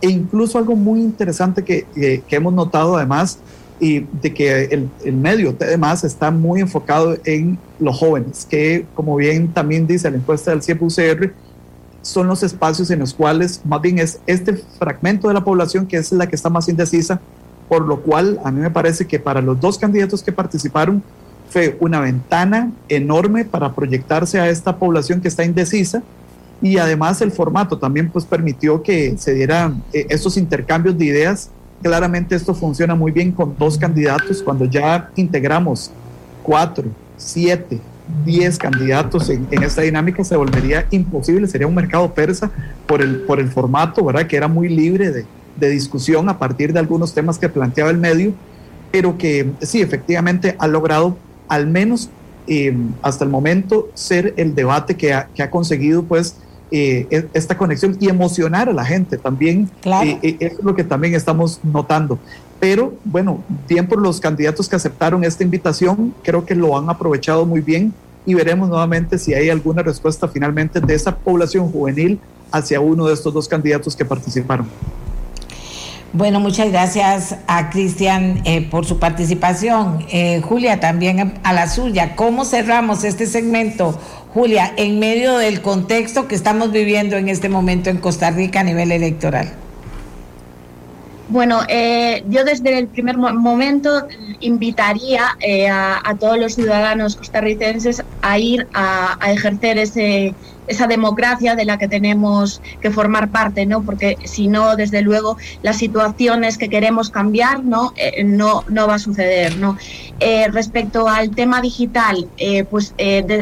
E 0.00 0.10
incluso 0.10 0.58
algo 0.58 0.74
muy 0.74 1.00
interesante 1.00 1.62
que, 1.62 1.86
hemos 2.28 2.52
notado 2.52 2.96
además 2.96 3.38
y 3.80 4.00
de 4.20 4.34
que 4.34 4.64
el, 4.64 4.90
el, 5.04 5.14
medio 5.14 5.56
además 5.60 6.04
está 6.04 6.30
muy 6.30 6.60
enfocado 6.60 7.16
en 7.24 7.56
los 7.78 7.98
jóvenes, 7.98 8.46
que 8.48 8.84
como 8.94 9.16
bien 9.16 9.52
también 9.52 9.86
dice 9.86 10.10
la 10.10 10.16
encuesta 10.16 10.50
del 10.50 10.62
CIEP-UCR, 10.62 11.32
son 12.02 12.26
los 12.26 12.42
espacios 12.42 12.90
en 12.90 12.98
los 12.98 13.14
cuales 13.14 13.60
más 13.64 13.80
bien 13.80 14.00
es 14.00 14.20
este 14.26 14.54
fragmento 14.54 15.28
de 15.28 15.34
la 15.34 15.44
población 15.44 15.86
que 15.86 15.96
es 15.96 16.10
la 16.12 16.28
que 16.28 16.34
está 16.34 16.50
más 16.50 16.68
indecisa, 16.68 17.20
por 17.68 17.86
lo 17.86 18.00
cual 18.00 18.40
a 18.44 18.50
mí 18.50 18.60
me 18.60 18.70
parece 18.70 19.06
que 19.06 19.20
para 19.20 19.40
los 19.40 19.60
dos 19.60 19.78
candidatos 19.78 20.22
que 20.22 20.32
participaron 20.32 21.02
fue 21.52 21.76
una 21.80 22.00
ventana 22.00 22.72
enorme 22.88 23.44
para 23.44 23.74
proyectarse 23.74 24.40
a 24.40 24.48
esta 24.48 24.76
población 24.76 25.20
que 25.20 25.28
está 25.28 25.44
indecisa 25.44 26.02
y 26.62 26.78
además 26.78 27.20
el 27.20 27.30
formato 27.30 27.76
también 27.76 28.08
pues 28.08 28.24
permitió 28.24 28.82
que 28.82 29.18
se 29.18 29.34
dieran 29.34 29.82
eh, 29.92 30.06
estos 30.08 30.36
intercambios 30.38 30.96
de 30.96 31.04
ideas. 31.04 31.50
Claramente 31.82 32.34
esto 32.34 32.54
funciona 32.54 32.94
muy 32.94 33.12
bien 33.12 33.32
con 33.32 33.54
dos 33.58 33.76
candidatos. 33.76 34.42
Cuando 34.42 34.64
ya 34.64 35.10
integramos 35.16 35.90
cuatro, 36.42 36.84
siete, 37.18 37.80
diez 38.24 38.56
candidatos 38.56 39.28
en, 39.28 39.46
esta 39.62 39.82
dinámica 39.82 40.24
se 40.24 40.36
volvería 40.36 40.86
imposible, 40.90 41.48
sería 41.48 41.66
un 41.66 41.74
mercado 41.74 42.14
persa 42.14 42.50
por 42.86 43.02
el, 43.02 43.22
por 43.22 43.40
el 43.40 43.50
formato, 43.50 44.04
¿verdad? 44.04 44.26
Que 44.26 44.36
era 44.36 44.48
muy 44.48 44.68
libre 44.68 45.10
de, 45.10 45.26
de 45.56 45.68
discusión 45.68 46.28
a 46.28 46.38
partir 46.38 46.72
de 46.72 46.78
algunos 46.78 47.12
temas 47.12 47.38
que 47.38 47.48
planteaba 47.48 47.90
el 47.90 47.98
medio, 47.98 48.32
pero 48.90 49.18
que 49.18 49.50
sí, 49.60 49.82
efectivamente 49.82 50.54
ha 50.58 50.66
logrado 50.66 51.16
al 51.52 51.66
menos 51.66 52.08
eh, 52.46 52.74
hasta 53.02 53.24
el 53.24 53.30
momento 53.30 53.90
ser 53.92 54.32
el 54.38 54.54
debate 54.54 54.96
que 54.96 55.12
ha, 55.12 55.28
que 55.34 55.42
ha 55.42 55.50
conseguido 55.50 56.02
pues 56.02 56.36
eh, 56.70 57.06
e, 57.10 57.28
esta 57.34 57.58
conexión 57.58 57.94
y 58.00 58.08
emocionar 58.08 58.70
a 58.70 58.72
la 58.72 58.86
gente 58.86 59.18
también. 59.18 59.70
Eh, 59.84 60.38
es 60.40 60.64
lo 60.64 60.74
que 60.74 60.82
también 60.82 61.14
estamos 61.14 61.60
notando. 61.62 62.18
Pero 62.58 62.94
bueno, 63.04 63.44
bien 63.68 63.86
por 63.86 64.00
los 64.00 64.18
candidatos 64.18 64.66
que 64.66 64.76
aceptaron 64.76 65.24
esta 65.24 65.44
invitación, 65.44 66.14
creo 66.22 66.46
que 66.46 66.54
lo 66.54 66.78
han 66.78 66.88
aprovechado 66.88 67.44
muy 67.44 67.60
bien 67.60 67.92
y 68.24 68.32
veremos 68.32 68.70
nuevamente 68.70 69.18
si 69.18 69.34
hay 69.34 69.50
alguna 69.50 69.82
respuesta 69.82 70.28
finalmente 70.28 70.80
de 70.80 70.94
esa 70.94 71.14
población 71.14 71.70
juvenil 71.70 72.18
hacia 72.50 72.80
uno 72.80 73.08
de 73.08 73.12
estos 73.12 73.34
dos 73.34 73.46
candidatos 73.46 73.94
que 73.94 74.06
participaron. 74.06 74.66
Bueno, 76.14 76.40
muchas 76.40 76.70
gracias 76.70 77.36
a 77.46 77.70
Cristian 77.70 78.42
eh, 78.44 78.68
por 78.70 78.84
su 78.84 78.98
participación. 78.98 80.04
Eh, 80.12 80.42
Julia, 80.44 80.78
también 80.78 81.40
a 81.42 81.52
la 81.54 81.66
suya. 81.68 82.16
¿Cómo 82.16 82.44
cerramos 82.44 83.02
este 83.04 83.24
segmento, 83.26 83.98
Julia, 84.34 84.74
en 84.76 84.98
medio 84.98 85.38
del 85.38 85.62
contexto 85.62 86.28
que 86.28 86.34
estamos 86.34 86.70
viviendo 86.70 87.16
en 87.16 87.30
este 87.30 87.48
momento 87.48 87.88
en 87.88 87.96
Costa 87.96 88.30
Rica 88.30 88.60
a 88.60 88.62
nivel 88.62 88.92
electoral? 88.92 89.54
Bueno, 91.30 91.60
eh, 91.68 92.22
yo 92.28 92.44
desde 92.44 92.78
el 92.78 92.88
primer 92.88 93.16
momento 93.16 94.06
invitaría 94.40 95.22
a, 95.70 96.14
todos 96.20 96.36
los 96.36 96.56
ciudadanos 96.56 97.16
costarricenses 97.16 98.04
a 98.20 98.38
ir 98.38 98.66
a 98.74 99.16
ejercer 99.32 99.78
ese, 99.78 100.34
esa 100.66 100.86
democracia 100.86 101.56
de 101.56 101.64
la 101.64 101.78
que 101.78 101.88
tenemos 101.88 102.60
que 102.80 102.90
formar 102.90 103.30
parte, 103.30 103.66
¿no? 103.66 103.82
Porque 103.82 104.16
si 104.24 104.48
no, 104.48 104.76
desde 104.76 105.02
luego, 105.02 105.36
las 105.62 105.76
situaciones 105.76 106.58
que 106.58 106.68
queremos 106.68 107.10
cambiar, 107.10 107.64
¿no? 107.64 107.92
Eh, 107.96 108.24
no, 108.24 108.64
no 108.68 108.86
va 108.86 108.94
a 108.94 108.98
suceder, 108.98 109.56
¿no? 109.58 109.76
Eh, 110.20 110.48
respecto 110.48 111.08
al 111.08 111.30
tema 111.30 111.60
digital, 111.60 112.28
eh, 112.38 112.64
pues 112.64 112.94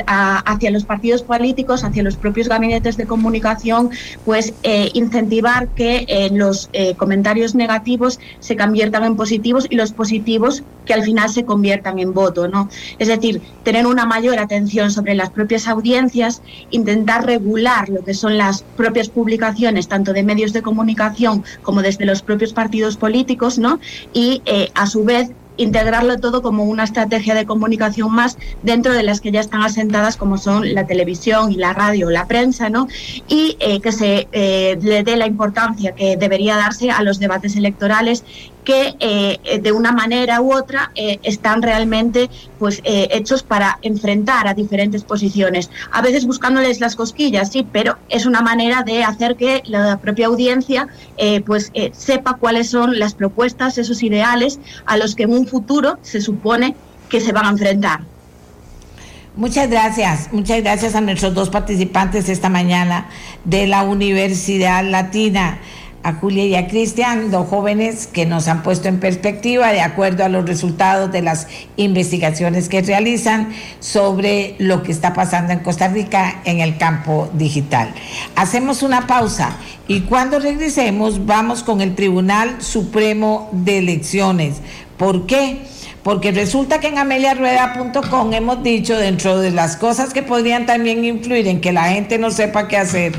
hacia 0.07 0.71
los 0.71 0.85
partidos 0.85 1.23
políticos, 1.23 1.85
hacia 1.85 2.03
los 2.03 2.17
propios 2.17 2.49
gabinetes 2.49 2.97
de 2.97 3.07
comunicación, 3.07 3.91
pues 4.25 4.55
incentivar 4.95 5.69
que 5.69 6.31
los 6.33 6.71
comentarios 6.97 7.55
negativos 7.55 8.19
se 8.41 8.57
conviertan 8.57 9.05
en 9.05 9.17
positivos 9.17 9.67
y 9.69 9.77
los 9.77 9.93
positivos 9.93 10.63
que 10.87 10.95
al 10.95 11.03
final 11.03 11.29
se 11.29 11.45
conviertan 11.45 11.99
en 11.99 12.15
voto, 12.15 12.49
¿no? 12.49 12.69
Es 12.99 13.09
decir, 13.09 13.43
tener 13.63 13.87
una 13.87 14.07
mayor 14.07 14.39
atención 14.39 14.91
sobre 14.91 15.15
las 15.15 15.31
propias 15.31 15.69
audiencias, 15.69 16.43
intentar 16.71 17.10
regular 17.19 17.89
lo 17.89 18.05
que 18.05 18.15
son 18.15 18.39
las 18.39 18.63
propias 18.77 19.09
publicaciones, 19.09 19.89
tanto 19.89 20.13
de 20.13 20.23
medios 20.23 20.53
de 20.53 20.63
comunicación 20.63 21.45
como 21.63 21.83
desde 21.83 22.05
los 22.05 22.23
propios 22.23 22.53
partidos 22.53 22.97
políticos, 22.97 23.59
¿no? 23.59 23.81
Y 24.13 24.43
eh, 24.47 24.71
a 24.75 24.87
su 24.87 25.05
vez 25.05 25.33
integrarlo 25.57 26.19
todo 26.19 26.41
como 26.41 26.65
una 26.65 26.85
estrategia 26.85 27.35
de 27.35 27.45
comunicación 27.45 28.11
más 28.13 28.39
dentro 28.63 28.95
de 28.95 29.03
las 29.03 29.21
que 29.21 29.31
ya 29.31 29.41
están 29.41 29.63
asentadas 29.63 30.17
como 30.17 30.39
son 30.39 30.75
la 30.75 30.87
televisión 30.87 31.53
y 31.53 31.57
la 31.57 31.75
radio, 31.75 32.09
la 32.09 32.27
prensa, 32.27 32.71
¿no? 32.71 32.89
Y 33.29 33.57
eh, 33.61 33.81
que 33.81 33.93
se 33.93 34.29
eh, 34.33 34.79
le 34.81 35.03
dé 35.03 35.17
la 35.17 35.27
importancia 35.27 35.93
que 35.93 36.17
debería 36.17 36.57
darse 36.57 36.91
a 36.91 37.03
los 37.03 37.19
debates 37.19 37.57
electorales 37.57 38.25
que 38.65 38.97
eh, 39.01 39.61
de 39.61 39.73
una 39.73 39.93
manera 39.93 40.41
u 40.41 40.53
otra 40.53 40.91
eh, 40.95 41.19
están 41.23 41.63
realmente 41.63 42.31
pues 42.59 42.81
eh, 42.85 43.09
hechos 43.13 43.43
para 43.43 43.79
enfrentar 43.83 44.49
a 44.49 44.55
diferentes 44.55 45.05
posiciones. 45.05 45.71
A 45.93 46.03
veces 46.03 46.27
buscándoles 46.27 46.81
las 46.81 46.97
cosquillas, 46.97 47.51
sí, 47.51 47.67
pero 47.71 47.97
es 48.09 48.27
una 48.27 48.43
manera 48.43 48.83
de 48.83 49.03
hacer 49.03 49.37
que 49.37 49.63
la 49.67 49.99
propia 49.99 50.27
audiencia 50.27 50.89
pues 51.45 51.73
sepa 51.93 52.35
cuáles 52.35 52.71
son 52.71 52.99
las 52.99 53.15
propuestas, 53.15 53.79
esos 53.79 54.03
ideales 54.03 54.59
a 54.87 54.97
los 54.97 55.15
que 55.15 55.25
en 55.25 55.33
un 55.33 55.47
futuro 55.47 55.99
se 56.03 56.21
supone 56.21 56.75
que 57.09 57.21
se 57.21 57.33
van 57.33 57.47
a 57.47 57.51
enfrentar. 57.51 58.01
Muchas 59.37 59.71
gracias, 59.71 60.33
muchas 60.33 60.61
gracias 60.63 60.95
a 60.95 61.01
nuestros 61.01 61.35
dos 61.35 61.51
participantes 61.51 62.29
esta 62.29 62.49
mañana 62.49 63.09
de 63.45 63.67
la 63.67 63.85
Universidad 63.85 64.85
Latina 64.85 65.61
a 66.03 66.15
Julia 66.15 66.45
y 66.47 66.55
a 66.55 66.67
Cristian, 66.67 67.31
dos 67.31 67.49
jóvenes 67.49 68.07
que 68.07 68.25
nos 68.25 68.49
han 68.49 68.63
puesto 68.63 68.89
en 68.89 69.01
perspectiva 69.01 69.71
de 69.73 69.83
acuerdo 69.83 70.25
a 70.25 70.29
los 70.29 70.47
resultados 70.47 71.13
de 71.13 71.21
las 71.21 71.47
investigaciones 71.77 72.69
que 72.69 72.81
realizan 72.81 73.53
sobre 73.81 74.55
lo 74.59 74.83
que 74.83 74.93
está 74.93 75.13
pasando 75.13 75.53
en 75.53 75.59
Costa 75.61 75.89
Rica 75.89 76.41
en 76.45 76.61
el 76.61 76.79
campo 76.79 77.29
digital. 77.35 77.93
Hacemos 78.35 78.83
una 78.83 79.07
pausa 79.07 79.57
y 79.89 80.01
cuando 80.03 80.39
regresemos 80.39 81.27
vamos 81.27 81.63
con 81.63 81.81
el 81.83 81.95
Tribunal 81.95 82.63
Supremo 82.63 83.51
de 83.53 83.79
Elecciones. 83.79 84.63
¿Por 84.97 85.27
qué? 85.27 85.59
Porque 86.03 86.33
resulta 86.33 86.81
que 86.81 86.89
en 86.89 86.97
ameliarueda.com 86.97 88.33
hemos 88.33 88.63
dicho 88.63 88.97
dentro 88.97 89.39
de 89.39 89.51
las 89.51 89.77
cosas 89.77 90.15
que 90.15 90.23
podrían 90.23 90.65
también 90.65 91.05
influir 91.05 91.47
en 91.47 91.61
que 91.61 91.73
la 91.73 91.91
gente 91.91 92.17
no 92.17 92.31
sepa 92.31 92.69
qué 92.69 92.79
hacer, 92.79 93.13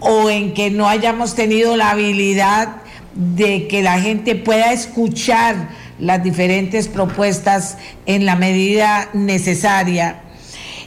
o 0.00 0.30
en 0.30 0.54
que 0.54 0.70
no 0.70 0.88
hayamos 0.88 1.34
tenido 1.34 1.76
la 1.76 1.90
habilidad 1.90 2.76
de 3.14 3.68
que 3.68 3.82
la 3.82 4.00
gente 4.00 4.34
pueda 4.34 4.72
escuchar 4.72 5.68
las 5.98 6.22
diferentes 6.22 6.88
propuestas 6.88 7.76
en 8.06 8.24
la 8.26 8.36
medida 8.36 9.10
necesaria. 9.12 10.22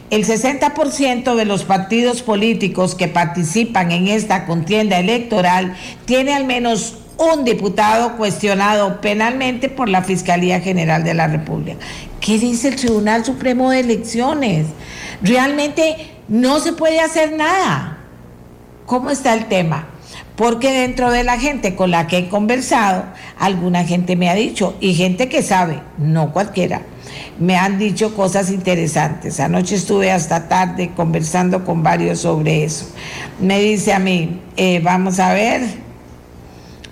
El 0.10 0.26
60% 0.26 1.36
de 1.36 1.46
los 1.46 1.64
partidos 1.64 2.22
políticos 2.22 2.96
que 2.96 3.08
participan 3.08 3.92
en 3.92 4.08
esta 4.08 4.46
contienda 4.46 5.00
electoral 5.00 5.76
tiene 6.06 6.34
al 6.34 6.46
menos 6.46 6.98
un 7.18 7.46
diputado 7.46 8.18
cuestionado 8.18 9.02
penalmente 9.02 9.70
por 9.70 9.90
la 9.90 10.04
Fiscalía 10.04 10.60
General 10.60 11.04
de 11.04 11.14
la 11.14 11.28
República. 11.28 11.78
¿Qué 12.20 12.38
dice 12.40 12.70
el 12.70 12.76
Tribunal 12.76 13.26
Supremo 13.26 13.72
de 13.72 13.82
Elecciones? 13.82 14.68
Realmente 15.22 16.12
no 16.28 16.60
se 16.60 16.74
puede 16.74 17.00
hacer 17.00 17.34
nada. 17.34 18.03
¿Cómo 18.86 19.10
está 19.10 19.34
el 19.34 19.46
tema? 19.46 19.88
Porque 20.36 20.72
dentro 20.72 21.12
de 21.12 21.24
la 21.24 21.40
gente 21.40 21.76
con 21.76 21.92
la 21.92 22.08
que 22.08 22.18
he 22.18 22.30
conversado, 22.30 23.06
alguna 23.38 23.84
gente 23.84 24.16
me 24.16 24.30
ha 24.30 24.36
dicho, 24.36 24.76
y 24.80 24.96
gente 24.96 25.30
que 25.30 25.44
sabe, 25.44 25.82
no 25.98 26.32
cualquiera, 26.34 26.82
me 27.40 27.56
han 27.56 27.78
dicho 27.78 28.16
cosas 28.16 28.50
interesantes. 28.50 29.40
Anoche 29.40 29.76
estuve 29.76 30.12
hasta 30.12 30.48
tarde 30.48 30.92
conversando 30.96 31.64
con 31.64 31.84
varios 31.84 32.20
sobre 32.20 32.64
eso. 32.64 32.90
Me 33.40 33.60
dice 33.60 33.94
a 33.94 34.00
mí, 34.00 34.42
eh, 34.58 34.80
vamos 34.84 35.20
a 35.20 35.34
ver, 35.34 35.62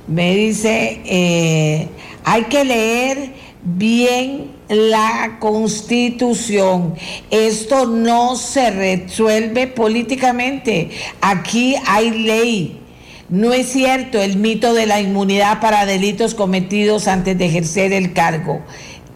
me 0.08 0.36
dice, 0.36 1.02
eh, 1.06 1.90
hay 2.24 2.44
que 2.44 2.64
leer 2.64 3.34
bien 3.64 4.52
la 4.72 5.38
constitución. 5.40 6.96
Esto 7.30 7.86
no 7.86 8.38
se 8.38 8.72
resuelve 8.72 9.68
políticamente. 9.68 10.92
Aquí 11.20 11.76
hay 11.86 12.12
ley. 12.12 12.80
No 13.28 13.54
es 13.54 13.68
cierto 13.68 14.22
el 14.22 14.38
mito 14.38 14.74
de 14.74 14.86
la 14.86 15.02
inmunidad 15.02 15.60
para 15.60 15.86
delitos 15.86 16.36
cometidos 16.36 17.08
antes 17.08 17.38
de 17.38 17.46
ejercer 17.46 17.92
el 17.92 18.14
cargo. 18.14 18.62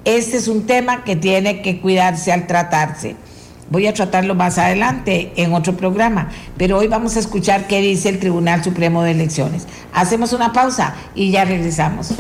Este 0.04 0.38
es 0.38 0.48
un 0.48 0.66
tema 0.66 1.04
que 1.04 1.16
tiene 1.16 1.62
que 1.62 1.80
cuidarse 1.80 2.32
al 2.32 2.48
tratarse. 2.48 3.16
Voy 3.70 3.88
a 3.88 3.94
tratarlo 3.94 4.36
más 4.36 4.58
adelante 4.58 5.32
en 5.38 5.54
otro 5.54 5.76
programa, 5.76 6.30
pero 6.56 6.78
hoy 6.78 6.88
vamos 6.88 7.16
a 7.16 7.20
escuchar 7.20 7.66
qué 7.66 7.82
dice 7.82 8.10
el 8.10 8.20
Tribunal 8.20 8.64
Supremo 8.64 9.02
de 9.04 9.12
Elecciones. 9.12 9.68
Hacemos 9.92 10.34
una 10.34 10.54
pausa 10.54 10.96
y 11.16 11.32
ya 11.32 11.46
regresamos. 11.46 12.14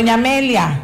Doña 0.00 0.14
Amelia. 0.14 0.80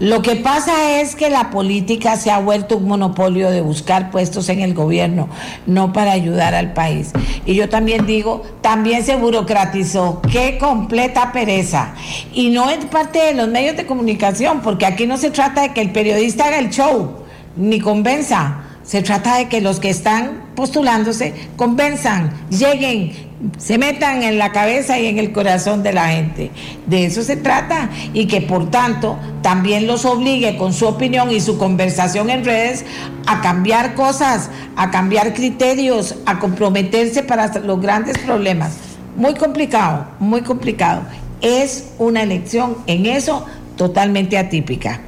Lo 0.00 0.22
que 0.22 0.34
pasa 0.34 1.00
es 1.00 1.14
que 1.14 1.30
la 1.30 1.50
política 1.50 2.16
se 2.16 2.32
ha 2.32 2.38
vuelto 2.38 2.78
un 2.78 2.88
monopolio 2.88 3.48
de 3.48 3.60
buscar 3.60 4.10
puestos 4.10 4.48
en 4.48 4.60
el 4.60 4.74
gobierno, 4.74 5.28
no 5.66 5.92
para 5.92 6.10
ayudar 6.10 6.52
al 6.54 6.72
país. 6.72 7.12
Y 7.46 7.54
yo 7.54 7.68
también 7.68 8.06
digo, 8.06 8.42
también 8.60 9.04
se 9.04 9.14
burocratizó. 9.14 10.20
Qué 10.32 10.58
completa 10.58 11.30
pereza. 11.32 11.94
Y 12.34 12.50
no 12.50 12.68
es 12.68 12.84
parte 12.86 13.20
de 13.20 13.34
los 13.34 13.46
medios 13.48 13.76
de 13.76 13.86
comunicación, 13.86 14.62
porque 14.62 14.84
aquí 14.84 15.06
no 15.06 15.16
se 15.16 15.30
trata 15.30 15.62
de 15.62 15.72
que 15.72 15.80
el 15.80 15.92
periodista 15.92 16.46
haga 16.46 16.58
el 16.58 16.70
show, 16.70 17.18
ni 17.56 17.80
convenza. 17.80 18.64
Se 18.82 19.00
trata 19.00 19.36
de 19.36 19.48
que 19.48 19.60
los 19.60 19.78
que 19.78 19.90
están 19.90 20.42
postulándose 20.56 21.34
convenzan, 21.56 22.32
lleguen, 22.50 23.12
se 23.58 23.78
metan 23.78 24.22
en 24.22 24.38
la 24.38 24.50
cabeza 24.50 24.98
y 24.98 25.06
en 25.06 25.18
el 25.18 25.30
corazón 25.30 25.82
de 25.82 25.92
la 25.92 26.08
gente. 26.08 26.50
De 26.86 27.04
eso 27.04 27.22
se 27.22 27.36
trata 27.36 27.90
y 28.12 28.26
que 28.26 28.40
por 28.40 28.70
tanto 28.70 29.16
también 29.42 29.86
los 29.86 30.04
obligue 30.04 30.56
con 30.56 30.72
su 30.72 30.86
opinión 30.86 31.30
y 31.30 31.40
su 31.40 31.58
conversación 31.58 32.30
en 32.30 32.44
redes 32.44 32.84
a 33.26 33.40
cambiar 33.40 33.94
cosas, 33.94 34.50
a 34.74 34.90
cambiar 34.90 35.34
criterios, 35.34 36.16
a 36.26 36.40
comprometerse 36.40 37.22
para 37.22 37.46
los 37.60 37.80
grandes 37.80 38.18
problemas. 38.18 38.72
Muy 39.16 39.34
complicado, 39.34 40.06
muy 40.18 40.40
complicado. 40.40 41.02
Es 41.40 41.90
una 41.98 42.22
elección 42.22 42.78
en 42.86 43.06
eso 43.06 43.44
totalmente 43.76 44.38
atípica. 44.38 45.00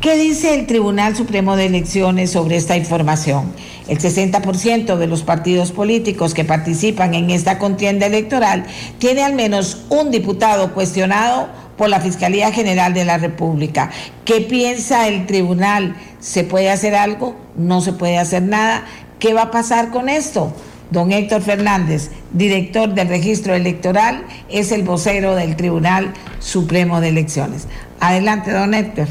¿Qué 0.00 0.16
dice 0.16 0.54
el 0.54 0.66
Tribunal 0.66 1.14
Supremo 1.14 1.54
de 1.54 1.66
Elecciones 1.66 2.32
sobre 2.32 2.56
esta 2.56 2.76
información? 2.76 3.52
El 3.88 3.98
60% 3.98 4.96
de 4.96 5.06
los 5.06 5.22
partidos 5.22 5.72
políticos 5.72 6.34
que 6.34 6.44
participan 6.44 7.14
en 7.14 7.30
esta 7.30 7.58
contienda 7.58 8.06
electoral 8.06 8.64
tiene 8.98 9.22
al 9.22 9.34
menos 9.34 9.84
un 9.88 10.10
diputado 10.10 10.72
cuestionado 10.72 11.48
por 11.76 11.88
la 11.88 12.00
Fiscalía 12.00 12.52
General 12.52 12.94
de 12.94 13.04
la 13.04 13.18
República. 13.18 13.90
¿Qué 14.24 14.40
piensa 14.40 15.08
el 15.08 15.26
tribunal? 15.26 15.96
¿Se 16.20 16.44
puede 16.44 16.70
hacer 16.70 16.94
algo? 16.94 17.34
¿No 17.56 17.80
se 17.80 17.92
puede 17.92 18.18
hacer 18.18 18.42
nada? 18.42 18.84
¿Qué 19.18 19.34
va 19.34 19.42
a 19.42 19.50
pasar 19.50 19.90
con 19.90 20.08
esto? 20.08 20.52
Don 20.90 21.10
Héctor 21.10 21.40
Fernández, 21.40 22.10
director 22.32 22.92
del 22.92 23.08
registro 23.08 23.54
electoral, 23.54 24.24
es 24.50 24.72
el 24.72 24.82
vocero 24.82 25.34
del 25.34 25.56
Tribunal 25.56 26.12
Supremo 26.38 27.00
de 27.00 27.08
Elecciones. 27.08 27.66
Adelante, 27.98 28.52
don 28.52 28.74
Héctor. 28.74 29.08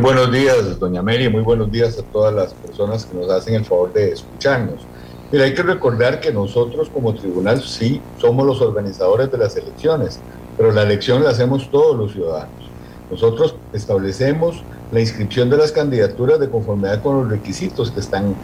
Buenos 0.00 0.30
días, 0.30 0.78
doña 0.78 1.00
Mary, 1.00 1.30
muy 1.30 1.40
buenos 1.40 1.72
días 1.72 1.98
a 1.98 2.02
todas 2.02 2.34
las 2.34 2.52
personas 2.52 3.06
que 3.06 3.16
nos 3.16 3.30
hacen 3.30 3.54
el 3.54 3.64
favor 3.64 3.94
de 3.94 4.12
escucharnos. 4.12 4.86
Mira, 5.32 5.44
hay 5.44 5.54
que 5.54 5.62
recordar 5.62 6.20
que 6.20 6.30
nosotros 6.30 6.90
como 6.90 7.14
tribunal 7.14 7.62
sí 7.62 8.02
somos 8.20 8.44
los 8.46 8.60
organizadores 8.60 9.32
de 9.32 9.38
las 9.38 9.56
elecciones, 9.56 10.20
pero 10.58 10.70
la 10.70 10.82
elección 10.82 11.24
la 11.24 11.30
hacemos 11.30 11.70
todos 11.70 11.96
los 11.96 12.12
ciudadanos. 12.12 12.70
Nosotros 13.10 13.54
establecemos 13.72 14.62
la 14.92 15.00
inscripción 15.00 15.48
de 15.48 15.56
las 15.56 15.72
candidaturas 15.72 16.40
de 16.40 16.50
conformidad 16.50 17.02
con 17.02 17.20
los 17.20 17.30
requisitos 17.30 17.90
que 17.90 18.00
están 18.00 18.34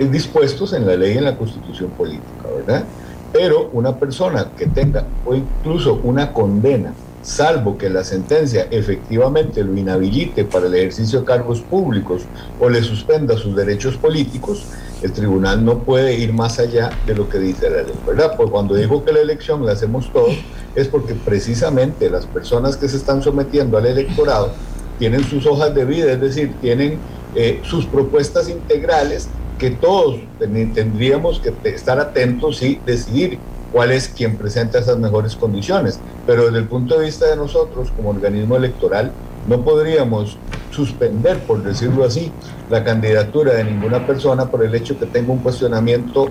dispuestos 0.00 0.72
en 0.72 0.88
la 0.88 0.96
ley 0.96 1.14
y 1.14 1.18
en 1.18 1.24
la 1.24 1.38
constitución 1.38 1.90
política, 1.90 2.48
¿verdad? 2.52 2.84
Pero 3.32 3.70
una 3.72 3.94
persona 3.94 4.48
que 4.58 4.66
tenga 4.66 5.06
o 5.24 5.36
incluso 5.36 6.00
una 6.02 6.32
condena 6.32 6.92
salvo 7.26 7.76
que 7.76 7.90
la 7.90 8.04
sentencia 8.04 8.68
efectivamente 8.70 9.64
lo 9.64 9.76
inhabilite 9.76 10.44
para 10.44 10.68
el 10.68 10.74
ejercicio 10.76 11.20
de 11.20 11.24
cargos 11.26 11.60
públicos 11.60 12.22
o 12.60 12.68
le 12.68 12.80
suspenda 12.84 13.36
sus 13.36 13.56
derechos 13.56 13.96
políticos, 13.96 14.64
el 15.02 15.12
tribunal 15.12 15.64
no 15.64 15.80
puede 15.80 16.14
ir 16.14 16.32
más 16.32 16.60
allá 16.60 16.90
de 17.04 17.16
lo 17.16 17.28
que 17.28 17.38
dice 17.38 17.68
la 17.68 17.82
ley, 17.82 17.94
¿verdad? 18.06 18.34
Pues 18.36 18.48
cuando 18.48 18.76
digo 18.76 19.04
que 19.04 19.12
la 19.12 19.20
elección 19.20 19.66
la 19.66 19.72
hacemos 19.72 20.12
todos, 20.12 20.36
es 20.76 20.86
porque 20.86 21.14
precisamente 21.14 22.08
las 22.08 22.26
personas 22.26 22.76
que 22.76 22.88
se 22.88 22.96
están 22.96 23.20
sometiendo 23.22 23.76
al 23.76 23.86
electorado 23.86 24.52
tienen 25.00 25.24
sus 25.24 25.46
hojas 25.46 25.74
de 25.74 25.84
vida, 25.84 26.12
es 26.12 26.20
decir, 26.20 26.54
tienen 26.60 26.98
eh, 27.34 27.60
sus 27.64 27.86
propuestas 27.86 28.48
integrales 28.48 29.28
que 29.58 29.70
todos 29.70 30.20
tendríamos 30.38 31.40
que 31.40 31.52
estar 31.70 31.98
atentos 31.98 32.62
y 32.62 32.78
decidir 32.86 33.38
cuál 33.72 33.92
es 33.92 34.08
quien 34.08 34.36
presenta 34.36 34.78
esas 34.78 34.98
mejores 34.98 35.36
condiciones. 35.36 36.00
Pero 36.26 36.46
desde 36.46 36.58
el 36.58 36.66
punto 36.66 36.98
de 36.98 37.06
vista 37.06 37.26
de 37.26 37.36
nosotros, 37.36 37.90
como 37.96 38.10
organismo 38.10 38.56
electoral, 38.56 39.12
no 39.48 39.62
podríamos 39.62 40.38
suspender, 40.70 41.38
por 41.40 41.62
decirlo 41.62 42.04
así, 42.04 42.30
la 42.70 42.84
candidatura 42.84 43.54
de 43.54 43.64
ninguna 43.64 44.06
persona 44.06 44.46
por 44.46 44.64
el 44.64 44.74
hecho 44.74 44.98
que 44.98 45.06
tenga 45.06 45.32
un 45.32 45.38
cuestionamiento 45.38 46.30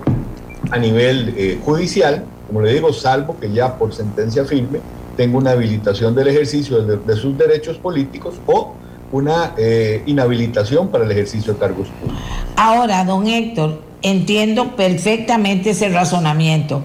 a 0.70 0.78
nivel 0.78 1.34
eh, 1.36 1.60
judicial, 1.64 2.24
como 2.46 2.62
le 2.62 2.72
digo, 2.72 2.92
salvo 2.92 3.36
que 3.40 3.50
ya 3.50 3.76
por 3.76 3.92
sentencia 3.92 4.44
firme 4.44 4.80
tenga 5.16 5.38
una 5.38 5.52
habilitación 5.52 6.14
del 6.14 6.28
ejercicio 6.28 6.82
de, 6.82 7.16
sus 7.16 7.36
derechos 7.36 7.78
políticos 7.78 8.34
o 8.46 8.74
una 9.12 9.54
eh, 9.56 10.02
inhabilitación 10.06 10.88
para 10.88 11.04
el 11.04 11.10
ejercicio 11.10 11.54
de 11.54 11.58
cargos 11.58 11.88
públicos. 11.88 12.22
Ahora, 12.56 13.04
don 13.04 13.26
Héctor, 13.26 13.80
entiendo 14.02 14.76
perfectamente 14.76 15.70
ese 15.70 15.88
razonamiento, 15.88 16.82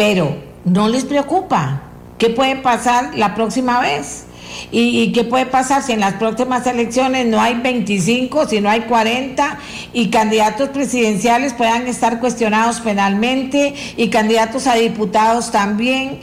pero 0.00 0.34
¿no 0.64 0.88
les 0.88 1.04
preocupa? 1.04 1.82
¿Qué 2.16 2.30
puede 2.30 2.56
pasar 2.56 3.14
la 3.16 3.34
próxima 3.34 3.80
vez? 3.80 4.24
¿Y, 4.70 5.12
qué 5.12 5.24
puede 5.24 5.44
pasar 5.44 5.82
si 5.82 5.92
en 5.92 6.00
las 6.00 6.14
próximas 6.14 6.66
elecciones 6.66 7.26
no 7.26 7.38
hay 7.38 7.56
25, 7.60 8.48
si 8.48 8.62
no 8.62 8.70
hay 8.70 8.80
40 8.80 9.58
y 9.92 10.08
candidatos 10.08 10.70
presidenciales 10.70 11.52
puedan 11.52 11.86
estar 11.86 12.18
cuestionados 12.18 12.80
penalmente 12.80 13.74
y 13.98 14.08
candidatos 14.08 14.66
a 14.68 14.76
diputados 14.76 15.50
también? 15.50 16.20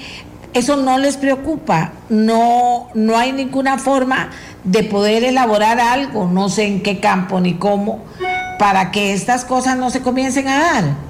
Eso 0.56 0.78
no 0.78 0.98
les 0.98 1.18
preocupa, 1.18 1.92
no, 2.10 2.88
no 2.96 3.16
hay 3.16 3.32
ninguna 3.32 3.78
forma 3.78 4.32
de 4.64 4.86
poder 4.86 5.24
elaborar 5.24 5.80
algo, 5.80 6.26
no 6.26 6.50
sé 6.50 6.66
en 6.66 6.82
qué 6.82 7.00
campo 7.00 7.40
ni 7.40 7.54
cómo, 7.54 8.04
para 8.58 8.90
que 8.90 9.14
estas 9.14 9.46
cosas 9.46 9.78
no 9.78 9.92
se 9.92 10.02
comiencen 10.02 10.48
a 10.48 10.58
dar. 10.58 11.07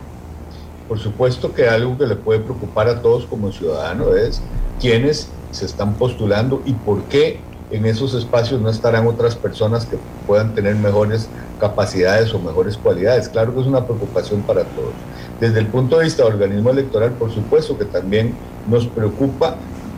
Por 0.87 0.99
supuesto 0.99 1.53
que 1.53 1.67
algo 1.67 1.97
que 1.97 2.07
le 2.07 2.15
puede 2.15 2.39
preocupar 2.39 2.87
a 2.87 3.01
todos 3.01 3.25
como 3.25 3.51
ciudadanos 3.51 4.15
es 4.15 4.41
quiénes 4.79 5.27
se 5.51 5.65
están 5.65 5.95
postulando 5.95 6.61
y 6.65 6.73
por 6.73 7.03
qué 7.03 7.39
en 7.71 7.85
esos 7.85 8.13
espacios 8.13 8.61
no 8.61 8.69
estarán 8.69 9.07
otras 9.07 9.35
personas 9.35 9.85
que 9.85 9.97
puedan 10.25 10.55
tener 10.55 10.75
mejores 10.75 11.27
capacidades 11.59 12.33
o 12.33 12.39
mejores 12.39 12.77
cualidades. 12.77 13.27
Claro 13.27 13.53
que 13.53 13.61
es 13.61 13.67
una 13.67 13.85
preocupación 13.85 14.41
para 14.41 14.63
todos. 14.63 14.93
Desde 15.41 15.59
el 15.59 15.67
punto 15.67 15.97
de 15.97 16.05
vista 16.05 16.23
del 16.23 16.33
organismo 16.33 16.69
electoral, 16.69 17.11
por 17.11 17.33
supuesto 17.33 17.77
que 17.77 17.85
también 17.85 18.33
nos 18.69 18.87
preocupa 18.87 19.57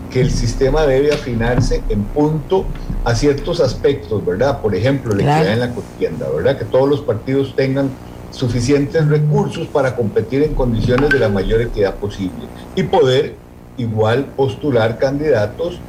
que 0.10 0.22
el 0.22 0.32
sistema 0.32 0.88
debe 0.88 1.14
afinarse 1.14 1.84
en 1.90 2.03
punto 2.03 2.66
a 3.06 3.14
ciertos 3.14 3.61
aspectos, 3.61 4.26
¿verdad? 4.26 4.60
Por 4.60 4.74
ejemplo, 4.74 5.14
la 5.14 5.22
equidad 5.22 5.53
en 5.53 5.60
la 5.60 5.72
contienda, 5.72 6.28
¿verdad? 6.36 6.57
Que 6.57 6.66
todos 6.66 6.90
los 6.90 7.02
partidos 7.02 7.53
tengan 7.56 7.90
suficientes 8.31 9.07
recursos 9.07 9.68
para 9.68 9.95
competir 9.95 10.43
en 10.43 10.53
condiciones 10.53 11.10
de 11.10 11.19
la 11.19 11.30
mayor 11.30 11.61
equidad 11.61 11.95
posible 11.95 12.47
y 12.76 12.84
poder 12.84 13.35
igual 13.77 14.26
postular 14.35 14.97
candidatos 14.97 15.80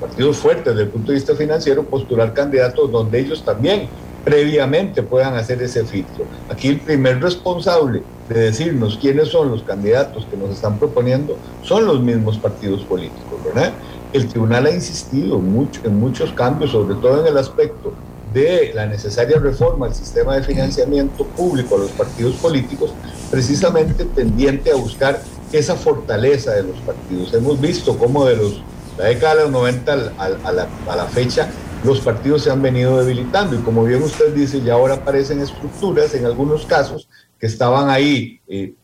partidos 0.00 0.36
fuertes 0.36 0.66
desde 0.66 0.82
el 0.82 0.88
punto 0.88 1.08
de 1.12 1.18
vista 1.18 1.34
financiero, 1.34 1.84
postular 1.84 2.32
candidatos 2.32 2.90
donde 2.90 3.18
ellos 3.18 3.44
también 3.44 3.88
previamente 4.24 5.02
puedan 5.02 5.34
hacer 5.34 5.62
ese 5.62 5.84
filtro. 5.84 6.24
Aquí 6.50 6.68
el 6.68 6.80
primer 6.80 7.22
responsable 7.22 8.02
de 8.28 8.40
decirnos 8.40 8.98
quiénes 9.00 9.28
son 9.28 9.50
los 9.50 9.62
candidatos 9.62 10.26
que 10.28 10.36
nos 10.36 10.50
están 10.50 10.78
proponiendo 10.78 11.36
son 11.62 11.86
los 11.86 12.00
mismos 12.00 12.36
partidos 12.38 12.82
políticos, 12.82 13.38
¿verdad? 13.44 13.72
El 14.12 14.26
tribunal 14.26 14.66
ha 14.66 14.70
insistido 14.70 15.38
mucho, 15.38 15.80
en 15.84 15.98
muchos 15.98 16.32
cambios, 16.32 16.72
sobre 16.72 16.96
todo 16.96 17.20
en 17.20 17.28
el 17.28 17.38
aspecto 17.38 17.92
de 18.32 18.72
la 18.74 18.86
necesaria 18.86 19.38
reforma 19.38 19.86
al 19.86 19.94
sistema 19.94 20.36
de 20.36 20.42
financiamiento 20.42 21.24
público 21.24 21.76
a 21.76 21.78
los 21.78 21.90
partidos 21.92 22.34
políticos, 22.36 22.92
precisamente 23.30 24.04
tendiente 24.04 24.70
a 24.70 24.76
buscar 24.76 25.20
esa 25.52 25.74
fortaleza 25.76 26.52
de 26.52 26.64
los 26.64 26.76
partidos. 26.78 27.32
Hemos 27.34 27.60
visto 27.60 27.96
cómo 27.96 28.26
de 28.26 28.36
los, 28.36 28.62
la 28.98 29.06
década 29.06 29.36
de 29.36 29.42
los 29.42 29.50
90 29.52 29.92
a, 30.18 30.28
la, 30.52 30.68
a 30.88 30.96
la 30.96 31.04
fecha 31.06 31.50
los 31.84 32.00
partidos 32.00 32.42
se 32.42 32.50
han 32.50 32.62
venido 32.62 32.98
debilitando 32.98 33.54
y 33.54 33.58
como 33.58 33.84
bien 33.84 34.02
usted 34.02 34.34
dice, 34.34 34.60
ya 34.60 34.74
ahora 34.74 34.94
aparecen 34.94 35.40
estructuras 35.40 36.14
en 36.14 36.24
algunos 36.24 36.66
casos 36.66 37.08
que 37.38 37.46
estaban 37.46 37.90
ahí 37.90 38.40
eh, 38.48 38.74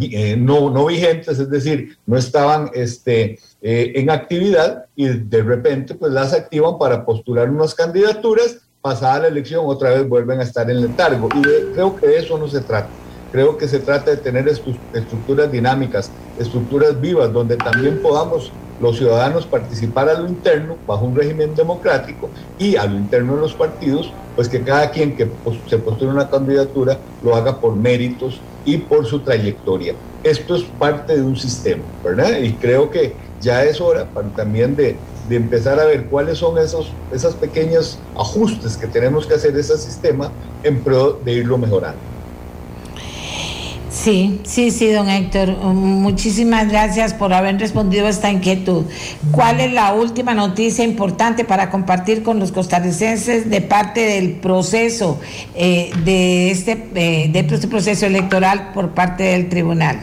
eh, 0.00 0.36
no, 0.36 0.70
no 0.70 0.86
vigentes, 0.86 1.38
es 1.38 1.50
decir, 1.50 1.98
no 2.06 2.16
estaban 2.16 2.70
este, 2.74 3.38
eh, 3.60 3.92
en 3.94 4.10
actividad 4.10 4.86
y 4.94 5.06
de 5.06 5.42
repente 5.42 5.94
pues 5.94 6.12
las 6.12 6.32
activan 6.32 6.78
para 6.78 7.04
postular 7.04 7.50
unas 7.50 7.74
candidaturas, 7.74 8.58
pasada 8.80 9.20
la 9.20 9.28
elección 9.28 9.64
otra 9.66 9.90
vez 9.90 10.08
vuelven 10.08 10.40
a 10.40 10.44
estar 10.44 10.70
en 10.70 10.80
letargo 10.80 11.28
y 11.34 11.42
creo 11.74 11.96
que 11.96 12.06
de 12.06 12.18
eso 12.18 12.38
no 12.38 12.48
se 12.48 12.60
trata. 12.60 12.88
Creo 13.32 13.58
que 13.58 13.66
se 13.68 13.80
trata 13.80 14.12
de 14.12 14.16
tener 14.18 14.48
estructuras 14.48 15.50
dinámicas, 15.50 16.10
estructuras 16.38 16.98
vivas, 17.00 17.32
donde 17.32 17.56
también 17.56 18.00
podamos 18.00 18.52
los 18.80 18.96
ciudadanos 18.98 19.46
participar 19.46 20.08
a 20.08 20.18
lo 20.18 20.28
interno 20.28 20.76
bajo 20.86 21.04
un 21.04 21.16
régimen 21.16 21.54
democrático 21.54 22.28
y 22.58 22.76
a 22.76 22.86
lo 22.86 22.96
interno 22.96 23.36
de 23.36 23.42
los 23.42 23.54
partidos, 23.54 24.12
pues 24.34 24.48
que 24.48 24.62
cada 24.62 24.90
quien 24.90 25.16
que 25.16 25.28
se 25.68 25.78
postule 25.78 26.10
una 26.10 26.28
candidatura 26.28 26.98
lo 27.22 27.34
haga 27.34 27.60
por 27.60 27.74
méritos 27.74 28.40
y 28.64 28.78
por 28.78 29.06
su 29.06 29.20
trayectoria. 29.20 29.94
Esto 30.22 30.56
es 30.56 30.62
parte 30.78 31.16
de 31.16 31.22
un 31.22 31.36
sistema, 31.36 31.84
¿verdad? 32.04 32.38
Y 32.40 32.52
creo 32.54 32.90
que 32.90 33.14
ya 33.40 33.64
es 33.64 33.80
hora 33.80 34.08
también 34.34 34.74
de, 34.76 34.96
de 35.28 35.36
empezar 35.36 35.78
a 35.78 35.84
ver 35.84 36.06
cuáles 36.06 36.38
son 36.38 36.58
esos 36.58 36.90
esos 37.12 37.34
pequeños 37.34 37.98
ajustes 38.16 38.76
que 38.76 38.86
tenemos 38.86 39.26
que 39.26 39.34
hacer 39.34 39.54
a 39.54 39.60
ese 39.60 39.78
sistema 39.78 40.30
en 40.62 40.80
pro 40.82 41.20
de 41.24 41.32
irlo 41.32 41.58
mejorando. 41.58 42.15
Sí, 43.96 44.40
sí, 44.44 44.70
sí, 44.70 44.92
don 44.92 45.08
Héctor. 45.08 45.48
Muchísimas 45.56 46.68
gracias 46.68 47.14
por 47.14 47.32
haber 47.32 47.58
respondido 47.58 48.06
a 48.06 48.10
esta 48.10 48.30
inquietud. 48.30 48.84
¿Cuál 49.32 49.58
es 49.60 49.72
la 49.72 49.94
última 49.94 50.34
noticia 50.34 50.84
importante 50.84 51.44
para 51.44 51.70
compartir 51.70 52.22
con 52.22 52.38
los 52.38 52.52
costarricenses 52.52 53.48
de 53.48 53.62
parte 53.62 54.00
del 54.00 54.34
proceso 54.34 55.18
eh, 55.54 55.90
de 56.04 56.50
este 56.50 56.72
eh, 56.94 57.30
de 57.32 57.38
este 57.38 57.68
proceso 57.68 58.04
electoral 58.04 58.72
por 58.74 58.90
parte 58.90 59.22
del 59.22 59.48
tribunal? 59.48 59.98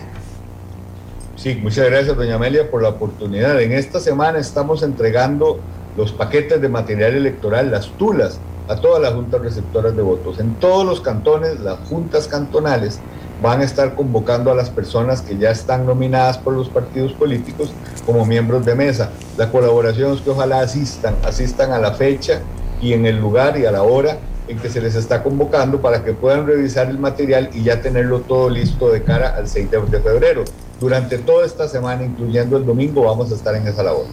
Sí, 1.36 1.56
muchas 1.62 1.86
gracias, 1.86 2.18
doña 2.18 2.36
Amelia, 2.36 2.72
por 2.72 2.82
la 2.82 2.90
oportunidad. 2.90 3.62
En 3.62 3.74
esta 3.74 4.00
semana 4.00 4.40
estamos 4.40 4.82
entregando 4.82 5.60
los 5.96 6.12
paquetes 6.12 6.60
de 6.60 6.68
material 6.68 7.14
electoral, 7.14 7.70
las 7.70 7.90
tulas, 7.90 8.40
a 8.68 8.76
todas 8.76 9.02
las 9.02 9.14
juntas 9.14 9.40
receptoras 9.40 9.96
de 9.96 10.02
votos. 10.02 10.40
En 10.40 10.56
todos 10.56 10.84
los 10.84 11.00
cantones, 11.00 11.60
las 11.60 11.78
juntas 11.88 12.28
cantonales 12.28 13.00
van 13.44 13.60
a 13.60 13.66
estar 13.66 13.94
convocando 13.94 14.52
a 14.52 14.56
las 14.56 14.70
personas 14.70 15.22
que 15.22 15.38
ya 15.38 15.52
están 15.52 15.86
nominadas 15.86 16.38
por 16.38 16.54
los 16.54 16.70
partidos 16.70 17.12
políticos 17.12 17.74
como 18.06 18.26
miembros 18.26 18.66
de 18.66 18.74
mesa. 18.74 19.10
La 19.36 19.52
colaboración 19.52 20.14
es 20.14 20.22
que 20.22 20.30
ojalá 20.30 20.62
asistan, 20.62 21.14
asistan 21.26 21.74
a 21.74 21.78
la 21.78 21.92
fecha 21.92 22.40
y 22.82 22.94
en 22.94 23.06
el 23.06 23.20
lugar 23.20 23.60
y 23.60 23.66
a 23.66 23.72
la 23.72 23.84
hora 23.84 24.18
en 24.48 24.58
que 24.60 24.70
se 24.70 24.80
les 24.80 24.96
está 24.96 25.22
convocando 25.24 25.82
para 25.82 26.06
que 26.06 26.14
puedan 26.14 26.48
revisar 26.48 26.90
el 26.90 27.00
material 27.00 27.50
y 27.54 27.64
ya 27.64 27.82
tenerlo 27.82 28.22
todo 28.22 28.50
listo 28.50 28.90
de 28.90 29.04
cara 29.04 29.36
al 29.36 29.50
6 29.50 29.72
de 29.72 30.00
febrero. 30.00 30.46
Durante 30.80 31.18
toda 31.18 31.46
esta 31.46 31.68
semana, 31.68 32.06
incluyendo 32.06 32.56
el 32.56 32.66
domingo, 32.66 33.04
vamos 33.04 33.30
a 33.34 33.36
estar 33.36 33.56
en 33.56 33.68
esa 33.68 33.84
labor. 33.84 34.06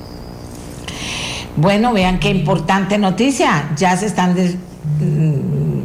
Bueno, 1.55 1.93
vean 1.93 2.19
qué 2.19 2.31
importante 2.31 2.99
noticia. 2.99 3.71
Ya 3.77 3.97
se 3.97 4.07
están 4.07 4.35
mm, 4.35 5.83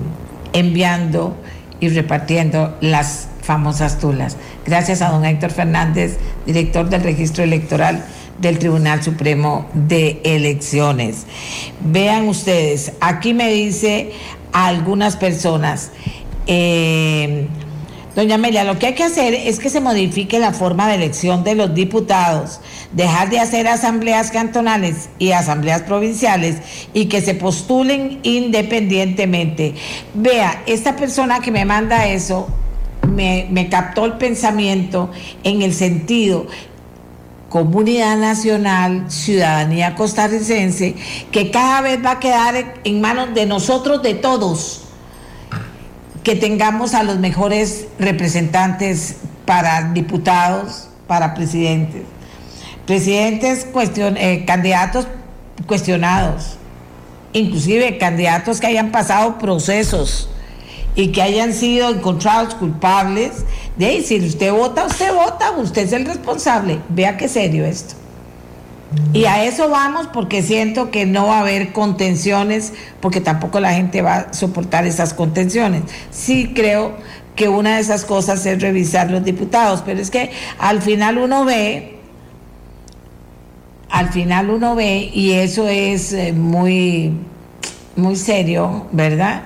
enviando 0.54 1.36
y 1.80 1.90
repartiendo 1.90 2.76
las 2.82 3.30
famosas 3.46 4.00
tulas. 4.00 4.38
Gracias 4.66 5.02
a 5.02 5.10
don 5.10 5.24
Héctor 5.24 5.52
Fernández, 5.52 6.18
director 6.46 6.90
del 6.90 7.04
registro 7.04 7.44
electoral 7.44 8.04
del 8.40 8.60
Tribunal 8.60 9.04
Supremo 9.04 9.68
de 9.74 10.20
Elecciones. 10.24 11.26
Vean 11.82 12.28
ustedes, 12.28 12.94
aquí 13.00 13.34
me 13.34 13.50
dice 13.50 14.12
a 14.52 14.68
algunas 14.68 15.16
personas, 15.16 15.92
eh, 16.48 17.48
Doña 18.16 18.36
Amelia, 18.36 18.64
lo 18.64 18.80
que 18.80 18.88
hay 18.88 18.94
que 18.94 19.04
hacer 19.04 19.34
es 19.34 19.60
que 19.60 19.70
se 19.70 19.82
modifique 19.82 20.40
la 20.40 20.54
forma 20.54 20.88
de 20.88 20.96
elección 20.96 21.44
de 21.44 21.54
los 21.54 21.76
diputados, 21.76 22.62
dejar 22.94 23.30
de 23.30 23.40
hacer 23.40 23.68
asambleas 23.68 24.32
cantonales 24.32 25.10
y 25.20 25.34
asambleas 25.34 25.82
provinciales 25.82 26.60
y 26.94 27.08
que 27.08 27.20
se 27.20 27.36
postulen 27.36 28.22
independientemente. 28.24 29.76
Vea, 30.14 30.64
esta 30.66 30.96
persona 30.96 31.42
que 31.42 31.52
me 31.52 31.66
manda 31.66 32.08
eso 32.08 32.48
me, 33.16 33.68
captó 33.70 34.06
el 34.06 34.14
pensamiento 34.14 35.10
en 35.44 35.62
el 35.62 35.74
sentido 35.74 36.48
comunidad 37.50 38.18
nacional, 38.18 39.06
ciudadanía 39.08 39.96
costarricense, 39.96 40.96
que 41.32 41.52
cada 41.52 41.80
vez 41.80 42.04
va 42.04 42.12
a 42.12 42.20
quedar 42.20 42.82
en 42.84 43.00
manos 43.00 43.34
de 43.34 43.46
nosotros, 43.46 44.04
de 44.04 44.14
todos, 44.14 44.82
que 46.22 46.36
tengamos 46.36 46.94
a 46.94 47.04
los 47.04 47.18
mejores 47.18 47.88
representantes 47.98 49.18
para 49.46 49.94
diputados, 49.94 50.90
para 51.08 51.34
presidentes. 51.34 52.02
Presidentes, 52.86 53.66
eh, 54.18 54.44
candidatos 54.46 55.08
cuestionados, 55.66 56.58
inclusive 57.32 57.98
candidatos 57.98 58.60
que 58.60 58.68
hayan 58.68 58.92
pasado 58.92 59.38
procesos 59.38 60.30
y 60.96 61.10
que 61.10 61.22
hayan 61.22 61.54
sido 61.54 61.90
encontrados 61.90 62.56
culpables, 62.56 63.32
de 63.78 63.86
ahí, 63.86 64.04
si 64.04 64.20
usted 64.20 64.52
vota, 64.52 64.86
usted 64.86 65.14
vota, 65.14 65.52
usted 65.52 65.84
es 65.84 65.94
el 65.94 66.06
responsable. 66.06 66.80
Vea 66.90 67.18
qué 67.18 67.28
serio 67.28 67.66
esto. 67.66 67.96
Y 69.12 69.26
a 69.26 69.44
eso 69.44 69.70
vamos 69.70 70.08
porque 70.08 70.42
siento 70.42 70.90
que 70.90 71.06
no 71.06 71.28
va 71.28 71.38
a 71.38 71.42
haber 71.42 71.74
contenciones, 71.74 72.74
porque 73.02 73.20
tampoco 73.20 73.60
la 73.60 73.74
gente 73.74 74.02
va 74.02 74.16
a 74.16 74.34
soportar 74.34 74.86
esas 74.86 75.14
contenciones. 75.14 75.84
Sí 76.12 76.54
creo 76.56 76.94
que 77.36 77.50
una 77.50 77.76
de 77.76 77.82
esas 77.82 78.06
cosas 78.06 78.46
es 78.46 78.62
revisar 78.62 79.12
los 79.12 79.26
diputados, 79.26 79.84
pero 79.86 80.00
es 80.00 80.10
que 80.10 80.32
al 80.60 80.82
final 80.82 81.18
uno 81.18 81.44
ve 81.44 81.96
al 83.96 84.10
final 84.10 84.50
uno 84.50 84.76
ve, 84.76 85.10
y 85.14 85.32
eso 85.32 85.70
es 85.70 86.12
eh, 86.12 86.34
muy, 86.34 87.14
muy 87.96 88.18
serio, 88.18 88.88
¿verdad? 88.92 89.44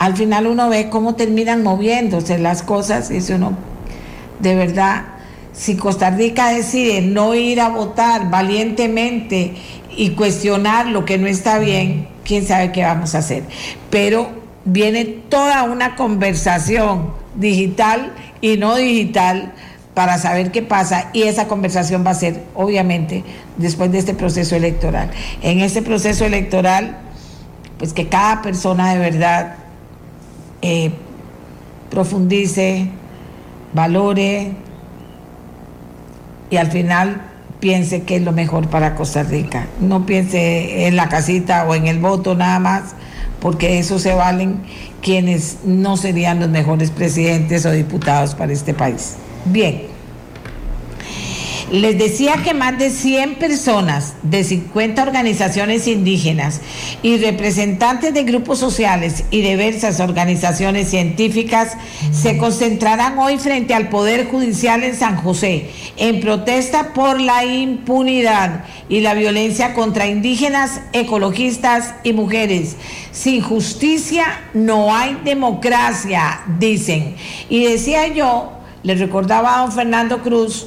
Al 0.00 0.16
final 0.16 0.46
uno 0.46 0.70
ve 0.70 0.88
cómo 0.88 1.14
terminan 1.14 1.62
moviéndose 1.62 2.38
las 2.38 2.62
cosas 2.62 3.10
y 3.10 3.18
eso 3.18 3.34
uno, 3.34 3.52
de 4.38 4.54
verdad, 4.54 5.04
si 5.52 5.76
Costa 5.76 6.08
Rica 6.08 6.48
decide 6.48 7.02
no 7.02 7.34
ir 7.34 7.60
a 7.60 7.68
votar 7.68 8.30
valientemente 8.30 9.52
y 9.94 10.12
cuestionar 10.12 10.86
lo 10.86 11.04
que 11.04 11.18
no 11.18 11.26
está 11.26 11.58
bien, 11.58 12.08
quién 12.24 12.46
sabe 12.46 12.72
qué 12.72 12.82
vamos 12.82 13.14
a 13.14 13.18
hacer. 13.18 13.42
Pero 13.90 14.30
viene 14.64 15.04
toda 15.04 15.64
una 15.64 15.96
conversación 15.96 17.12
digital 17.34 18.14
y 18.40 18.56
no 18.56 18.76
digital 18.76 19.52
para 19.92 20.16
saber 20.16 20.50
qué 20.50 20.62
pasa 20.62 21.10
y 21.12 21.24
esa 21.24 21.46
conversación 21.46 22.06
va 22.06 22.12
a 22.12 22.14
ser 22.14 22.42
obviamente 22.54 23.22
después 23.58 23.92
de 23.92 23.98
este 23.98 24.14
proceso 24.14 24.56
electoral. 24.56 25.10
En 25.42 25.60
este 25.60 25.82
proceso 25.82 26.24
electoral, 26.24 26.96
pues 27.76 27.92
que 27.92 28.08
cada 28.08 28.40
persona 28.40 28.94
de 28.94 28.98
verdad 28.98 29.59
eh, 30.62 30.92
profundice, 31.90 32.88
valore 33.72 34.52
y 36.50 36.56
al 36.56 36.70
final 36.70 37.22
piense 37.60 38.02
que 38.02 38.16
es 38.16 38.22
lo 38.22 38.32
mejor 38.32 38.68
para 38.68 38.94
Costa 38.94 39.22
Rica. 39.22 39.66
No 39.80 40.06
piense 40.06 40.86
en 40.86 40.96
la 40.96 41.08
casita 41.08 41.64
o 41.68 41.74
en 41.74 41.86
el 41.86 41.98
voto 41.98 42.34
nada 42.34 42.58
más, 42.58 42.94
porque 43.40 43.78
eso 43.78 43.98
se 43.98 44.14
valen 44.14 44.62
quienes 45.02 45.58
no 45.64 45.96
serían 45.96 46.40
los 46.40 46.48
mejores 46.48 46.90
presidentes 46.90 47.64
o 47.66 47.70
diputados 47.70 48.34
para 48.34 48.52
este 48.52 48.74
país. 48.74 49.16
Bien. 49.44 49.89
Les 51.70 51.96
decía 51.96 52.42
que 52.42 52.52
más 52.52 52.76
de 52.78 52.90
100 52.90 53.36
personas 53.36 54.14
de 54.24 54.42
50 54.42 55.02
organizaciones 55.02 55.86
indígenas 55.86 56.60
y 57.00 57.16
representantes 57.18 58.12
de 58.12 58.24
grupos 58.24 58.58
sociales 58.58 59.24
y 59.30 59.40
diversas 59.42 60.00
organizaciones 60.00 60.90
científicas 60.90 61.76
se 62.10 62.38
concentrarán 62.38 63.16
hoy 63.20 63.38
frente 63.38 63.72
al 63.72 63.88
Poder 63.88 64.26
Judicial 64.26 64.82
en 64.82 64.96
San 64.96 65.16
José 65.16 65.70
en 65.96 66.20
protesta 66.20 66.92
por 66.92 67.20
la 67.20 67.44
impunidad 67.44 68.64
y 68.88 69.00
la 69.00 69.14
violencia 69.14 69.72
contra 69.74 70.08
indígenas, 70.08 70.80
ecologistas 70.92 71.94
y 72.02 72.12
mujeres. 72.14 72.76
Sin 73.12 73.42
justicia 73.42 74.24
no 74.54 74.92
hay 74.92 75.18
democracia, 75.24 76.40
dicen. 76.58 77.14
Y 77.48 77.64
decía 77.64 78.08
yo, 78.08 78.54
le 78.82 78.94
recordaba 78.96 79.56
a 79.56 79.60
don 79.60 79.72
Fernando 79.72 80.22
Cruz, 80.22 80.66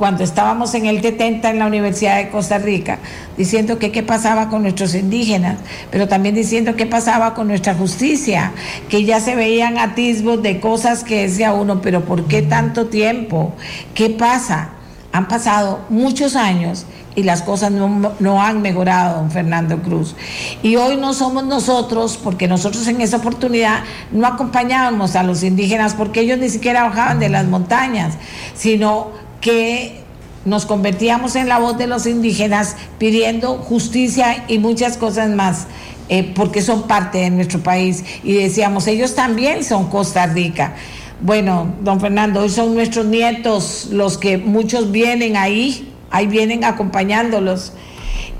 cuando 0.00 0.24
estábamos 0.24 0.74
en 0.74 0.86
el 0.86 1.02
70 1.02 1.50
en 1.50 1.58
la 1.58 1.66
Universidad 1.66 2.16
de 2.16 2.30
Costa 2.30 2.56
Rica, 2.56 3.00
diciendo 3.36 3.78
que 3.78 3.92
qué 3.92 4.02
pasaba 4.02 4.48
con 4.48 4.62
nuestros 4.62 4.94
indígenas, 4.94 5.58
pero 5.90 6.08
también 6.08 6.34
diciendo 6.34 6.74
qué 6.74 6.86
pasaba 6.86 7.34
con 7.34 7.48
nuestra 7.48 7.74
justicia, 7.74 8.52
que 8.88 9.04
ya 9.04 9.20
se 9.20 9.36
veían 9.36 9.76
atisbos 9.76 10.42
de 10.42 10.58
cosas 10.58 11.04
que 11.04 11.28
decía 11.28 11.52
uno, 11.52 11.82
pero 11.82 12.06
¿por 12.06 12.24
qué 12.24 12.40
tanto 12.40 12.86
tiempo? 12.86 13.52
¿Qué 13.92 14.08
pasa? 14.08 14.70
Han 15.12 15.28
pasado 15.28 15.80
muchos 15.90 16.34
años 16.34 16.86
y 17.14 17.22
las 17.22 17.42
cosas 17.42 17.70
no, 17.70 18.14
no, 18.20 18.42
han 18.42 18.62
mejorado, 18.62 19.18
don 19.18 19.30
Fernando 19.30 19.82
Cruz. 19.82 20.16
Y 20.62 20.76
hoy 20.76 20.96
no 20.96 21.12
somos 21.12 21.44
nosotros, 21.44 22.16
porque 22.16 22.48
nosotros 22.48 22.86
en 22.86 23.02
esa 23.02 23.18
oportunidad 23.18 23.80
no 24.12 24.26
acompañábamos 24.26 25.14
a 25.14 25.24
los 25.24 25.42
indígenas, 25.42 25.92
porque 25.92 26.20
ellos 26.20 26.38
ni 26.38 26.48
siquiera 26.48 26.84
bajaban 26.84 27.18
de 27.18 27.28
las 27.28 27.44
montañas, 27.44 28.14
sino 28.54 29.28
que 29.40 30.00
nos 30.44 30.66
convertíamos 30.66 31.36
en 31.36 31.48
la 31.48 31.58
voz 31.58 31.76
de 31.78 31.86
los 31.86 32.06
indígenas 32.06 32.76
pidiendo 32.98 33.58
justicia 33.58 34.44
y 34.48 34.58
muchas 34.58 34.96
cosas 34.96 35.30
más. 35.30 35.66
Eh, 36.12 36.32
porque 36.34 36.60
son 36.60 36.88
parte 36.88 37.18
de 37.18 37.30
nuestro 37.30 37.60
país 37.60 38.04
y 38.24 38.32
decíamos, 38.32 38.88
ellos 38.88 39.14
también 39.14 39.62
son 39.62 39.88
Costa 39.88 40.26
Rica. 40.26 40.74
Bueno, 41.20 41.72
don 41.82 42.00
Fernando, 42.00 42.40
hoy 42.40 42.48
son 42.48 42.74
nuestros 42.74 43.06
nietos 43.06 43.90
los 43.92 44.18
que 44.18 44.36
muchos 44.36 44.90
vienen 44.90 45.36
ahí, 45.36 45.92
ahí 46.10 46.26
vienen 46.26 46.64
acompañándolos 46.64 47.74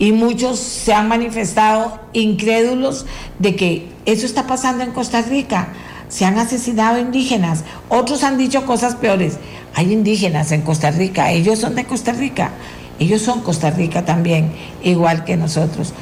y 0.01 0.10
muchos 0.10 0.59
se 0.59 0.94
han 0.94 1.06
manifestado 1.06 2.01
incrédulos 2.12 3.06
de 3.39 3.55
que 3.55 3.86
eso 4.05 4.27
está 4.27 4.48
pasando 4.48 4.82
en 4.82 4.90
Costa 4.90 5.22
Rica. 5.22 5.68
Se 6.09 6.24
han 6.24 6.39
asesinado 6.39 6.98
indígenas, 6.98 7.62
otros 7.89 8.24
han 8.24 8.36
dicho 8.36 8.66
cosas 8.66 8.97
peores. 8.97 9.39
Hay 9.75 9.93
indígenas 9.93 10.53
en 10.53 10.63
Costa 10.63 10.91
Rica, 10.91 11.31
ellos 11.31 11.59
son 11.59 11.75
de 11.75 11.85
Costa 11.85 12.13
Rica, 12.13 12.51
ellos 12.99 13.23
son 13.23 13.41
Costa 13.41 13.71
Rica 13.71 14.05
también, 14.05 14.53
igual 14.83 15.25
que 15.25 15.37
nosotros. 15.37 15.93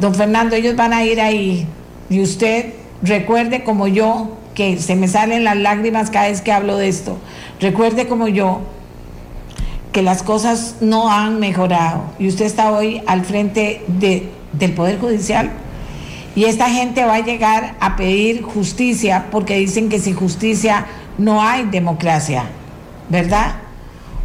Don 0.00 0.14
Fernando, 0.14 0.56
ellos 0.56 0.76
van 0.76 0.92
a 0.92 1.04
ir 1.04 1.20
ahí 1.20 1.66
y 2.08 2.20
usted 2.20 2.74
recuerde 3.02 3.64
como 3.64 3.88
yo, 3.88 4.36
que 4.54 4.78
se 4.78 4.96
me 4.96 5.08
salen 5.08 5.44
las 5.44 5.56
lágrimas 5.56 6.10
cada 6.10 6.28
vez 6.28 6.40
que 6.40 6.52
hablo 6.52 6.76
de 6.76 6.88
esto, 6.88 7.18
recuerde 7.60 8.08
como 8.08 8.28
yo 8.28 8.60
que 9.92 10.02
las 10.02 10.22
cosas 10.22 10.76
no 10.80 11.10
han 11.10 11.40
mejorado 11.40 12.04
y 12.18 12.28
usted 12.28 12.44
está 12.44 12.72
hoy 12.72 13.02
al 13.06 13.24
frente 13.24 13.82
de, 13.86 14.28
del 14.52 14.72
Poder 14.72 14.98
Judicial 14.98 15.50
y 16.34 16.44
esta 16.44 16.70
gente 16.70 17.04
va 17.04 17.16
a 17.16 17.24
llegar 17.24 17.74
a 17.80 17.96
pedir 17.96 18.42
justicia 18.42 19.26
porque 19.30 19.56
dicen 19.56 19.88
que 19.88 19.98
sin 19.98 20.14
justicia 20.14 20.86
no 21.18 21.42
hay 21.42 21.64
democracia. 21.64 22.44
¿Verdad? 23.08 23.56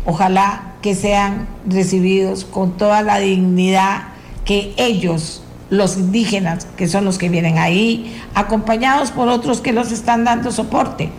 Ojalá 0.06 0.74
que 0.82 0.96
sean 0.96 1.48
recibidos 1.66 2.46
con 2.46 2.78
toda 2.78 3.02
la 3.02 3.20
dignidad 3.20 4.04
que 4.46 4.74
ellos, 4.78 5.42
los 5.70 5.98
indígenas, 5.98 6.68
que 6.78 6.88
son 6.88 7.06
los 7.06 7.18
que 7.18 7.30
vienen 7.30 7.58
ahí, 7.58 8.22
acompañados 8.36 9.12
por 9.12 9.30
otros 9.30 9.62
que 9.62 9.72
los 9.72 9.92
están 9.92 10.26
dando 10.26 10.52
soporte, 10.52 11.10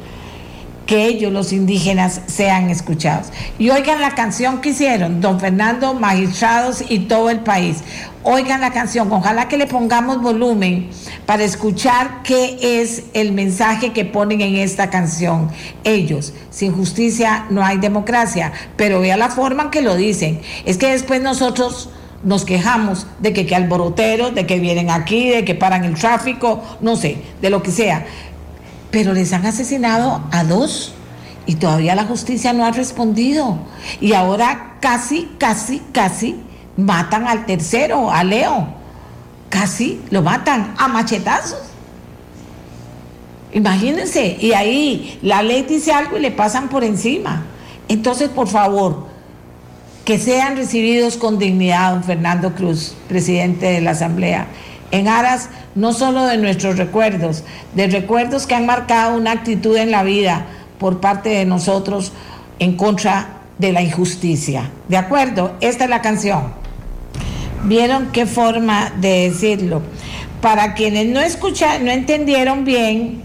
que 0.86 1.06
ellos, 1.06 1.32
los 1.32 1.52
indígenas, 1.52 2.20
sean 2.26 2.70
escuchados. 2.70 3.28
Y 3.58 3.70
oigan 3.70 4.00
la 4.00 4.14
canción 4.14 4.60
que 4.60 4.70
hicieron, 4.70 5.20
don 5.20 5.40
Fernando, 5.40 5.94
magistrados 5.94 6.84
y 6.88 7.00
todo 7.00 7.30
el 7.30 7.40
país. 7.40 7.78
Oigan 8.22 8.60
la 8.60 8.72
canción, 8.72 9.12
ojalá 9.12 9.48
que 9.48 9.58
le 9.58 9.66
pongamos 9.66 10.22
volumen 10.22 10.88
para 11.26 11.44
escuchar 11.44 12.22
qué 12.22 12.80
es 12.80 13.04
el 13.12 13.32
mensaje 13.32 13.92
que 13.92 14.04
ponen 14.04 14.40
en 14.40 14.56
esta 14.56 14.88
canción. 14.88 15.50
Ellos, 15.84 16.32
sin 16.50 16.72
justicia 16.72 17.46
no 17.50 17.62
hay 17.62 17.78
democracia, 17.78 18.52
pero 18.76 19.00
vea 19.00 19.16
la 19.16 19.28
forma 19.28 19.64
en 19.64 19.70
que 19.70 19.82
lo 19.82 19.94
dicen. 19.94 20.40
Es 20.64 20.78
que 20.78 20.90
después 20.90 21.20
nosotros 21.20 21.90
nos 22.22 22.46
quejamos 22.46 23.06
de 23.18 23.34
que, 23.34 23.44
que 23.44 23.54
alboroteros, 23.54 24.34
de 24.34 24.46
que 24.46 24.58
vienen 24.58 24.88
aquí, 24.88 25.28
de 25.28 25.44
que 25.44 25.54
paran 25.54 25.84
el 25.84 25.94
tráfico, 25.94 26.62
no 26.80 26.96
sé, 26.96 27.18
de 27.42 27.50
lo 27.50 27.62
que 27.62 27.70
sea 27.70 28.06
pero 28.94 29.12
les 29.12 29.32
han 29.32 29.44
asesinado 29.44 30.22
a 30.30 30.44
dos 30.44 30.92
y 31.46 31.56
todavía 31.56 31.96
la 31.96 32.04
justicia 32.04 32.52
no 32.52 32.64
ha 32.64 32.70
respondido. 32.70 33.58
Y 34.00 34.12
ahora 34.12 34.76
casi, 34.78 35.32
casi, 35.36 35.82
casi 35.90 36.36
matan 36.76 37.26
al 37.26 37.44
tercero, 37.44 38.12
a 38.12 38.22
Leo. 38.22 38.68
Casi 39.48 40.00
lo 40.10 40.22
matan 40.22 40.74
a 40.78 40.86
machetazos. 40.86 41.58
Imagínense, 43.52 44.36
y 44.40 44.52
ahí 44.52 45.18
la 45.22 45.42
ley 45.42 45.62
dice 45.68 45.90
algo 45.92 46.16
y 46.16 46.20
le 46.20 46.30
pasan 46.30 46.68
por 46.68 46.84
encima. 46.84 47.42
Entonces, 47.88 48.28
por 48.28 48.46
favor, 48.46 49.08
que 50.04 50.20
sean 50.20 50.56
recibidos 50.56 51.16
con 51.16 51.40
dignidad, 51.40 51.94
don 51.94 52.04
Fernando 52.04 52.54
Cruz, 52.54 52.94
presidente 53.08 53.66
de 53.66 53.80
la 53.80 53.90
Asamblea 53.90 54.46
en 54.94 55.08
aras 55.08 55.50
no 55.74 55.92
solo 55.92 56.24
de 56.24 56.38
nuestros 56.38 56.78
recuerdos, 56.78 57.42
de 57.74 57.88
recuerdos 57.88 58.46
que 58.46 58.54
han 58.54 58.64
marcado 58.64 59.16
una 59.16 59.32
actitud 59.32 59.76
en 59.76 59.90
la 59.90 60.04
vida 60.04 60.46
por 60.78 61.00
parte 61.00 61.30
de 61.30 61.44
nosotros 61.44 62.12
en 62.60 62.76
contra 62.76 63.40
de 63.58 63.72
la 63.72 63.82
injusticia. 63.82 64.70
¿De 64.88 64.96
acuerdo? 64.96 65.56
Esta 65.60 65.84
es 65.84 65.90
la 65.90 66.00
canción. 66.00 66.52
¿Vieron 67.64 68.12
qué 68.12 68.24
forma 68.24 68.92
de 69.00 69.30
decirlo? 69.30 69.82
Para 70.40 70.74
quienes 70.74 71.06
no 71.06 71.20
escucharon, 71.20 71.86
no 71.86 71.90
entendieron 71.90 72.64
bien, 72.64 73.22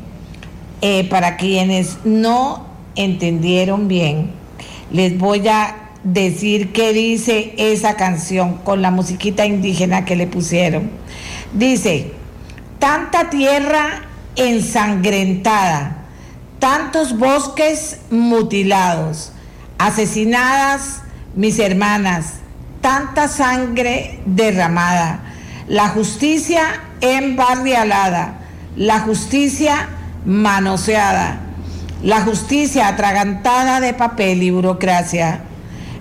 eh, 0.81 1.07
para 1.07 1.37
quienes 1.37 1.97
no 2.03 2.65
entendieron 2.95 3.87
bien, 3.87 4.31
les 4.91 5.15
voy 5.19 5.47
a 5.47 5.91
decir 6.03 6.71
qué 6.71 6.93
dice 6.93 7.53
esa 7.57 7.95
canción 7.95 8.55
con 8.63 8.81
la 8.81 8.89
musiquita 8.89 9.45
indígena 9.45 10.05
que 10.05 10.15
le 10.15 10.25
pusieron. 10.25 10.89
Dice, 11.53 12.13
tanta 12.77 13.29
tierra 13.29 14.01
ensangrentada, 14.35 15.97
tantos 16.59 17.17
bosques 17.17 17.97
mutilados, 18.11 19.31
asesinadas 19.79 21.01
mis 21.35 21.57
hermanas, 21.57 22.35
tanta 22.81 23.27
sangre 23.27 24.19
derramada, 24.25 25.21
la 25.67 25.89
justicia 25.89 26.81
embarrialada, 27.01 28.39
la 28.75 28.99
justicia 28.99 29.89
manoseada, 30.25 31.39
la 32.03 32.21
justicia 32.21 32.87
atragantada 32.87 33.79
de 33.79 33.93
papel 33.93 34.43
y 34.43 34.51
burocracia, 34.51 35.41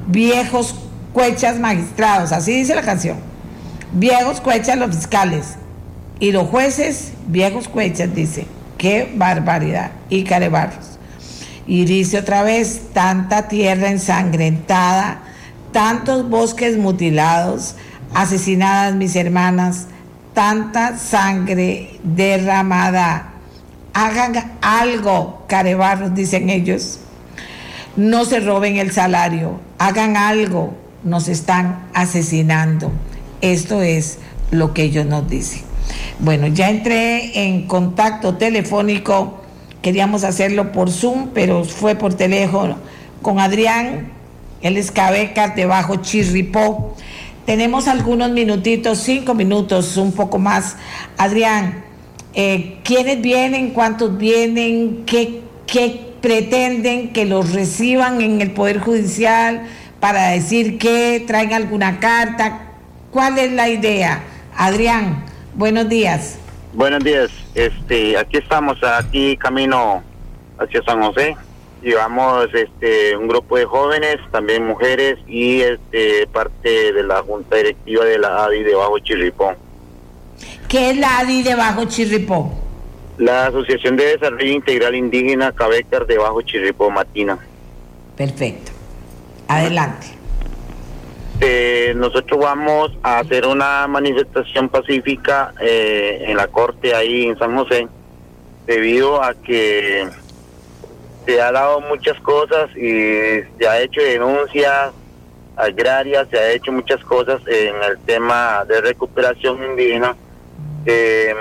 viejos 0.07 0.75
cuechas 1.13 1.59
magistrados, 1.59 2.33
así 2.33 2.53
dice 2.53 2.75
la 2.75 2.83
canción. 2.83 3.28
Viejos 3.93 4.41
cuechas 4.41 4.77
los 4.77 4.95
fiscales. 4.95 5.57
Y 6.21 6.33
los 6.33 6.49
jueces, 6.49 7.13
viejos 7.27 7.69
cuechas, 7.69 8.15
dice. 8.15 8.47
Qué 8.77 9.13
barbaridad. 9.15 9.93
Y 10.09 10.25
carebarros. 10.25 10.99
Y 11.67 11.85
dice 11.85 12.19
otra 12.19 12.43
vez, 12.43 12.81
tanta 12.95 13.49
tierra 13.49 13.91
ensangrentada, 13.91 15.21
tantos 15.71 16.29
bosques 16.29 16.79
mutilados, 16.79 17.75
asesinadas 18.15 18.95
mis 18.95 19.15
hermanas, 19.17 19.87
tanta 20.33 20.97
sangre 20.97 21.99
derramada. 22.03 23.33
Hagan 23.93 24.53
algo, 24.63 25.45
carebarros, 25.47 26.15
dicen 26.15 26.49
ellos. 26.49 27.01
No 27.97 28.25
se 28.25 28.41
roben 28.41 28.77
el 28.77 28.93
salario, 28.93 29.61
hagan 29.79 30.17
algo, 30.17 30.75
nos 31.05 31.29
están 31.29 31.81
asesinando. 31.93 32.93
Esto 33.41 33.83
es 33.83 34.19
lo 34.51 34.75
que 34.75 34.85
ellos 34.85 35.07
nos 35.07 35.29
dicen. 35.29 35.63
Bueno, 36.19 36.47
ya 36.49 36.71
entré 36.71 37.47
en 37.47 37.67
contacto 37.67 38.37
telefónico, 38.37 39.41
queríamos 39.83 40.25
hacerlo 40.25 40.73
por 40.73 40.91
Zoom, 40.91 41.29
pero 41.33 41.65
fue 41.65 41.95
por 41.95 42.15
teléfono 42.15 42.77
con 43.23 43.39
Adrián, 43.39 44.13
él 44.63 44.77
es 44.77 44.91
Cabeca 44.91 45.49
de 45.49 45.67
Bajo 45.67 45.97
Chirripó. 45.97 46.95
Tenemos 47.47 47.89
algunos 47.89 48.31
minutitos, 48.31 48.99
cinco 48.99 49.35
minutos, 49.35 49.97
un 49.97 50.13
poco 50.13 50.39
más. 50.39 50.77
Adrián, 51.17 51.85
eh, 52.35 52.79
¿quiénes 52.85 53.21
vienen? 53.21 53.71
¿Cuántos 53.71 54.19
vienen? 54.19 55.05
¿Qué, 55.07 55.43
¿Qué 55.67 56.13
pretenden 56.21 57.13
que 57.13 57.25
los 57.25 57.53
reciban 57.53 58.21
en 58.21 58.41
el 58.41 58.51
Poder 58.51 58.81
Judicial 58.81 59.63
para 60.01 60.29
decir 60.29 60.79
que 60.79 61.25
traen 61.27 61.53
alguna 61.53 62.01
carta? 62.01 62.68
¿Cuál 63.11 63.39
es 63.39 63.53
la 63.53 63.69
idea? 63.69 64.23
Adrián, 64.57 65.25
buenos 65.55 65.89
días. 65.89 66.39
Buenos 66.73 67.03
días. 67.03 67.31
Este, 67.55 68.17
aquí 68.17 68.39
estamos, 68.39 68.79
aquí 68.83 69.37
camino 69.37 70.03
hacia 70.59 70.83
San 70.83 71.03
José 71.03 71.37
llevamos 71.83 72.49
este 72.55 73.17
un 73.17 73.29
grupo 73.29 73.57
de 73.57 73.65
jóvenes, 73.65 74.17
también 74.31 74.67
mujeres 74.67 75.19
y 75.27 75.61
este 75.61 76.27
parte 76.27 76.93
de 76.93 77.03
la 77.03 77.23
junta 77.23 77.57
directiva 77.57 78.05
de 78.05 78.19
la 78.19 78.45
ADI 78.45 78.63
de 78.63 78.75
Bajo 78.75 78.99
Chirripó. 78.99 79.55
¿Qué 80.69 80.91
es 80.91 80.99
la 80.99 81.21
ADI 81.21 81.43
de 81.43 81.55
Bajo 81.55 81.85
Chirripó? 81.85 82.53
La 83.17 83.47
Asociación 83.47 83.97
de 83.97 84.17
Desarrollo 84.17 84.53
Integral 84.53 84.95
Indígena 84.95 85.53
Cabecar 85.53 86.07
de 86.07 86.19
Bajo 86.19 86.43
Chirripó 86.43 86.91
Matina. 86.91 87.39
Perfecto. 88.17 88.73
Adelante. 89.49 90.18
Eh, 91.41 91.93
nosotros 91.95 92.41
vamos 92.41 92.91
a 93.03 93.21
hacer 93.21 93.47
una 93.47 93.87
manifestación 93.87 94.69
pacífica 94.69 95.55
eh, 95.61 96.25
en 96.27 96.37
la 96.37 96.49
corte 96.49 96.95
ahí 96.95 97.27
en 97.27 97.39
San 97.39 97.57
José 97.57 97.87
debido 98.67 99.23
a 99.23 99.35
que 99.35 100.09
se 101.25 101.41
ha 101.41 101.53
dado 101.53 101.81
muchas 101.81 102.19
cosas 102.21 102.71
y 102.77 103.43
se 103.59 103.69
ha 103.69 103.81
hecho 103.81 104.01
denuncias 104.03 104.91
agrarias, 105.57 106.29
se 106.31 106.39
ha 106.39 106.53
hecho 106.53 106.73
muchas 106.73 107.03
cosas 107.05 107.41
en 107.47 107.75
el 107.83 107.99
tema 108.05 108.65
de 108.67 108.81
recuperación 108.81 109.63
indígena. 109.63 110.17
Eh, 110.87 111.35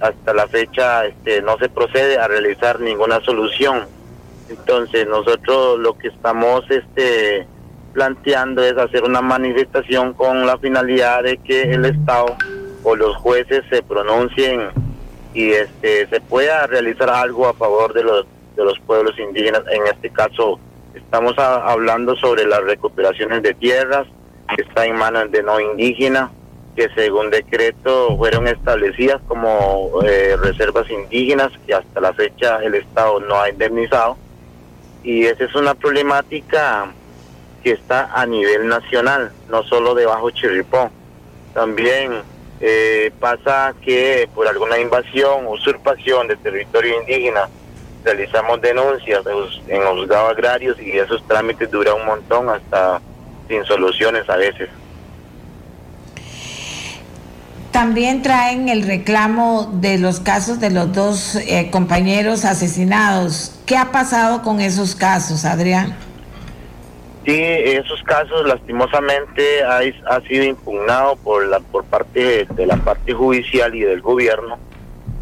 hasta 0.00 0.34
la 0.34 0.48
fecha 0.48 1.06
este, 1.06 1.40
no 1.42 1.56
se 1.58 1.68
procede 1.68 2.18
a 2.18 2.28
realizar 2.28 2.80
ninguna 2.80 3.20
solución. 3.20 3.86
Entonces 4.48 5.06
nosotros 5.06 5.78
lo 5.78 5.96
que 5.96 6.08
estamos 6.08 6.68
este, 6.70 7.46
planteando 7.92 8.62
es 8.62 8.76
hacer 8.76 9.04
una 9.04 9.20
manifestación 9.20 10.14
con 10.14 10.46
la 10.46 10.58
finalidad 10.58 11.22
de 11.22 11.38
que 11.38 11.62
el 11.62 11.84
Estado 11.84 12.36
o 12.82 12.96
los 12.96 13.16
jueces 13.16 13.62
se 13.70 13.82
pronuncien 13.82 14.70
y 15.34 15.50
este, 15.50 16.08
se 16.08 16.20
pueda 16.20 16.66
realizar 16.66 17.08
algo 17.10 17.48
a 17.48 17.54
favor 17.54 17.92
de 17.94 18.04
los 18.04 18.26
de 18.56 18.64
los 18.64 18.78
pueblos 18.80 19.18
indígenas. 19.18 19.62
En 19.70 19.86
este 19.86 20.10
caso, 20.10 20.58
estamos 20.94 21.38
hablando 21.38 22.16
sobre 22.16 22.46
las 22.46 22.62
recuperaciones 22.64 23.42
de 23.42 23.54
tierras 23.54 24.06
que 24.54 24.62
está 24.62 24.84
en 24.84 24.96
manos 24.96 25.30
de 25.30 25.42
no 25.42 25.58
indígenas, 25.60 26.30
que 26.76 26.88
según 26.94 27.30
decreto 27.30 28.16
fueron 28.16 28.46
establecidas 28.46 29.20
como 29.26 29.90
eh, 30.04 30.36
reservas 30.42 30.88
indígenas 30.90 31.50
que 31.66 31.74
hasta 31.74 32.00
la 32.00 32.12
fecha 32.12 32.62
el 32.62 32.74
Estado 32.74 33.20
no 33.20 33.40
ha 33.40 33.50
indemnizado. 33.50 34.16
Y 35.02 35.24
esa 35.24 35.44
es 35.44 35.54
una 35.54 35.74
problemática 35.74 36.92
que 37.62 37.72
está 37.72 38.10
a 38.14 38.26
nivel 38.26 38.68
nacional, 38.68 39.32
no 39.48 39.62
solo 39.64 39.94
de 39.94 40.06
Bajo 40.06 40.30
Chirripó. 40.30 40.90
También 41.54 42.22
eh, 42.60 43.12
pasa 43.20 43.74
que 43.82 44.28
por 44.34 44.46
alguna 44.46 44.78
invasión, 44.78 45.46
usurpación 45.46 46.28
de 46.28 46.36
territorio 46.36 47.00
indígena, 47.00 47.48
realizamos 48.04 48.60
denuncias 48.60 49.22
en 49.68 49.82
juzgados 49.82 50.30
agrarios 50.30 50.80
y 50.80 50.98
esos 50.98 51.26
trámites 51.26 51.70
duran 51.70 51.94
un 52.00 52.06
montón 52.06 52.48
hasta 52.48 53.00
sin 53.48 53.64
soluciones 53.64 54.28
a 54.28 54.36
veces. 54.36 54.68
También 57.72 58.22
traen 58.22 58.68
el 58.68 58.82
reclamo 58.82 59.70
de 59.72 59.98
los 59.98 60.20
casos 60.20 60.60
de 60.60 60.70
los 60.70 60.92
dos 60.92 61.36
eh, 61.36 61.70
compañeros 61.70 62.44
asesinados. 62.44 63.54
¿Qué 63.64 63.76
ha 63.76 63.90
pasado 63.90 64.42
con 64.42 64.60
esos 64.60 64.94
casos, 64.94 65.44
Adrián? 65.46 65.96
Sí, 67.24 67.40
esos 67.40 68.02
casos 68.02 68.46
lastimosamente 68.46 69.62
ha, 69.62 69.80
ha 70.06 70.20
sido 70.22 70.44
impugnado 70.44 71.16
por 71.16 71.46
la 71.46 71.60
por 71.60 71.84
parte 71.84 72.46
de 72.50 72.66
la 72.66 72.76
parte 72.76 73.12
judicial 73.12 73.74
y 73.74 73.80
del 73.80 74.00
gobierno, 74.00 74.58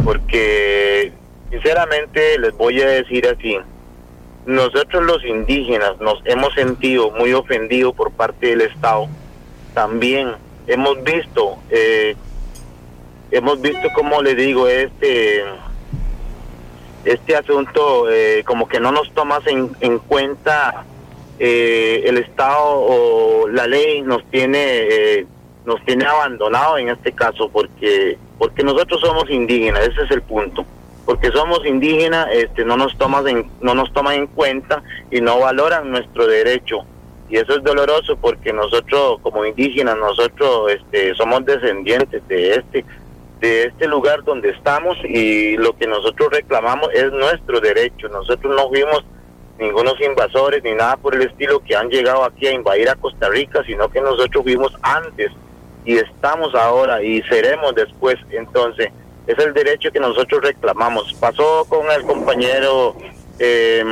porque 0.03 1.13
Sinceramente 1.51 2.39
les 2.39 2.57
voy 2.57 2.81
a 2.81 2.87
decir 2.87 3.27
así, 3.27 3.59
nosotros 4.47 5.03
los 5.03 5.25
indígenas 5.25 6.01
nos 6.01 6.21
hemos 6.25 6.55
sentido 6.55 7.11
muy 7.11 7.33
ofendidos 7.33 7.93
por 7.95 8.13
parte 8.13 8.47
del 8.47 8.61
Estado. 8.61 9.09
También 9.75 10.33
hemos 10.69 11.03
visto, 11.03 11.59
eh, 11.71 12.15
hemos 13.33 13.61
visto 13.61 13.89
como 13.97 14.23
le 14.23 14.37
digo, 14.37 14.69
este 14.69 15.45
este 17.05 17.35
asunto 17.35 18.09
eh, 18.11 18.45
como 18.47 18.69
que 18.69 18.79
no 18.79 18.93
nos 18.93 19.13
tomas 19.13 19.45
en, 19.49 19.73
en 19.81 19.99
cuenta 19.99 20.85
eh, 21.41 22.03
el 22.05 22.19
Estado 22.19 22.63
o 22.63 23.49
la 23.49 23.67
ley 23.67 24.03
nos 24.03 24.25
tiene 24.31 25.27
nos 25.67 25.85
tiene 25.85 26.05
abandonado 26.05 26.79
en 26.79 26.89
este 26.91 27.13
caso 27.13 27.49
porque 27.51 28.17
porque 28.39 28.63
nosotros 28.63 29.01
somos 29.01 29.29
indígenas, 29.29 29.89
ese 29.89 30.03
es 30.03 30.11
el 30.13 30.23
punto 30.23 30.65
porque 31.11 31.33
somos 31.33 31.67
indígenas, 31.67 32.29
este, 32.33 32.65
no 32.65 32.77
nos 32.77 32.97
toman 32.97 33.27
en, 33.27 33.51
no 33.61 33.75
nos 33.75 33.93
toman 33.93 34.15
en 34.15 34.27
cuenta 34.29 34.81
y 35.11 35.21
no 35.21 35.41
valoran 35.41 35.91
nuestro 35.91 36.25
derecho. 36.29 36.85
Y 37.29 37.37
eso 37.37 37.57
es 37.57 37.65
doloroso 37.65 38.17
porque 38.17 38.53
nosotros 38.53 39.19
como 39.21 39.45
indígenas, 39.45 39.97
nosotros 39.97 40.71
este, 40.71 41.13
somos 41.17 41.45
descendientes 41.45 42.27
de 42.29 42.55
este, 42.55 42.85
de 43.41 43.65
este 43.65 43.89
lugar 43.89 44.23
donde 44.23 44.51
estamos 44.51 44.97
y 45.03 45.57
lo 45.57 45.77
que 45.77 45.89
nosotros 45.89 46.29
reclamamos 46.31 46.89
es 46.95 47.11
nuestro 47.11 47.61
derecho. 47.61 48.09
Nosotros 48.09 48.55
no 48.55 48.69
fuimos 48.69 49.05
ningunos 49.61 50.01
invasores 50.01 50.63
ni 50.65 50.73
nada 50.73 50.97
por 50.97 51.15
el 51.15 51.23
estilo 51.23 51.61
que 51.61 51.77
han 51.77 51.91
llegado 51.91 52.25
aquí 52.25 52.47
a 52.47 52.53
invadir 52.53 52.89
a 52.89 52.97
Costa 52.97 53.29
Rica, 53.29 53.63
sino 53.65 53.89
que 53.91 54.01
nosotros 54.01 54.43
fuimos 54.43 54.73
antes 54.83 55.31
y 55.85 55.99
estamos 55.99 56.55
ahora 56.55 57.03
y 57.03 57.23
seremos 57.23 57.75
después. 57.75 58.17
Entonces, 58.31 58.91
es 59.27 59.39
el 59.39 59.53
derecho 59.53 59.93
que 59.93 60.01
nosotros 60.01 60.41
reclamamos. 60.43 61.13
Pasó 61.21 61.67
con 61.69 61.91
el 61.91 62.03
compañero 62.03 62.97
eh, 63.39 63.85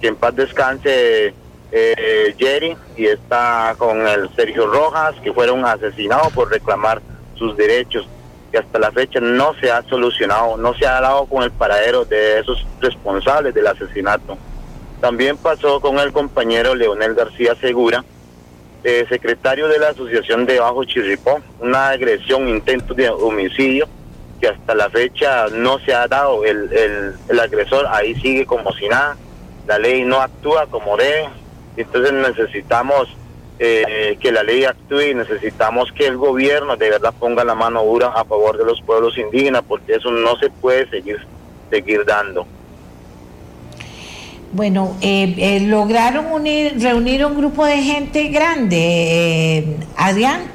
que 0.00 0.08
en 0.08 0.16
paz 0.16 0.36
descanse 0.36 1.34
eh, 1.72 2.34
Jerry 2.38 2.76
y 2.96 3.06
está 3.06 3.74
con 3.76 4.06
el 4.06 4.30
Sergio 4.36 4.68
Rojas 4.68 5.16
que 5.22 5.32
fueron 5.32 5.64
asesinados 5.64 6.32
por 6.32 6.50
reclamar 6.50 7.02
sus 7.34 7.56
derechos 7.56 8.08
que 8.52 8.58
hasta 8.58 8.78
la 8.78 8.92
fecha 8.92 9.18
no 9.20 9.54
se 9.60 9.70
ha 9.70 9.82
solucionado, 9.82 10.56
no 10.56 10.72
se 10.74 10.86
ha 10.86 11.00
dado 11.00 11.26
con 11.26 11.42
el 11.42 11.50
paradero 11.50 12.04
de 12.04 12.38
esos 12.38 12.64
responsables 12.80 13.52
del 13.52 13.66
asesinato. 13.66 14.38
También 15.00 15.36
pasó 15.36 15.80
con 15.80 15.98
el 15.98 16.12
compañero 16.12 16.74
Leonel 16.74 17.14
García 17.14 17.54
Segura, 17.56 18.04
eh, 18.84 19.04
secretario 19.08 19.68
de 19.68 19.78
la 19.78 19.88
Asociación 19.88 20.46
de 20.46 20.60
Bajo 20.60 20.84
Chirripó, 20.84 21.40
una 21.60 21.90
agresión, 21.90 22.48
intento 22.48 22.94
de 22.94 23.08
homicidio 23.08 23.88
que 24.40 24.48
hasta 24.48 24.74
la 24.74 24.90
fecha 24.90 25.46
no 25.48 25.78
se 25.80 25.94
ha 25.94 26.06
dado 26.06 26.44
el, 26.44 26.70
el, 27.28 27.40
agresor, 27.40 27.86
ahí 27.88 28.14
sigue 28.16 28.46
como 28.46 28.72
si 28.74 28.88
nada, 28.88 29.16
la 29.66 29.78
ley 29.78 30.04
no 30.04 30.20
actúa 30.20 30.66
como 30.66 30.96
debe, 30.96 31.28
entonces 31.76 32.12
necesitamos 32.12 33.08
eh, 33.58 34.18
que 34.20 34.30
la 34.30 34.42
ley 34.42 34.64
actúe 34.64 35.00
y 35.00 35.14
necesitamos 35.14 35.90
que 35.92 36.06
el 36.06 36.16
gobierno 36.16 36.76
de 36.76 36.90
verdad 36.90 37.14
ponga 37.18 37.44
la 37.44 37.54
mano 37.54 37.82
dura 37.82 38.08
a 38.08 38.24
favor 38.24 38.58
de 38.58 38.64
los 38.64 38.80
pueblos 38.82 39.16
indígenas, 39.16 39.62
porque 39.66 39.94
eso 39.94 40.10
no 40.10 40.36
se 40.36 40.50
puede 40.50 40.88
seguir, 40.90 41.18
seguir 41.70 42.04
dando. 42.04 42.46
Bueno, 44.52 44.96
eh, 45.00 45.34
eh, 45.38 45.60
lograron 45.60 46.32
unir, 46.32 46.80
reunir 46.80 47.24
un 47.24 47.36
grupo 47.36 47.64
de 47.64 47.78
gente 47.78 48.28
grande, 48.28 48.78
eh, 48.78 49.76
Adrián. 49.96 50.50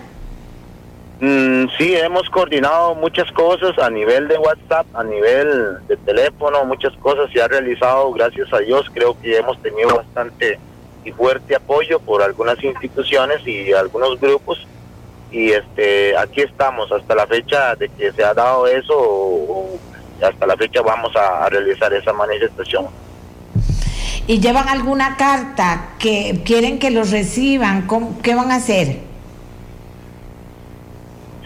Mm, 1.19 1.68
sí, 1.77 1.95
hemos 1.95 2.27
coordinado 2.30 2.95
muchas 2.95 3.31
cosas 3.31 3.77
a 3.77 3.89
nivel 3.89 4.27
de 4.27 4.38
WhatsApp, 4.38 4.88
a 4.95 5.03
nivel 5.03 5.85
de 5.88 5.97
teléfono, 5.97 6.65
muchas 6.65 6.93
cosas 6.97 7.30
se 7.31 7.41
ha 7.41 7.47
realizado, 7.47 8.11
gracias 8.11 8.51
a 8.51 8.57
Dios, 8.59 8.88
creo 8.91 9.15
que 9.22 9.38
hemos 9.38 9.61
tenido 9.61 9.97
bastante 9.97 10.57
y 11.03 11.11
fuerte 11.11 11.55
apoyo 11.55 11.99
por 11.99 12.22
algunas 12.22 12.63
instituciones 12.63 13.45
y 13.45 13.73
algunos 13.73 14.19
grupos 14.19 14.65
y 15.31 15.51
este 15.51 16.15
aquí 16.18 16.41
estamos 16.41 16.91
hasta 16.91 17.15
la 17.15 17.26
fecha 17.26 17.76
de 17.76 17.89
que 17.89 18.11
se 18.11 18.23
ha 18.23 18.34
dado 18.34 18.68
eso 18.68 19.65
hasta 20.22 20.45
la 20.45 20.57
fecha 20.57 20.81
vamos 20.81 21.15
a, 21.15 21.49
realizar 21.49 21.91
esa 21.93 22.13
manifestación 22.13 22.88
y 24.27 24.39
llevan 24.39 24.68
alguna 24.68 25.18
carta 25.18 25.91
que 25.99 26.41
quieren 26.45 26.80
que 26.80 26.91
los 26.91 27.11
reciban 27.11 27.88
qué 28.22 28.35
van 28.35 28.52
a 28.52 28.56
hacer 28.56 28.98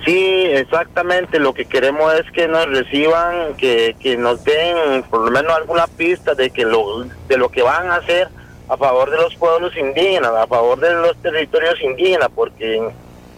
sí 0.05 0.45
exactamente 0.45 1.39
lo 1.39 1.53
que 1.53 1.65
queremos 1.65 2.13
es 2.15 2.29
que 2.31 2.47
nos 2.47 2.65
reciban 2.67 3.55
que, 3.57 3.95
que 3.99 4.17
nos 4.17 4.43
den 4.43 5.03
por 5.09 5.21
lo 5.21 5.31
menos 5.31 5.53
alguna 5.53 5.87
pista 5.87 6.35
de 6.35 6.49
que 6.49 6.65
lo 6.65 7.05
de 7.27 7.37
lo 7.37 7.49
que 7.49 7.61
van 7.61 7.89
a 7.89 7.97
hacer 7.97 8.29
a 8.67 8.77
favor 8.77 9.09
de 9.09 9.17
los 9.17 9.35
pueblos 9.35 9.75
indígenas 9.77 10.31
a 10.31 10.47
favor 10.47 10.79
de 10.79 10.93
los 10.93 11.15
territorios 11.17 11.81
indígenas 11.81 12.29
porque 12.33 12.91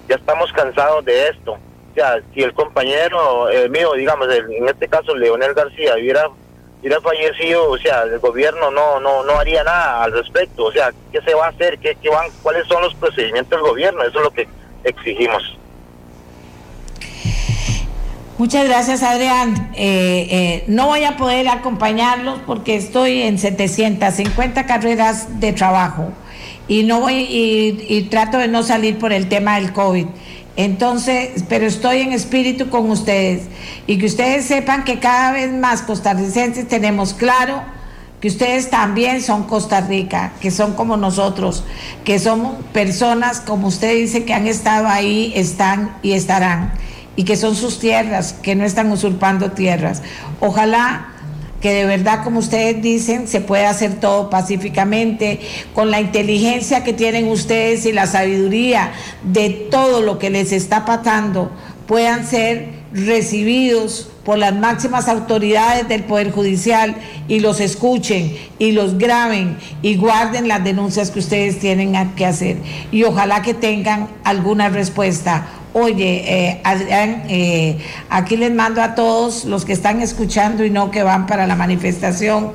ya 0.07 0.15
estamos 0.15 0.51
cansados 0.53 1.03
de 1.05 1.29
esto. 1.29 1.53
O 1.53 1.93
sea, 1.95 2.21
si 2.33 2.41
el 2.41 2.53
compañero 2.53 3.49
eh, 3.49 3.69
mío, 3.69 3.93
digamos, 3.93 4.27
en 4.33 4.67
este 4.67 4.87
caso 4.87 5.15
Leonel 5.15 5.53
García, 5.53 5.95
hubiera, 5.95 6.29
hubiera 6.81 7.01
fallecido, 7.01 7.69
o 7.69 7.77
sea, 7.77 8.03
el 8.03 8.19
gobierno 8.19 8.71
no, 8.71 8.99
no, 8.99 9.23
no 9.23 9.39
haría 9.39 9.63
nada 9.63 10.03
al 10.03 10.11
respecto. 10.11 10.65
O 10.65 10.71
sea, 10.71 10.91
¿qué 11.11 11.21
se 11.21 11.33
va 11.33 11.47
a 11.47 11.49
hacer? 11.49 11.79
¿Qué, 11.79 11.97
qué 12.01 12.09
van, 12.09 12.29
¿Cuáles 12.41 12.67
son 12.67 12.81
los 12.81 12.93
procedimientos 12.95 13.59
del 13.59 13.69
gobierno? 13.69 14.01
Eso 14.03 14.19
es 14.19 14.23
lo 14.23 14.31
que 14.31 14.47
exigimos. 14.83 15.57
Muchas 18.37 18.67
gracias, 18.67 19.01
Adrián. 19.01 19.71
Eh, 19.73 20.27
eh, 20.29 20.63
no 20.67 20.85
voy 20.85 21.03
a 21.03 21.17
poder 21.17 21.47
acompañarlos 21.47 22.39
porque 22.45 22.75
estoy 22.75 23.23
en 23.23 23.39
750 23.39 24.67
carreras 24.67 25.39
de 25.39 25.53
trabajo 25.53 26.11
y 26.67 26.83
no 26.83 26.99
voy 26.99 27.25
y, 27.29 28.01
trato 28.11 28.37
de 28.37 28.47
no 28.47 28.61
salir 28.61 28.99
por 28.99 29.11
el 29.11 29.27
tema 29.27 29.59
del 29.59 29.73
COVID. 29.73 30.05
Entonces, 30.57 31.43
pero 31.47 31.67
estoy 31.67 32.01
en 32.01 32.13
espíritu 32.13 32.69
con 32.69 32.89
ustedes 32.89 33.43
y 33.85 33.99
que 33.99 34.07
ustedes 34.07 34.45
sepan 34.45 34.83
que 34.83 34.99
cada 34.99 35.31
vez 35.31 35.53
más 35.53 35.83
costarricenses 35.83 36.67
tenemos 36.67 37.13
claro 37.13 37.61
que 38.19 38.27
ustedes 38.27 38.71
también 38.71 39.21
son 39.21 39.43
Costa 39.43 39.81
Rica, 39.81 40.33
que 40.41 40.49
son 40.49 40.73
como 40.73 40.97
nosotros, 40.97 41.63
que 42.03 42.17
somos 42.17 42.55
personas, 42.73 43.39
como 43.39 43.67
usted 43.67 43.93
dice, 43.93 44.25
que 44.25 44.33
han 44.33 44.47
estado 44.47 44.87
ahí, 44.87 45.31
están 45.35 45.95
y 46.01 46.13
estarán, 46.13 46.73
y 47.15 47.25
que 47.25 47.35
son 47.35 47.55
sus 47.55 47.77
tierras, 47.77 48.33
que 48.33 48.55
no 48.55 48.65
están 48.65 48.91
usurpando 48.91 49.51
tierras. 49.51 50.01
Ojalá 50.39 51.09
que 51.61 51.73
de 51.73 51.85
verdad, 51.85 52.23
como 52.23 52.39
ustedes 52.39 52.81
dicen, 52.81 53.27
se 53.27 53.41
puede 53.41 53.65
hacer 53.65 53.99
todo 53.99 54.29
pacíficamente, 54.29 55.39
con 55.73 55.89
la 55.89 55.99
inteligencia 55.99 56.83
que 56.83 56.93
tienen 56.93 57.27
ustedes 57.27 57.85
y 57.85 57.91
la 57.91 58.07
sabiduría 58.07 58.91
de 59.23 59.49
todo 59.49 60.01
lo 60.01 60.19
que 60.19 60.29
les 60.29 60.51
está 60.51 60.85
pasando, 60.85 61.51
puedan 61.87 62.27
ser 62.27 62.77
recibidos 62.91 64.09
por 64.23 64.37
las 64.37 64.53
máximas 64.53 65.07
autoridades 65.07 65.87
del 65.87 66.03
Poder 66.03 66.31
Judicial 66.31 66.95
y 67.29 67.39
los 67.39 67.61
escuchen 67.61 68.35
y 68.59 68.73
los 68.73 68.97
graben 68.97 69.57
y 69.81 69.95
guarden 69.95 70.49
las 70.49 70.63
denuncias 70.63 71.11
que 71.11 71.19
ustedes 71.19 71.59
tienen 71.59 71.93
que 72.15 72.25
hacer. 72.25 72.57
Y 72.91 73.03
ojalá 73.03 73.41
que 73.41 73.53
tengan 73.53 74.09
alguna 74.25 74.67
respuesta 74.67 75.47
Oye, 75.79 76.23
eh, 76.25 76.61
Adrián, 76.63 77.25
eh, 77.29 77.77
aquí 78.09 78.35
les 78.35 78.51
mando 78.51 78.81
a 78.81 78.95
todos 78.95 79.45
los 79.45 79.63
que 79.63 79.73
están 79.73 80.01
escuchando 80.01 80.65
y 80.65 80.71
no 80.71 80.89
que 80.89 81.03
van 81.03 81.27
para 81.27 81.45
la 81.45 81.55
manifestación 81.55 82.53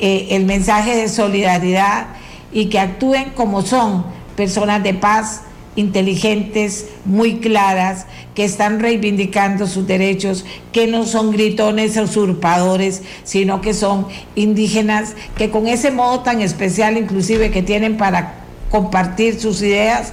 eh, 0.00 0.28
el 0.30 0.46
mensaje 0.46 0.96
de 0.96 1.10
solidaridad 1.10 2.06
y 2.50 2.70
que 2.70 2.78
actúen 2.78 3.32
como 3.34 3.60
son 3.60 4.06
personas 4.36 4.82
de 4.82 4.94
paz, 4.94 5.42
inteligentes, 5.76 6.86
muy 7.04 7.40
claras, 7.40 8.06
que 8.34 8.46
están 8.46 8.80
reivindicando 8.80 9.66
sus 9.66 9.86
derechos, 9.86 10.46
que 10.72 10.86
no 10.86 11.04
son 11.04 11.32
gritones 11.32 11.98
usurpadores, 11.98 13.02
sino 13.22 13.60
que 13.60 13.74
son 13.74 14.06
indígenas, 14.34 15.14
que 15.36 15.50
con 15.50 15.66
ese 15.66 15.90
modo 15.90 16.20
tan 16.20 16.40
especial 16.40 16.96
inclusive 16.96 17.50
que 17.50 17.62
tienen 17.62 17.98
para 17.98 18.39
compartir 18.70 19.38
sus 19.40 19.60
ideas, 19.62 20.12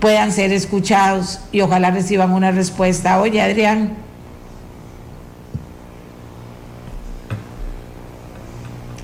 puedan 0.00 0.32
ser 0.32 0.52
escuchados 0.52 1.40
y 1.52 1.60
ojalá 1.60 1.90
reciban 1.90 2.32
una 2.32 2.52
respuesta. 2.52 3.20
Oye, 3.20 3.40
Adrián. 3.42 3.96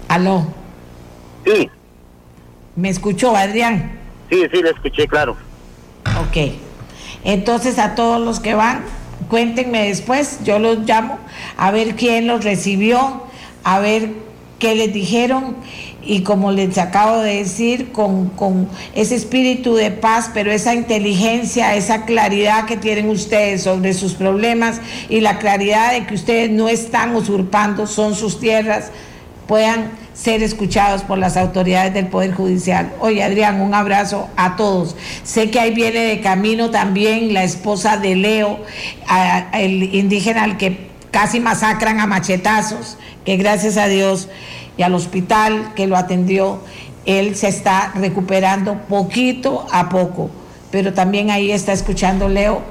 Aló. 0.09 0.47
Sí. 1.45 1.71
¿Me 2.77 2.89
escuchó, 2.89 3.37
Adrián? 3.37 3.99
Sí, 4.31 4.43
sí, 4.53 4.63
le 4.63 4.71
escuché, 4.71 5.07
claro. 5.07 5.37
Ok. 6.21 6.53
Entonces 7.25 7.79
a 7.79 7.95
todos 7.95 8.21
los 8.21 8.41
que 8.41 8.55
van, 8.55 8.85
cuéntenme 9.29 9.89
después, 9.89 10.41
yo 10.45 10.59
los 10.59 10.79
llamo 10.81 11.19
a 11.57 11.71
ver 11.71 11.95
quién 11.97 12.27
los 12.27 12.45
recibió, 12.45 13.23
a 13.65 13.79
ver 13.79 14.11
qué 14.59 14.75
les 14.75 14.93
dijeron 14.93 15.57
y 16.05 16.23
como 16.23 16.51
les 16.51 16.79
acabo 16.79 17.19
de 17.19 17.37
decir, 17.37 17.93
con, 17.93 18.69
ese 18.95 19.15
espíritu 19.15 19.75
de 19.75 19.91
paz, 19.91 20.31
pero 20.35 20.51
esa 20.51 20.75
inteligencia, 20.75 21.75
esa 21.77 22.05
claridad 22.05 22.67
que 22.67 22.77
tienen 22.77 23.09
ustedes 23.09 23.63
sobre 23.63 23.95
sus 23.95 24.15
problemas 24.15 24.81
y 25.09 25.21
la 25.21 25.39
claridad 25.39 25.93
de 25.93 26.07
que 26.07 26.15
ustedes 26.15 26.51
no 26.51 26.69
están 26.69 27.15
usurpando, 27.15 27.87
son 27.87 28.15
sus 28.15 28.41
tierras, 28.41 28.91
puedan 29.47 29.91
ser 30.15 30.43
escuchados 30.43 31.03
por 31.03 31.19
las 31.19 31.37
autoridades 31.37 31.95
del 31.95 32.07
Poder 32.07 32.35
Judicial. 32.35 32.93
Oye, 33.01 33.23
Adrián, 33.23 33.61
un 33.61 33.75
abrazo 33.75 34.29
a 34.37 34.57
todos. 34.57 34.95
Sé 35.25 35.51
que 35.51 35.59
ahí 35.59 35.73
viene 35.73 36.01
de 36.01 36.21
camino 36.21 36.71
también 36.71 37.33
la 37.33 37.45
esposa 37.45 37.97
de 37.97 38.17
Leo, 38.17 38.59
el 39.53 39.95
indígena 39.95 40.45
al 40.45 40.59
que 40.59 40.93
casi 41.11 41.41
masacran 41.41 42.01
a 42.01 42.07
machetazos, 42.07 42.99
que 43.25 43.37
gracias 43.37 43.77
a 43.77 43.87
Dios 43.87 44.29
y 44.77 44.83
al 44.83 44.95
hospital 44.95 45.73
que 45.75 45.87
lo 45.87 45.97
atendió, 45.97 46.61
él 47.05 47.35
se 47.35 47.49
está 47.49 47.93
recuperando 47.95 48.79
poquito 48.89 49.67
a 49.73 49.89
poco, 49.89 50.31
pero 50.71 50.93
también 50.93 51.31
ahí 51.31 51.51
está 51.51 51.73
escuchando 51.73 52.29
Leo, 52.29 52.63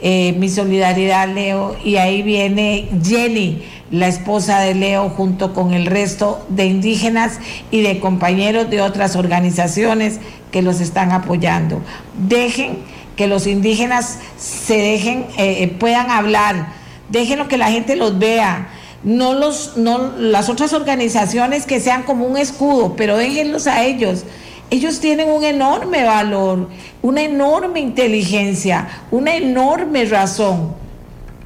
eh, 0.00 0.34
mi 0.38 0.48
solidaridad 0.48 1.28
Leo, 1.28 1.76
y 1.84 1.96
ahí 1.96 2.22
viene 2.22 2.88
Jenny, 3.02 3.62
la 3.90 4.08
esposa 4.08 4.60
de 4.60 4.74
Leo, 4.74 5.08
junto 5.10 5.54
con 5.54 5.72
el 5.72 5.86
resto 5.86 6.44
de 6.48 6.66
indígenas 6.66 7.38
y 7.70 7.82
de 7.82 8.00
compañeros 8.00 8.70
de 8.70 8.80
otras 8.80 9.16
organizaciones 9.16 10.20
que 10.52 10.62
los 10.62 10.80
están 10.80 11.12
apoyando. 11.12 11.80
Dejen 12.16 12.78
que 13.16 13.26
los 13.26 13.46
indígenas 13.46 14.18
se 14.38 14.76
dejen, 14.76 15.26
eh, 15.36 15.62
eh, 15.62 15.68
puedan 15.68 16.10
hablar, 16.10 16.72
déjenlo 17.08 17.48
que 17.48 17.58
la 17.58 17.70
gente 17.70 17.96
los 17.96 18.18
vea 18.18 18.68
no 19.02 19.34
los, 19.34 19.76
no, 19.76 20.12
las 20.18 20.48
otras 20.48 20.72
organizaciones 20.72 21.66
que 21.66 21.80
sean 21.80 22.02
como 22.02 22.26
un 22.26 22.36
escudo, 22.36 22.94
pero 22.96 23.16
déjenlos 23.16 23.66
a 23.66 23.84
ellos. 23.84 24.24
Ellos 24.70 25.00
tienen 25.00 25.30
un 25.30 25.44
enorme 25.44 26.04
valor, 26.04 26.68
una 27.00 27.22
enorme 27.22 27.80
inteligencia, 27.80 28.88
una 29.10 29.34
enorme 29.34 30.04
razón. 30.04 30.74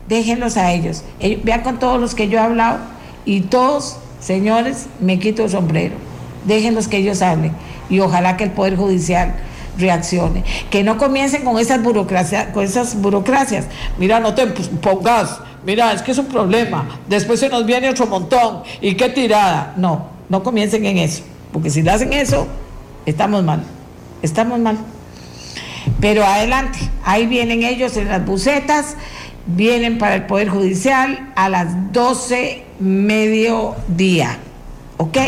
Déjenlos 0.09 0.57
a 0.57 0.73
ellos. 0.73 1.05
Vean 1.45 1.63
con 1.63 1.79
todos 1.79 2.01
los 2.01 2.15
que 2.15 2.29
yo 2.29 2.39
he 2.39 2.43
hablado 2.43 2.79
y 3.25 3.43
todos, 3.43 3.99
señores, 4.19 4.87
me 4.99 5.19
quito 5.19 5.45
el 5.45 5.51
sombrero. 5.51 5.95
Déjenlos 6.47 6.89
que 6.89 6.97
ellos 6.97 7.23
hablen 7.23 7.53
y 7.89 8.01
ojalá 8.01 8.37
que 8.37 8.45
el 8.45 8.51
Poder 8.51 8.77
Judicial 8.77 9.35
reaccione. 9.79 10.43
Que 10.71 10.83
no 10.83 10.99
comiencen 10.99 11.45
con 11.45 11.59
esas 11.59 11.83
burocracias, 11.83 12.49
con 12.49 12.65
esas 12.65 13.01
burocracias. 13.01 13.67
Mira, 13.99 14.19
no 14.19 14.35
te 14.35 14.47
pongas 14.47 15.39
mira, 15.65 15.93
es 15.93 16.03
que 16.03 16.13
es 16.13 16.19
un 16.19 16.27
problema, 16.27 17.01
después 17.09 17.41
se 17.41 17.49
nos 17.49 17.65
viene 17.67 17.89
otro 17.89 18.07
montón 18.07 18.63
y 18.81 18.95
qué 18.95 19.09
tirada. 19.09 19.75
No, 19.77 20.07
no 20.29 20.43
comiencen 20.43 20.85
en 20.87 20.99
eso, 20.99 21.23
porque 21.53 21.71
si 21.71 21.87
hacen 21.89 22.13
eso, 22.13 22.47
estamos 23.07 23.43
mal, 23.45 23.63
estamos 24.23 24.59
mal. 24.59 24.79
Pero 26.01 26.25
adelante, 26.25 26.79
ahí 27.05 27.27
vienen 27.27 27.63
ellos 27.63 27.97
en 27.97 28.09
las 28.09 28.25
bucetas, 28.25 28.97
vienen 29.47 29.99
para 29.99 30.15
el 30.15 30.27
Poder 30.27 30.49
Judicial 30.49 31.33
a 31.37 31.49
las 31.49 31.93
12 31.93 32.65
mediodía, 32.81 34.39
¿ok? 34.97 35.19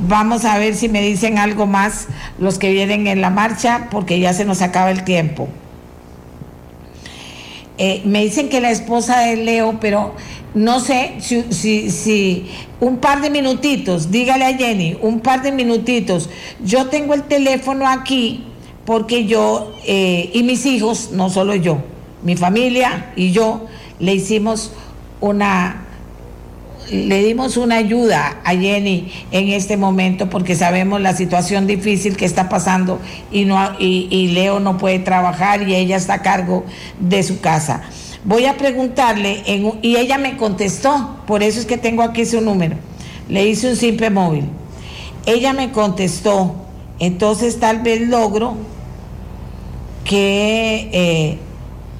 Vamos 0.00 0.44
a 0.44 0.58
ver 0.58 0.76
si 0.76 0.88
me 0.88 1.02
dicen 1.02 1.38
algo 1.38 1.66
más 1.66 2.06
los 2.38 2.58
que 2.58 2.72
vienen 2.72 3.08
en 3.08 3.20
la 3.20 3.30
marcha, 3.30 3.88
porque 3.90 4.20
ya 4.20 4.32
se 4.32 4.44
nos 4.44 4.62
acaba 4.62 4.90
el 4.90 5.02
tiempo. 5.02 5.48
Eh, 7.78 8.02
me 8.04 8.24
dicen 8.24 8.48
que 8.48 8.60
la 8.60 8.70
esposa 8.70 9.20
de 9.20 9.36
Leo, 9.36 9.78
pero 9.80 10.14
no 10.54 10.80
sé 10.80 11.14
si, 11.20 11.90
si, 11.90 12.46
un 12.80 12.98
par 12.98 13.20
de 13.20 13.30
minutitos, 13.30 14.10
dígale 14.10 14.44
a 14.44 14.56
Jenny, 14.56 14.98
un 15.00 15.20
par 15.20 15.42
de 15.42 15.52
minutitos. 15.52 16.28
Yo 16.64 16.86
tengo 16.86 17.14
el 17.14 17.22
teléfono 17.22 17.86
aquí 17.88 18.44
porque 18.84 19.26
yo 19.26 19.72
eh, 19.86 20.30
y 20.32 20.42
mis 20.42 20.66
hijos, 20.66 21.10
no 21.12 21.30
solo 21.30 21.54
yo, 21.54 21.78
mi 22.24 22.36
familia 22.36 23.12
y 23.14 23.30
yo, 23.30 23.66
le 24.00 24.14
hicimos 24.14 24.72
una, 25.20 25.87
le 26.90 27.22
dimos 27.22 27.56
una 27.56 27.76
ayuda 27.76 28.40
a 28.44 28.50
Jenny 28.54 29.12
en 29.30 29.48
este 29.48 29.76
momento 29.76 30.30
porque 30.30 30.54
sabemos 30.54 31.00
la 31.00 31.14
situación 31.14 31.66
difícil 31.66 32.16
que 32.16 32.24
está 32.24 32.48
pasando 32.48 33.00
y, 33.30 33.44
no, 33.44 33.58
y, 33.78 34.28
Leo 34.28 34.60
no 34.60 34.78
puede 34.78 34.98
trabajar 34.98 35.68
y 35.68 35.74
ella 35.74 35.96
está 35.96 36.14
a 36.14 36.22
cargo 36.22 36.64
de 36.98 37.22
su 37.22 37.40
casa. 37.40 37.82
Voy 38.24 38.46
a 38.46 38.56
preguntarle 38.56 39.42
en, 39.46 39.72
y 39.82 39.96
ella 39.96 40.18
me 40.18 40.36
contestó, 40.36 41.18
por 41.26 41.42
eso 41.42 41.60
es 41.60 41.66
que 41.66 41.78
tengo 41.78 42.02
aquí 42.02 42.24
su 42.24 42.40
número. 42.40 42.76
Le 43.28 43.46
hice 43.46 43.68
un 43.70 43.76
simple 43.76 44.10
móvil. 44.10 44.44
Ella 45.26 45.52
me 45.52 45.70
contestó, 45.70 46.54
entonces 46.98 47.60
tal 47.60 47.80
vez 47.80 48.08
logro 48.08 48.56
que 50.04 50.88
eh, 50.92 51.38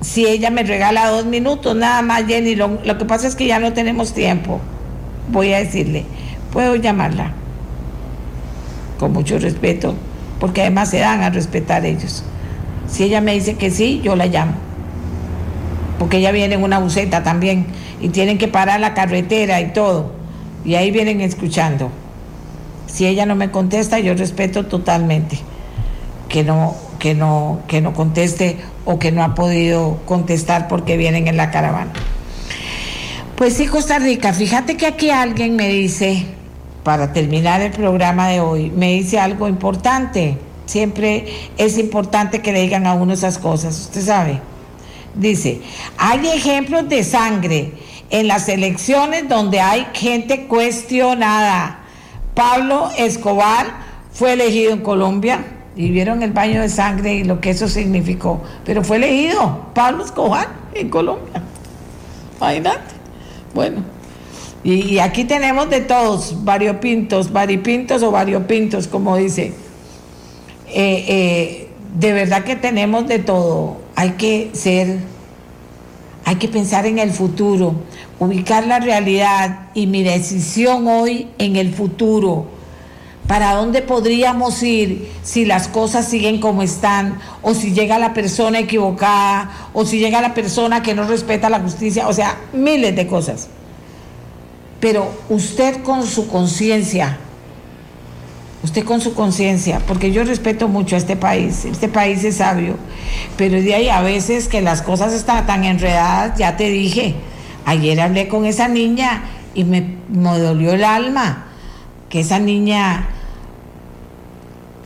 si 0.00 0.26
ella 0.26 0.50
me 0.50 0.62
regala 0.62 1.10
dos 1.10 1.26
minutos, 1.26 1.76
nada 1.76 2.00
más, 2.02 2.26
Jenny, 2.26 2.54
lo 2.54 2.98
que 2.98 3.04
pasa 3.04 3.28
es 3.28 3.36
que 3.36 3.46
ya 3.46 3.58
no 3.58 3.72
tenemos 3.74 4.14
tiempo. 4.14 4.60
Voy 5.30 5.52
a 5.52 5.58
decirle, 5.58 6.04
puedo 6.52 6.76
llamarla 6.76 7.32
con 8.98 9.12
mucho 9.12 9.38
respeto, 9.38 9.94
porque 10.40 10.62
además 10.62 10.90
se 10.90 10.98
dan 10.98 11.22
a 11.22 11.30
respetar 11.30 11.84
ellos. 11.84 12.24
Si 12.88 13.04
ella 13.04 13.20
me 13.20 13.34
dice 13.34 13.54
que 13.54 13.70
sí, 13.70 14.00
yo 14.02 14.16
la 14.16 14.26
llamo 14.26 14.68
porque 15.98 16.18
ella 16.18 16.32
viene 16.32 16.54
en 16.54 16.62
una 16.62 16.78
buceta 16.78 17.22
también 17.22 17.66
y 18.00 18.08
tienen 18.10 18.38
que 18.38 18.48
parar 18.48 18.80
la 18.80 18.94
carretera 18.94 19.60
y 19.60 19.72
todo. 19.72 20.12
Y 20.64 20.76
ahí 20.76 20.90
vienen 20.90 21.20
escuchando. 21.20 21.90
Si 22.86 23.06
ella 23.06 23.26
no 23.26 23.34
me 23.34 23.50
contesta, 23.50 23.98
yo 23.98 24.14
respeto 24.14 24.66
totalmente 24.66 25.38
que 26.28 26.44
no, 26.44 26.74
que 26.98 27.14
no, 27.14 27.60
que 27.66 27.80
no 27.80 27.92
conteste 27.92 28.58
o 28.84 28.98
que 28.98 29.12
no 29.12 29.22
ha 29.22 29.34
podido 29.34 29.98
contestar 30.06 30.68
porque 30.68 30.96
vienen 30.96 31.26
en 31.28 31.36
la 31.36 31.50
caravana. 31.50 31.92
Pues 33.38 33.54
sí, 33.54 33.68
Costa 33.68 34.00
Rica, 34.00 34.32
fíjate 34.32 34.76
que 34.76 34.84
aquí 34.84 35.10
alguien 35.10 35.54
me 35.54 35.68
dice, 35.68 36.26
para 36.82 37.12
terminar 37.12 37.60
el 37.60 37.70
programa 37.70 38.26
de 38.26 38.40
hoy, 38.40 38.68
me 38.70 38.94
dice 38.94 39.20
algo 39.20 39.46
importante. 39.46 40.36
Siempre 40.66 41.24
es 41.56 41.78
importante 41.78 42.42
que 42.42 42.50
le 42.50 42.62
digan 42.62 42.84
a 42.88 42.94
uno 42.94 43.12
esas 43.12 43.38
cosas, 43.38 43.78
usted 43.78 44.00
sabe. 44.00 44.40
Dice, 45.14 45.60
hay 45.96 46.26
ejemplos 46.26 46.88
de 46.88 47.04
sangre 47.04 47.74
en 48.10 48.26
las 48.26 48.48
elecciones 48.48 49.28
donde 49.28 49.60
hay 49.60 49.86
gente 49.94 50.48
cuestionada. 50.48 51.78
Pablo 52.34 52.90
Escobar 52.98 53.68
fue 54.10 54.32
elegido 54.32 54.72
en 54.72 54.80
Colombia 54.80 55.44
y 55.76 55.92
vieron 55.92 56.24
el 56.24 56.32
baño 56.32 56.60
de 56.60 56.68
sangre 56.68 57.14
y 57.14 57.22
lo 57.22 57.40
que 57.40 57.50
eso 57.50 57.68
significó, 57.68 58.42
pero 58.64 58.82
fue 58.82 58.96
elegido 58.96 59.70
Pablo 59.74 60.04
Escobar 60.04 60.48
en 60.74 60.90
Colombia. 60.90 61.40
Imagínate. 62.38 62.97
Bueno, 63.54 63.82
y, 64.64 64.98
aquí 64.98 65.24
tenemos 65.24 65.70
de 65.70 65.80
todos, 65.80 66.44
variopintos, 66.44 67.32
varipintos 67.32 68.02
o 68.02 68.10
variopintos, 68.10 68.88
como 68.88 69.16
dice. 69.16 69.52
Eh, 70.68 71.04
eh, 71.08 71.68
de 71.98 72.12
verdad 72.12 72.44
que 72.44 72.56
tenemos 72.56 73.06
de 73.08 73.18
todo. 73.18 73.78
Hay 73.94 74.10
que 74.10 74.50
ser, 74.52 74.98
hay 76.24 76.36
que 76.36 76.48
pensar 76.48 76.86
en 76.86 76.98
el 76.98 77.10
futuro, 77.10 77.74
ubicar 78.18 78.66
la 78.66 78.80
realidad 78.80 79.68
y 79.74 79.86
mi 79.86 80.02
decisión 80.02 80.86
hoy 80.86 81.28
en 81.38 81.56
el 81.56 81.72
futuro. 81.72 82.57
¿Para 83.28 83.54
dónde 83.56 83.82
podríamos 83.82 84.62
ir 84.62 85.12
si 85.22 85.44
las 85.44 85.68
cosas 85.68 86.08
siguen 86.08 86.40
como 86.40 86.62
están? 86.62 87.18
O 87.42 87.52
si 87.52 87.72
llega 87.72 87.98
la 87.98 88.14
persona 88.14 88.58
equivocada, 88.58 89.50
o 89.74 89.84
si 89.84 89.98
llega 89.98 90.22
la 90.22 90.32
persona 90.32 90.82
que 90.82 90.94
no 90.94 91.06
respeta 91.06 91.50
la 91.50 91.60
justicia, 91.60 92.08
o 92.08 92.12
sea, 92.14 92.38
miles 92.54 92.96
de 92.96 93.06
cosas. 93.06 93.48
Pero 94.80 95.12
usted 95.28 95.82
con 95.82 96.06
su 96.06 96.26
conciencia, 96.26 97.18
usted 98.62 98.82
con 98.82 99.02
su 99.02 99.12
conciencia, 99.12 99.82
porque 99.86 100.10
yo 100.10 100.24
respeto 100.24 100.66
mucho 100.66 100.94
a 100.94 100.98
este 100.98 101.14
país, 101.14 101.66
este 101.66 101.88
país 101.88 102.24
es 102.24 102.36
sabio, 102.36 102.76
pero 103.36 103.60
de 103.60 103.74
ahí 103.74 103.88
a 103.90 104.00
veces 104.00 104.48
que 104.48 104.62
las 104.62 104.80
cosas 104.80 105.12
están 105.12 105.46
tan 105.46 105.64
enredadas, 105.64 106.38
ya 106.38 106.56
te 106.56 106.70
dije, 106.70 107.14
ayer 107.66 108.00
hablé 108.00 108.26
con 108.26 108.46
esa 108.46 108.68
niña 108.68 109.24
y 109.54 109.64
me, 109.64 109.98
me 110.08 110.38
dolió 110.38 110.72
el 110.72 110.84
alma, 110.84 111.44
que 112.08 112.20
esa 112.20 112.38
niña 112.38 113.10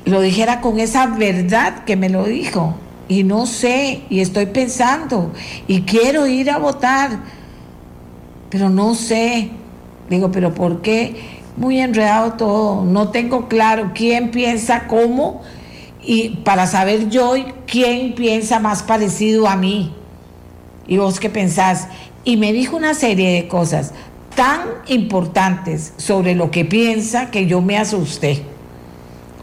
lo 0.05 0.21
dijera 0.21 0.61
con 0.61 0.81
esa 0.81 1.07
verdad 1.07 1.85
que 1.85 1.97
me 1.97 2.09
lo 2.09 2.25
dijo, 2.25 2.75
y 3.09 3.25
no 3.25 3.47
sé, 3.47 4.03
y 4.09 4.21
estoy 4.21 4.47
pensando, 4.47 5.33
y 5.67 5.83
quiero 5.83 6.27
ir 6.27 6.51
a 6.51 6.59
votar, 6.59 7.21
pero 8.51 8.71
no 8.71 8.95
sé, 8.95 9.51
digo, 10.09 10.31
pero 10.31 10.55
¿por 10.55 10.83
qué? 10.83 11.41
muy 11.57 11.81
enredado 11.81 12.33
todo, 12.35 12.85
no 12.85 13.11
tengo 13.11 13.49
claro 13.49 13.93
quién 13.95 14.31
piensa 14.31 14.87
cómo 14.87 15.43
y 16.03 16.31
para 16.45 16.67
saber 16.67 17.09
yo 17.09 17.35
quién 17.67 18.15
piensa 18.15 18.59
más 18.59 18.83
parecido 18.83 19.47
a 19.49 19.57
mí. 19.57 19.95
¿Y 20.87 20.97
vos 20.97 21.21
qué 21.21 21.31
pensás? 21.31 21.89
Y 22.25 22.37
me 22.37 22.53
dijo 22.53 22.77
una 22.77 22.95
serie 22.95 23.31
de 23.35 23.49
cosas 23.49 23.93
tan 24.35 24.63
importantes 24.87 25.93
sobre 25.97 26.35
lo 26.35 26.51
que 26.51 26.65
piensa 26.65 27.31
que 27.31 27.47
yo 27.47 27.61
me 27.61 27.77
asusté. 27.77 28.43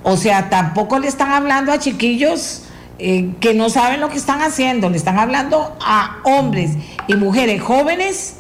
O 0.03 0.17
sea, 0.17 0.49
tampoco 0.49 0.99
le 0.99 1.07
están 1.07 1.31
hablando 1.31 1.71
a 1.71 1.79
chiquillos 1.79 2.63
eh, 2.99 3.31
que 3.39 3.53
no 3.53 3.69
saben 3.69 3.99
lo 3.99 4.09
que 4.09 4.17
están 4.17 4.41
haciendo, 4.41 4.89
le 4.89 4.97
están 4.97 5.19
hablando 5.19 5.77
a 5.81 6.17
hombres 6.23 6.71
y 7.07 7.15
mujeres 7.15 7.61
jóvenes 7.61 8.35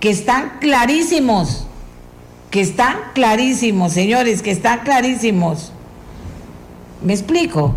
que 0.00 0.10
están 0.10 0.58
clarísimos 0.60 1.66
que 2.54 2.60
están 2.60 2.98
clarísimos, 3.14 3.92
señores, 3.92 4.40
que 4.40 4.52
están 4.52 4.82
clarísimos. 4.84 5.72
¿Me 7.02 7.12
explico? 7.12 7.74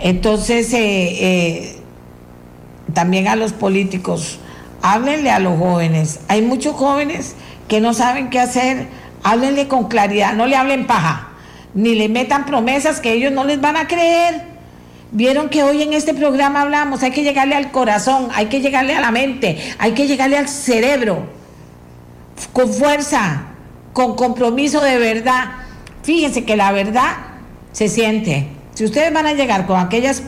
Entonces, 0.00 0.72
eh, 0.72 0.80
eh, 0.80 1.76
también 2.92 3.28
a 3.28 3.36
los 3.36 3.52
políticos, 3.52 4.40
háblenle 4.82 5.30
a 5.30 5.38
los 5.38 5.56
jóvenes. 5.60 6.18
Hay 6.26 6.42
muchos 6.42 6.74
jóvenes 6.74 7.36
que 7.68 7.80
no 7.80 7.94
saben 7.94 8.30
qué 8.30 8.40
hacer, 8.40 8.88
háblenle 9.22 9.68
con 9.68 9.86
claridad, 9.86 10.34
no 10.34 10.46
le 10.46 10.56
hablen 10.56 10.88
paja, 10.88 11.28
ni 11.74 11.94
le 11.94 12.08
metan 12.08 12.46
promesas 12.46 13.00
que 13.00 13.12
ellos 13.12 13.32
no 13.32 13.44
les 13.44 13.60
van 13.60 13.76
a 13.76 13.86
creer. 13.86 14.54
Vieron 15.10 15.48
que 15.48 15.62
hoy 15.62 15.82
en 15.82 15.92
este 15.92 16.14
programa 16.14 16.62
hablamos, 16.62 17.02
hay 17.02 17.10
que 17.10 17.22
llegarle 17.22 17.54
al 17.54 17.70
corazón, 17.70 18.28
hay 18.34 18.46
que 18.46 18.60
llegarle 18.60 18.94
a 18.94 19.00
la 19.00 19.10
mente, 19.10 19.58
hay 19.78 19.92
que 19.92 20.06
llegarle 20.08 20.36
al 20.36 20.48
cerebro, 20.48 21.28
con 22.52 22.72
fuerza, 22.72 23.42
con 23.92 24.16
compromiso 24.16 24.80
de 24.80 24.98
verdad. 24.98 25.50
Fíjense 26.02 26.44
que 26.44 26.56
la 26.56 26.72
verdad 26.72 27.12
se 27.72 27.88
siente. 27.88 28.48
Si 28.74 28.84
ustedes 28.84 29.12
van 29.12 29.26
a 29.26 29.34
llegar 29.34 29.66
con 29.66 29.78
aquellas 29.78 30.22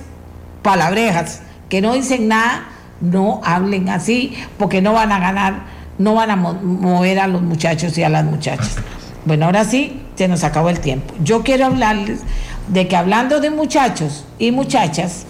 palabrejas 0.62 1.43
que 1.68 1.81
no 1.81 1.94
dicen 1.94 2.28
nada, 2.28 2.68
no 3.01 3.40
hablen 3.44 3.89
así, 3.89 4.36
porque 4.59 4.81
no 4.81 4.93
van 4.93 5.10
a 5.10 5.18
ganar, 5.18 5.64
no 5.98 6.14
van 6.14 6.31
a 6.31 6.36
mover 6.36 7.18
a 7.18 7.27
los 7.27 7.43
muchachos 7.43 7.97
y 7.98 8.05
a 8.05 8.09
las 8.09 8.24
muchachas. 8.24 8.77
Bueno, 9.27 9.47
ahora 9.47 9.65
sí, 9.65 10.01
se 10.15 10.28
nos 10.28 10.44
acabó 10.44 10.70
el 10.70 10.78
tiempo. 10.78 11.12
Yo 11.23 11.43
quiero 11.43 11.66
hablarles 11.66 12.20
de 12.69 12.86
que 12.86 12.97
hablando 12.97 13.40
de 13.40 13.51
muchachos 13.51 14.24
y 14.39 14.53
muchachas, 14.53 15.27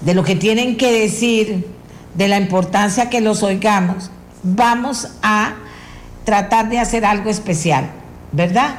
de 0.00 0.14
lo 0.14 0.24
que 0.24 0.34
tienen 0.34 0.78
que 0.78 0.90
decir, 0.90 1.68
de 2.14 2.28
la 2.28 2.38
importancia 2.38 3.10
que 3.10 3.20
los 3.20 3.42
oigamos, 3.42 4.10
vamos 4.42 5.08
a 5.22 5.52
tratar 6.24 6.70
de 6.70 6.78
hacer 6.78 7.04
algo 7.04 7.28
especial, 7.28 7.90
¿verdad? 8.32 8.76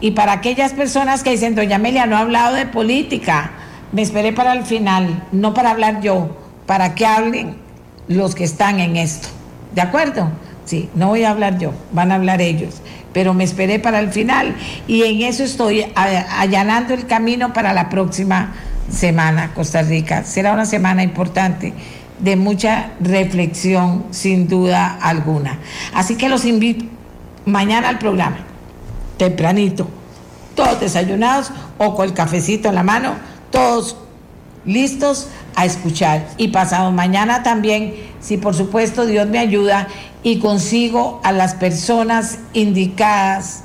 Y 0.00 0.12
para 0.12 0.32
aquellas 0.32 0.72
personas 0.72 1.24
que 1.24 1.30
dicen, 1.30 1.56
doña 1.56 1.76
Amelia, 1.76 2.06
no 2.06 2.16
ha 2.16 2.20
hablado 2.20 2.54
de 2.54 2.66
política, 2.66 3.50
me 3.90 4.02
esperé 4.02 4.32
para 4.32 4.52
el 4.52 4.64
final, 4.64 5.24
no 5.32 5.54
para 5.54 5.72
hablar 5.72 6.00
yo, 6.02 6.36
para 6.66 6.94
que 6.94 7.04
hablen 7.04 7.56
los 8.06 8.36
que 8.36 8.44
están 8.44 8.78
en 8.78 8.96
esto. 8.96 9.28
¿De 9.74 9.80
acuerdo? 9.80 10.30
Sí, 10.64 10.88
no 10.94 11.08
voy 11.08 11.24
a 11.24 11.30
hablar 11.30 11.58
yo, 11.58 11.72
van 11.92 12.12
a 12.12 12.14
hablar 12.14 12.40
ellos, 12.40 12.82
pero 13.12 13.34
me 13.34 13.44
esperé 13.44 13.78
para 13.78 13.98
el 13.98 14.12
final 14.12 14.54
y 14.86 15.02
en 15.02 15.22
eso 15.22 15.42
estoy 15.42 15.86
allanando 15.94 16.94
el 16.94 17.06
camino 17.06 17.52
para 17.52 17.72
la 17.72 17.88
próxima 17.88 18.52
semana, 18.90 19.52
Costa 19.54 19.82
Rica. 19.82 20.24
Será 20.24 20.52
una 20.52 20.66
semana 20.66 21.02
importante 21.02 21.72
de 22.20 22.36
mucha 22.36 22.92
reflexión, 23.00 24.04
sin 24.10 24.46
duda 24.46 24.98
alguna. 25.00 25.58
Así 25.94 26.16
que 26.16 26.28
los 26.28 26.44
invito 26.44 26.84
mañana 27.44 27.88
al 27.88 27.98
programa, 27.98 28.38
tempranito, 29.16 29.88
todos 30.54 30.80
desayunados 30.80 31.50
o 31.78 31.96
con 31.96 32.06
el 32.06 32.14
cafecito 32.14 32.68
en 32.68 32.76
la 32.76 32.84
mano, 32.84 33.14
todos 33.50 33.96
listos 34.64 35.28
a 35.56 35.64
escuchar. 35.64 36.28
Y 36.36 36.48
pasado 36.48 36.92
mañana 36.92 37.42
también, 37.42 37.94
si 38.20 38.36
por 38.36 38.54
supuesto 38.54 39.06
Dios 39.06 39.26
me 39.26 39.38
ayuda 39.38 39.88
y 40.22 40.38
consigo 40.38 41.20
a 41.24 41.32
las 41.32 41.54
personas 41.54 42.38
indicadas, 42.52 43.64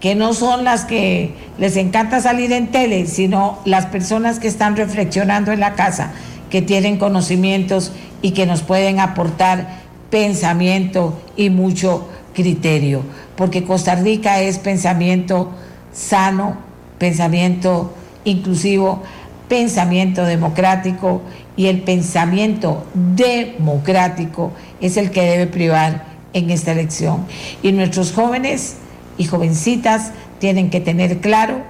que 0.00 0.14
no 0.14 0.34
son 0.34 0.64
las 0.64 0.84
que 0.84 1.34
les 1.56 1.76
encanta 1.76 2.20
salir 2.20 2.52
en 2.52 2.70
tele, 2.70 3.06
sino 3.06 3.58
las 3.64 3.86
personas 3.86 4.38
que 4.38 4.48
están 4.48 4.76
reflexionando 4.76 5.52
en 5.52 5.60
la 5.60 5.74
casa, 5.74 6.12
que 6.50 6.62
tienen 6.62 6.98
conocimientos 6.98 7.92
y 8.20 8.32
que 8.32 8.46
nos 8.46 8.62
pueden 8.62 9.00
aportar 9.00 9.82
pensamiento 10.10 11.18
y 11.36 11.50
mucho 11.50 12.06
criterio, 12.34 13.02
porque 13.36 13.64
Costa 13.64 13.94
Rica 13.94 14.40
es 14.40 14.58
pensamiento 14.58 15.50
sano, 15.92 16.56
pensamiento 16.98 17.94
inclusivo, 18.24 19.02
pensamiento 19.48 20.24
democrático 20.24 21.22
y 21.56 21.66
el 21.66 21.82
pensamiento 21.82 22.84
democrático 22.94 24.52
es 24.80 24.96
el 24.96 25.10
que 25.10 25.22
debe 25.22 25.46
privar 25.46 26.06
en 26.32 26.50
esta 26.50 26.72
elección. 26.72 27.26
Y 27.62 27.72
nuestros 27.72 28.12
jóvenes 28.12 28.76
y 29.18 29.24
jovencitas 29.24 30.12
tienen 30.38 30.70
que 30.70 30.80
tener 30.80 31.18
claro 31.18 31.62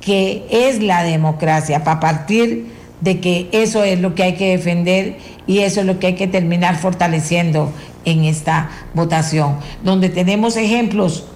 que 0.00 0.44
es 0.50 0.82
la 0.82 1.02
democracia 1.02 1.84
para 1.84 2.00
partir 2.00 2.66
de 3.00 3.20
que 3.20 3.48
eso 3.52 3.84
es 3.84 4.00
lo 4.00 4.14
que 4.14 4.22
hay 4.22 4.34
que 4.34 4.50
defender 4.50 5.16
y 5.46 5.60
eso 5.60 5.80
es 5.80 5.86
lo 5.86 5.98
que 5.98 6.08
hay 6.08 6.14
que 6.14 6.26
terminar 6.26 6.76
fortaleciendo 6.76 7.72
en 8.04 8.24
esta 8.24 8.70
votación, 8.94 9.56
donde 9.82 10.08
tenemos 10.08 10.56
ejemplos 10.56 11.26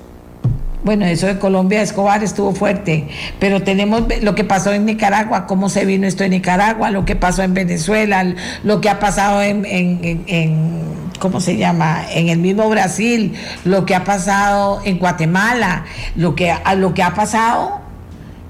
bueno, 0.85 1.07
eso 1.07 1.27
de 1.27 1.39
Colombia, 1.39 1.83
Escobar 1.83 2.23
estuvo 2.23 2.55
fuerte, 2.55 3.09
pero 3.41 3.63
tenemos 3.63 4.05
lo 4.23 4.35
que 4.35 4.45
pasó 4.45 4.73
en 4.73 4.85
Nicaragua, 4.87 5.47
cómo 5.47 5.69
se 5.69 5.85
vino 5.85 6.07
esto 6.07 6.23
en 6.23 6.31
Nicaragua, 6.31 6.91
lo 6.91 7.05
que 7.05 7.17
pasó 7.17 7.43
en 7.43 7.53
Venezuela, 7.53 8.25
lo 8.63 8.81
que 8.81 8.89
ha 8.89 9.01
pasado 9.01 9.43
en, 9.43 9.65
¿cómo 11.19 11.41
se 11.41 11.57
llama? 11.57 12.05
En 12.13 12.29
el 12.29 12.39
mismo 12.39 12.69
Brasil, 12.69 13.35
lo 13.65 13.87
que 13.87 13.97
ha 13.97 14.05
pasado 14.05 14.81
en 14.85 14.99
Guatemala, 14.99 15.85
lo 16.15 16.37
que, 16.37 16.55
lo 16.77 16.95
que 16.95 17.03
ha 17.03 17.15
pasado 17.15 17.81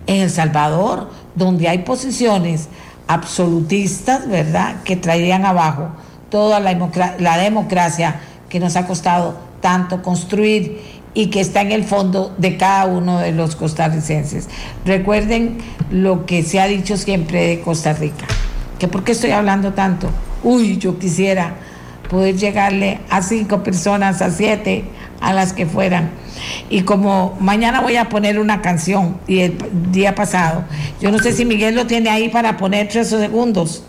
en 0.07 0.23
El 0.23 0.31
Salvador, 0.31 1.11
donde 1.35 1.69
hay 1.69 1.79
posiciones 1.79 2.69
absolutistas, 3.07 4.29
¿verdad?, 4.29 4.83
que 4.85 4.97
traerían 4.97 5.47
abajo 5.47 5.89
toda 6.29 6.61
la, 6.61 6.77
la 7.19 7.39
democracia 7.39 8.21
que 8.51 8.61
nos 8.61 8.77
ha 8.77 8.87
costado 8.87 9.49
tanto 9.61 10.03
construir 10.03 10.98
y 11.15 11.27
que 11.27 11.41
está 11.41 11.61
en 11.63 11.73
el 11.73 11.85
fondo 11.85 12.35
de 12.39 12.57
cada 12.57 12.87
uno 12.87 13.19
de 13.19 13.33
los 13.33 13.57
costarricenses. 13.57 14.49
Recuerden 14.85 15.59
lo 15.91 16.27
que 16.27 16.43
se 16.43 16.61
ha 16.61 16.67
dicho 16.67 16.97
siempre 16.97 17.47
de 17.47 17.61
Costa 17.61 17.93
Rica, 17.93 18.27
que 18.79 18.89
por 18.89 19.05
qué 19.05 19.13
estoy 19.13 19.31
hablando 19.31 19.73
tanto. 19.73 20.09
Uy, 20.43 20.79
yo 20.79 20.99
quisiera 20.99 21.55
poder 22.09 22.37
llegarle 22.37 23.01
a 23.11 23.23
cinco 23.23 23.63
personas, 23.63 24.23
a 24.23 24.31
siete, 24.31 24.85
a 25.21 25.33
las 25.33 25.53
que 25.53 25.67
fueran. 25.67 26.11
Y 26.71 26.83
como 26.83 27.37
mañana 27.41 27.81
voy 27.81 27.97
a 27.97 28.09
poner 28.09 28.39
una 28.39 28.63
canción 28.63 29.19
y 29.27 29.41
el 29.41 29.59
día 29.91 30.15
pasado, 30.15 30.65
yo 31.01 31.11
no 31.11 31.19
sé 31.19 31.33
si 31.33 31.45
Miguel 31.45 31.75
lo 31.75 31.87
tiene 31.87 32.11
ahí 32.11 32.29
para 32.29 32.57
poner 32.57 32.89
tres 32.89 33.09
segundos. 33.09 33.83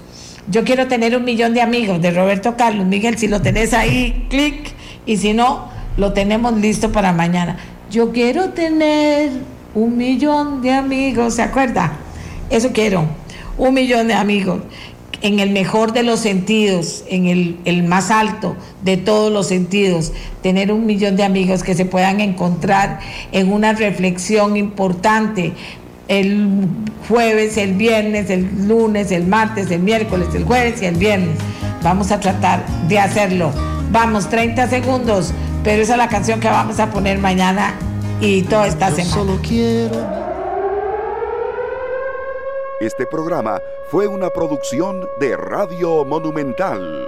Yo 0.49 0.63
quiero 0.63 0.87
tener 0.87 1.15
un 1.15 1.25
millón 1.25 1.53
de 1.53 1.61
amigos 1.61 2.01
de 2.01 2.09
Roberto 2.09 2.57
Carlos. 2.57 2.87
Miguel, 2.87 3.17
si 3.17 3.27
lo 3.27 3.41
tenés 3.41 3.73
ahí, 3.73 4.25
clic. 4.29 4.73
Y 5.05 5.17
si 5.17 5.33
no, 5.33 5.69
lo 5.99 6.13
tenemos 6.13 6.57
listo 6.57 6.91
para 6.91 7.11
mañana. 7.11 7.57
Yo 7.91 8.11
quiero 8.11 8.51
tener 8.51 9.31
un 9.76 9.97
millón 9.97 10.61
de 10.61 10.71
amigos, 10.71 11.35
¿se 11.35 11.41
acuerda? 11.41 11.91
Eso 12.49 12.69
quiero, 12.73 13.05
un 13.57 13.73
millón 13.73 14.07
de 14.07 14.13
amigos, 14.13 14.61
en 15.21 15.39
el 15.39 15.51
mejor 15.51 15.91
de 15.91 16.03
los 16.03 16.21
sentidos, 16.21 17.03
en 17.09 17.57
el, 17.65 17.84
más 17.84 18.11
alto 18.11 18.55
de 18.81 18.95
todos 18.95 19.31
los 19.31 19.47
sentidos, 19.47 20.13
tener 20.41 20.71
un 20.71 20.85
millón 20.85 21.17
de 21.17 21.23
amigos 21.23 21.63
que 21.63 21.76
se 21.76 21.84
puedan 21.84 22.21
encontrar 22.21 23.01
en 23.34 23.51
una 23.51 23.73
reflexión 23.73 24.55
importante 24.55 25.51
el 26.07 26.65
jueves, 27.09 27.57
el 27.57 27.73
viernes, 27.73 28.30
el 28.30 28.67
lunes, 28.67 29.11
el 29.11 29.27
martes, 29.27 29.69
el 29.69 29.81
miércoles, 29.81 30.30
el 30.34 30.45
jueves 30.45 30.81
y 30.81 30.85
el 30.85 30.95
viernes. 30.95 31.38
Vamos 31.84 32.11
a 32.11 32.21
tratar 32.21 32.65
de 32.88 32.99
hacerlo. 32.99 33.51
Vamos, 33.91 34.30
30 34.30 34.69
segundos 34.69 35.34
pero 35.69 35.83
esa 35.83 35.93
es 35.93 35.97
la 35.99 36.09
canción 36.09 36.39
que 36.39 36.47
vamos 36.47 36.79
a 36.79 36.89
poner 36.89 37.19
mañana 37.19 37.75
y 38.19 38.41
toda 38.41 38.65
esta 38.65 38.89
semana. 38.89 39.13
Solo 39.13 39.39
quiero. 39.39 40.03
Este 42.81 43.05
programa 43.05 43.61
fue 43.91 44.07
una 44.07 44.31
producción 44.31 45.07
de 45.19 45.37
Radio 45.37 46.03
Monumental. 46.05 47.07